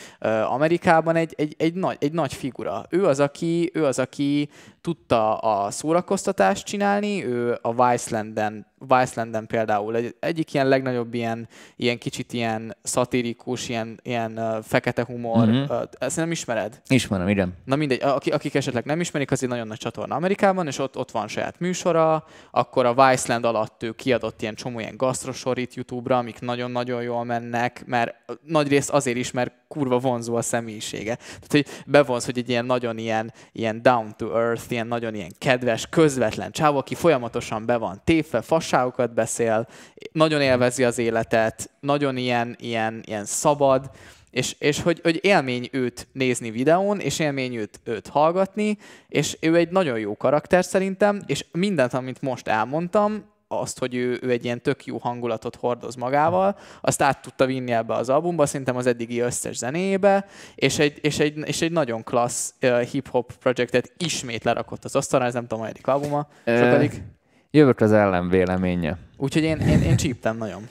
Amerikában 0.48 1.16
egy, 1.16 1.34
egy, 1.36 1.54
egy, 1.58 1.74
nagy, 1.74 1.96
egy 2.00 2.12
nagy 2.12 2.34
figura. 2.34 2.84
Ő 2.90 3.06
az, 3.06 3.20
aki, 3.20 3.70
ő 3.74 3.84
az, 3.84 3.98
aki 3.98 4.48
tudta 4.84 5.36
a 5.36 5.70
szórakoztatást 5.70 6.66
csinálni, 6.66 7.26
ő 7.26 7.58
a 7.62 7.88
Vicelanden, 7.88 8.66
Vicelanden 8.78 9.46
például 9.46 9.96
egy, 9.96 10.14
egyik 10.20 10.54
ilyen 10.54 10.68
legnagyobb 10.68 11.14
ilyen, 11.14 11.48
ilyen 11.76 11.98
kicsit 11.98 12.32
ilyen 12.32 12.76
szatirikus, 12.82 13.68
ilyen, 13.68 14.00
ilyen 14.02 14.38
uh, 14.38 14.62
fekete 14.62 15.04
humor, 15.04 15.46
mm-hmm. 15.46 15.62
uh, 15.62 15.82
ezt 15.98 16.16
nem 16.16 16.30
ismered? 16.30 16.82
Ismerem, 16.88 17.28
igen. 17.28 17.54
Na 17.64 17.76
mindegy, 17.76 18.02
akik, 18.02 18.34
akik 18.34 18.54
esetleg 18.54 18.84
nem 18.84 19.00
ismerik, 19.00 19.30
az 19.30 19.42
egy 19.42 19.48
nagyon 19.48 19.66
nagy 19.66 19.78
csatorna 19.78 20.14
Amerikában, 20.14 20.66
és 20.66 20.78
ott, 20.78 20.96
ott 20.96 21.10
van 21.10 21.28
saját 21.28 21.58
műsora, 21.58 22.24
akkor 22.50 22.86
a 22.86 22.94
Viceland 22.94 23.44
alatt 23.44 23.82
ő 23.82 23.92
kiadott 23.92 24.42
ilyen 24.42 24.54
csomó 24.54 24.78
ilyen 24.78 24.96
gasztrosorit 24.96 25.74
YouTube-ra, 25.74 26.18
amik 26.18 26.40
nagyon-nagyon 26.40 27.02
jól 27.02 27.24
mennek, 27.24 27.82
mert 27.86 28.14
nagy 28.42 28.68
rész 28.68 28.88
azért 28.90 29.16
is, 29.16 29.30
mert 29.30 29.52
kurva 29.74 29.98
vonzó 29.98 30.34
a 30.34 30.42
személyisége. 30.42 31.14
Tehát, 31.14 31.46
hogy 31.48 31.66
bevonz, 31.86 32.24
hogy 32.24 32.38
egy 32.38 32.48
ilyen 32.48 32.64
nagyon 32.64 32.98
ilyen, 32.98 33.32
ilyen 33.52 33.82
down 33.82 34.14
to 34.16 34.38
earth, 34.38 34.64
ilyen 34.68 34.86
nagyon 34.86 35.14
ilyen 35.14 35.32
kedves, 35.38 35.86
közvetlen 35.86 36.50
csávó, 36.50 36.78
aki 36.78 36.94
folyamatosan 36.94 37.66
be 37.66 37.76
van 37.76 38.00
tépve, 38.04 38.40
fasságokat 38.40 39.14
beszél, 39.14 39.68
nagyon 40.12 40.40
élvezi 40.40 40.84
az 40.84 40.98
életet, 40.98 41.70
nagyon 41.80 42.16
ilyen, 42.16 42.56
ilyen, 42.60 43.02
ilyen 43.06 43.24
szabad, 43.24 43.90
és, 44.30 44.56
és 44.58 44.82
hogy, 44.82 45.00
hogy 45.02 45.18
élmény 45.22 45.68
őt 45.72 46.06
nézni 46.12 46.50
videón, 46.50 47.00
és 47.00 47.18
élmény 47.18 47.54
őt, 47.54 47.80
őt 47.84 48.08
hallgatni, 48.08 48.78
és 49.08 49.36
ő 49.40 49.56
egy 49.56 49.70
nagyon 49.70 49.98
jó 49.98 50.16
karakter 50.16 50.64
szerintem, 50.64 51.22
és 51.26 51.44
mindent, 51.52 51.94
amit 51.94 52.22
most 52.22 52.48
elmondtam, 52.48 53.24
azt, 53.48 53.78
hogy 53.78 53.94
ő, 53.94 54.18
ő 54.22 54.30
egy 54.30 54.44
ilyen 54.44 54.62
tök 54.62 54.84
jó 54.84 54.98
hangulatot 54.98 55.56
hordoz 55.56 55.94
magával, 55.94 56.56
azt 56.80 57.02
át 57.02 57.22
tudta 57.22 57.46
vinni 57.46 57.72
ebbe 57.72 57.94
az 57.94 58.08
albumba, 58.08 58.46
szerintem 58.46 58.76
az 58.76 58.86
eddigi 58.86 59.18
összes 59.18 59.56
zenébe, 59.56 60.26
és 60.54 60.78
egy, 60.78 60.98
és 61.00 61.18
egy, 61.18 61.38
és 61.46 61.62
egy 61.62 61.72
nagyon 61.72 62.02
klassz 62.02 62.54
uh, 62.62 62.80
hip-hop 62.80 63.32
projektet 63.32 63.92
ismét 63.98 64.44
lerakott 64.44 64.84
az 64.84 64.96
asztalra, 64.96 65.24
ez 65.24 65.34
nem 65.34 65.46
tudom, 65.46 65.64
egyedik 65.64 65.86
albuma, 65.86 66.28
sokadik. 66.44 67.02
Jövök 67.50 67.80
az 67.80 67.92
ellenvéleménye. 67.92 68.96
Úgyhogy 69.16 69.42
én, 69.42 69.58
én, 69.58 69.82
én 69.82 69.96
csíptem 69.96 70.36
nagyon. 70.36 70.62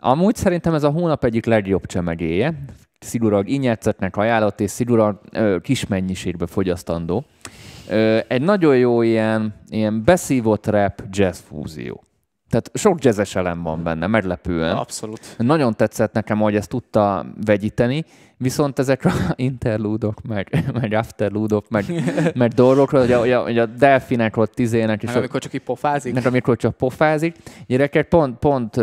Amúgy 0.00 0.36
szerintem 0.36 0.74
ez 0.74 0.82
a 0.82 0.90
hónap 0.90 1.24
egyik 1.24 1.44
legjobb 1.44 1.86
csemegéje. 1.86 2.54
Szigorúan 2.98 3.46
inyecetnek 3.46 4.16
ajánlott, 4.16 4.60
és 4.60 4.70
szigorúan 4.70 5.20
kis 5.60 5.86
mennyiségbe 5.86 6.46
fogyasztandó. 6.46 7.24
Ö, 7.88 8.18
egy 8.28 8.42
nagyon 8.42 8.76
jó 8.76 9.02
ilyen, 9.02 9.54
ilyen 9.68 10.04
beszívott 10.04 10.66
rap 10.66 11.02
jazz 11.10 11.38
fúzió. 11.38 12.02
Tehát 12.52 12.70
sok 12.74 13.04
jazzes 13.04 13.34
elem 13.34 13.62
van 13.62 13.82
benne, 13.82 14.06
meglepően. 14.06 14.76
Abszolút. 14.76 15.34
Nagyon 15.38 15.74
tetszett 15.74 16.12
nekem, 16.12 16.38
hogy 16.38 16.56
ezt 16.56 16.68
tudta 16.68 17.26
vegyíteni, 17.44 18.04
Viszont 18.42 18.78
ezek 18.78 19.04
a 19.04 19.12
interlúdok, 19.36 20.22
meg, 20.28 20.64
meg 20.80 20.92
afterlúdok, 20.92 21.68
meg, 21.68 21.84
meg 22.34 22.50
dolgokról, 22.50 23.00
hogy 23.00 23.12
a, 23.12 23.18
hogy 23.18 23.30
a, 23.30 23.42
hogy 23.42 23.58
a 23.58 23.66
delfinek 23.66 24.36
ott 24.36 24.58
izének. 24.58 25.02
És 25.02 25.08
meg 25.08 25.16
amikor 25.16 25.40
csak 25.40 25.54
így 25.54 25.62
pofázik. 25.62 26.14
Meg 26.14 26.26
amikor 26.26 26.56
csak 26.56 26.76
pofázik. 26.76 27.36
Gyerekek, 27.66 28.08
pont, 28.08 28.38
pont 28.38 28.76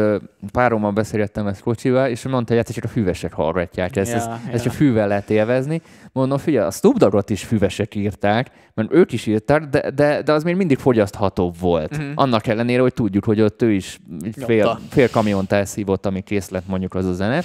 párommal 0.51 0.91
beszélgettem 0.91 1.47
ezt 1.47 1.62
kocsival, 1.62 2.07
és 2.07 2.24
mondta, 2.24 2.55
hogy 2.55 2.66
csak 2.66 2.84
a 2.84 2.88
füvesek 2.88 3.34
hallgatják 3.34 3.95
ezt, 3.95 4.12
ja, 4.12 4.18
ezt, 4.18 4.28
ja. 4.28 4.51
ezt 4.51 4.64
csak 4.64 4.74
fűvel 4.74 5.07
lehet 5.07 5.30
élvezni. 5.30 5.82
Mondom, 6.12 6.38
figyelj, 6.38 6.68
a 6.68 6.72
Snoop 6.72 7.30
is 7.30 7.43
füvesek 7.43 7.95
írták, 7.95 8.47
mert 8.74 8.93
ők 8.93 9.12
is 9.12 9.26
írták, 9.26 9.64
de, 9.64 9.91
de, 9.91 10.22
de 10.22 10.32
az 10.32 10.43
még 10.43 10.55
mindig 10.55 10.78
fogyasztható 10.78 11.53
volt. 11.60 11.97
Uh-huh. 11.97 12.12
Annak 12.16 12.47
ellenére, 12.47 12.82
hogy 12.82 12.93
tudjuk, 12.93 13.26
hogy 13.26 13.41
ott 13.41 13.62
ő 13.62 13.72
is 13.72 13.99
fél, 14.32 14.80
fél 14.89 15.10
kamiont 15.10 15.51
elszívott, 15.51 16.05
ami 16.05 16.22
kész 16.22 16.49
lett 16.49 16.68
mondjuk 16.68 16.93
az 16.93 17.05
a 17.05 17.14
zene. 17.14 17.41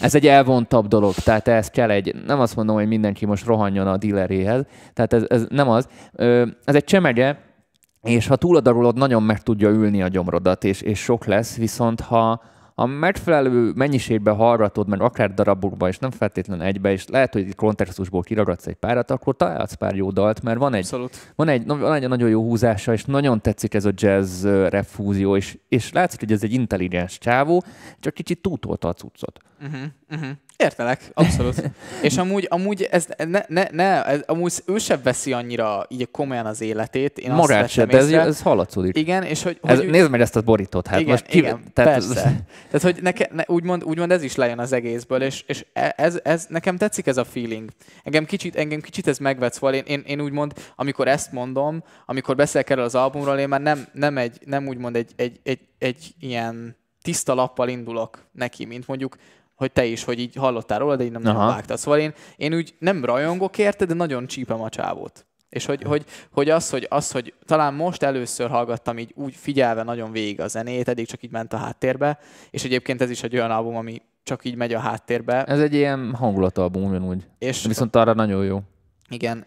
Ez 0.00 0.14
egy 0.14 0.26
elvontabb 0.26 0.86
dolog, 0.86 1.14
tehát 1.14 1.48
ez 1.48 1.70
kell 1.70 1.90
egy, 1.90 2.14
nem 2.26 2.40
azt 2.40 2.56
mondom, 2.56 2.76
hogy 2.76 2.86
mindenki 2.86 3.26
most 3.26 3.46
rohanjon 3.46 3.86
a 3.86 3.96
dealeréhez, 3.96 4.64
tehát 4.92 5.12
ez, 5.12 5.24
ez 5.28 5.46
nem 5.48 5.68
az. 5.68 5.88
Ez 6.64 6.74
egy 6.74 6.84
csemege, 6.84 7.38
és 8.02 8.26
ha 8.26 8.36
túladarulod, 8.36 8.96
nagyon 8.96 9.22
meg 9.22 9.42
tudja 9.42 9.68
ülni 9.68 10.02
a 10.02 10.08
gyomrodat, 10.08 10.64
és, 10.64 10.80
és 10.80 10.98
sok 10.98 11.24
lesz, 11.24 11.56
viszont 11.56 12.00
ha, 12.00 12.42
ha 12.74 12.86
megfelelő 12.86 13.72
mennyiségben 13.74 14.34
hallgatod, 14.34 14.88
meg 14.88 15.00
akár 15.00 15.34
darabokba, 15.34 15.88
és 15.88 15.98
nem 15.98 16.10
feltétlenül 16.10 16.64
egybe, 16.64 16.92
és 16.92 17.06
lehet, 17.06 17.32
hogy 17.32 17.54
kontextusból 17.54 18.22
kiragadsz 18.22 18.66
egy 18.66 18.74
párat, 18.74 19.10
akkor 19.10 19.36
találsz 19.36 19.74
pár 19.74 19.94
jó 19.94 20.10
dalt, 20.10 20.42
mert 20.42 20.58
van 20.58 20.74
egy, 20.74 20.90
van 21.36 21.48
egy, 21.48 21.66
van 21.66 21.94
egy 21.94 22.08
nagyon 22.08 22.28
jó 22.28 22.42
húzása, 22.42 22.92
és 22.92 23.04
nagyon 23.04 23.40
tetszik 23.40 23.74
ez 23.74 23.84
a 23.84 23.92
jazz 23.94 24.46
refúzió, 24.46 25.36
és, 25.36 25.58
és 25.68 25.92
látszik, 25.92 26.20
hogy 26.20 26.32
ez 26.32 26.42
egy 26.42 26.52
intelligens 26.52 27.18
csávó, 27.18 27.64
csak 28.00 28.14
kicsit 28.14 28.42
túltolta 28.42 28.88
a 28.88 28.92
cuccot. 28.92 29.38
Uh-huh, 29.62 29.80
uh-huh. 30.10 30.30
Értelek, 30.56 31.10
abszolút. 31.14 31.70
és 32.02 32.16
amúgy, 32.16 32.46
amúgy 32.50 32.82
ez, 32.82 33.06
ne, 33.16 33.40
ne, 33.48 33.64
ne, 33.70 34.04
ez, 34.04 34.20
amúgy 34.26 34.52
ő 34.66 34.78
sem 34.78 35.00
veszi 35.02 35.32
annyira 35.32 35.86
így 35.88 36.10
komolyan 36.10 36.46
az 36.46 36.60
életét. 36.60 37.18
Én 37.18 37.32
Magát 37.32 37.68
sem, 37.68 37.88
de 37.88 37.96
ez, 37.96 38.12
ez 38.12 38.40
hallatszódik. 38.40 38.96
Igen, 38.96 39.22
és 39.22 39.42
hogy... 39.42 39.58
Ez, 39.62 39.78
hogy 39.78 39.88
nézd 39.88 40.10
meg 40.10 40.20
ezt 40.20 40.36
a 40.36 40.40
borítót, 40.40 40.86
hát 40.86 41.00
igen, 41.00 41.10
most 41.10 41.26
ki, 41.26 41.38
igen, 41.38 41.62
tehát, 41.72 41.92
persze. 41.92 42.22
tehát, 42.70 42.82
hogy 42.82 42.98
neke, 43.02 43.28
ne, 43.32 43.42
úgymond, 43.46 43.84
úgymond 43.84 44.10
ez 44.10 44.22
is 44.22 44.34
lejön 44.34 44.58
az 44.58 44.72
egészből, 44.72 45.22
és, 45.22 45.44
és 45.46 45.64
e, 45.72 45.94
ez, 45.96 46.20
ez, 46.22 46.46
nekem 46.48 46.76
tetszik 46.76 47.06
ez 47.06 47.16
a 47.16 47.24
feeling. 47.24 47.70
Engem 48.02 48.24
kicsit, 48.24 48.56
engem 48.56 48.80
kicsit 48.80 49.06
ez 49.06 49.18
megvet, 49.18 49.52
szóval 49.52 49.74
én, 49.74 49.84
én, 49.86 50.02
én 50.06 50.20
úgymond, 50.20 50.52
amikor 50.76 51.08
ezt 51.08 51.32
mondom, 51.32 51.82
amikor 52.06 52.36
beszélek 52.36 52.70
erről 52.70 52.84
az 52.84 52.94
albumról, 52.94 53.38
én 53.38 53.48
már 53.48 53.60
nem, 53.60 53.86
nem, 53.92 54.18
egy, 54.18 54.38
nem 54.44 54.66
úgymond 54.66 54.96
egy, 54.96 55.12
egy, 55.16 55.40
egy, 55.42 55.60
egy 55.78 56.14
ilyen 56.20 56.76
tiszta 57.02 57.34
lappal 57.34 57.68
indulok 57.68 58.26
neki, 58.32 58.64
mint 58.64 58.86
mondjuk 58.86 59.16
hogy 59.58 59.72
te 59.72 59.84
is, 59.84 60.04
hogy 60.04 60.18
így 60.18 60.34
hallottál 60.34 60.78
róla, 60.78 60.96
de 60.96 61.04
így 61.04 61.10
nem 61.10 61.22
nagyon 61.22 61.46
vágtad. 61.46 61.78
Szóval 61.78 62.00
én, 62.00 62.12
én 62.36 62.54
úgy 62.54 62.74
nem 62.78 63.04
rajongok 63.04 63.58
érte, 63.58 63.84
de 63.84 63.94
nagyon 63.94 64.26
csípem 64.26 64.60
a 64.60 64.68
csávót. 64.68 65.26
És 65.48 65.64
hogy, 65.64 65.82
hogy, 65.82 66.04
hogy, 66.30 66.50
az, 66.50 66.70
hogy, 66.70 66.86
az, 66.90 67.10
hogy 67.10 67.34
talán 67.46 67.74
most 67.74 68.02
először 68.02 68.48
hallgattam 68.48 68.98
így 68.98 69.12
úgy 69.16 69.34
figyelve 69.34 69.82
nagyon 69.82 70.12
végig 70.12 70.40
a 70.40 70.48
zenét, 70.48 70.88
eddig 70.88 71.06
csak 71.06 71.22
így 71.22 71.30
ment 71.30 71.52
a 71.52 71.56
háttérbe, 71.56 72.18
és 72.50 72.64
egyébként 72.64 73.00
ez 73.00 73.10
is 73.10 73.22
egy 73.22 73.34
olyan 73.34 73.50
album, 73.50 73.76
ami 73.76 74.02
csak 74.22 74.44
így 74.44 74.54
megy 74.54 74.74
a 74.74 74.78
háttérbe. 74.78 75.44
Ez 75.44 75.60
egy 75.60 75.74
ilyen 75.74 76.14
hangulatalbum 76.14 76.84
ugyanúgy. 76.84 77.26
És 77.38 77.64
Viszont 77.64 77.96
arra 77.96 78.14
nagyon 78.14 78.44
jó. 78.44 78.60
Igen, 79.08 79.46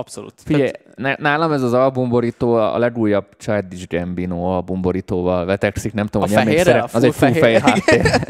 Abszolút. 0.00 0.32
Figyelj, 0.44 0.70
Tehát... 0.94 1.18
nálam 1.18 1.52
ez 1.52 1.62
az 1.62 1.72
albumborító 1.72 2.54
a 2.54 2.78
legújabb 2.78 3.26
Childish 3.38 3.86
Gambino 3.88 4.42
albumborítóval 4.42 5.44
vetekszik, 5.44 5.92
nem 5.92 6.06
tudom, 6.06 6.22
a 6.22 6.34
hogy 6.34 6.44
fehérre, 6.44 6.78
a 6.78 6.88
Az 6.92 7.02
egy 7.02 7.14
full 7.14 7.32
fehér 7.32 7.60
háttér. 7.60 8.20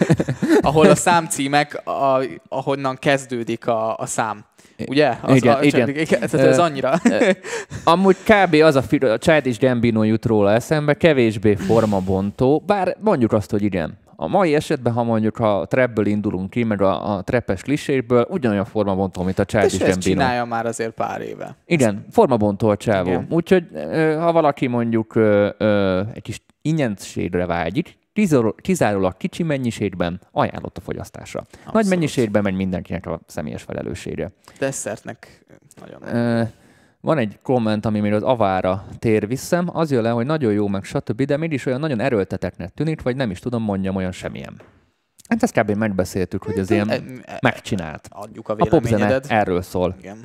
Ahol 0.60 0.86
a 0.86 0.94
számcímek, 0.94 1.86
a, 1.86 2.20
ahonnan 2.48 2.96
kezdődik 2.96 3.66
a, 3.66 3.96
a 3.96 4.06
szám. 4.06 4.44
Ugye? 4.86 5.12
Az 5.22 5.36
igen, 5.36 5.54
a, 5.54 5.62
igen. 5.62 5.88
igen. 5.88 6.20
Tehát 6.20 6.34
ez 6.34 6.58
annyira. 6.58 6.94
Amúgy 7.84 8.16
kb. 8.24 8.54
az 8.54 8.76
a, 8.76 9.06
a 9.06 9.18
Childish 9.18 9.60
Gambino 9.60 10.02
jut 10.02 10.24
róla 10.24 10.52
eszembe, 10.52 10.94
kevésbé 10.94 11.54
formabontó, 11.54 12.62
bár 12.66 12.96
mondjuk 13.00 13.32
azt, 13.32 13.50
hogy 13.50 13.62
igen. 13.62 13.98
A 14.24 14.28
mai 14.28 14.54
esetben, 14.54 14.92
ha 14.92 15.02
mondjuk 15.02 15.38
a 15.38 15.66
trapből 15.68 16.06
indulunk 16.06 16.50
ki, 16.50 16.62
meg 16.64 16.80
a, 16.82 17.16
a 17.16 17.22
trappes 17.22 17.62
kliséből, 17.62 18.26
ugyanolyan 18.30 18.64
formabontó, 18.64 19.22
mint 19.22 19.38
a 19.38 19.44
Childish 19.44 19.78
Gambino. 19.78 19.98
És 19.98 20.04
csinálja 20.04 20.44
már 20.44 20.66
azért 20.66 20.92
pár 20.92 21.20
éve. 21.20 21.56
Igen, 21.66 22.06
formabontó 22.10 22.68
a 22.68 22.76
csávó. 22.76 23.22
Úgyhogy 23.28 23.66
ha 24.18 24.32
valaki 24.32 24.66
mondjuk 24.66 25.16
egy 26.14 26.22
kis 26.22 26.42
ingyenségre 26.62 27.46
vágyik, 27.46 27.98
kizárólag 28.56 29.16
kicsi 29.16 29.42
mennyiségben 29.42 30.20
ajánlott 30.32 30.76
a 30.76 30.80
fogyasztásra. 30.80 31.40
Abszolút. 31.40 31.72
Nagy 31.72 31.86
mennyiségben 31.88 32.42
megy 32.42 32.54
mindenkinek 32.54 33.06
a 33.06 33.20
személyes 33.26 33.62
felelőssége. 33.62 34.30
Desszertnek 34.58 35.44
nagyon. 35.80 36.02
Uh, 36.40 36.48
van 37.04 37.18
egy 37.18 37.38
komment, 37.42 37.86
ami 37.86 38.00
még 38.00 38.12
az 38.12 38.22
avára 38.22 38.84
tér 38.98 39.26
vissza, 39.26 39.58
az 39.58 39.90
jön 39.90 40.02
le, 40.02 40.10
hogy 40.10 40.26
nagyon 40.26 40.52
jó, 40.52 40.68
meg 40.68 40.84
stb., 40.84 41.22
de 41.22 41.36
mégis 41.36 41.66
olyan 41.66 41.80
nagyon 41.80 42.00
erőlteteknek 42.00 42.74
tűnik, 42.74 43.02
vagy 43.02 43.16
nem 43.16 43.30
is 43.30 43.38
tudom, 43.38 43.62
mondjam 43.62 43.96
olyan 43.96 44.12
semmilyen. 44.12 44.60
Hát 45.28 45.42
ezt 45.42 45.60
kb. 45.60 45.70
megbeszéltük, 45.70 46.42
hogy 46.42 46.58
az 46.58 46.70
ilyen 46.70 47.22
megcsinált. 47.40 48.08
Adjuk 48.10 48.48
a 48.48 48.54
A 48.58 48.66
popzene 48.66 49.20
erről 49.28 49.62
szól. 49.62 49.94
Igen. 49.98 50.16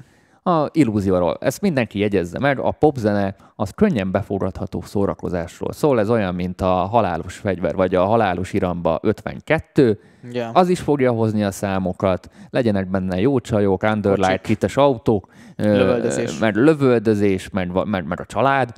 A 0.44 0.70
illúzióról. 0.72 1.38
Ezt 1.42 1.62
mindenki 1.62 2.00
jegyezze 2.00 2.40
meg. 2.40 2.60
A 2.60 2.72
popzene 2.72 3.36
az 3.56 3.70
könnyen 3.70 4.12
befogadható 4.12 4.82
szórakozásról 4.82 5.72
szól. 5.72 6.00
Ez 6.00 6.10
olyan, 6.10 6.36
mint 6.36 6.62
a 6.62 6.66
halálos 6.66 7.36
fegyver, 7.36 7.76
vagy 7.76 7.96
a 7.96 8.06
halálos 8.06 8.54
iramba 8.54 9.00
52. 9.02 10.00
Yeah. 10.32 10.56
Az 10.56 10.70
is 10.70 10.80
fogja 10.80 11.12
hozni 11.12 11.44
a 11.44 11.52
számokat. 11.52 12.30
Legyenek 12.50 12.90
benne 12.90 13.20
jó 13.20 13.40
csajok, 13.40 13.84
underlight, 13.84 14.42
kites 14.42 14.78
autók, 14.78 15.28
lövöldözés. 15.60 16.40
mert 16.40 16.56
lövöldözés, 16.56 17.50
mert, 17.50 17.86
mert, 17.86 18.06
mert 18.06 18.22
a 18.22 18.26
család. 18.26 18.74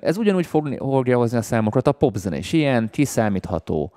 Ez 0.00 0.16
ugyanúgy 0.16 0.46
fogja 0.46 1.16
hozni 1.16 1.38
a 1.38 1.42
számokat. 1.42 1.86
A 1.86 1.92
popzene 1.92 2.36
is 2.36 2.52
ilyen, 2.52 2.88
kiszámítható, 2.90 3.92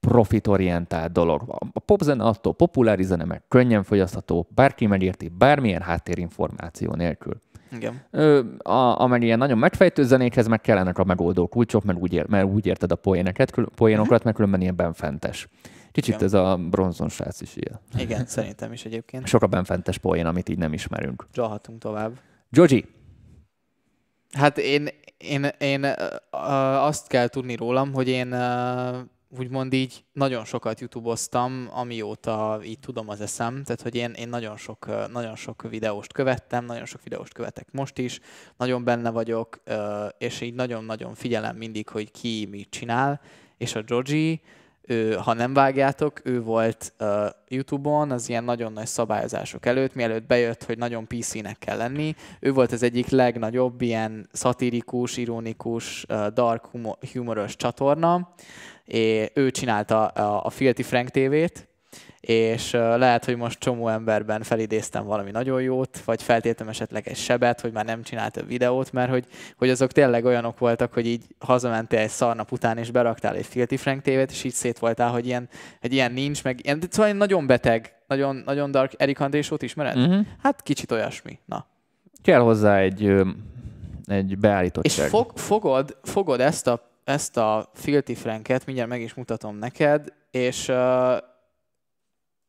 profitorientált 0.00 1.12
dolog. 1.12 1.42
A 1.72 1.80
popzene 1.80 2.24
attól 2.24 2.54
populári 2.54 3.02
zene, 3.02 3.24
meg 3.24 3.42
könnyen 3.48 3.82
fogyasztható, 3.82 4.48
bárki 4.54 4.86
megérti, 4.86 5.28
bármilyen 5.28 5.82
háttérinformáció 5.82 6.94
nélkül. 6.94 7.40
Igen. 7.72 8.00
Ö, 8.10 8.40
a, 8.58 9.00
amely 9.00 9.20
ilyen 9.20 9.38
nagyon 9.38 9.58
megfejtő 9.58 10.02
zenékhez 10.02 10.46
meg 10.46 10.60
kellenek 10.60 10.98
a 10.98 11.04
megoldó 11.04 11.46
kulcsok, 11.46 11.84
mert 11.84 11.98
úgy, 11.98 12.12
ér, 12.12 12.26
mert 12.28 12.46
úgy 12.46 12.66
érted 12.66 12.92
a 12.92 12.96
poéneket, 12.96 13.50
poénokat, 13.74 14.10
uh-huh. 14.10 14.24
mert 14.24 14.36
különben 14.36 14.60
ilyen 14.60 14.76
benfentes. 14.76 15.48
Kicsit 15.94 16.14
Igen. 16.14 16.26
ez 16.26 16.32
a 16.32 16.56
bronzon 16.70 17.08
srác 17.08 17.40
is 17.40 17.56
ilyen. 17.56 17.80
Igen, 17.98 18.26
szerintem 18.26 18.72
is 18.72 18.84
egyébként. 18.84 19.26
Sok 19.26 19.42
a 19.42 19.46
benfentes 19.46 19.98
poén, 19.98 20.26
amit 20.26 20.48
így 20.48 20.58
nem 20.58 20.72
ismerünk. 20.72 21.26
Zsalhatunk 21.34 21.78
tovább. 21.78 22.18
Georgie. 22.50 22.84
Hát 24.32 24.58
én, 24.58 24.88
én, 25.16 25.44
én 25.58 25.94
azt 26.80 27.06
kell 27.06 27.28
tudni 27.28 27.56
rólam, 27.56 27.92
hogy 27.92 28.08
én 28.08 28.34
úgymond 29.38 29.72
így 29.72 30.04
nagyon 30.12 30.44
sokat 30.44 30.80
youtube-oztam, 30.80 31.68
amióta 31.70 32.60
így 32.64 32.78
tudom 32.78 33.08
az 33.08 33.20
eszem, 33.20 33.62
tehát 33.64 33.82
hogy 33.82 33.94
én, 33.94 34.10
én 34.10 34.28
nagyon, 34.28 34.56
sok, 34.56 35.10
nagyon 35.12 35.36
sok 35.36 35.68
videóst 35.70 36.12
követtem, 36.12 36.64
nagyon 36.64 36.84
sok 36.84 37.02
videóst 37.02 37.32
követek 37.32 37.68
most 37.72 37.98
is, 37.98 38.20
nagyon 38.56 38.84
benne 38.84 39.10
vagyok, 39.10 39.62
és 40.18 40.40
így 40.40 40.54
nagyon-nagyon 40.54 41.14
figyelem 41.14 41.56
mindig, 41.56 41.88
hogy 41.88 42.10
ki 42.10 42.48
mit 42.50 42.70
csinál, 42.70 43.20
és 43.56 43.74
a 43.74 43.82
Joji, 43.86 44.40
ő, 44.86 45.12
ha 45.14 45.32
nem 45.32 45.54
vágjátok, 45.54 46.20
ő 46.24 46.42
volt 46.42 46.92
uh, 47.00 47.08
YouTube-on 47.48 48.10
az 48.10 48.28
ilyen 48.28 48.44
nagyon 48.44 48.72
nagy 48.72 48.86
szabályozások 48.86 49.66
előtt, 49.66 49.94
mielőtt 49.94 50.26
bejött, 50.26 50.64
hogy 50.64 50.78
nagyon 50.78 51.06
PC-nek 51.06 51.58
kell 51.58 51.76
lenni. 51.76 52.14
Ő 52.40 52.52
volt 52.52 52.72
az 52.72 52.82
egyik 52.82 53.08
legnagyobb 53.08 53.80
ilyen 53.80 54.28
szatirikus, 54.32 55.16
ironikus, 55.16 56.04
uh, 56.08 56.26
dark 56.26 56.66
humor, 56.66 56.96
humoros 57.12 57.56
csatorna, 57.56 58.34
és 58.84 59.30
ő 59.34 59.50
csinálta 59.50 60.06
a, 60.06 60.44
a 60.44 60.50
Filthy 60.50 60.82
Frank 60.82 61.08
TV-t, 61.08 61.68
és 62.20 62.70
lehet, 62.72 63.24
hogy 63.24 63.36
most 63.36 63.58
csomó 63.58 63.88
emberben 63.88 64.42
felidéztem 64.42 65.04
valami 65.04 65.30
nagyon 65.30 65.62
jót, 65.62 65.98
vagy 66.04 66.22
feltétem 66.22 66.68
esetleg 66.68 67.08
egy 67.08 67.16
sebet, 67.16 67.60
hogy 67.60 67.72
már 67.72 67.84
nem 67.84 68.02
csinált 68.02 68.36
a 68.36 68.44
videót, 68.44 68.92
mert 68.92 69.10
hogy, 69.10 69.26
hogy 69.56 69.70
azok 69.70 69.92
tényleg 69.92 70.24
olyanok 70.24 70.58
voltak, 70.58 70.92
hogy 70.92 71.06
így 71.06 71.24
hazamentél 71.38 71.98
egy 71.98 72.08
szarnap 72.08 72.52
után, 72.52 72.78
és 72.78 72.90
beraktál 72.90 73.34
egy 73.34 73.46
Filthy 73.46 73.76
Frank 73.76 74.02
tévét, 74.02 74.30
és 74.30 74.44
így 74.44 74.52
szét 74.52 74.78
voltál, 74.78 75.10
hogy 75.10 75.26
ilyen, 75.26 75.48
egy 75.80 75.92
ilyen 75.92 76.12
nincs, 76.12 76.44
meg 76.44 76.60
ilyen, 76.62 76.82
szóval 76.90 77.12
nagyon 77.12 77.46
beteg, 77.46 77.94
nagyon, 78.06 78.42
nagyon 78.44 78.70
dark. 78.70 78.92
Eric 78.96 79.20
Andrésót 79.20 79.62
ismered? 79.62 79.96
Uh-huh. 79.96 80.26
Hát 80.42 80.62
kicsit 80.62 80.92
olyasmi. 80.92 81.38
Na. 81.44 81.66
Kell 82.22 82.40
hozzá 82.40 82.78
egy, 82.78 83.12
egy 84.06 84.38
beállítottság. 84.38 85.04
És 85.04 85.10
fog, 85.10 85.32
fogod, 85.34 85.96
fogod 86.02 86.40
ezt 86.40 86.66
a 86.66 86.92
ezt 87.04 87.36
a 87.36 87.70
Filthy 87.74 88.14
Franket, 88.14 88.66
mindjárt 88.66 88.90
meg 88.90 89.00
is 89.00 89.14
mutatom 89.14 89.56
neked, 89.56 90.12
és 90.30 90.68
uh, 90.68 90.76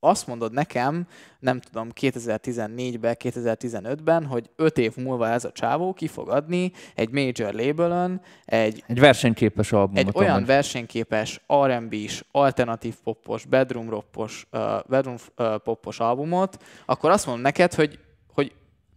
azt 0.06 0.28
mondod 0.28 0.54
nekem, 0.54 1.08
nem 1.40 1.60
tudom, 1.60 1.90
2014-ben, 2.02 3.16
2015-ben, 3.20 4.26
hogy 4.26 4.50
5 4.56 4.78
év 4.78 4.96
múlva 4.96 5.28
ez 5.30 5.46
a 5.46 5.52
csávó 5.52 5.94
ki 5.94 6.08
fog 6.08 6.30
adni 6.30 6.72
egy 6.96 7.10
major 7.10 7.54
labelön 7.54 8.22
egy... 8.46 8.84
Egy 8.88 9.00
versenyképes 9.00 9.72
albumot. 9.72 10.08
Egy 10.08 10.12
olyan 10.14 10.34
amely. 10.34 10.46
versenyképes 10.46 11.42
R&B-s, 11.66 12.24
alternatív 12.32 12.96
popos, 13.04 13.46
bedroom, 13.46 13.90
roppos, 13.90 14.48
uh, 14.52 14.62
bedroom 14.88 15.18
uh, 15.38 15.56
popos 15.56 16.00
albumot, 16.00 16.64
akkor 16.86 17.12
azt 17.12 17.26
mondom 17.26 17.44
neked, 17.44 17.74
hogy 17.74 18.00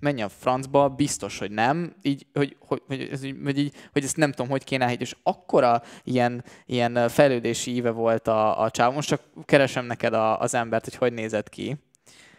menj 0.00 0.22
a 0.22 0.28
francba, 0.28 0.88
biztos, 0.88 1.38
hogy 1.38 1.50
nem, 1.50 1.94
így, 2.02 2.26
hogy, 2.32 2.56
hogy, 2.60 2.82
hogy, 2.86 3.08
ez, 3.12 3.20
hogy, 3.44 3.58
így, 3.58 3.74
hogy 3.92 4.04
ezt 4.04 4.16
nem 4.16 4.30
tudom, 4.30 4.50
hogy 4.50 4.64
kéne 4.64 4.84
elhiggy, 4.84 5.00
és 5.00 5.16
akkora 5.22 5.82
ilyen, 6.04 6.44
ilyen 6.66 7.08
fejlődési 7.08 7.74
íve 7.74 7.90
volt 7.90 8.28
a, 8.28 8.60
a 8.60 8.70
csáv. 8.70 8.94
Most 8.94 9.08
csak 9.08 9.20
keresem 9.44 9.86
neked 9.86 10.12
a, 10.12 10.40
az 10.40 10.54
embert, 10.54 10.84
hogy 10.84 10.94
hogy 10.94 11.12
nézett 11.12 11.48
ki. 11.48 11.76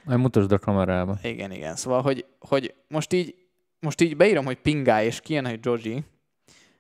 Majd 0.04 0.20
mutasd 0.20 0.52
a 0.52 0.60
kamerába. 0.60 1.18
Igen, 1.24 1.52
igen. 1.52 1.76
Szóval, 1.76 2.02
hogy, 2.02 2.26
hogy 2.40 2.74
most 2.88 3.14
így 3.14 3.36
most 3.80 4.02
így 4.02 4.18
beírom, 4.18 4.46
hogy 4.46 4.58
Pingály, 4.58 5.06
és 5.06 5.20
kijön, 5.20 5.46
hogy 5.46 5.60
Joji, 5.62 6.04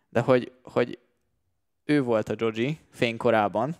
de 0.09 0.19
hogy, 0.19 0.51
hogy 0.63 0.99
ő 1.85 2.01
volt 2.01 2.29
a 2.29 2.35
Joji 2.37 2.79
fénykorában. 2.89 3.75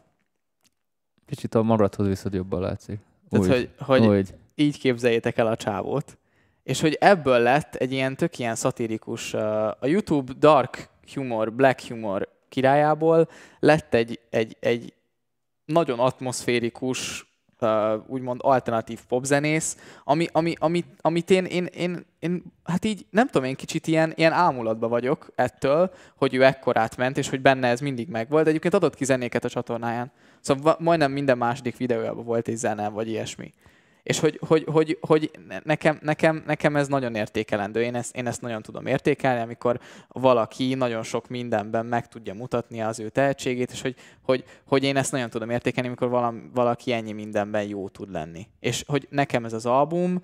Kicsit 1.26 1.56
a 1.56 1.62
maradhoz 1.62 2.08
viszont 2.08 2.36
jobban 2.36 2.62
látszik. 2.62 3.00
Tehát, 3.30 3.46
úgy, 3.46 3.52
hogy, 3.52 3.70
hogy 3.80 4.08
úgy. 4.08 4.34
így 4.56 4.80
képzeljétek 4.80 5.38
el 5.38 5.48
a 5.48 5.56
csávót 5.56 6.18
és 6.64 6.82
hogy 6.82 6.98
ebből 7.00 7.40
lett 7.40 7.76
egy 7.76 7.92
ilyen 7.92 8.16
tök 8.16 8.40
ilyen 8.40 8.56
szatirikus, 8.56 9.34
a 9.34 9.78
YouTube 9.82 10.34
dark 10.40 10.90
humor, 11.14 11.54
black 11.54 11.82
humor 11.82 12.30
királyából 12.50 13.30
lett 13.60 13.94
egy, 13.94 14.20
egy, 14.30 14.58
egy 14.60 14.94
nagyon 15.66 16.00
atmoszférikus, 16.00 17.28
úgymond 18.08 18.40
alternatív 18.44 19.00
popzenész, 19.08 19.78
ami, 20.04 20.28
ami, 20.32 20.54
ami, 20.60 20.86
amit 21.02 21.30
én, 21.30 21.46
én, 21.46 21.66
én, 21.66 22.06
én, 22.20 22.44
hát 22.64 22.86
így 22.86 23.06
nem 23.10 23.28
tudom, 23.28 23.48
én 23.48 23.56
kicsit 23.56 23.88
ilyen, 23.88 24.14
ilyen 24.16 24.32
ámulatba 24.32 24.88
vagyok 24.88 25.32
ettől, 25.36 25.92
hogy 26.16 26.34
ő 26.34 26.44
ekkorát 26.44 26.98
ment, 26.98 27.18
és 27.18 27.30
hogy 27.30 27.42
benne 27.42 27.68
ez 27.68 27.80
mindig 27.80 28.08
megvolt, 28.08 28.48
egyébként 28.48 28.74
adott 28.74 28.96
ki 28.96 29.06
zenéket 29.06 29.46
a 29.46 29.50
csatornáján. 29.50 30.12
Szóval 30.40 30.76
majdnem 30.80 31.12
minden 31.12 31.38
második 31.38 31.78
videójában 31.78 32.26
volt 32.26 32.48
egy 32.48 32.58
zene, 32.58 32.90
vagy 32.90 33.08
ilyesmi. 33.08 33.54
És 34.04 34.20
hogy, 34.20 34.40
hogy, 34.48 34.64
hogy, 34.64 34.98
hogy 35.02 35.32
nekem, 35.64 36.00
nekem, 36.02 36.44
nekem 36.46 36.76
ez 36.76 36.88
nagyon 36.88 37.16
értékelendő. 37.16 37.82
Én 37.82 37.96
ezt, 37.96 38.16
én 38.16 38.28
ezt 38.28 38.42
nagyon 38.42 38.62
tudom 38.62 38.86
értékelni, 38.86 39.42
amikor 39.42 39.80
valaki 40.08 40.74
nagyon 40.74 41.04
sok 41.04 41.28
mindenben 41.28 41.86
meg 41.86 42.08
tudja 42.08 42.34
mutatni 42.34 42.82
az 42.82 43.00
ő 43.00 43.10
tehetségét, 43.10 43.72
és 43.72 43.82
hogy, 43.82 43.96
hogy, 44.22 44.44
hogy 44.66 44.84
én 44.84 44.98
ezt 44.98 45.12
nagyon 45.12 45.30
tudom 45.30 45.50
értékelni, 45.50 45.88
amikor 45.88 46.34
valaki 46.54 46.92
ennyi 46.92 47.12
mindenben 47.12 47.64
jó 47.64 47.90
tud 47.90 48.12
lenni. 48.12 48.48
És 48.60 48.84
hogy 48.88 49.08
nekem 49.10 49.46
ez 49.46 49.54
az 49.54 49.66
album 49.66 50.22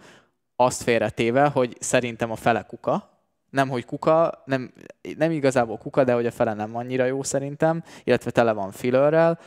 azt 0.55 0.83
félretéve, 0.83 1.47
hogy 1.47 1.77
szerintem 1.79 2.31
a 2.31 2.35
fele 2.35 2.61
kuka, 2.61 3.13
nem, 3.49 3.69
hogy 3.69 3.85
kuka, 3.85 4.43
nem, 4.45 4.73
nem 5.17 5.31
igazából 5.31 5.77
kuka, 5.77 6.03
de 6.03 6.13
hogy 6.13 6.25
a 6.25 6.31
fele 6.31 6.53
nem 6.53 6.75
annyira 6.75 7.05
jó 7.05 7.23
szerintem, 7.23 7.83
illetve 8.03 8.31
tele 8.31 8.51
van 8.51 8.71
fillerrel, 8.71 9.39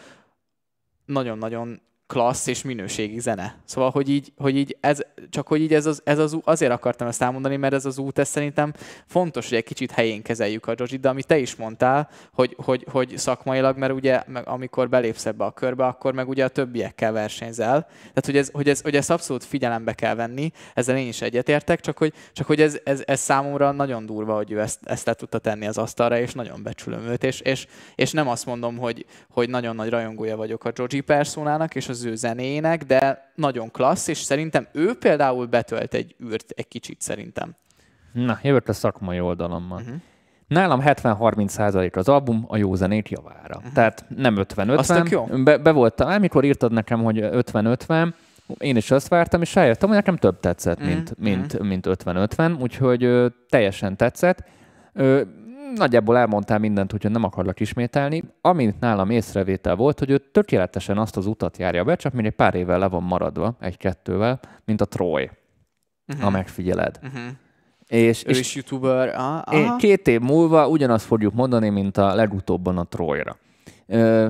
nagyon-nagyon 1.04 1.80
klassz 2.08 2.46
és 2.46 2.62
minőségi 2.62 3.20
zene. 3.20 3.56
Szóval, 3.64 3.90
hogy 3.90 4.08
így, 4.08 4.32
hogy 4.36 4.56
így 4.56 4.76
ez, 4.80 5.00
csak 5.30 5.46
hogy 5.48 5.60
így 5.60 5.74
ez 5.74 5.86
az, 5.86 6.00
ez 6.04 6.18
az, 6.18 6.36
azért 6.44 6.72
akartam 6.72 7.08
ezt 7.08 7.22
elmondani, 7.22 7.56
mert 7.56 7.74
ez 7.74 7.84
az 7.84 7.98
út, 7.98 8.18
ez 8.18 8.28
szerintem 8.28 8.72
fontos, 9.06 9.48
hogy 9.48 9.58
egy 9.58 9.64
kicsit 9.64 9.90
helyén 9.90 10.22
kezeljük 10.22 10.66
a 10.66 10.72
Joji, 10.76 10.96
de 10.96 11.08
amit 11.08 11.26
te 11.26 11.38
is 11.38 11.56
mondtál, 11.56 12.08
hogy, 12.32 12.56
hogy, 12.64 12.86
hogy 12.90 13.18
szakmailag, 13.18 13.76
mert 13.76 13.92
ugye 13.92 14.22
meg 14.26 14.48
amikor 14.48 14.88
belépsz 14.88 15.26
ebbe 15.26 15.44
a 15.44 15.50
körbe, 15.50 15.86
akkor 15.86 16.12
meg 16.12 16.28
ugye 16.28 16.44
a 16.44 16.48
többiekkel 16.48 17.12
versenyzel. 17.12 17.86
Tehát, 17.88 18.24
hogy, 18.24 18.36
ez, 18.36 18.50
hogy, 18.52 18.68
ez, 18.68 18.80
hogy 18.80 18.96
ezt 18.96 19.10
abszolút 19.10 19.44
figyelembe 19.44 19.92
kell 19.92 20.14
venni, 20.14 20.52
ezzel 20.74 20.96
én 20.96 21.08
is 21.08 21.22
egyetértek, 21.22 21.80
csak 21.80 21.98
hogy, 21.98 22.12
csak 22.32 22.46
hogy 22.46 22.60
ez, 22.60 22.78
ez, 22.84 23.02
ez 23.06 23.20
számomra 23.20 23.72
nagyon 23.72 24.06
durva, 24.06 24.34
hogy 24.34 24.52
ő 24.52 24.60
ezt, 24.60 24.80
ezt 24.84 25.06
le 25.06 25.14
tudta 25.14 25.38
tenni 25.38 25.66
az 25.66 25.78
asztalra, 25.78 26.18
és 26.18 26.32
nagyon 26.32 26.62
becsülöm 26.62 27.06
őt, 27.06 27.24
és, 27.24 27.40
és, 27.40 27.66
és 27.94 28.12
nem 28.12 28.28
azt 28.28 28.46
mondom, 28.46 28.76
hogy, 28.76 29.06
hogy 29.30 29.48
nagyon 29.48 29.74
nagy 29.74 29.88
rajongója 29.88 30.36
vagyok 30.36 30.64
a 30.64 30.72
Joji 30.74 31.00
personának, 31.00 31.74
és 31.74 31.88
az 31.88 31.97
az 31.98 32.04
ő 32.04 32.14
zenének, 32.14 32.84
de 32.84 33.30
nagyon 33.34 33.70
klassz, 33.70 34.08
és 34.08 34.18
szerintem 34.18 34.66
ő 34.72 34.94
például 34.94 35.46
betölt 35.46 35.94
egy 35.94 36.14
űrt 36.24 36.50
egy 36.50 36.68
kicsit 36.68 37.00
szerintem. 37.00 37.54
Na, 38.12 38.38
jövök 38.42 38.68
a 38.68 38.72
szakmai 38.72 39.20
oldalommal. 39.20 39.80
Uh-huh. 39.80 39.96
Nálam 40.48 40.80
70-30 40.84 41.96
az 41.96 42.08
album 42.08 42.44
a 42.48 42.56
jó 42.56 42.74
zenét 42.74 43.08
javára. 43.08 43.56
Uh-huh. 43.56 43.72
Tehát 43.72 44.04
nem 44.16 44.36
50-50. 44.38 45.10
jó. 45.10 45.24
Be, 45.24 45.58
be 45.58 45.70
volt, 45.70 46.00
amikor 46.00 46.44
írtad 46.44 46.72
nekem, 46.72 47.02
hogy 47.02 47.18
50-50, 47.22 48.12
én 48.58 48.76
is 48.76 48.90
azt 48.90 49.08
vártam, 49.08 49.42
és 49.42 49.54
rájöttem, 49.54 49.88
hogy 49.88 49.96
nekem 49.96 50.16
több 50.16 50.40
tetszett, 50.40 50.80
mint, 50.80 51.10
uh-huh. 51.10 51.24
mint, 51.24 51.58
mint 51.58 51.86
50-50, 51.88 52.60
úgyhogy 52.60 53.04
ö, 53.04 53.26
teljesen 53.48 53.96
tetszett. 53.96 54.44
Ö, 54.92 55.22
nagyjából 55.74 56.18
elmondtál 56.18 56.58
mindent, 56.58 56.94
úgyhogy 56.94 57.10
nem 57.10 57.24
akarlak 57.24 57.60
ismételni. 57.60 58.24
Amint 58.40 58.80
nálam 58.80 59.10
észrevétel 59.10 59.76
volt, 59.76 59.98
hogy 59.98 60.10
ő 60.10 60.18
tökéletesen 60.18 60.98
azt 60.98 61.16
az 61.16 61.26
utat 61.26 61.58
járja 61.58 61.84
be, 61.84 61.96
csak 61.96 62.12
még 62.12 62.24
egy 62.24 62.34
pár 62.34 62.54
évvel 62.54 62.78
le 62.78 62.88
van 62.88 63.02
maradva, 63.02 63.56
egy-kettővel, 63.60 64.40
mint 64.64 64.80
a 64.80 64.84
Troy, 64.84 65.30
uh-huh. 66.06 66.24
ha 66.24 66.30
megfigyeled. 66.30 66.98
Uh-huh. 67.02 67.22
És, 67.86 68.24
ő 68.26 68.28
és 68.28 68.40
is 68.40 68.54
youtuber. 68.54 69.08
Aha. 69.14 69.76
Két 69.76 70.08
év 70.08 70.20
múlva 70.20 70.68
ugyanazt 70.68 71.06
fogjuk 71.06 71.34
mondani, 71.34 71.68
mint 71.68 71.96
a 71.96 72.14
legutóbban 72.14 72.78
a 72.78 72.84
Troyra. 72.84 73.36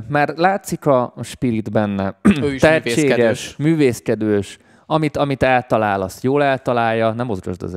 Mert 0.08 0.38
látszik 0.38 0.86
a 0.86 1.14
spirit 1.22 1.70
benne, 1.70 2.18
ő 2.42 2.54
is 2.54 2.60
tehetséges, 2.60 3.06
művészkedős. 3.06 3.56
művészkedős, 3.56 4.58
amit, 4.86 5.16
amit 5.16 5.42
eltalál, 5.42 6.02
azt 6.02 6.22
jól 6.22 6.42
eltalálja, 6.42 7.12
nem 7.12 7.26
mozgasd 7.26 7.62
az 7.62 7.74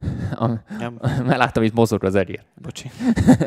egyre. 0.78 0.92
Mert 1.26 1.38
láttam, 1.38 1.62
itt 1.62 1.74
mozog 1.74 2.04
az 2.04 2.14
egyér. 2.14 2.40
Bocsi. 2.62 2.90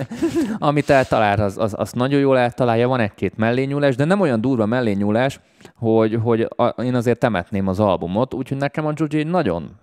Amit 0.60 0.90
eltalál, 0.90 1.40
az, 1.40 1.57
az, 1.57 1.73
az 1.78 1.91
nagyon 1.91 2.19
jól 2.19 2.38
eltalálja, 2.38 2.88
van 2.88 2.99
egy-két 2.99 3.38
mellényúlás, 3.38 3.95
de 3.95 4.06
nem 4.06 4.19
olyan 4.19 4.41
durva 4.41 4.65
mellényúlás, 4.65 5.40
hogy, 5.76 6.19
hogy 6.23 6.48
a, 6.56 6.64
én 6.68 6.95
azért 6.95 7.19
temetném 7.19 7.68
az 7.68 7.80
albumot, 7.80 8.34
úgyhogy 8.34 8.57
nekem 8.57 8.86
a 8.86 8.94
Juji 8.95 9.23
nagyon 9.23 9.80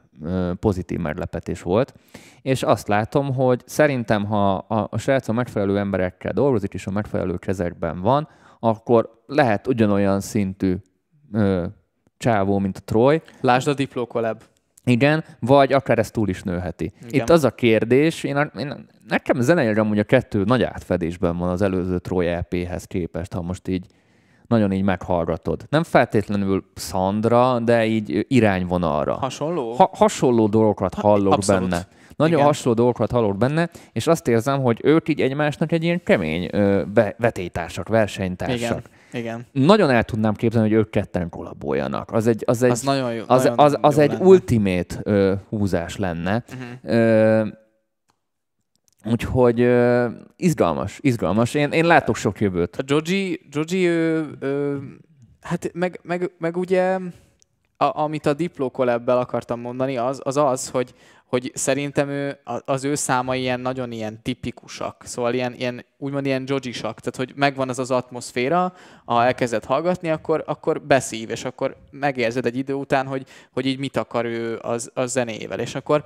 pozitív 0.60 0.98
meglepetés 0.98 1.62
volt, 1.62 1.94
és 2.42 2.62
azt 2.62 2.88
látom, 2.88 3.34
hogy 3.34 3.62
szerintem, 3.66 4.24
ha 4.24 4.54
a, 4.54 4.88
a 4.90 4.98
srác 4.98 5.28
a 5.28 5.32
megfelelő 5.32 5.78
emberekkel 5.78 6.32
dolgozik, 6.32 6.74
és 6.74 6.86
a 6.86 6.90
megfelelő 6.90 7.36
kezekben 7.36 8.00
van, 8.00 8.28
akkor 8.60 9.22
lehet 9.26 9.66
ugyanolyan 9.66 10.20
szintű 10.20 10.76
ö, 11.32 11.66
csávó, 12.16 12.58
mint 12.58 12.76
a 12.76 12.80
Troy. 12.84 13.22
Lásd 13.40 13.68
a 13.68 13.74
Diplo 13.74 14.06
collab. 14.06 14.42
Igen, 14.88 15.24
vagy 15.40 15.72
akár 15.72 15.98
ez 15.98 16.10
túl 16.10 16.28
is 16.28 16.42
nőheti. 16.42 16.92
Igen. 17.06 17.20
Itt 17.20 17.30
az 17.30 17.44
a 17.44 17.50
kérdés, 17.50 18.24
én, 18.24 18.50
én, 18.58 18.86
nekem 19.08 19.40
zeneileg 19.40 19.78
amúgy 19.78 19.98
a 19.98 20.04
kettő 20.04 20.44
nagy 20.44 20.62
átfedésben 20.62 21.36
van 21.36 21.48
az 21.48 21.62
előző 21.62 21.98
Troy 21.98 22.26
EP-hez 22.26 22.84
képest, 22.84 23.32
ha 23.32 23.42
most 23.42 23.68
így 23.68 23.86
nagyon 24.46 24.72
így 24.72 24.82
meghallgatod. 24.82 25.66
Nem 25.70 25.82
feltétlenül 25.82 26.64
Sandra, 26.74 27.58
de 27.60 27.86
így 27.86 28.26
irányvonalra. 28.28 29.14
Hasonló? 29.14 29.72
Ha, 29.72 29.90
hasonló 29.92 30.46
dolgokat 30.46 30.94
hallok 30.94 31.32
Abszolút. 31.32 31.68
benne. 31.68 31.86
Nagyon 32.16 32.34
Igen. 32.34 32.46
hasonló 32.46 32.76
dolgokat 32.76 33.10
hallok 33.10 33.36
benne, 33.36 33.68
és 33.92 34.06
azt 34.06 34.28
érzem, 34.28 34.62
hogy 34.62 34.80
ők 34.82 35.08
így 35.08 35.20
egymásnak 35.20 35.72
egy 35.72 35.84
ilyen 35.84 36.02
kemény 36.02 36.48
ö, 36.52 36.82
vetétársak, 37.16 37.88
versenytársak. 37.88 38.58
Igen. 38.58 38.82
Igen. 39.12 39.46
Nagyon 39.52 39.90
el 39.90 40.04
tudnám 40.04 40.34
képzelni, 40.34 40.68
hogy 40.68 40.78
ők 40.78 40.90
ketten 40.90 41.28
kollaboljanak. 41.28 42.12
Az 42.12 42.26
egy, 42.26 42.42
az 42.46 42.62
egy, 42.62 42.70
az 42.70 42.82
nagyon 42.82 43.14
jó, 43.14 43.22
az, 43.26 43.42
nagyon 43.42 43.58
az, 43.58 43.78
az 43.80 43.96
jó 43.96 44.02
egy 44.02 44.10
lenne. 44.10 44.24
ultimate 44.24 45.00
ö, 45.02 45.34
húzás 45.48 45.96
lenne. 45.96 46.44
Uh-huh. 46.48 46.94
Ö, 46.96 47.46
Úgyhogy 49.04 49.60
ö, 49.60 50.08
izgalmas, 50.36 50.98
izgalmas. 51.02 51.54
Én, 51.54 51.70
én 51.70 51.86
látok 51.86 52.16
sok 52.16 52.40
jövőt. 52.40 52.76
A 52.76 52.82
Joji, 52.86 53.40
Joji 53.50 53.86
ő, 53.86 54.28
ő, 54.40 54.80
hát 55.40 55.70
meg, 55.74 56.00
meg, 56.02 56.30
meg 56.38 56.56
ugye, 56.56 56.98
a, 57.80 58.00
amit 58.00 58.26
a 58.26 58.32
Diplo 58.32 58.70
akartam 59.06 59.60
mondani, 59.60 59.96
az 59.96 60.20
az, 60.24 60.36
az 60.36 60.68
hogy, 60.68 60.94
hogy 61.24 61.50
szerintem 61.54 62.08
ő, 62.08 62.38
az 62.64 62.84
ő 62.84 62.94
száma 62.94 63.36
ilyen 63.36 63.60
nagyon 63.60 63.92
ilyen 63.92 64.22
tipikusak, 64.22 65.02
szóval 65.06 65.34
ilyen, 65.34 65.54
ilyen 65.54 65.84
úgymond 65.98 66.26
ilyen 66.26 66.44
jojisak, 66.46 67.00
tehát 67.00 67.16
hogy 67.16 67.32
megvan 67.36 67.68
az 67.68 67.78
az 67.78 67.90
atmoszféra, 67.90 68.72
ha 69.04 69.24
elkezded 69.24 69.64
hallgatni, 69.64 70.10
akkor, 70.10 70.44
akkor 70.46 70.82
beszív, 70.82 71.30
és 71.30 71.44
akkor 71.44 71.76
megérzed 71.90 72.46
egy 72.46 72.56
idő 72.56 72.72
után, 72.72 73.06
hogy, 73.06 73.26
hogy 73.52 73.66
így 73.66 73.78
mit 73.78 73.96
akar 73.96 74.24
ő 74.24 74.58
az, 74.62 74.90
az 74.94 75.10
zenével, 75.10 75.60
és 75.60 75.74
akkor 75.74 76.04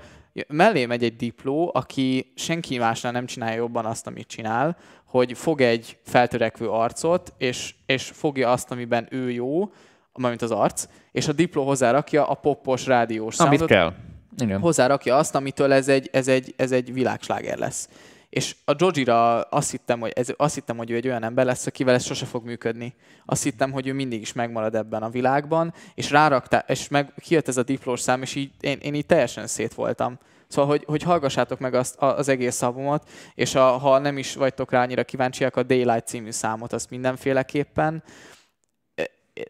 mellé 0.49 0.87
megy 0.87 1.05
egy 1.05 1.17
dipló, 1.17 1.71
aki 1.75 2.33
senki 2.35 2.79
másnál 2.79 3.13
nem 3.13 3.27
csinálja 3.27 3.57
jobban 3.57 3.85
azt, 3.85 4.07
amit 4.07 4.27
csinál, 4.27 4.77
hogy 5.05 5.39
fog 5.39 5.61
egy 5.61 5.99
feltörekvő 6.05 6.69
arcot, 6.69 7.33
és, 7.39 7.75
és 7.87 8.11
fogja 8.15 8.51
azt, 8.51 8.71
amiben 8.71 9.07
ő 9.11 9.31
jó, 9.31 9.71
mint 10.13 10.43
az 10.43 10.51
arc, 10.51 10.87
és 11.13 11.29
a 11.29 11.33
dipló 11.33 11.67
hozzárakja 11.67 12.27
a 12.27 12.35
poppos 12.35 12.87
rádiós 12.87 13.39
Amit 13.39 13.59
soundot, 13.59 13.69
kell 13.69 13.93
igen. 14.37 14.61
hozzárakja 14.61 15.17
azt, 15.17 15.35
amitől 15.35 15.73
ez 15.73 15.89
egy, 15.89 16.09
ez 16.13 16.29
egy, 16.29 16.55
ez 16.57 16.73
egy 16.73 16.93
világsláger 16.93 17.59
lesz. 17.59 17.89
És 18.29 18.57
a 18.65 18.75
Jojira 18.79 19.41
azt 19.41 19.71
hittem, 19.71 20.01
hogy, 20.01 20.13
ez, 20.15 20.29
azt 20.37 20.55
hittem, 20.55 20.77
hogy 20.77 20.91
ő 20.91 20.95
egy 20.95 21.07
olyan 21.07 21.23
ember 21.23 21.45
lesz, 21.45 21.67
akivel 21.67 21.95
ez 21.95 22.05
sose 22.05 22.27
fog 22.27 22.45
működni. 22.45 22.95
Azt 23.27 23.43
hittem, 23.43 23.73
hogy 23.73 23.87
ő 23.87 23.93
mindig 23.93 24.21
is 24.21 24.33
megmarad 24.33 24.75
ebben 24.75 25.03
a 25.03 25.09
világban, 25.09 25.75
és 25.95 26.11
ráraktál, 26.11 26.65
és 26.67 26.89
meg 26.89 27.13
kijött 27.17 27.49
ez 27.49 27.57
a 27.57 27.63
diplós 27.63 28.01
szám, 28.01 28.23
és 28.23 28.35
így, 28.35 28.51
én, 28.61 28.79
én 28.83 28.95
így 28.95 29.07
teljesen 29.07 29.47
szét 29.47 29.75
voltam. 29.75 30.19
Szóval, 30.49 30.71
hogy, 30.71 30.85
hogy 30.87 31.03
hallgassátok 31.03 31.59
meg 31.59 31.75
azt, 31.75 31.97
az 31.99 32.29
egész 32.29 32.63
albumot, 32.63 33.09
és 33.35 33.55
a, 33.55 33.63
ha 33.63 33.99
nem 33.99 34.19
is 34.19 34.35
vagytok 34.35 34.71
rá 34.71 34.83
annyira 34.83 35.05
kíváncsiak, 35.05 35.57
a 35.57 35.63
Daylight 35.63 36.07
című 36.07 36.31
számot, 36.31 36.73
azt 36.73 36.91
mindenféleképpen. 36.91 38.03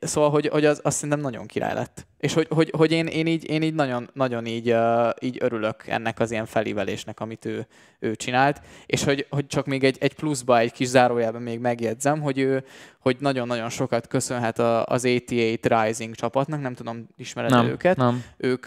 Szóval, 0.01 0.31
hogy, 0.31 0.49
hogy 0.49 0.65
az, 0.65 0.81
azt 0.83 0.97
szerintem 0.97 1.21
nagyon 1.21 1.47
király 1.47 1.75
lett. 1.75 2.07
És 2.23 2.33
hogy, 2.33 2.47
hogy, 2.51 2.73
hogy 2.77 2.93
én, 2.93 3.07
én, 3.07 3.27
így, 3.27 3.51
én 3.51 3.63
így 3.63 3.75
nagyon, 3.75 4.11
nagyon 4.13 4.47
így, 4.47 4.73
uh, 4.73 5.09
így 5.21 5.37
örülök 5.41 5.87
ennek 5.87 6.21
az 6.21 6.31
ilyen 6.31 6.47
felívelésnek, 6.47 7.21
amit 7.21 7.45
ő, 7.45 7.67
ő 7.99 8.15
csinált, 8.15 8.61
és 8.87 9.05
hogy, 9.05 9.27
hogy 9.31 9.47
csak 9.47 9.67
még 9.67 9.85
egy, 9.85 9.97
egy 10.01 10.15
pluszba, 10.15 10.59
egy 10.59 10.73
kis 10.73 10.87
zárójelben 10.87 11.43
még 11.43 11.59
megjegyzem, 11.59 12.21
hogy 12.21 12.39
ő 12.39 12.65
hogy 13.03 13.17
nagyon-nagyon 13.21 13.69
sokat 13.69 14.07
köszönhet 14.07 14.59
a, 14.59 14.85
az 14.85 15.03
88 15.03 15.87
Rising 15.87 16.15
csapatnak, 16.15 16.61
nem 16.61 16.75
tudom, 16.75 17.09
ismered 17.17 17.51
nem, 17.51 17.67
őket. 17.67 17.97
Nem. 17.97 18.25
Ők, 18.37 18.67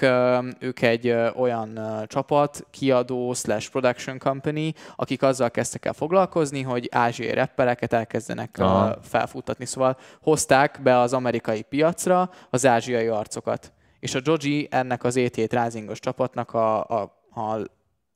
ők 0.60 0.82
egy 0.82 1.16
olyan 1.36 1.80
csapat, 2.08 2.66
kiadó 2.72 3.34
slash 3.34 3.70
production 3.70 4.18
company, 4.18 4.74
akik 4.96 5.22
azzal 5.22 5.52
kezdtek 5.52 5.86
el 5.86 5.94
foglalkozni, 5.94 6.62
hogy 6.62 6.90
ázsiai 6.92 7.34
rappereket 7.34 7.94
elkezdenek 7.94 8.58
Aha. 8.60 8.98
felfuttatni. 9.02 9.66
Szóval 9.66 9.98
hozták 10.22 10.80
be 10.84 11.00
az 11.00 11.14
amerikai 11.14 11.62
piacra 11.62 12.30
az 12.50 12.66
ázsiai 12.66 13.08
arcok 13.08 13.45
játékosokat. 13.46 13.74
És 14.00 14.16
a 14.16 14.20
Joji 14.24 14.68
ennek 14.72 15.04
az 15.04 15.18
ET 15.18 15.36
Risingos 15.36 16.00
csapatnak 16.00 16.54
a, 16.54 16.84
a, 16.84 17.02
a, 17.34 17.60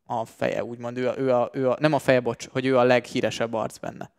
a 0.05 0.25
feje, 0.25 0.63
úgymond. 0.63 0.97
Ő 0.97 1.07
a, 1.07 1.13
ő, 1.17 1.33
a, 1.33 1.49
ő 1.53 1.69
a, 1.69 1.77
nem 1.79 1.93
a 1.93 1.99
feje, 1.99 2.19
bocs, 2.19 2.47
hogy 2.47 2.65
ő 2.65 2.77
a 2.77 2.83
leghíresebb 2.83 3.53
arc 3.53 3.77
benne. 3.77 4.11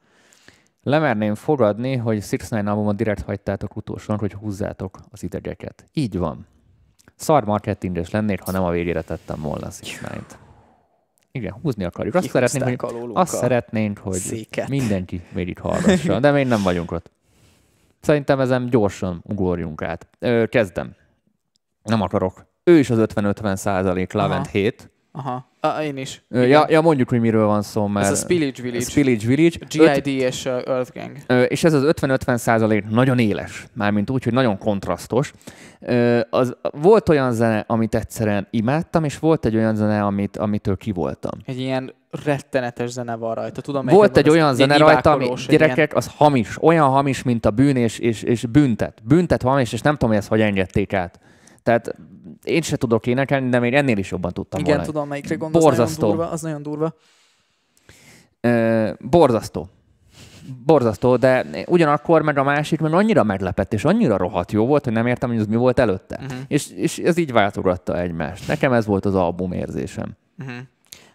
lemerném 0.83 1.35
fogadni, 1.35 1.97
hogy 1.97 2.23
Six 2.23 2.49
Nine 2.49 2.71
albumot 2.71 2.97
direkt 2.97 3.23
hagytátok 3.23 3.77
utolsón, 3.77 4.19
hogy 4.19 4.33
húzzátok 4.33 4.99
az 5.11 5.23
idegeket. 5.23 5.85
Így 5.93 6.19
van. 6.19 6.47
Szar 7.15 7.45
marketinges 7.45 8.11
lennék, 8.11 8.41
ha 8.41 8.51
nem 8.53 8.63
a 8.63 8.71
végére 8.71 9.03
tettem 9.03 9.41
volna 9.41 9.67
a 9.67 9.71
Six 9.71 10.01
Nine-t. 10.01 10.39
Igen, 11.33 11.53
húzni 11.63 11.85
akarjuk. 11.85 12.15
Azt 12.15 12.29
szeretnénk, 12.29 12.81
hogy, 12.81 13.11
azt 13.13 13.35
szeretnénk, 13.35 13.99
hogy 13.99 14.13
széket. 14.13 14.69
mindenki 14.69 15.23
végig 15.33 15.59
hallgassa, 15.59 16.21
de 16.21 16.31
még 16.31 16.47
nem 16.47 16.63
vagyunk 16.63 16.91
ott. 16.91 17.11
Szerintem 18.01 18.41
ezen 18.41 18.67
gyorsan 18.71 19.23
ugorjunk 19.27 19.83
át. 19.83 20.09
Ö, 20.19 20.45
kezdem. 20.49 20.95
Nem 21.83 22.03
akarok. 22.03 22.47
Ő 22.65 22.79
is 22.79 22.91
az 22.91 22.99
50-50 23.15 23.57
százalék 23.57 24.13
Love 24.13 24.35
and 24.35 24.47
Hate. 24.47 24.91
Aha. 25.13 25.49
A, 25.61 25.81
én 25.83 25.97
is. 25.97 26.25
Ja, 26.29 26.67
ja, 26.69 26.81
mondjuk, 26.81 27.09
hogy 27.09 27.21
miről 27.21 27.47
van 27.47 27.63
szó, 27.63 27.87
mert... 27.87 28.07
Ez 28.07 28.13
a 28.13 28.15
Spillage 28.15 28.63
Village. 28.63 28.85
Spillage 28.85 29.27
Village. 29.27 29.57
GID 29.69 29.83
Öt... 29.83 30.07
és 30.07 30.45
uh, 30.45 30.53
Earth 30.53 30.93
Gang. 30.95 31.47
És 31.51 31.65
ez 31.65 31.73
az 31.73 31.93
50-50 32.01 32.37
százalék 32.37 32.89
nagyon 32.89 33.19
éles, 33.19 33.67
mármint 33.73 34.11
úgy, 34.11 34.25
hogy 34.25 34.33
nagyon 34.33 34.59
kontrasztos. 34.59 35.33
Az, 36.31 36.57
volt 36.73 37.09
olyan 37.09 37.33
zene, 37.33 37.65
amit 37.67 37.95
egyszerűen 37.95 38.47
imádtam, 38.51 39.05
és 39.05 39.19
volt 39.19 39.45
egy 39.45 39.57
olyan 39.57 39.75
zene, 39.75 40.05
amit, 40.05 40.37
amitől 40.37 40.77
kivoltam. 40.77 41.39
Egy 41.45 41.61
ilyen 41.61 41.95
rettenetes 42.25 42.91
zene 42.91 43.17
van 43.17 43.35
rajta. 43.35 43.61
Tudom, 43.61 43.87
volt 43.87 44.17
egy 44.17 44.29
olyan 44.29 44.55
zene 44.55 44.77
rajta, 44.77 45.11
ami 45.11 45.33
gyerekek, 45.49 45.77
ilyen... 45.77 45.89
az 45.93 46.11
hamis. 46.17 46.63
Olyan 46.63 46.89
hamis, 46.89 47.23
mint 47.23 47.47
a 47.47 47.51
bűn 47.51 47.77
és, 47.77 47.99
és, 47.99 48.23
és 48.23 48.47
büntet. 48.47 49.03
Büntet 49.05 49.43
hamis, 49.43 49.73
és 49.73 49.81
nem 49.81 49.93
tudom, 49.93 50.09
hogy 50.09 50.19
ezt 50.19 50.29
hogy 50.29 50.41
engedték 50.41 50.93
át. 50.93 51.21
Tehát 51.63 51.97
én 52.43 52.63
se 52.63 52.77
tudok 52.77 53.07
énekelni, 53.07 53.49
de 53.49 53.59
még 53.59 53.75
ennél 53.75 53.99
is 53.99 54.11
jobban 54.11 54.33
tudtam 54.33 54.61
Igen, 54.61 54.73
volna. 54.73 54.87
tudom, 54.91 55.09
melyikre 55.09 55.35
gondolsz, 55.35 55.65
Borzasztó. 55.65 56.01
nagyon 56.01 56.17
durva, 56.17 56.33
az 56.33 56.41
nagyon 56.43 56.63
durva. 56.63 56.95
E, 58.41 58.97
borzasztó. 59.01 59.69
Borzasztó, 60.65 61.17
de 61.17 61.47
ugyanakkor 61.67 62.23
meg 62.23 62.39
a 62.39 62.43
másik, 62.43 62.81
mert 62.81 62.95
annyira 62.95 63.23
meglepett, 63.25 63.73
és 63.73 63.85
annyira 63.85 64.17
rohadt 64.17 64.53
jó 64.53 64.67
volt, 64.67 64.85
hogy 64.85 64.93
nem 64.93 65.07
értem, 65.07 65.29
hogy 65.29 65.39
az 65.39 65.47
mi 65.47 65.57
volt 65.57 65.79
előtte. 65.79 66.19
Uh-huh. 66.23 66.39
És, 66.49 66.71
és 66.71 66.99
ez 66.99 67.17
így 67.17 67.33
váltogatta 67.33 68.01
egymást. 68.01 68.49
Nekem 68.49 68.73
ez 68.73 68.87
volt 68.87 69.05
az 69.05 69.15
album 69.15 69.53
érzésem. 69.53 70.17
Uh-huh. 70.39 70.57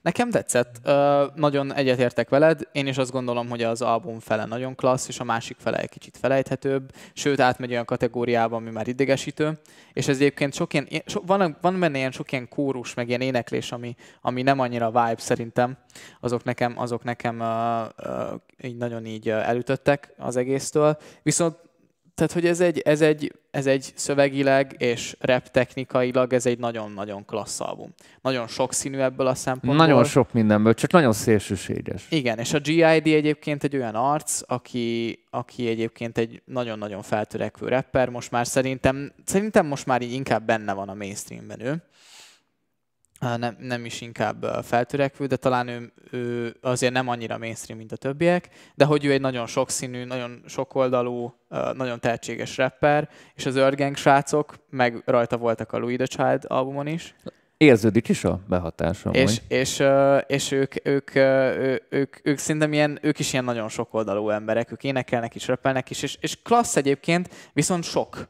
Nekem 0.06 0.30
tetszett, 0.30 0.80
uh, 0.86 1.36
nagyon 1.36 1.74
egyetértek 1.74 2.30
veled, 2.30 2.62
én 2.72 2.88
is 2.88 2.98
azt 2.98 3.12
gondolom, 3.12 3.50
hogy 3.50 3.64
az 3.64 3.82
album 3.82 4.20
fele 4.20 4.46
nagyon 4.46 4.76
klassz, 4.76 5.08
és 5.08 5.20
a 5.20 5.24
másik 5.24 5.58
fele 5.60 5.78
egy 5.78 5.90
kicsit 5.90 6.18
felejthetőbb, 6.18 6.92
sőt 7.14 7.40
átmegy 7.40 7.72
olyan 7.72 7.86
kategóriába, 7.86 8.56
ami 8.56 8.70
már 8.70 8.88
idegesítő, 8.88 9.60
és 9.94 10.08
ez 10.08 10.16
egyébként 10.16 10.54
sok 10.54 10.74
ilyen, 10.74 10.88
so, 11.06 11.22
van, 11.26 11.58
van 11.62 11.80
benne 11.80 11.98
ilyen 11.98 12.12
sok 12.12 12.32
ilyen 12.32 12.50
kórus, 12.50 12.94
meg 12.94 13.08
ilyen 13.08 13.22
éneklés, 13.22 13.72
ami, 13.72 13.96
ami 14.22 14.42
nem 14.42 14.60
annyira 14.60 14.88
vibe 14.88 15.16
szerintem, 15.18 15.78
azok 16.20 16.44
nekem, 16.44 16.80
azok 16.80 17.04
nekem 17.04 17.40
uh, 17.40 18.08
uh, 18.08 18.40
így 18.62 18.78
nagyon 18.78 19.06
így 19.06 19.30
elütöttek 19.30 20.14
az 20.18 20.36
egésztől, 20.36 20.98
viszont 21.24 21.58
tehát, 22.16 22.32
hogy 22.32 22.46
ez 22.46 22.60
egy, 22.60 22.80
ez, 22.80 23.02
egy, 23.02 23.34
ez 23.52 23.66
egy 23.66 23.92
szövegileg 23.96 24.76
és 24.78 25.16
rap 25.20 25.48
technikailag 25.48 26.34
ez 26.34 26.46
egy 26.46 26.60
nagyon-nagyon 26.60 27.26
klassz 27.26 27.60
album. 27.60 27.94
Nagyon 28.22 28.48
sokszínű 28.48 28.98
ebből 28.98 29.28
a 29.28 29.36
szempontból. 29.36 29.86
Nagyon 29.86 30.04
sok 30.04 30.34
mindenből, 30.34 30.74
csak 30.74 30.92
nagyon 30.92 31.14
szélsőséges. 31.14 32.06
Igen, 32.10 32.40
és 32.40 32.54
a 32.54 32.60
GID 32.60 33.08
egyébként 33.08 33.64
egy 33.64 33.76
olyan 33.76 33.96
arc, 33.96 34.42
aki, 34.46 35.20
aki 35.30 35.68
egyébként 35.68 36.18
egy 36.18 36.42
nagyon-nagyon 36.46 37.02
feltörekvő 37.02 37.68
rapper, 37.68 38.10
most 38.10 38.32
már 38.32 38.48
szerintem, 38.48 39.12
szerintem 39.26 39.66
most 39.66 39.86
már 39.86 40.02
így 40.02 40.14
inkább 40.14 40.46
benne 40.46 40.74
van 40.74 40.90
a 40.90 40.94
mainstreamben 40.94 41.62
ő 41.62 41.84
nem, 43.20 43.56
nem 43.60 43.86
is 43.86 44.02
inkább 44.02 44.46
feltörekvő, 44.64 45.26
de 45.26 45.36
talán 45.36 45.68
ő, 45.68 45.94
ő 46.12 46.56
azért 46.62 46.94
nem 46.94 47.08
annyira 47.08 47.38
mainstream, 47.38 47.80
mint 47.80 47.92
a 47.92 47.96
többiek, 47.96 48.50
de 48.76 48.86
hogy 48.86 49.06
ő 49.06 49.12
egy 49.12 49.22
nagyon 49.22 49.48
sokszínű, 49.48 50.04
nagyon 50.04 50.44
sokoldalú, 50.48 51.34
nagyon 51.74 52.00
tehetséges 52.00 52.58
rapper, 52.58 53.10
és 53.36 53.46
az 53.46 53.56
Earth 53.56 53.96
srácok, 53.96 54.56
meg 54.70 55.02
rajta 55.06 55.38
voltak 55.38 55.72
a 55.72 55.78
Louis 55.78 55.98
the 55.98 56.06
Child 56.06 56.46
albumon 56.48 56.88
is. 56.88 57.16
Érződik 57.58 58.10
is 58.10 58.24
a 58.24 58.40
behatása. 58.48 59.10
És, 59.10 59.42
és, 59.48 59.84
és 60.28 60.52
ők, 60.52 60.74
ők, 60.84 61.16
ők, 61.16 61.84
ők, 61.90 62.16
ők 62.24 62.38
szerintem 62.38 62.74
ilyen, 62.74 63.00
ők 63.02 63.20
is 63.20 63.32
ilyen 63.32 63.46
nagyon 63.46 63.70
sokoldalú 63.70 64.30
emberek, 64.30 64.72
ők 64.72 64.84
énekelnek 64.84 65.36
is, 65.36 65.48
rappelnek 65.48 65.90
is, 65.90 66.02
és, 66.02 66.18
és 66.22 66.42
klassz 66.42 66.76
egyébként, 66.76 67.30
viszont 67.54 67.84
sok. 67.84 68.28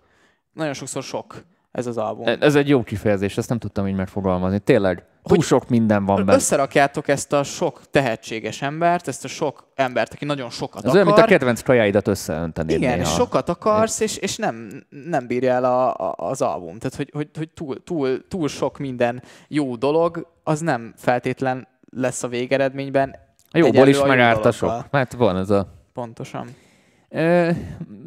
Nagyon 0.54 0.74
sokszor 0.74 1.04
sok 1.04 1.46
ez 1.76 1.88
az 1.88 1.98
album. 1.98 2.26
Ez 2.40 2.56
egy 2.56 2.70
jó 2.70 2.84
kifejezés, 2.84 3.38
ezt 3.38 3.50
nem 3.50 3.58
tudtam 3.58 3.88
így 3.88 3.96
megfogalmazni. 3.96 4.60
Tényleg, 4.60 4.96
túl 4.98 5.38
hogy 5.38 5.42
sok 5.42 5.70
minden 5.70 6.06
van 6.06 6.16
benne. 6.16 6.34
Összerakjátok 6.34 7.08
ezt 7.08 7.34
a 7.34 7.44
sok 7.44 7.82
tehetséges 7.92 8.62
embert, 8.62 9.08
ezt 9.08 9.24
a 9.24 9.28
sok 9.28 9.68
embert, 9.76 10.14
aki 10.14 10.26
nagyon 10.26 10.50
sokat 10.50 10.78
ez 10.78 10.84
akar. 10.84 10.94
olyan, 10.94 11.06
mint 11.06 11.18
a 11.18 11.26
kedvenc 11.26 11.62
kajáidat 11.62 12.08
összeönteni. 12.08 12.74
Igen, 12.74 12.98
néha. 12.98 13.10
sokat 13.10 13.50
akarsz, 13.50 14.00
és, 14.00 14.18
és 14.18 14.38
nem, 14.38 14.86
nem 14.90 15.28
bírja 15.28 15.52
el 15.54 15.64
a, 15.64 15.94
a, 15.94 16.16
az 16.18 16.42
album. 16.42 16.78
Tehát, 16.78 16.96
hogy, 16.96 17.10
hogy, 17.14 17.30
hogy 17.38 17.50
túl, 17.50 17.84
túl, 17.84 18.28
túl 18.28 18.48
sok 18.48 18.78
minden 18.78 19.24
jó 19.48 19.76
dolog, 19.76 20.28
az 20.44 20.60
nem 20.60 20.94
feltétlen 20.98 21.68
lesz 21.90 22.24
a 22.24 22.28
végeredményben. 22.28 23.16
A 23.52 23.58
jóból 23.58 23.88
is 23.88 24.02
megárt 24.02 24.46
a 24.46 24.52
sok, 24.52 24.86
mert 24.92 25.14
van 25.14 25.38
ez 25.38 25.50
a... 25.50 25.68
Pontosan. 25.94 26.48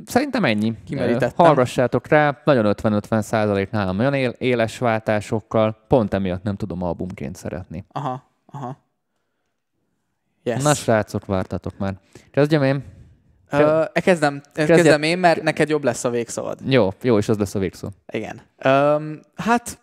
Szerintem 0.07 0.45
ennyi. 0.45 0.75
Hallgassátok 1.37 2.07
rá, 2.07 2.41
nagyon 2.45 2.75
50-50 2.83 3.21
százalék 3.21 3.71
nálam 3.71 4.15
él, 4.15 4.35
éles 4.39 4.79
váltásokkal, 4.79 5.85
pont 5.89 6.15
emiatt 6.15 6.43
nem 6.43 6.57
tudom 6.57 6.83
albumként 6.83 7.37
szeretni. 7.37 7.85
Aha, 7.93 8.23
aha. 8.47 8.77
Yes. 10.43 10.63
Na 10.63 10.75
srácok, 10.75 11.27
vártatok 11.27 11.79
már. 11.79 11.95
Kezdjem 12.31 12.63
én? 12.63 12.85
Uh, 13.53 13.85
kezdem, 13.93 14.43
kezdem 14.53 15.03
én, 15.03 15.19
mert 15.19 15.43
neked 15.43 15.69
jobb 15.69 15.85
lesz 15.85 16.05
a 16.05 16.11
végszavad. 16.11 16.59
Jó, 16.67 16.89
jó, 17.03 17.19
és 17.19 17.29
az 17.29 17.39
lesz 17.39 17.55
a 17.55 17.59
végszó. 17.59 17.89
Igen. 18.13 18.41
Um, 18.65 19.21
hát, 19.35 19.79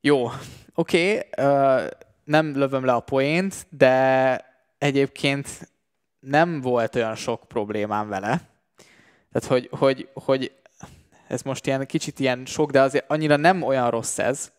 jó, 0.00 0.30
oké, 0.74 1.16
okay, 1.34 1.46
uh, 1.46 1.90
nem 2.24 2.56
lövöm 2.56 2.84
le 2.84 2.92
a 2.92 3.00
poént, 3.00 3.66
de 3.68 4.36
egyébként 4.78 5.70
nem 6.20 6.60
volt 6.60 6.94
olyan 6.94 7.14
sok 7.14 7.44
problémám 7.48 8.08
vele. 8.08 8.40
Tehát, 9.32 9.48
hogy, 9.48 9.68
hogy, 9.72 10.08
hogy 10.14 10.52
ez 11.28 11.42
most 11.42 11.66
ilyen 11.66 11.86
kicsit 11.86 12.20
ilyen 12.20 12.46
sok, 12.46 12.70
de 12.70 12.80
azért 12.80 13.10
annyira 13.10 13.36
nem 13.36 13.62
olyan 13.62 13.90
rossz 13.90 14.18
ez, 14.18 14.52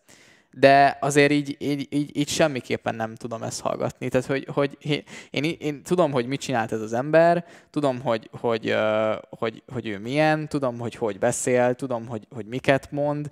de 0.54 0.98
azért 1.02 1.32
így, 1.32 1.56
így, 1.60 1.88
így, 1.90 2.18
így 2.18 2.28
semmiképpen 2.28 2.96
nem 2.96 3.16
tudom 3.16 3.44
ezt 3.44 3.62
hallgatni. 3.62 4.10
Tehát, 4.10 4.26
hogy, 4.26 4.48
hogy 4.54 4.78
én, 4.80 5.04
én, 5.30 5.56
én 5.60 5.84
tudom, 5.84 6.12
hogy 6.12 6.26
mit 6.26 6.42
csinált 6.42 6.72
ez 6.72 6.82
az 6.82 6.94
ember, 6.94 7.46
tudom, 7.70 8.02
hogy, 8.02 8.30
hogy, 8.40 8.76
hogy, 9.30 9.64
hogy 9.74 9.88
ő 9.88 10.00
milyen, 10.00 10.48
tudom, 10.48 10.80
hogy 10.80 10.96
hogy 10.96 11.20
beszél, 11.20 11.76
tudom, 11.76 12.08
hogy, 12.08 12.28
hogy 12.30 12.46
miket 12.46 12.92
mond, 12.92 13.30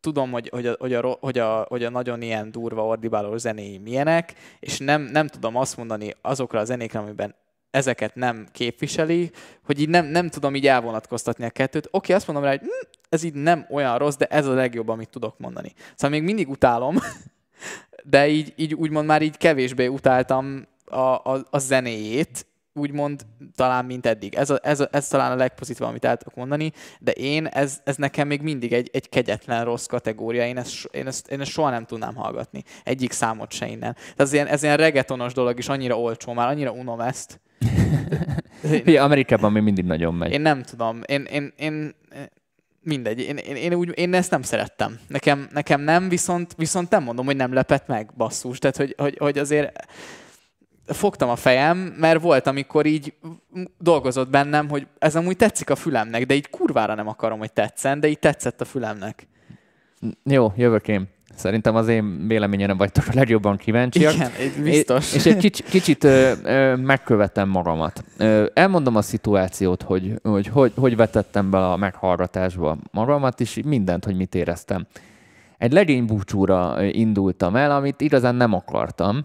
tudom, 0.00 0.30
hogy, 0.30 0.48
hogy, 0.48 0.66
a, 0.66 0.76
hogy, 0.78 0.94
a, 0.94 1.16
hogy, 1.20 1.38
a, 1.38 1.66
hogy 1.68 1.84
a 1.84 1.90
nagyon 1.90 2.22
ilyen 2.22 2.50
durva 2.50 2.86
ordibáló 2.86 3.36
zenéi 3.36 3.78
milyenek, 3.78 4.34
és 4.60 4.78
nem, 4.78 5.02
nem 5.02 5.26
tudom 5.26 5.56
azt 5.56 5.76
mondani 5.76 6.14
azokra 6.20 6.60
a 6.60 6.64
zenékre, 6.64 6.98
amiben 6.98 7.34
ezeket 7.72 8.14
nem 8.14 8.46
képviseli, 8.52 9.30
hogy 9.64 9.80
így 9.80 9.88
nem, 9.88 10.06
nem 10.06 10.28
tudom 10.28 10.54
így 10.54 10.66
elvonatkoztatni 10.66 11.44
a 11.44 11.50
kettőt. 11.50 11.86
Oké, 11.86 11.96
okay, 11.96 12.16
azt 12.16 12.26
mondom 12.26 12.44
rá, 12.44 12.50
hogy 12.50 12.60
hm, 12.60 12.86
ez 13.08 13.22
így 13.22 13.34
nem 13.34 13.66
olyan 13.70 13.98
rossz, 13.98 14.16
de 14.16 14.26
ez 14.26 14.46
a 14.46 14.54
legjobb, 14.54 14.88
amit 14.88 15.08
tudok 15.08 15.38
mondani. 15.38 15.72
Szóval 15.94 16.18
még 16.18 16.22
mindig 16.22 16.48
utálom, 16.48 16.96
de 18.04 18.28
így, 18.28 18.52
így 18.56 18.74
úgymond 18.74 19.06
már 19.06 19.22
így 19.22 19.36
kevésbé 19.36 19.86
utáltam 19.86 20.66
a, 20.84 20.96
a, 20.96 21.46
a 21.50 21.58
zenéjét, 21.58 22.46
úgymond 22.74 23.26
talán, 23.54 23.84
mint 23.84 24.06
eddig. 24.06 24.34
Ez, 24.34 24.50
a, 24.50 24.58
ez, 24.62 24.80
a, 24.80 24.88
ez 24.90 25.08
talán 25.08 25.32
a 25.32 25.36
legpozitívabb, 25.36 25.88
amit 25.88 26.04
el 26.04 26.16
tudok 26.16 26.34
mondani, 26.34 26.72
de 26.98 27.12
én, 27.12 27.46
ez, 27.46 27.80
ez 27.84 27.96
nekem 27.96 28.26
még 28.26 28.42
mindig 28.42 28.72
egy, 28.72 28.90
egy 28.92 29.08
kegyetlen 29.08 29.64
rossz 29.64 29.86
kategória, 29.86 30.46
én 30.46 30.56
ezt, 30.56 30.84
én, 30.84 31.06
ezt, 31.06 31.30
én 31.30 31.40
ezt 31.40 31.50
soha 31.50 31.70
nem 31.70 31.84
tudnám 31.84 32.14
hallgatni. 32.14 32.62
Egyik 32.84 33.12
számot 33.12 33.52
se 33.52 33.66
innen. 33.66 33.94
Tehát 33.94 34.20
ez 34.20 34.32
ilyen, 34.32 34.46
ez 34.46 34.62
ilyen 34.62 34.76
regetonos 34.76 35.32
dolog 35.32 35.58
is, 35.58 35.68
annyira 35.68 35.98
olcsó, 35.98 36.32
már 36.32 36.48
annyira 36.48 36.70
unom 36.70 37.00
ezt. 37.00 37.40
Ugye, 38.86 39.02
Amerikában 39.02 39.52
még 39.52 39.62
mindig 39.62 39.84
nagyon 39.84 40.14
megy. 40.14 40.32
Én 40.32 40.40
nem 40.40 40.62
tudom. 40.62 41.00
Én, 41.06 41.22
én, 41.22 41.52
én, 41.56 41.94
mindegy, 42.82 43.20
én, 43.20 43.36
én, 43.36 43.56
én, 43.56 43.74
úgy, 43.74 43.98
én 43.98 44.14
ezt 44.14 44.30
nem 44.30 44.42
szerettem. 44.42 44.98
Nekem, 45.08 45.48
nekem 45.52 45.80
nem, 45.80 46.08
viszont, 46.08 46.54
viszont 46.56 46.90
nem 46.90 47.02
mondom, 47.02 47.26
hogy 47.26 47.36
nem 47.36 47.52
lepett 47.52 47.86
meg, 47.86 48.10
basszus. 48.16 48.58
Tehát, 48.58 48.76
hogy, 48.76 48.94
hogy, 48.98 49.16
hogy 49.18 49.38
azért 49.38 49.86
fogtam 50.86 51.28
a 51.28 51.36
fejem, 51.36 51.78
mert 51.78 52.20
volt, 52.20 52.46
amikor 52.46 52.86
így 52.86 53.14
dolgozott 53.78 54.30
bennem, 54.30 54.68
hogy 54.68 54.86
ez 54.98 55.16
amúgy 55.16 55.36
tetszik 55.36 55.70
a 55.70 55.76
fülemnek, 55.76 56.26
de 56.26 56.34
így 56.34 56.50
kurvára 56.50 56.94
nem 56.94 57.08
akarom, 57.08 57.38
hogy 57.38 57.52
tetszen, 57.52 58.00
de 58.00 58.08
így 58.08 58.18
tetszett 58.18 58.60
a 58.60 58.64
fülemnek. 58.64 59.26
Jó, 60.24 60.52
jövök 60.56 60.88
én. 60.88 61.08
Szerintem 61.34 61.76
az 61.76 61.88
én 61.88 62.26
véleményemre 62.26 62.74
vagytok 62.74 63.04
a 63.08 63.12
legjobban 63.14 63.56
kíváncsiak. 63.56 64.14
Igen, 64.14 64.30
biztos. 64.62 65.14
És 65.14 65.26
egy 65.26 65.36
kicsit, 65.36 65.68
kicsit 65.68 66.04
ö, 66.04 66.32
ö, 66.42 66.76
megkövetem 66.76 67.48
magamat. 67.48 68.04
Ö, 68.16 68.46
elmondom 68.54 68.96
a 68.96 69.02
szituációt, 69.02 69.82
hogy 69.82 70.14
hogy, 70.22 70.46
hogy 70.46 70.72
hogy 70.76 70.96
vetettem 70.96 71.50
be 71.50 71.70
a 71.70 71.76
meghallgatásba 71.76 72.76
magamat, 72.90 73.40
és 73.40 73.60
mindent, 73.64 74.04
hogy 74.04 74.16
mit 74.16 74.34
éreztem. 74.34 74.86
Egy 75.58 75.72
legénybúcsúra 75.72 76.82
indultam 76.82 77.56
el, 77.56 77.70
amit 77.70 78.00
igazán 78.00 78.34
nem 78.34 78.52
akartam, 78.52 79.24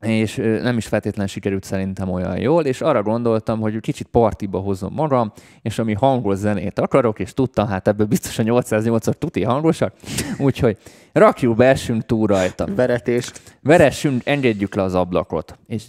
és 0.00 0.36
nem 0.62 0.76
is 0.76 0.86
feltétlenül 0.86 1.30
sikerült 1.30 1.64
szerintem 1.64 2.10
olyan 2.10 2.38
jól, 2.38 2.64
és 2.64 2.80
arra 2.80 3.02
gondoltam, 3.02 3.60
hogy 3.60 3.80
kicsit 3.80 4.06
partiba 4.06 4.58
hozom 4.58 4.92
magam, 4.94 5.32
és 5.62 5.78
ami 5.78 5.92
hangos 5.92 6.36
zenét 6.36 6.78
akarok, 6.78 7.18
és 7.18 7.34
tudtam, 7.34 7.66
hát 7.66 7.88
ebből 7.88 8.06
biztos 8.06 8.38
a 8.38 8.42
808 8.42 9.18
tuti 9.18 9.42
hangosak, 9.42 9.94
úgyhogy 10.38 10.78
rakjuk 11.12 11.56
be, 11.56 11.66
essünk 11.66 12.06
túl 12.06 12.26
rajta. 12.26 12.66
Veretést. 12.74 13.40
Veressünk, 13.62 14.26
engedjük 14.26 14.74
le 14.74 14.82
az 14.82 14.94
ablakot. 14.94 15.58
És, 15.66 15.84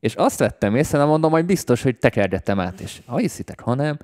és 0.00 0.14
azt 0.14 0.38
vettem 0.38 0.76
észre, 0.76 0.98
nem 0.98 1.08
mondom, 1.08 1.30
hogy 1.30 1.44
biztos, 1.44 1.82
hogy 1.82 1.98
tekergetem 1.98 2.60
át, 2.60 2.80
és 2.80 3.00
ha 3.06 3.16
hiszitek, 3.16 3.60
hanem 3.60 3.86
nem 3.86 3.98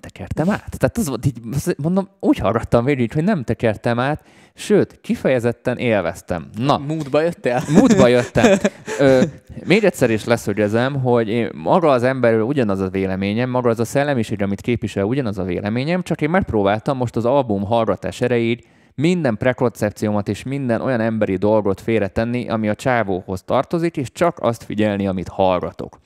tekertem 0.00 0.50
át. 0.50 0.78
Tehát 0.78 0.98
az 0.98 1.08
volt 1.08 1.26
így, 1.26 1.40
mondom, 1.76 2.08
úgy 2.20 2.38
hallgattam 2.38 2.84
végig, 2.84 3.12
hogy 3.12 3.24
nem 3.24 3.44
tekertem 3.44 3.98
át, 3.98 4.24
sőt, 4.54 5.00
kifejezetten 5.00 5.76
élveztem. 5.76 6.48
Na. 6.56 6.78
Mútba 6.78 7.20
jöttél? 7.20 7.62
Mútba 7.68 8.06
jöttem. 8.16 8.58
Ö, 8.98 9.22
még 9.64 9.84
egyszer 9.84 10.10
is 10.10 10.24
leszögezem, 10.24 11.00
hogy 11.02 11.28
én, 11.28 11.50
maga 11.54 11.90
az 11.90 12.02
emberről 12.02 12.42
ugyanaz 12.42 12.80
a 12.80 12.88
véleményem, 12.88 13.50
maga 13.50 13.68
az 13.68 13.80
a 13.80 13.84
szellemiség, 13.84 14.42
amit 14.42 14.60
képvisel, 14.60 15.04
ugyanaz 15.04 15.38
a 15.38 15.42
véleményem, 15.42 16.02
csak 16.02 16.20
én 16.20 16.30
megpróbáltam 16.30 16.96
most 16.96 17.16
az 17.16 17.24
album 17.24 17.64
hallgatás 17.64 18.20
erejéig 18.20 18.64
minden 18.94 19.36
prekoncepciómat 19.36 20.28
és 20.28 20.42
minden 20.42 20.80
olyan 20.80 21.00
emberi 21.00 21.36
dolgot 21.36 21.80
félretenni, 21.80 22.48
ami 22.48 22.68
a 22.68 22.74
csávóhoz 22.74 23.42
tartozik, 23.42 23.96
és 23.96 24.12
csak 24.12 24.38
azt 24.40 24.64
figyelni, 24.64 25.06
amit 25.06 25.28
hallgatok 25.28 25.98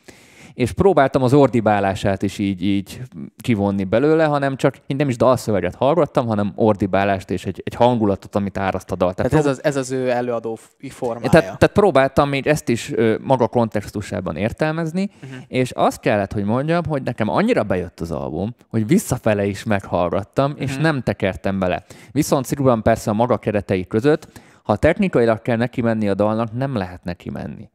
és 0.54 0.72
próbáltam 0.72 1.22
az 1.22 1.34
ordibálását 1.34 2.22
is 2.22 2.38
így, 2.38 2.64
így 2.64 3.00
kivonni 3.36 3.84
belőle, 3.84 4.24
hanem 4.24 4.56
csak 4.56 4.76
én 4.86 4.96
nem 4.96 5.08
is 5.08 5.16
dalszöveget 5.16 5.74
hallgattam, 5.74 6.26
hanem 6.26 6.52
ordibálást 6.54 7.30
és 7.30 7.46
egy, 7.46 7.62
egy 7.64 7.74
hangulatot, 7.74 8.36
amit 8.36 8.58
áraszt 8.58 8.90
a 8.90 8.96
dal. 8.96 9.14
Tehát, 9.14 9.30
tehát 9.30 9.46
ez, 9.46 9.50
az, 9.50 9.64
ez 9.64 9.76
az 9.76 9.90
ő 9.90 10.10
előadó 10.10 10.58
formája. 10.88 11.30
Tehát, 11.30 11.44
tehát 11.44 11.74
próbáltam 11.74 12.28
még 12.28 12.46
ezt 12.46 12.68
is 12.68 12.92
ö, 12.92 13.16
maga 13.20 13.48
kontextusában 13.48 14.36
értelmezni, 14.36 15.10
uh-huh. 15.22 15.38
és 15.48 15.70
azt 15.70 16.00
kellett, 16.00 16.32
hogy 16.32 16.44
mondjam, 16.44 16.84
hogy 16.88 17.02
nekem 17.02 17.28
annyira 17.28 17.62
bejött 17.62 18.00
az 18.00 18.10
album, 18.10 18.54
hogy 18.68 18.86
visszafele 18.86 19.44
is 19.46 19.64
meghallgattam, 19.64 20.50
uh-huh. 20.50 20.66
és 20.66 20.72
mhm. 20.74 20.82
nem 20.82 21.02
tekertem 21.02 21.58
bele. 21.58 21.84
Viszont 22.12 22.46
szigorúan 22.46 22.82
persze 22.82 23.10
a 23.10 23.14
maga 23.14 23.38
keretei 23.38 23.86
között, 23.86 24.40
ha 24.62 24.76
technikailag 24.76 25.42
kell 25.42 25.56
neki 25.56 25.80
menni 25.80 26.08
a 26.08 26.14
dalnak, 26.14 26.52
nem 26.52 26.76
lehet 26.76 27.04
neki 27.04 27.30
menni 27.30 27.70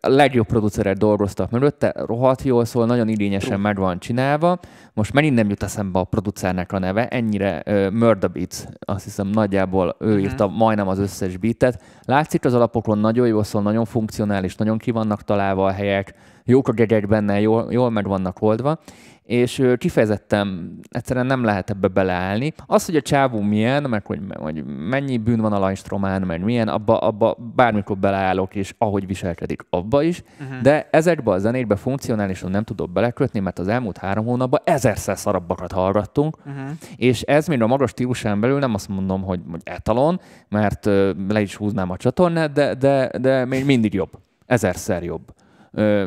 a 0.00 0.08
legjobb 0.08 0.46
producerek 0.46 0.96
dolgoztak 0.96 1.50
mögötte, 1.50 1.94
rohadt 1.96 2.42
jól 2.42 2.64
szól, 2.64 2.86
nagyon 2.86 3.08
idényesen 3.08 3.60
meg 3.60 3.76
van 3.76 3.98
csinálva. 3.98 4.58
Most 4.94 5.12
megint 5.12 5.34
nem 5.34 5.48
jut 5.48 5.62
eszembe 5.62 5.98
a 5.98 6.04
producernek 6.04 6.72
a 6.72 6.78
neve, 6.78 7.08
ennyire 7.08 7.62
uh, 7.66 7.90
Murder 7.90 8.30
Beats, 8.30 8.64
azt 8.78 9.04
hiszem 9.04 9.26
nagyjából 9.26 9.96
ő 9.98 10.06
uh-huh. 10.06 10.22
írta 10.22 10.46
majdnem 10.48 10.88
az 10.88 10.98
összes 10.98 11.36
beatet. 11.36 11.82
Látszik 12.04 12.44
az 12.44 12.54
alapokon 12.54 12.98
nagyon 12.98 13.26
jól 13.26 13.44
szól, 13.44 13.62
nagyon 13.62 13.84
funkcionális, 13.84 14.56
nagyon 14.56 14.78
ki 14.78 14.90
vannak 14.90 15.22
találva 15.22 15.66
a 15.66 15.72
helyek, 15.72 16.14
jók 16.44 16.68
a 16.68 16.72
gegek 16.72 17.08
benne, 17.08 17.40
jól, 17.40 17.66
jól 17.70 17.90
meg 17.90 18.06
vannak 18.06 18.42
oldva, 18.42 18.78
és 19.28 19.62
kifejezetten 19.76 20.78
egyszerűen 20.90 21.26
nem 21.26 21.44
lehet 21.44 21.70
ebbe 21.70 21.88
beleállni. 21.88 22.52
Az, 22.66 22.86
hogy 22.86 22.96
a 22.96 23.00
csávó 23.00 23.40
milyen, 23.40 23.82
meg 23.82 24.06
hogy, 24.06 24.20
hogy 24.34 24.64
mennyi 24.64 25.18
bűn 25.18 25.40
van 25.40 25.52
a 25.52 25.58
Lajstromán, 25.58 26.22
meg 26.22 26.44
milyen, 26.44 26.68
abba, 26.68 26.98
abba 26.98 27.36
bármikor 27.54 27.98
beleállok, 27.98 28.54
és 28.54 28.74
ahogy 28.78 29.06
viselkedik, 29.06 29.62
abba 29.70 30.02
is, 30.02 30.22
uh-huh. 30.40 30.60
de 30.60 30.88
ezekbe 30.90 31.30
a 31.30 31.38
zenékbe 31.38 31.76
funkcionálisan 31.76 32.50
nem 32.50 32.62
tudok 32.62 32.90
belekötni, 32.90 33.40
mert 33.40 33.58
az 33.58 33.68
elmúlt 33.68 33.96
három 33.96 34.24
hónapban 34.24 34.60
ezerszer 34.64 35.18
szarabbakat 35.18 35.72
hallgattunk, 35.72 36.36
uh-huh. 36.36 36.70
és 36.96 37.22
ez 37.22 37.46
még 37.46 37.62
a 37.62 37.66
magas 37.66 37.90
stílusán 37.90 38.40
belül 38.40 38.58
nem 38.58 38.74
azt 38.74 38.88
mondom, 38.88 39.22
hogy, 39.22 39.40
hogy 39.50 39.60
etalon, 39.64 40.20
mert 40.48 40.84
le 41.28 41.40
is 41.40 41.56
húznám 41.56 41.90
a 41.90 41.96
csatornát, 41.96 42.52
de, 42.52 42.74
de, 42.74 43.10
de 43.20 43.44
még 43.44 43.64
mindig 43.64 43.94
jobb. 43.94 44.10
Ezerszer 44.46 45.02
jobb 45.02 45.32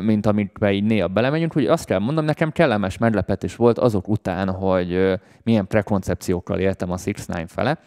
mint 0.00 0.26
amikbe 0.26 0.72
így 0.72 0.84
néha 0.84 1.08
belemegyünk, 1.08 1.52
hogy 1.52 1.66
azt 1.66 1.84
kell 1.84 1.98
mondom, 1.98 2.24
nekem 2.24 2.50
kellemes 2.50 2.98
meglepetés 2.98 3.56
volt 3.56 3.78
azok 3.78 4.08
után, 4.08 4.50
hogy 4.50 5.20
milyen 5.42 5.66
prekoncepciókkal 5.66 6.58
éltem 6.58 6.90
a 6.90 6.98
6 7.04 7.50
fele. 7.50 7.78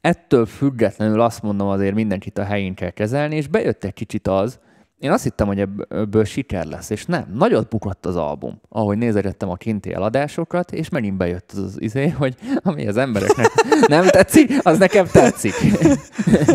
Ettől 0.00 0.46
függetlenül 0.46 1.20
azt 1.20 1.42
mondom, 1.42 1.68
azért 1.68 1.94
mindenkit 1.94 2.38
a 2.38 2.44
helyén 2.44 2.74
kell 2.74 2.90
kezelni, 2.90 3.36
és 3.36 3.46
bejött 3.46 3.84
egy 3.84 3.94
kicsit 3.94 4.28
az, 4.28 4.60
én 5.00 5.10
azt 5.10 5.22
hittem, 5.22 5.46
hogy 5.46 5.60
ebből 5.88 6.24
siker 6.24 6.64
lesz, 6.64 6.90
és 6.90 7.04
nem. 7.04 7.24
Nagyot 7.34 7.68
bukott 7.68 8.06
az 8.06 8.16
album, 8.16 8.60
ahogy 8.68 8.98
nézegettem 8.98 9.50
a 9.50 9.54
kinti 9.54 9.92
eladásokat, 9.92 10.72
és 10.72 10.88
megint 10.88 11.16
bejött 11.16 11.50
az, 11.52 11.58
az 11.58 11.80
izé, 11.80 12.08
hogy 12.08 12.34
ami 12.62 12.86
az 12.86 12.96
embereknek 12.96 13.46
nem 13.88 14.06
tetszik, 14.06 14.58
az 14.62 14.78
nekem 14.78 15.06
tetszik. 15.06 15.54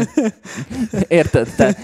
Érted? 1.08 1.48
Te? 1.58 1.78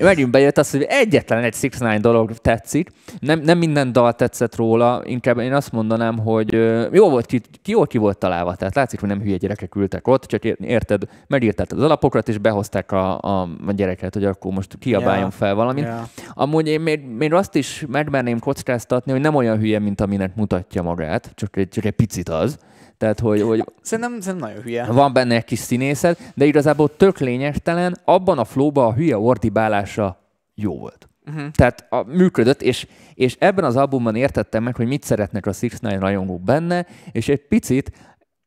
Megint 0.00 0.30
bejött 0.30 0.58
az, 0.58 0.70
hogy 0.70 0.82
egyetlen 0.88 1.42
egy 1.42 1.56
6 1.60 1.70
9 1.70 2.00
dolog 2.00 2.32
tetszik. 2.32 2.90
Nem, 3.20 3.40
nem 3.40 3.58
minden 3.58 3.92
dal 3.92 4.12
tetszett 4.12 4.56
róla, 4.56 5.02
inkább 5.04 5.38
én 5.38 5.52
azt 5.52 5.72
mondanám, 5.72 6.18
hogy 6.18 6.52
jó 6.92 7.10
volt 7.10 7.26
ki, 7.26 7.40
jól 7.64 7.86
ki 7.86 7.98
volt 7.98 8.18
találva, 8.18 8.54
tehát 8.54 8.74
látszik, 8.74 9.00
hogy 9.00 9.08
nem 9.08 9.20
hülye 9.20 9.36
gyerekek 9.36 9.74
ültek 9.74 10.08
ott, 10.08 10.24
csak 10.24 10.44
érted, 10.44 11.02
megírták 11.26 11.72
az 11.72 11.82
alapokat, 11.82 12.28
és 12.28 12.38
behozták 12.38 12.92
a, 12.92 13.20
a, 13.20 13.48
a 13.66 13.72
gyereket, 13.72 14.14
hogy 14.14 14.24
akkor 14.24 14.52
most 14.52 14.78
kiabáljon 14.78 15.30
fel 15.30 15.54
valamit. 15.54 15.84
Yeah. 15.84 16.03
Amúgy 16.34 16.68
én 16.68 16.80
még, 16.80 17.00
még 17.00 17.32
azt 17.32 17.54
is 17.54 17.84
megmerném 17.88 18.38
kockáztatni, 18.38 19.12
hogy 19.12 19.20
nem 19.20 19.34
olyan 19.34 19.58
hülye, 19.58 19.78
mint 19.78 20.00
aminek 20.00 20.34
mutatja 20.34 20.82
magát, 20.82 21.32
csak 21.34 21.56
egy, 21.56 21.68
csak 21.68 21.84
egy 21.84 21.92
picit 21.92 22.28
az. 22.28 22.58
Tehát, 22.98 23.20
hogy, 23.20 23.42
hogy 23.42 23.64
szerintem, 23.82 24.20
szerintem 24.20 24.48
nagyon 24.48 24.62
hülye. 24.62 24.84
Van 24.84 25.12
benne 25.12 25.34
egy 25.34 25.44
kis 25.44 25.58
színészet, 25.58 26.32
de 26.34 26.44
igazából 26.44 26.96
tök 26.96 27.18
lényegtelen, 27.18 27.96
abban 28.04 28.38
a 28.38 28.44
flóban 28.44 28.86
a 28.86 28.94
hülye 28.94 29.18
ordibálása 29.18 30.18
jó 30.54 30.78
volt. 30.78 31.08
Uh-huh. 31.26 31.50
Tehát 31.50 31.86
a, 31.88 32.02
működött, 32.02 32.62
és, 32.62 32.86
és 33.14 33.36
ebben 33.38 33.64
az 33.64 33.76
albumban 33.76 34.14
értettem 34.14 34.62
meg, 34.62 34.76
hogy 34.76 34.86
mit 34.86 35.02
szeretnek 35.02 35.46
a 35.46 35.52
Six 35.52 35.78
Nine 35.78 35.98
rajongók 35.98 36.42
benne, 36.42 36.86
és 37.12 37.28
egy 37.28 37.46
picit 37.46 37.92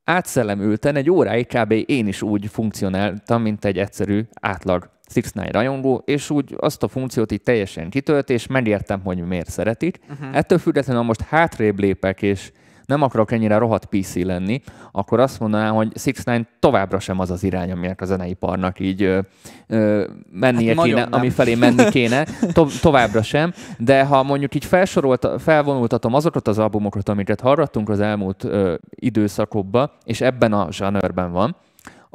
átszellemülten 0.04 0.96
egy 0.96 1.10
óráig 1.10 1.48
kb. 1.48 1.72
én 1.86 2.08
is 2.08 2.22
úgy 2.22 2.48
funkcionáltam, 2.48 3.42
mint 3.42 3.66
egy 3.66 3.78
egyszerű 3.78 4.22
átlag 4.42 4.90
6 5.14 5.32
9 5.32 5.52
rajongó, 5.52 6.02
és 6.06 6.30
úgy 6.30 6.56
azt 6.58 6.84
a 6.84 6.88
funkciót 6.88 7.32
így 7.32 7.42
teljesen 7.42 7.90
kitölt, 7.90 8.30
és 8.30 8.48
megértem, 8.48 9.02
hogy 9.04 9.28
miért 9.28 9.50
szeretik. 9.50 10.00
Uh-huh. 10.10 10.38
Ettől 10.38 10.58
függetlenül, 10.58 11.02
ha 11.02 11.08
most 11.08 11.22
hátrébb 11.22 11.80
lépek, 11.80 12.22
és 12.22 12.52
nem 12.88 13.02
akarok 13.02 13.32
ennyire 13.32 13.58
rohadt 13.58 13.86
PC 13.86 14.16
lenni, 14.16 14.62
akkor 14.92 15.20
azt 15.20 15.40
mondanám, 15.40 15.74
hogy 15.74 15.92
6 16.04 16.24
9 16.24 16.48
továbbra 16.60 17.00
sem 17.00 17.20
az 17.20 17.32
az 17.32 17.44
irány, 17.44 17.72
aminek 17.72 18.02
a 18.02 18.06
zeneiparnak 18.06 18.80
így 18.80 19.04
ö, 19.04 19.20
ö, 19.68 20.08
mennie 20.32 20.76
hát 20.76 20.86
kéne, 20.86 21.02
ami 21.02 21.30
felé 21.30 21.56
menni 21.56 21.90
kéne, 21.98 22.26
to- 22.54 22.82
továbbra 22.82 23.22
sem, 23.22 23.54
de 23.78 24.04
ha 24.04 24.24
mondjuk 24.24 24.56
így 24.56 24.66
felsorolt, 24.66 25.28
felvonultatom 25.38 26.14
azokat 26.14 26.48
az 26.48 26.58
albumokat, 26.58 27.10
amiket 27.10 27.42
hallgattunk 27.42 27.90
az 27.90 28.00
elmúlt 28.00 28.44
ö, 28.44 28.76
időszakokban, 28.90 29.92
és 30.04 30.22
ebben 30.22 30.54
a 30.54 30.72
zsanőrben 30.72 31.32
van, 31.32 31.56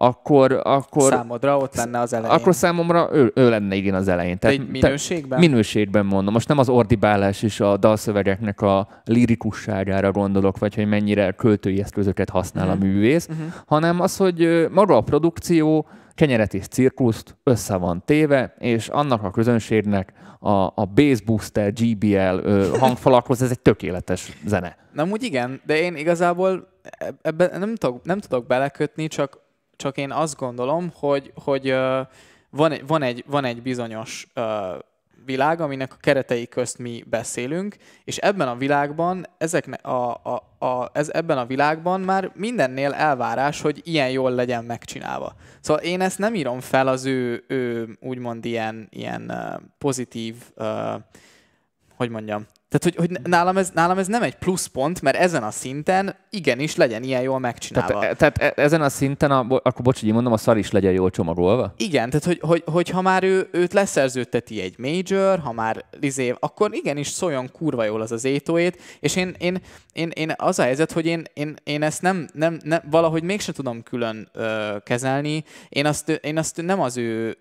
akkor... 0.02 0.60
akkor 0.64 1.10
Számodra 1.12 1.56
ott 1.56 1.74
lenne 1.74 1.98
az 2.00 2.12
elején. 2.12 2.36
Akkor 2.36 2.54
számomra 2.54 3.08
ő, 3.12 3.32
ő 3.34 3.48
lenne 3.48 3.74
igen 3.74 3.94
az 3.94 4.08
elején. 4.08 4.38
Tehát, 4.38 4.56
egy 4.56 4.68
minőségben? 4.68 5.40
Te, 5.40 5.46
minőségben 5.46 6.06
mondom. 6.06 6.32
Most 6.32 6.48
nem 6.48 6.58
az 6.58 6.68
ordibálás 6.68 7.42
és 7.42 7.60
a 7.60 7.76
dalszövegeknek 7.76 8.60
a 8.60 8.88
lirikusságára 9.04 10.12
gondolok, 10.12 10.58
vagy 10.58 10.74
hogy 10.74 10.86
mennyire 10.86 11.30
költői 11.30 11.80
eszközöket 11.80 12.30
használ 12.30 12.66
uh-huh. 12.66 12.80
a 12.80 12.84
mhm. 12.84 12.94
művész, 12.94 13.28
uh-huh. 13.30 13.52
hanem 13.66 14.00
az, 14.00 14.16
hogy 14.16 14.68
maga 14.70 14.96
a 14.96 15.00
produkció 15.00 15.86
kenyeret 16.14 16.54
és 16.54 16.66
cirkuszt 16.66 17.36
össze 17.42 17.76
van 17.76 18.02
téve, 18.04 18.54
és 18.58 18.88
annak 18.88 19.22
a 19.22 19.30
közönségnek 19.30 20.12
a, 20.40 20.50
a 20.50 20.84
Bass 20.94 21.20
Booster 21.20 21.72
GBL 21.72 22.16
ö, 22.42 22.68
hangfalakhoz 22.80 23.42
ez 23.42 23.50
egy 23.50 23.60
tökéletes 23.60 24.32
zene. 24.46 24.76
Na, 24.92 25.04
úgy 25.04 25.22
igen, 25.22 25.60
de 25.66 25.80
én 25.80 25.96
igazából 25.96 26.68
ebben 27.22 27.58
nem 27.58 27.74
tudok, 27.74 28.04
nem 28.04 28.18
tudok 28.18 28.46
belekötni, 28.46 29.06
csak 29.06 29.41
csak 29.76 29.96
én 29.96 30.10
azt 30.10 30.36
gondolom, 30.36 30.92
hogy, 30.94 31.32
hogy 31.34 31.70
van, 32.50 32.72
egy, 32.72 32.86
van, 32.86 33.02
egy, 33.02 33.24
van 33.26 33.44
egy 33.44 33.62
bizonyos 33.62 34.26
világ, 35.24 35.60
aminek 35.60 35.92
a 35.92 35.96
keretei 36.00 36.46
közt 36.48 36.78
mi 36.78 37.04
beszélünk, 37.06 37.76
és 38.04 38.16
ebben 38.16 38.48
a 38.48 38.56
világban, 38.56 39.26
ezek 39.38 39.84
a, 39.84 39.88
a, 39.88 40.66
a, 40.66 40.90
ez, 40.92 41.08
ebben 41.08 41.38
a 41.38 41.46
világban 41.46 42.00
már 42.00 42.30
mindennél 42.34 42.92
elvárás, 42.92 43.60
hogy 43.60 43.80
ilyen 43.84 44.10
jól 44.10 44.30
legyen 44.30 44.64
megcsinálva. 44.64 45.34
Szóval 45.60 45.82
én 45.82 46.00
ezt 46.00 46.18
nem 46.18 46.34
írom 46.34 46.60
fel 46.60 46.88
az 46.88 47.04
ő, 47.04 47.44
ő 47.48 47.96
úgymond 48.00 48.44
ilyen, 48.44 48.88
ilyen 48.90 49.32
pozitív, 49.78 50.36
hogy 51.96 52.10
mondjam, 52.10 52.46
tehát, 52.72 52.96
hogy, 52.96 52.96
hogy 52.96 53.30
nálam, 53.30 53.56
ez, 53.56 53.70
nálam 53.74 53.98
ez 53.98 54.06
nem 54.06 54.22
egy 54.22 54.34
pluszpont, 54.34 55.02
mert 55.02 55.16
ezen 55.16 55.42
a 55.42 55.50
szinten 55.50 56.14
igenis 56.30 56.76
legyen 56.76 57.02
ilyen 57.02 57.22
jól 57.22 57.38
megcsinálva. 57.38 58.00
Tehát, 58.00 58.16
tehát 58.16 58.38
e, 58.38 58.62
ezen 58.62 58.82
a 58.82 58.88
szinten, 58.88 59.30
a, 59.30 59.38
akkor 59.48 59.82
bocs, 59.82 60.02
így 60.02 60.12
mondom, 60.12 60.32
a 60.32 60.36
szar 60.36 60.56
is 60.56 60.70
legyen 60.70 60.92
jól 60.92 61.10
csomagolva? 61.10 61.74
Igen, 61.76 62.10
tehát 62.10 62.24
hogy, 62.24 62.38
hogy, 62.40 62.62
hogy 62.66 62.88
ha 62.88 63.00
már 63.00 63.22
ő, 63.22 63.48
őt 63.52 63.72
leszerződteti 63.72 64.60
egy 64.60 64.78
major, 64.78 65.38
ha 65.38 65.52
már 65.52 65.84
izé, 66.00 66.34
akkor 66.40 66.74
igenis 66.74 67.08
szóljon 67.08 67.50
kurva 67.52 67.84
jól 67.84 68.00
az 68.00 68.12
az 68.12 68.24
étóét, 68.24 68.80
és 69.00 69.16
én, 69.16 69.34
én, 69.38 69.60
én, 69.92 70.10
én 70.14 70.32
az 70.36 70.58
a 70.58 70.62
helyzet, 70.62 70.92
hogy 70.92 71.06
én, 71.06 71.24
én, 71.34 71.56
én 71.64 71.82
ezt 71.82 72.02
nem, 72.02 72.28
nem, 72.34 72.58
nem 72.64 72.80
valahogy 72.90 73.22
mégse 73.22 73.52
tudom 73.52 73.82
külön 73.82 74.28
ö, 74.32 74.76
kezelni, 74.82 75.44
én 75.68 75.86
azt, 75.86 76.08
én 76.08 76.38
azt 76.38 76.62
nem 76.62 76.80
az 76.80 76.96
ő 76.96 77.36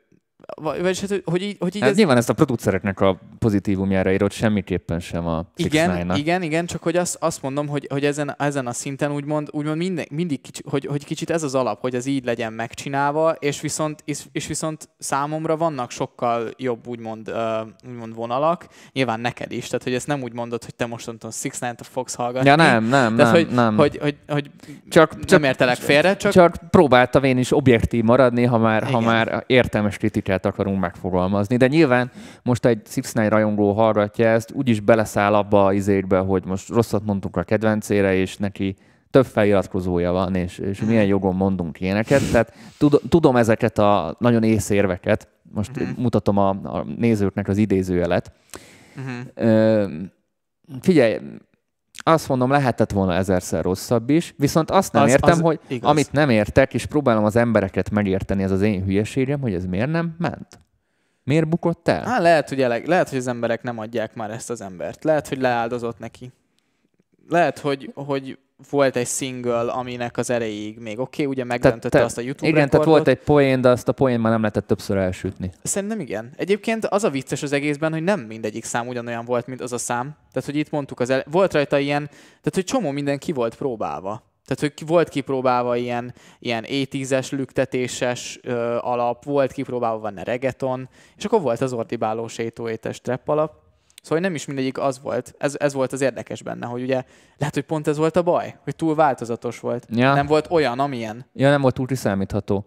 Vagy 0.61 0.99
hát, 0.99 1.21
hogy 1.25 1.41
így, 1.41 1.57
hogy 1.59 1.75
így 1.75 1.81
hát 1.81 1.89
ez... 1.89 1.97
Nyilván 1.97 2.17
ezt 2.17 2.29
a 2.29 2.33
producereknek 2.33 2.99
a 2.99 3.19
pozitívumjára 3.39 4.11
írott 4.11 4.31
semmiképpen 4.31 4.99
sem 4.99 5.27
a 5.27 5.45
igen, 5.55 6.15
igen, 6.15 6.41
igen, 6.41 6.65
csak 6.65 6.83
hogy 6.83 6.95
azt, 6.95 7.17
azt 7.19 7.41
mondom, 7.41 7.67
hogy, 7.67 7.87
hogy 7.89 8.05
ezen, 8.05 8.35
ezen 8.37 8.67
a 8.67 8.73
szinten 8.73 9.11
úgymond, 9.11 9.47
úgymond 9.51 9.77
minden, 9.77 10.05
mindig 10.09 10.41
kicsi, 10.41 10.61
hogy, 10.69 10.85
hogy 10.85 11.05
kicsit 11.05 11.29
ez 11.29 11.43
az 11.43 11.55
alap, 11.55 11.81
hogy 11.81 11.95
ez 11.95 12.05
így 12.05 12.25
legyen 12.25 12.53
megcsinálva, 12.53 13.31
és 13.31 13.61
viszont, 13.61 14.01
és, 14.05 14.21
és 14.31 14.47
viszont 14.47 14.89
számomra 14.97 15.57
vannak 15.57 15.91
sokkal 15.91 16.49
jobb 16.57 16.87
úgymond, 16.87 17.29
uh, 17.29 17.89
úgymond 17.89 18.15
vonalak, 18.15 18.67
nyilván 18.91 19.19
neked 19.19 19.51
is, 19.51 19.67
tehát 19.67 19.83
hogy 19.83 19.93
ezt 19.93 20.07
nem 20.07 20.21
úgy 20.21 20.33
mondod, 20.33 20.63
hogy 20.63 20.75
te 20.75 20.85
mostantól 20.85 21.31
Six 21.31 21.61
a 21.61 21.73
fogsz 21.83 22.15
hallgatni. 22.15 22.49
Ja 22.49 22.55
nem, 22.55 22.83
nem, 22.83 23.15
tehát, 23.15 23.33
nem, 23.33 23.43
hogy, 23.45 23.55
nem. 23.55 23.77
Hogy, 23.77 23.97
hogy, 24.01 24.17
hogy 24.27 24.51
csak, 24.89 25.11
nem 25.11 25.21
csak, 25.21 25.43
értelek 25.43 25.77
félre, 25.77 26.15
csak... 26.17 26.31
Csak 26.31 26.55
próbáltam 26.69 27.23
én 27.23 27.37
is 27.37 27.53
objektív 27.53 28.03
maradni, 28.03 28.43
ha 28.43 28.57
már, 28.57 28.83
ha 28.83 28.99
már 28.99 29.43
értelmes 29.47 29.97
kritikát 29.97 30.30
akarunk 30.39 30.79
megfogalmazni. 30.79 31.57
De 31.57 31.67
nyilván 31.67 32.11
most 32.43 32.65
egy 32.65 32.81
Six 32.85 33.13
Nine 33.13 33.29
rajongó 33.29 33.73
hallgatja 33.73 34.27
ezt, 34.27 34.51
úgyis 34.51 34.79
beleszáll 34.79 35.33
abba 35.33 35.65
az 35.65 35.73
izékbe, 35.73 36.17
hogy 36.17 36.45
most 36.45 36.69
rosszat 36.69 37.05
mondtunk 37.05 37.37
a 37.37 37.43
kedvencére, 37.43 38.13
és 38.13 38.37
neki 38.37 38.75
több 39.09 39.25
feliratkozója 39.25 40.11
van, 40.11 40.35
és, 40.35 40.57
és 40.57 40.81
milyen 40.81 41.05
jogon 41.05 41.35
mondunk 41.35 41.79
ilyeneket. 41.79 42.31
Tehát 42.31 42.53
tudom 43.09 43.35
ezeket 43.35 43.77
a 43.77 44.15
nagyon 44.19 44.43
észérveket, 44.43 45.27
most 45.53 45.71
uh-huh. 45.77 45.97
mutatom 45.97 46.37
a, 46.37 46.49
a 46.49 46.85
nézőknek 46.97 47.47
az 47.47 47.57
idézőjelet. 47.57 48.31
Uh-huh. 48.95 49.91
figyelj, 50.81 51.17
azt 52.03 52.27
mondom, 52.27 52.49
lehetett 52.49 52.91
volna 52.91 53.13
ezerszer 53.13 53.63
rosszabb 53.63 54.09
is, 54.09 54.33
viszont 54.37 54.71
azt 54.71 54.93
nem 54.93 55.03
az, 55.03 55.09
értem, 55.09 55.31
az 55.31 55.39
hogy 55.39 55.59
igaz. 55.67 55.89
amit 55.89 56.11
nem 56.11 56.29
értek, 56.29 56.73
és 56.73 56.85
próbálom 56.85 57.23
az 57.23 57.35
embereket 57.35 57.89
megérteni, 57.89 58.43
ez 58.43 58.51
az 58.51 58.61
én 58.61 58.83
hülyeségem, 58.83 59.41
hogy 59.41 59.53
ez 59.53 59.65
miért 59.65 59.91
nem 59.91 60.15
ment. 60.17 60.59
Miért 61.23 61.47
bukott 61.47 61.87
el? 61.87 62.03
Hát 62.03 62.21
lehet, 62.21 62.49
hogy, 62.49 62.61
eleg, 62.61 62.87
lehet, 62.87 63.09
hogy 63.09 63.17
az 63.17 63.27
emberek 63.27 63.63
nem 63.63 63.79
adják 63.79 64.15
már 64.15 64.31
ezt 64.31 64.49
az 64.49 64.61
embert. 64.61 65.03
Lehet, 65.03 65.27
hogy 65.27 65.41
leáldozott 65.41 65.99
neki. 65.99 66.31
Lehet, 67.29 67.59
hogy, 67.59 67.91
hogy 67.95 68.37
volt 68.69 68.95
egy 68.95 69.07
single, 69.07 69.71
aminek 69.71 70.17
az 70.17 70.29
erejéig 70.29 70.79
még 70.79 70.99
oké, 70.99 71.21
okay, 71.21 71.33
ugye 71.33 71.43
megdöntötte 71.43 71.97
te, 71.97 72.03
azt 72.03 72.17
a 72.17 72.21
YouTube 72.21 72.47
Igen, 72.47 72.61
rekordot. 72.61 72.85
tehát 72.85 72.95
volt 72.95 73.17
egy 73.17 73.23
poén, 73.23 73.61
de 73.61 73.69
azt 73.69 73.87
a 73.87 73.91
poén 73.91 74.19
már 74.19 74.31
nem 74.31 74.41
lehetett 74.41 74.67
többször 74.67 74.97
elsütni. 74.97 75.51
Szerintem 75.63 75.99
igen. 75.99 76.33
Egyébként 76.35 76.85
az 76.85 77.03
a 77.03 77.09
vicces 77.09 77.43
az 77.43 77.51
egészben, 77.51 77.91
hogy 77.91 78.03
nem 78.03 78.19
mindegyik 78.19 78.63
szám 78.63 78.87
ugyanolyan 78.87 79.25
volt, 79.25 79.47
mint 79.47 79.61
az 79.61 79.73
a 79.73 79.77
szám. 79.77 80.15
Tehát, 80.31 80.49
hogy 80.49 80.55
itt 80.55 80.69
mondtuk, 80.69 80.99
az 80.99 81.09
ele- 81.09 81.25
volt 81.31 81.53
rajta 81.53 81.79
ilyen, 81.79 82.05
tehát, 82.07 82.51
hogy 82.53 82.63
csomó 82.63 82.91
minden 82.91 83.17
ki 83.17 83.31
volt 83.31 83.55
próbálva. 83.55 84.23
Tehát, 84.45 84.73
hogy 84.77 84.87
volt 84.87 85.09
kipróbálva 85.09 85.75
ilyen, 85.75 86.13
ilyen 86.39 86.65
E10-es, 86.67 87.31
lüktetéses 87.31 88.39
ö, 88.43 88.77
alap, 88.81 89.23
volt 89.23 89.51
kipróbálva 89.51 89.99
van 89.99 90.17
a 90.17 90.23
reggaeton, 90.23 90.89
és 91.17 91.25
akkor 91.25 91.41
volt 91.41 91.61
az 91.61 91.73
ordibáló 91.73 92.27
sétóétes 92.27 93.01
trap 93.01 93.29
alap. 93.29 93.53
Szóval 94.01 94.19
nem 94.19 94.35
is 94.35 94.45
mindegyik 94.45 94.77
az 94.77 95.01
volt. 95.01 95.35
Ez, 95.37 95.55
ez 95.59 95.73
volt 95.73 95.91
az 95.91 96.01
érdekes 96.01 96.43
benne, 96.43 96.65
hogy 96.65 96.81
ugye 96.81 97.03
lehet, 97.37 97.53
hogy 97.53 97.63
pont 97.63 97.87
ez 97.87 97.97
volt 97.97 98.15
a 98.15 98.21
baj, 98.21 98.55
hogy 98.63 98.75
túl 98.75 98.95
változatos 98.95 99.59
volt. 99.59 99.87
Ja. 99.89 100.13
Nem 100.13 100.25
volt 100.25 100.47
olyan, 100.49 100.79
amilyen. 100.79 101.25
Ja, 101.33 101.49
nem 101.49 101.61
volt 101.61 101.73
túl 101.73 101.85
kiszámítható. 101.85 102.65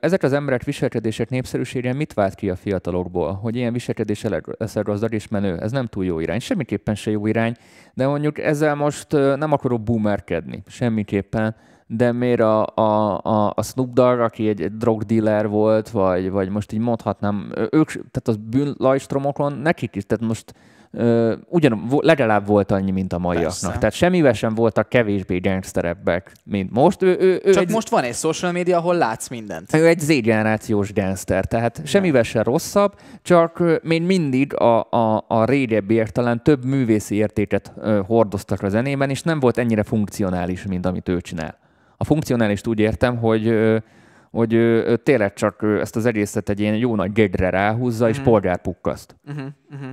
Ezek 0.00 0.22
az 0.22 0.32
emberek 0.32 0.62
viselkedések 0.62 1.30
népszerűsége 1.30 1.92
mit 1.92 2.12
vált 2.12 2.34
ki 2.34 2.50
a 2.50 2.56
fiatalokból? 2.56 3.32
Hogy 3.32 3.56
ilyen 3.56 3.72
viselkedés 3.72 4.24
leszel 4.58 4.82
gazdag 4.82 5.12
és 5.12 5.28
menő? 5.28 5.58
Ez 5.58 5.70
nem 5.70 5.86
túl 5.86 6.04
jó 6.04 6.20
irány. 6.20 6.38
Semmiképpen 6.38 6.94
se 6.94 7.10
jó 7.10 7.26
irány, 7.26 7.54
de 7.94 8.06
mondjuk 8.06 8.38
ezzel 8.38 8.74
most 8.74 9.12
nem 9.12 9.52
akarok 9.52 9.82
boomerkedni. 9.82 10.62
Semmiképpen 10.66 11.56
de 11.90 12.12
miért 12.12 12.40
a, 12.40 12.66
a, 12.74 13.20
a, 13.22 13.52
a 13.56 13.62
Snoop 13.62 13.92
Dogg, 13.92 14.18
aki 14.18 14.48
egy, 14.48 14.62
egy 14.62 14.76
drogdealer 14.76 15.48
volt, 15.48 15.90
vagy, 15.90 16.30
vagy 16.30 16.48
most 16.48 16.72
így 16.72 16.80
mondhatnám, 16.80 17.52
ők, 17.54 17.88
tehát 17.88 18.28
az 18.28 18.36
bűnlajstromokon 18.36 19.52
nekik 19.52 19.96
is, 19.96 20.06
tehát 20.06 20.26
most 20.26 20.54
Uh, 20.92 21.32
ugyan 21.48 21.88
legalább 21.96 22.46
volt 22.46 22.70
annyi, 22.70 22.90
mint 22.90 23.12
a 23.12 23.18
maiaknak. 23.18 23.60
Persze. 23.60 23.78
Tehát 23.78 23.92
semmivel 23.92 24.32
sem 24.32 24.54
voltak 24.54 24.88
kevésbé 24.88 25.38
gangsterebbek, 25.38 26.32
mint 26.44 26.70
most. 26.70 27.02
Ő, 27.02 27.16
ő, 27.20 27.40
ő 27.44 27.52
Csak 27.52 27.62
egy, 27.62 27.70
most 27.70 27.88
van 27.88 28.02
egy 28.02 28.14
social 28.14 28.52
media, 28.52 28.78
ahol 28.78 28.94
látsz 28.94 29.28
mindent. 29.28 29.74
Ő 29.74 29.86
egy 29.86 29.98
Z-generációs 29.98 30.92
gangster, 30.92 31.44
tehát 31.44 31.80
semmivel 31.84 32.22
sem 32.22 32.42
rosszabb, 32.42 32.94
csak 33.22 33.62
még 33.82 34.02
mindig 34.02 34.54
a, 34.54 34.90
a, 34.90 35.24
a 35.28 35.44
régebbiek 35.44 36.10
talán 36.10 36.42
több 36.42 36.64
művészi 36.64 37.14
értéket 37.14 37.72
hordoztak 38.06 38.62
a 38.62 38.68
zenében, 38.68 39.10
és 39.10 39.22
nem 39.22 39.40
volt 39.40 39.58
ennyire 39.58 39.82
funkcionális, 39.82 40.66
mint 40.66 40.86
amit 40.86 41.08
ő 41.08 41.20
csinál. 41.20 41.58
A 42.00 42.04
funkcionálist 42.04 42.66
úgy 42.66 42.78
értem, 42.78 43.16
hogy 43.16 43.54
hogy 44.30 44.52
ő, 44.52 44.84
ő 44.84 44.96
tényleg 44.96 45.32
csak 45.32 45.62
ezt 45.62 45.96
az 45.96 46.06
egészet 46.06 46.48
egy 46.48 46.60
ilyen 46.60 46.76
jó 46.76 46.94
nagy 46.94 47.12
gedre 47.12 47.50
ráhúzza, 47.50 48.04
uh-huh. 48.04 48.10
és 48.10 48.16
mhm. 48.16 48.30
polgárpukkaszt. 48.30 49.16
Uh-huh. 49.24 49.46
Uh-huh. 49.70 49.90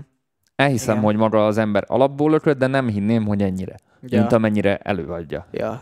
Elhiszem, 0.55 0.93
Igen. 0.93 1.05
hogy 1.05 1.15
maga 1.15 1.45
az 1.45 1.57
ember 1.57 1.83
alapból 1.87 2.31
lökött, 2.31 2.57
de 2.57 2.67
nem 2.67 2.87
hinném, 2.87 3.25
hogy 3.25 3.41
ennyire. 3.41 3.75
Ja. 4.01 4.19
Mint 4.19 4.31
amennyire 4.31 4.77
előadja. 4.77 5.47
Ja. 5.51 5.81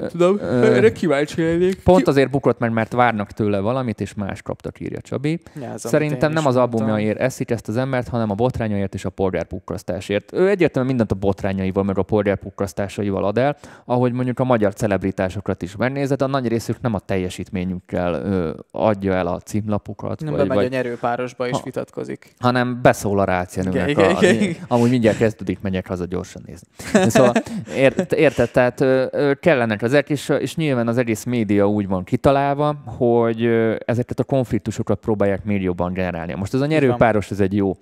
Nem 0.00 0.08
tudom, 0.08 0.38
erre 0.38 0.92
kíváncsi 0.92 1.42
lennék. 1.42 1.82
Pont 1.82 2.08
azért 2.08 2.30
bukott 2.30 2.58
meg, 2.58 2.72
mert 2.72 2.92
várnak 2.92 3.30
tőle 3.30 3.58
valamit, 3.58 4.00
és 4.00 4.14
más 4.14 4.42
kaptak, 4.42 4.80
írja 4.80 5.00
Csabi. 5.00 5.40
Ja, 5.60 5.72
Szerintem 5.76 6.32
nem 6.32 6.46
az 6.46 6.56
albumjaért 6.56 7.18
eszik 7.18 7.50
ezt 7.50 7.68
az 7.68 7.76
embert, 7.76 8.08
hanem 8.08 8.30
a 8.30 8.34
botrányaért 8.34 8.94
és 8.94 9.04
a 9.04 9.10
polgárpukkasztásért. 9.10 10.32
Ő 10.32 10.48
egyértelműen 10.48 10.94
mindent 10.94 11.12
a 11.12 11.26
botrányaival, 11.26 11.84
meg 11.84 11.98
a 11.98 12.02
polgárpukkasztásaival 12.02 13.24
ad 13.24 13.38
el, 13.38 13.56
ahogy 13.84 14.12
mondjuk 14.12 14.38
a 14.38 14.44
magyar 14.44 14.74
celebritásokat 14.74 15.62
is 15.62 15.76
megnézed, 15.76 16.22
a 16.22 16.26
nagy 16.26 16.48
részük 16.48 16.80
nem 16.80 16.94
a 16.94 16.98
teljesítményükkel 16.98 18.14
ö, 18.14 18.50
adja 18.70 19.12
el 19.12 19.26
a 19.26 19.40
címlapukat. 19.40 20.20
Nem 20.20 20.34
vagy, 20.34 20.48
vagy, 20.48 20.64
a 20.64 20.68
nyerőpárosba 20.68 21.46
is 21.46 21.56
ha, 21.56 21.60
vitatkozik. 21.64 22.34
Hanem 22.38 22.82
beszól 22.82 23.20
a 23.20 23.24
rácienőnek. 23.24 23.88
Igen, 23.88 24.14
a, 24.14 24.18
igen, 24.18 24.34
igen. 24.34 24.56
Amúgy 24.68 24.90
mindjárt 24.90 25.16
kezdődik, 25.16 25.60
megyek 25.60 25.86
haza 25.88 26.04
gyorsan 26.04 26.42
nézni. 26.46 26.68
Szóval 27.10 27.32
ért, 27.76 28.12
érted, 28.12 28.50
tehát 28.50 28.80
ö, 28.80 29.06
ö, 29.10 29.32
kellene 29.40 29.76
ezek, 29.82 30.10
és, 30.10 30.28
és 30.28 30.56
nyilván 30.56 30.88
az 30.88 30.98
egész 30.98 31.24
média 31.24 31.68
úgy 31.68 31.88
van 31.88 32.04
kitalálva, 32.04 32.74
hogy 32.84 33.44
ezeket 33.84 34.18
a 34.18 34.24
konfliktusokat 34.24 34.98
próbálják 34.98 35.44
még 35.44 35.62
jobban 35.62 35.92
generálni. 35.92 36.34
Most 36.34 36.54
ez 36.54 36.60
a 36.60 36.66
nyerőpáros, 36.66 37.30
ez 37.30 37.40
egy 37.40 37.56
jó 37.56 37.76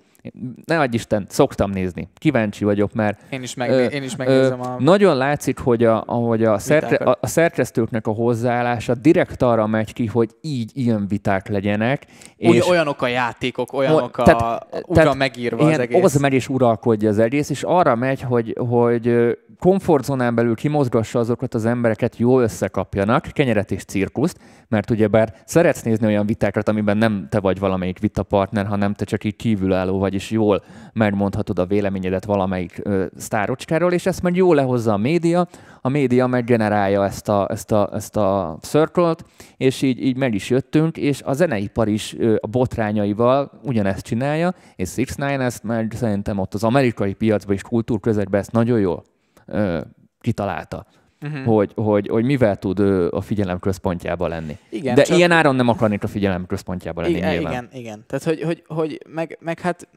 ne 0.65 0.79
adj 0.79 0.95
Isten, 0.95 1.25
szoktam 1.29 1.71
nézni. 1.71 2.09
Kíváncsi 2.13 2.63
vagyok, 2.63 2.93
mert... 2.93 3.21
Én 3.29 3.41
is, 3.41 3.53
megné- 3.53 3.77
ö, 3.77 3.95
én 3.95 4.03
is 4.03 4.15
megnézem 4.15 4.59
ö, 4.59 4.63
a... 4.63 4.75
Nagyon 4.79 5.17
látszik, 5.17 5.59
hogy 5.59 5.83
a, 5.83 6.03
ahogy 6.05 6.43
a, 6.43 6.57
szertre, 6.57 6.95
a, 6.95 7.17
a 7.21 7.27
szerkesztőknek 7.27 8.07
a 8.07 8.11
hozzáállása 8.11 8.95
direkt 8.95 9.41
arra 9.41 9.67
megy 9.67 9.93
ki, 9.93 10.05
hogy 10.05 10.29
így 10.41 10.71
ilyen 10.73 11.07
viták 11.07 11.47
legyenek. 11.47 12.05
Úgy, 12.37 12.55
és 12.55 12.67
olyanok 12.67 13.01
a 13.01 13.07
játékok, 13.07 13.73
olyanok 13.73 14.17
a... 14.17 14.23
Tehát, 14.23 14.67
tehát 14.93 15.15
megírva 15.15 15.65
az 15.65 15.79
egész. 15.79 16.03
Az 16.03 16.15
megy 16.15 16.33
és 16.33 16.49
uralkodja 16.49 17.09
az 17.09 17.19
egész, 17.19 17.49
és 17.49 17.63
arra 17.63 17.95
megy, 17.95 18.21
hogy, 18.21 18.57
hogy 18.69 19.37
komfortzónán 19.59 20.35
belül 20.35 20.55
kimozgassa 20.55 21.19
azokat 21.19 21.53
az 21.53 21.65
embereket, 21.65 22.17
jól 22.17 22.41
összekapjanak, 22.41 23.27
kenyeret 23.31 23.71
és 23.71 23.83
cirkuszt, 23.83 24.37
mert 24.67 24.89
ugyebár 24.89 25.33
szeretsz 25.45 25.81
nézni 25.81 26.05
olyan 26.05 26.25
vitákat, 26.25 26.67
amiben 26.67 26.97
nem 26.97 27.27
te 27.29 27.39
vagy 27.39 27.59
valamelyik 27.59 27.99
vitapartner, 27.99 28.65
hanem 28.65 28.93
te 28.93 29.05
csak 29.05 29.23
így 29.23 29.35
kívülálló 29.35 29.99
vagy, 29.99 30.10
és 30.13 30.31
jól 30.31 30.63
megmondhatod 30.93 31.59
a 31.59 31.65
véleményedet 31.65 32.25
valamelyik 32.25 32.79
ö, 32.83 33.05
sztárocskáról, 33.15 33.93
és 33.93 34.05
ezt 34.05 34.21
meg 34.21 34.35
jól 34.35 34.55
lehozza 34.55 34.93
a 34.93 34.97
média, 34.97 35.47
a 35.81 35.89
média 35.89 36.27
meggenerálja 36.27 37.05
ezt 37.05 37.29
a, 37.29 37.47
ezt 37.49 37.71
a, 37.71 37.89
ezt 37.93 38.15
a 38.17 38.57
circle 38.61 39.15
és 39.57 39.81
így, 39.81 40.03
így 40.03 40.17
meg 40.17 40.33
is 40.33 40.49
jöttünk, 40.49 40.97
és 40.97 41.21
a 41.21 41.33
zeneipar 41.33 41.87
is 41.87 42.15
ö, 42.17 42.35
a 42.39 42.47
botrányaival 42.47 43.51
ugyanezt 43.63 44.05
csinálja, 44.05 44.53
és 44.75 44.89
Six 44.89 45.15
Nine 45.15 45.43
ezt 45.43 45.63
meg 45.63 45.93
szerintem 45.95 46.37
ott 46.37 46.53
az 46.53 46.63
amerikai 46.63 47.13
piacban 47.13 47.55
és 47.55 47.61
kultúrközegben 47.61 48.39
ezt 48.39 48.51
nagyon 48.51 48.79
jól 48.79 49.03
ö, 49.45 49.81
kitalálta. 50.19 50.85
Uh-huh. 51.21 51.45
Hogy, 51.45 51.71
hogy, 51.75 52.07
hogy 52.07 52.23
mivel 52.23 52.57
tud 52.57 52.79
a 53.13 53.21
figyelem 53.21 53.59
központjába 53.59 54.27
lenni. 54.27 54.57
Igen, 54.69 54.95
De 54.95 55.01
csak... 55.01 55.17
ilyen 55.17 55.31
áron 55.31 55.55
nem 55.55 55.67
akarnék 55.67 56.03
a 56.03 56.07
figyelem 56.07 56.45
központjába 56.45 57.01
lenni 57.01 57.13
igen, 57.13 57.31
nyilván. 57.31 57.51
Igen, 57.51 57.69
igen. 57.73 58.03
Tehát, 58.07 58.23
hogy, 58.23 58.41
hogy, 58.41 58.63
hogy 58.67 59.01
meg, 59.09 59.37
meg 59.41 59.59
hát 59.59 59.87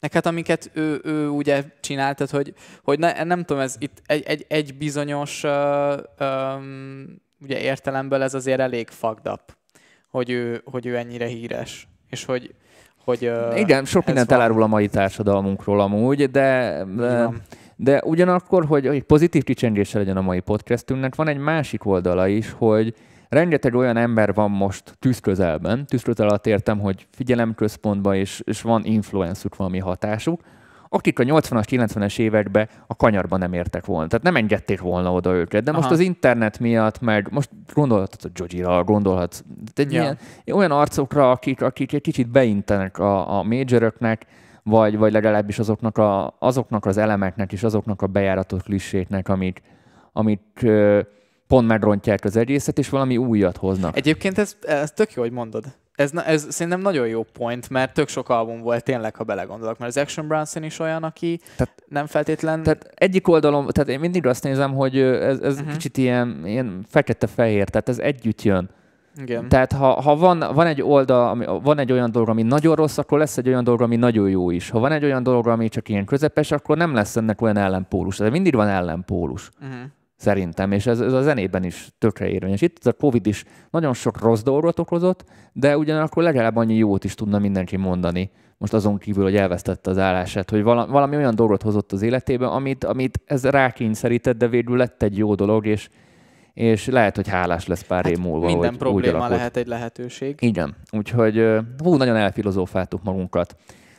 meg 0.00 0.12
hát 0.12 0.26
amiket 0.26 0.70
ő, 0.74 1.00
ő 1.04 1.28
ugye 1.28 1.64
csinált, 1.80 2.16
tehát 2.16 2.32
hogy, 2.32 2.54
hogy 2.82 2.98
ne, 2.98 3.24
nem 3.24 3.44
tudom, 3.44 3.62
ez 3.62 3.76
itt 3.78 4.02
egy, 4.06 4.22
egy, 4.22 4.44
egy 4.48 4.74
bizonyos 4.74 5.42
uh, 5.44 5.50
um, 6.20 7.22
ugye 7.40 7.60
értelemből 7.60 8.22
ez 8.22 8.34
azért 8.34 8.60
elég 8.60 8.88
fucked 8.88 9.32
up, 9.32 9.56
hogy 10.10 10.30
ő, 10.30 10.62
hogy 10.64 10.86
ő 10.86 10.96
ennyire 10.96 11.26
híres. 11.26 11.88
És 12.08 12.24
hogy, 12.24 12.54
hogy 13.04 13.28
uh, 13.28 13.58
Igen, 13.58 13.84
sok 13.84 14.06
mindent 14.06 14.32
elárul 14.32 14.62
a 14.62 14.66
mai 14.66 14.88
társadalmunkról 14.88 15.80
amúgy, 15.80 16.30
de, 16.30 16.84
de 16.96 17.28
de 17.80 18.02
ugyanakkor, 18.04 18.64
hogy 18.64 18.86
egy 18.86 19.02
pozitív 19.02 19.42
kicsengése 19.42 19.98
legyen 19.98 20.16
a 20.16 20.20
mai 20.20 20.40
podcastünknek, 20.40 21.14
van 21.14 21.28
egy 21.28 21.38
másik 21.38 21.86
oldala 21.86 22.28
is, 22.28 22.50
hogy 22.50 22.94
rengeteg 23.28 23.74
olyan 23.74 23.96
ember 23.96 24.34
van 24.34 24.50
most 24.50 24.96
tűzközelben, 24.98 25.86
tűzközel 25.86 26.28
alatt 26.28 26.46
értem, 26.46 26.78
hogy 26.78 27.06
figyelemközpontban, 27.10 28.14
és, 28.14 28.42
és 28.44 28.62
van 28.62 28.84
influencük, 28.84 29.56
valami 29.56 29.78
hatásuk, 29.78 30.40
akik 30.88 31.18
a 31.18 31.22
80-as, 31.22 31.64
90-es 31.70 32.18
években 32.18 32.68
a 32.86 32.96
kanyarban 32.96 33.38
nem 33.38 33.52
értek 33.52 33.84
volna. 33.84 34.08
Tehát 34.08 34.24
nem 34.24 34.36
engedték 34.36 34.80
volna 34.80 35.12
oda 35.12 35.32
őket. 35.34 35.64
De 35.64 35.70
Aha. 35.70 35.80
most 35.80 35.92
az 35.92 36.00
internet 36.00 36.58
miatt, 36.58 37.00
meg 37.00 37.28
most 37.30 37.50
gondolhatsz 37.72 38.24
a 38.24 38.28
Joji-ra, 38.34 38.84
gondolhatsz 38.84 39.42
egy 39.74 39.92
ja. 39.92 40.02
ilyen, 40.02 40.18
olyan 40.52 40.70
arcokra, 40.70 41.30
akik, 41.30 41.62
akik 41.62 41.92
egy 41.92 42.00
kicsit 42.00 42.28
beintenek 42.28 42.98
a, 42.98 43.38
a 43.38 43.42
majoröknek, 43.42 44.26
vagy, 44.68 44.96
vagy 44.96 45.12
legalábbis 45.12 45.58
azoknak, 45.58 45.98
a, 45.98 46.36
azoknak 46.38 46.86
az 46.86 46.96
elemeknek 46.96 47.52
és 47.52 47.62
azoknak 47.62 48.02
a 48.02 48.06
bejáratott 48.06 48.62
kliséknek, 48.62 49.28
amik, 49.28 49.62
amik 50.12 50.66
pont 51.46 51.66
megrontják 51.66 52.24
az 52.24 52.36
egészet, 52.36 52.78
és 52.78 52.88
valami 52.88 53.16
újat 53.16 53.56
hoznak. 53.56 53.96
Egyébként 53.96 54.38
ez, 54.38 54.56
ez 54.60 54.90
tök 54.90 55.12
jó, 55.12 55.22
hogy 55.22 55.32
mondod. 55.32 55.64
Ez, 55.94 56.12
ez 56.26 56.46
szerintem 56.48 56.80
nagyon 56.80 57.06
jó 57.06 57.22
point, 57.22 57.70
mert 57.70 57.94
tök 57.94 58.08
sok 58.08 58.28
album 58.28 58.60
volt 58.60 58.84
tényleg, 58.84 59.16
ha 59.16 59.24
belegondolok, 59.24 59.78
mert 59.78 59.96
az 59.96 60.02
Action 60.02 60.26
Bronson 60.26 60.62
is 60.62 60.78
olyan, 60.78 61.02
aki 61.02 61.40
tehát, 61.56 61.74
nem 61.88 62.06
feltétlen... 62.06 62.62
Tehát 62.62 62.90
egyik 62.94 63.28
oldalon, 63.28 63.66
tehát 63.66 63.88
én 63.88 64.00
mindig 64.00 64.26
azt 64.26 64.42
nézem, 64.42 64.74
hogy 64.74 64.98
ez, 64.98 65.40
ez 65.40 65.54
uh-huh. 65.54 65.72
kicsit 65.72 65.96
ilyen, 65.96 66.42
ilyen 66.44 66.84
fekete-fehér, 66.88 67.68
tehát 67.68 67.88
ez 67.88 67.98
együtt 67.98 68.42
jön. 68.42 68.70
Igen. 69.22 69.48
Tehát 69.48 69.72
ha, 69.72 70.00
ha 70.00 70.16
van, 70.16 70.44
van 70.54 70.66
egy 70.66 70.82
oldal, 70.82 71.28
ami, 71.28 71.44
van 71.62 71.78
egy 71.78 71.92
olyan 71.92 72.10
dolog, 72.10 72.28
ami 72.28 72.42
nagyon 72.42 72.74
rossz, 72.74 72.98
akkor 72.98 73.18
lesz 73.18 73.38
egy 73.38 73.48
olyan 73.48 73.64
dolog, 73.64 73.80
ami 73.80 73.96
nagyon 73.96 74.28
jó 74.28 74.50
is. 74.50 74.70
Ha 74.70 74.78
van 74.78 74.92
egy 74.92 75.04
olyan 75.04 75.22
dolog, 75.22 75.46
ami 75.46 75.68
csak 75.68 75.88
ilyen 75.88 76.04
közepes, 76.04 76.50
akkor 76.50 76.76
nem 76.76 76.94
lesz 76.94 77.16
ennek 77.16 77.40
olyan 77.40 77.56
ellenpólus. 77.56 78.18
De 78.18 78.30
mindig 78.30 78.54
van 78.54 78.68
ellenpólus. 78.68 79.50
Uh-huh. 79.60 79.76
Szerintem, 80.16 80.72
és 80.72 80.86
ez, 80.86 81.00
ez 81.00 81.12
a 81.12 81.22
zenében 81.22 81.64
is 81.64 81.88
tökre 81.98 82.28
érvényes. 82.28 82.60
Itt 82.60 82.86
a 82.86 82.92
Covid 82.92 83.26
is 83.26 83.44
nagyon 83.70 83.94
sok 83.94 84.20
rossz 84.20 84.42
dolgot 84.42 84.78
okozott, 84.78 85.24
de 85.52 85.76
ugyanakkor 85.76 86.22
legalább 86.22 86.56
annyi 86.56 86.74
jót 86.74 87.04
is 87.04 87.14
tudna 87.14 87.38
mindenki 87.38 87.76
mondani. 87.76 88.30
Most 88.56 88.72
azon 88.72 88.98
kívül, 88.98 89.22
hogy 89.22 89.36
elvesztette 89.36 89.90
az 89.90 89.98
állását, 89.98 90.50
hogy 90.50 90.62
valami 90.62 91.16
olyan 91.16 91.34
dolgot 91.34 91.62
hozott 91.62 91.92
az 91.92 92.02
életébe, 92.02 92.46
amit, 92.46 92.84
amit 92.84 93.20
ez 93.24 93.44
rákényszerített, 93.44 94.36
de 94.36 94.48
végül 94.48 94.76
lett 94.76 95.02
egy 95.02 95.16
jó 95.16 95.34
dolog, 95.34 95.66
és, 95.66 95.88
és 96.58 96.86
lehet, 96.86 97.16
hogy 97.16 97.28
hálás 97.28 97.66
lesz 97.66 97.82
pár 97.82 98.04
hát 98.04 98.12
év 98.12 98.18
múlva. 98.18 98.46
Minden 98.46 98.68
hogy 98.68 98.78
probléma 98.78 99.28
lehet 99.28 99.56
egy 99.56 99.66
lehetőség. 99.66 100.36
Igen, 100.38 100.76
úgyhogy 100.90 101.44
hú, 101.82 101.94
nagyon 101.94 102.16
elfilozófáltuk 102.16 103.02
magunkat. 103.02 103.56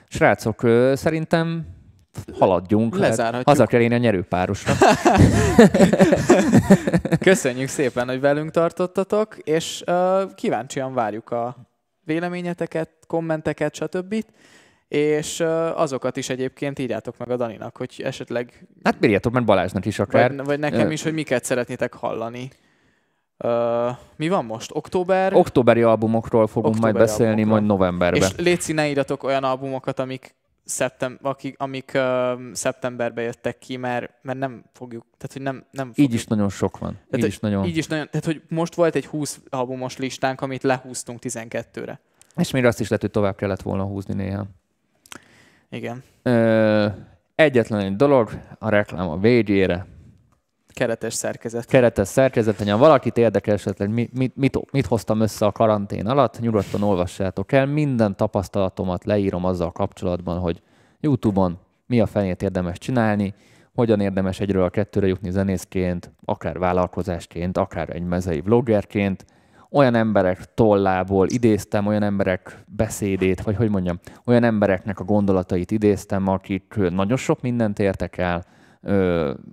Srácok, 0.08 0.62
szerintem 0.94 1.66
haladjunk. 2.40 2.94
Hát 2.94 3.02
Lezárhatjuk. 3.02 3.48
Haza 3.48 3.66
kell 3.66 3.82
én 3.82 3.92
a 3.92 3.98
nyerőpárosra. 3.98 4.74
Köszönjük 7.20 7.68
szépen, 7.68 8.08
hogy 8.08 8.20
velünk 8.20 8.52
tartottatok, 8.52 9.38
és 9.38 9.84
uh, 9.88 10.34
kíváncsian 10.36 10.94
várjuk 10.94 11.32
a 11.32 11.56
véleményeteket, 12.04 12.90
kommenteket, 13.08 13.76
stb. 13.76 14.24
És 14.90 15.40
azokat 15.74 16.18
is 16.18 16.30
egyébként 16.30 16.80
írjátok 16.80 17.18
meg 17.18 17.30
a 17.30 17.36
Daninak, 17.36 17.78
hogy 17.78 18.02
esetleg... 18.04 18.68
Hát 18.84 19.06
írjátok 19.06 19.34
meg 19.34 19.44
Balázsnak 19.44 19.86
is 19.86 20.00
akár. 20.00 20.36
Vagy, 20.36 20.46
vagy 20.46 20.60
nekem 20.60 20.92
is, 20.92 21.04
hogy 21.04 21.14
miket 21.14 21.44
szeretnétek 21.44 21.94
hallani. 21.94 22.50
Uh, 23.44 23.98
mi 24.16 24.30
van 24.30 24.46
most? 24.46 24.72
Október? 24.74 25.34
Októberi 25.34 25.82
albumokról 25.82 26.48
fogunk 26.48 26.76
Októberi 26.76 26.94
majd 26.94 27.08
beszélni, 27.08 27.32
albumokról. 27.32 27.60
majd 27.60 27.80
novemberben. 27.80 28.22
És 28.22 28.36
létszi, 28.36 28.74
ne 28.74 28.90
írjatok 28.90 29.24
olyan 29.24 29.44
albumokat, 29.44 30.00
amik 30.00 30.36
szeptem, 30.66 31.20
akik, 31.22 31.56
amik 31.60 31.92
uh, 31.96 32.02
szeptemberbe 32.54 33.22
jöttek 33.22 33.58
ki, 33.58 33.78
mert, 33.78 34.14
mert 34.22 34.40
nem 34.40 34.64
fogjuk, 34.74 35.06
tehát 35.18 35.34
hogy 35.34 35.42
nem, 35.42 35.66
nem 35.72 35.88
fogjuk. 35.88 36.10
Így 36.10 36.14
is 36.14 36.26
nagyon 36.26 36.50
sok 36.50 36.78
van. 36.78 36.94
Tehát, 36.94 37.26
így 37.26 37.32
is 37.32 37.40
nagyon... 37.40 37.66
Így 37.66 37.78
is 37.78 37.88
nagyon, 37.88 38.08
tehát 38.10 38.26
hogy 38.26 38.42
most 38.48 38.76
volt 38.76 38.96
egy 38.96 39.06
20 39.06 39.40
albumos 39.50 39.98
listánk, 39.98 40.42
amit 40.42 40.64
lehúztunk 40.64 41.20
12-re. 41.22 42.00
És 42.36 42.52
még 42.52 42.66
azt 42.66 42.80
is 42.80 42.86
lehet, 42.86 43.02
hogy 43.02 43.12
tovább 43.12 43.36
kellett 43.36 43.62
volna 43.62 43.84
húzni 43.84 44.14
néha. 44.14 44.46
Igen. 45.70 46.04
Ö, 46.24 46.88
egyetlen 47.36 47.80
egy 47.80 47.96
dolog, 47.96 48.30
a 48.60 48.70
reklám 48.70 49.10
a 49.10 49.18
végére. 49.18 49.86
Keretes 50.74 51.14
szerkezet. 51.14 51.66
Keretes 51.66 52.08
szerkezet. 52.08 52.70
Ha 52.70 52.78
valakit 52.78 53.18
érdekel 53.18 53.54
esetleg, 53.54 53.90
mit, 53.90 54.14
mit, 54.14 54.36
mit, 54.36 54.72
mit 54.72 54.86
hoztam 54.86 55.20
össze 55.20 55.46
a 55.46 55.52
karantén 55.52 56.08
alatt, 56.08 56.40
nyugodtan 56.40 56.84
olvassátok 56.84 57.52
el. 57.52 57.66
Minden 57.66 58.16
tapasztalatomat 58.16 59.04
leírom 59.04 59.46
azzal 59.46 59.72
kapcsolatban, 59.72 60.40
hogy 60.40 60.62
YouTube-on 61.00 61.60
mi 61.86 62.00
a 62.00 62.06
fenét 62.06 62.42
érdemes 62.42 62.78
csinálni, 62.78 63.34
hogyan 63.74 64.00
érdemes 64.00 64.40
egyről 64.40 64.64
a 64.64 64.70
kettőre 64.70 65.08
jutni 65.08 65.32
zenészként, 65.32 66.12
akár 66.26 66.60
vállalkozásként, 66.60 67.58
akár 67.58 67.90
egy 67.90 68.04
mezei 68.04 68.42
vloggerként. 68.42 69.26
Olyan 69.72 69.96
emberek 69.96 70.54
tollából 70.54 71.28
idéztem, 71.30 71.88
olyan 71.88 72.04
emberek 72.04 72.64
beszédét, 72.68 73.42
vagy 73.42 73.56
hogy 73.56 73.70
mondjam, 73.70 74.00
olyan 74.26 74.44
embereknek 74.44 75.00
a 75.00 75.04
gondolatait 75.04 75.72
idéztem, 75.72 76.28
akik 76.28 76.76
nagyon 76.90 77.18
sok 77.18 77.42
mindent 77.42 77.80
értek 77.80 78.18
el, 78.18 78.46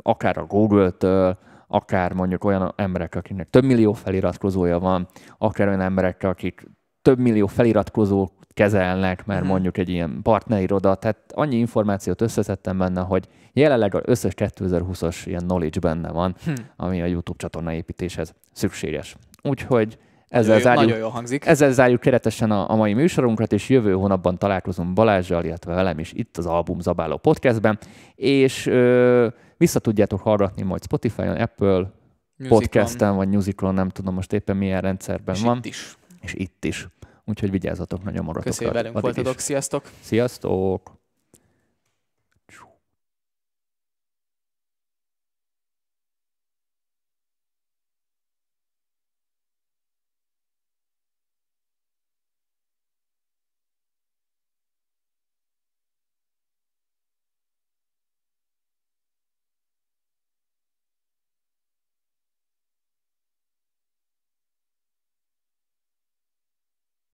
akár 0.02 0.38
a 0.38 0.44
Google-től, 0.44 1.38
akár 1.68 2.12
mondjuk 2.12 2.44
olyan 2.44 2.72
emberek, 2.76 3.14
akiknek 3.14 3.51
több 3.51 3.64
millió 3.64 3.93
feliratkozója 3.93 4.78
van, 4.78 5.09
akár 5.38 5.68
olyan 5.68 5.80
emberek, 5.80 6.22
akik 6.22 6.66
több 7.02 7.18
millió 7.18 7.47
feliratkozó 7.47 8.28
kezelnek, 8.55 9.26
mert 9.26 9.40
hmm. 9.40 9.48
mondjuk 9.48 9.78
egy 9.78 9.88
ilyen 9.88 10.18
partneriroda, 10.22 10.94
tehát 10.94 11.18
annyi 11.34 11.56
információt 11.56 12.20
összeszedtem 12.20 12.78
benne, 12.78 13.01
hogy 13.01 13.28
jelenleg 13.52 13.94
az 13.94 14.02
összes 14.05 14.32
2020-as 14.36 15.22
ilyen 15.24 15.43
knowledge 15.43 15.80
benne 15.80 16.10
van, 16.10 16.34
hmm. 16.44 16.55
ami 16.76 17.02
a 17.02 17.06
YouTube 17.06 17.38
csatorna 17.38 17.72
építéshez 17.72 18.34
szükséges. 18.52 19.16
Úgyhogy 19.43 19.98
ezzel, 20.28 20.60
zárjuk, 20.60 20.84
nagyon 20.84 20.98
jól 20.98 21.10
hangzik. 21.10 21.46
ezzel 21.46 21.72
zárjuk 21.72 22.00
keretesen 22.00 22.50
a, 22.50 22.70
a 22.70 22.74
mai 22.74 22.94
műsorunkat, 22.94 23.52
és 23.52 23.68
jövő 23.68 23.92
hónapban 23.92 24.38
találkozunk 24.38 24.92
Balázsjal, 24.92 25.44
illetve 25.44 25.74
velem 25.74 25.98
is 25.98 26.12
itt 26.12 26.36
az 26.36 26.46
Album 26.46 26.80
Zabáló 26.80 27.16
podcastben, 27.16 27.78
és 28.14 28.66
ö, 28.66 29.28
vissza 29.56 29.78
tudjátok 29.78 30.20
hallgatni 30.20 30.62
majd 30.62 30.82
Spotify-on, 30.82 31.36
Apple 31.36 31.92
Musicon. 32.36 32.58
podcasten, 32.58 33.16
vagy 33.16 33.28
Musicon, 33.28 33.74
nem 33.74 33.88
tudom 33.88 34.14
most 34.14 34.32
éppen 34.32 34.56
milyen 34.56 34.80
rendszerben 34.80 35.34
és 35.34 35.40
van. 35.42 35.56
itt 35.56 35.64
is. 35.64 35.96
És 36.20 36.34
itt 36.34 36.64
is. 36.64 36.88
Úgyhogy 37.24 37.50
vigyázzatok 37.50 38.04
nagyon 38.04 38.24
maradok. 38.24 38.44
Köszönjük 38.44 38.74
velünk 38.76 39.00
voltatok, 39.00 39.38
sziasztok! 39.38 39.90
Sziasztok! 40.00 40.96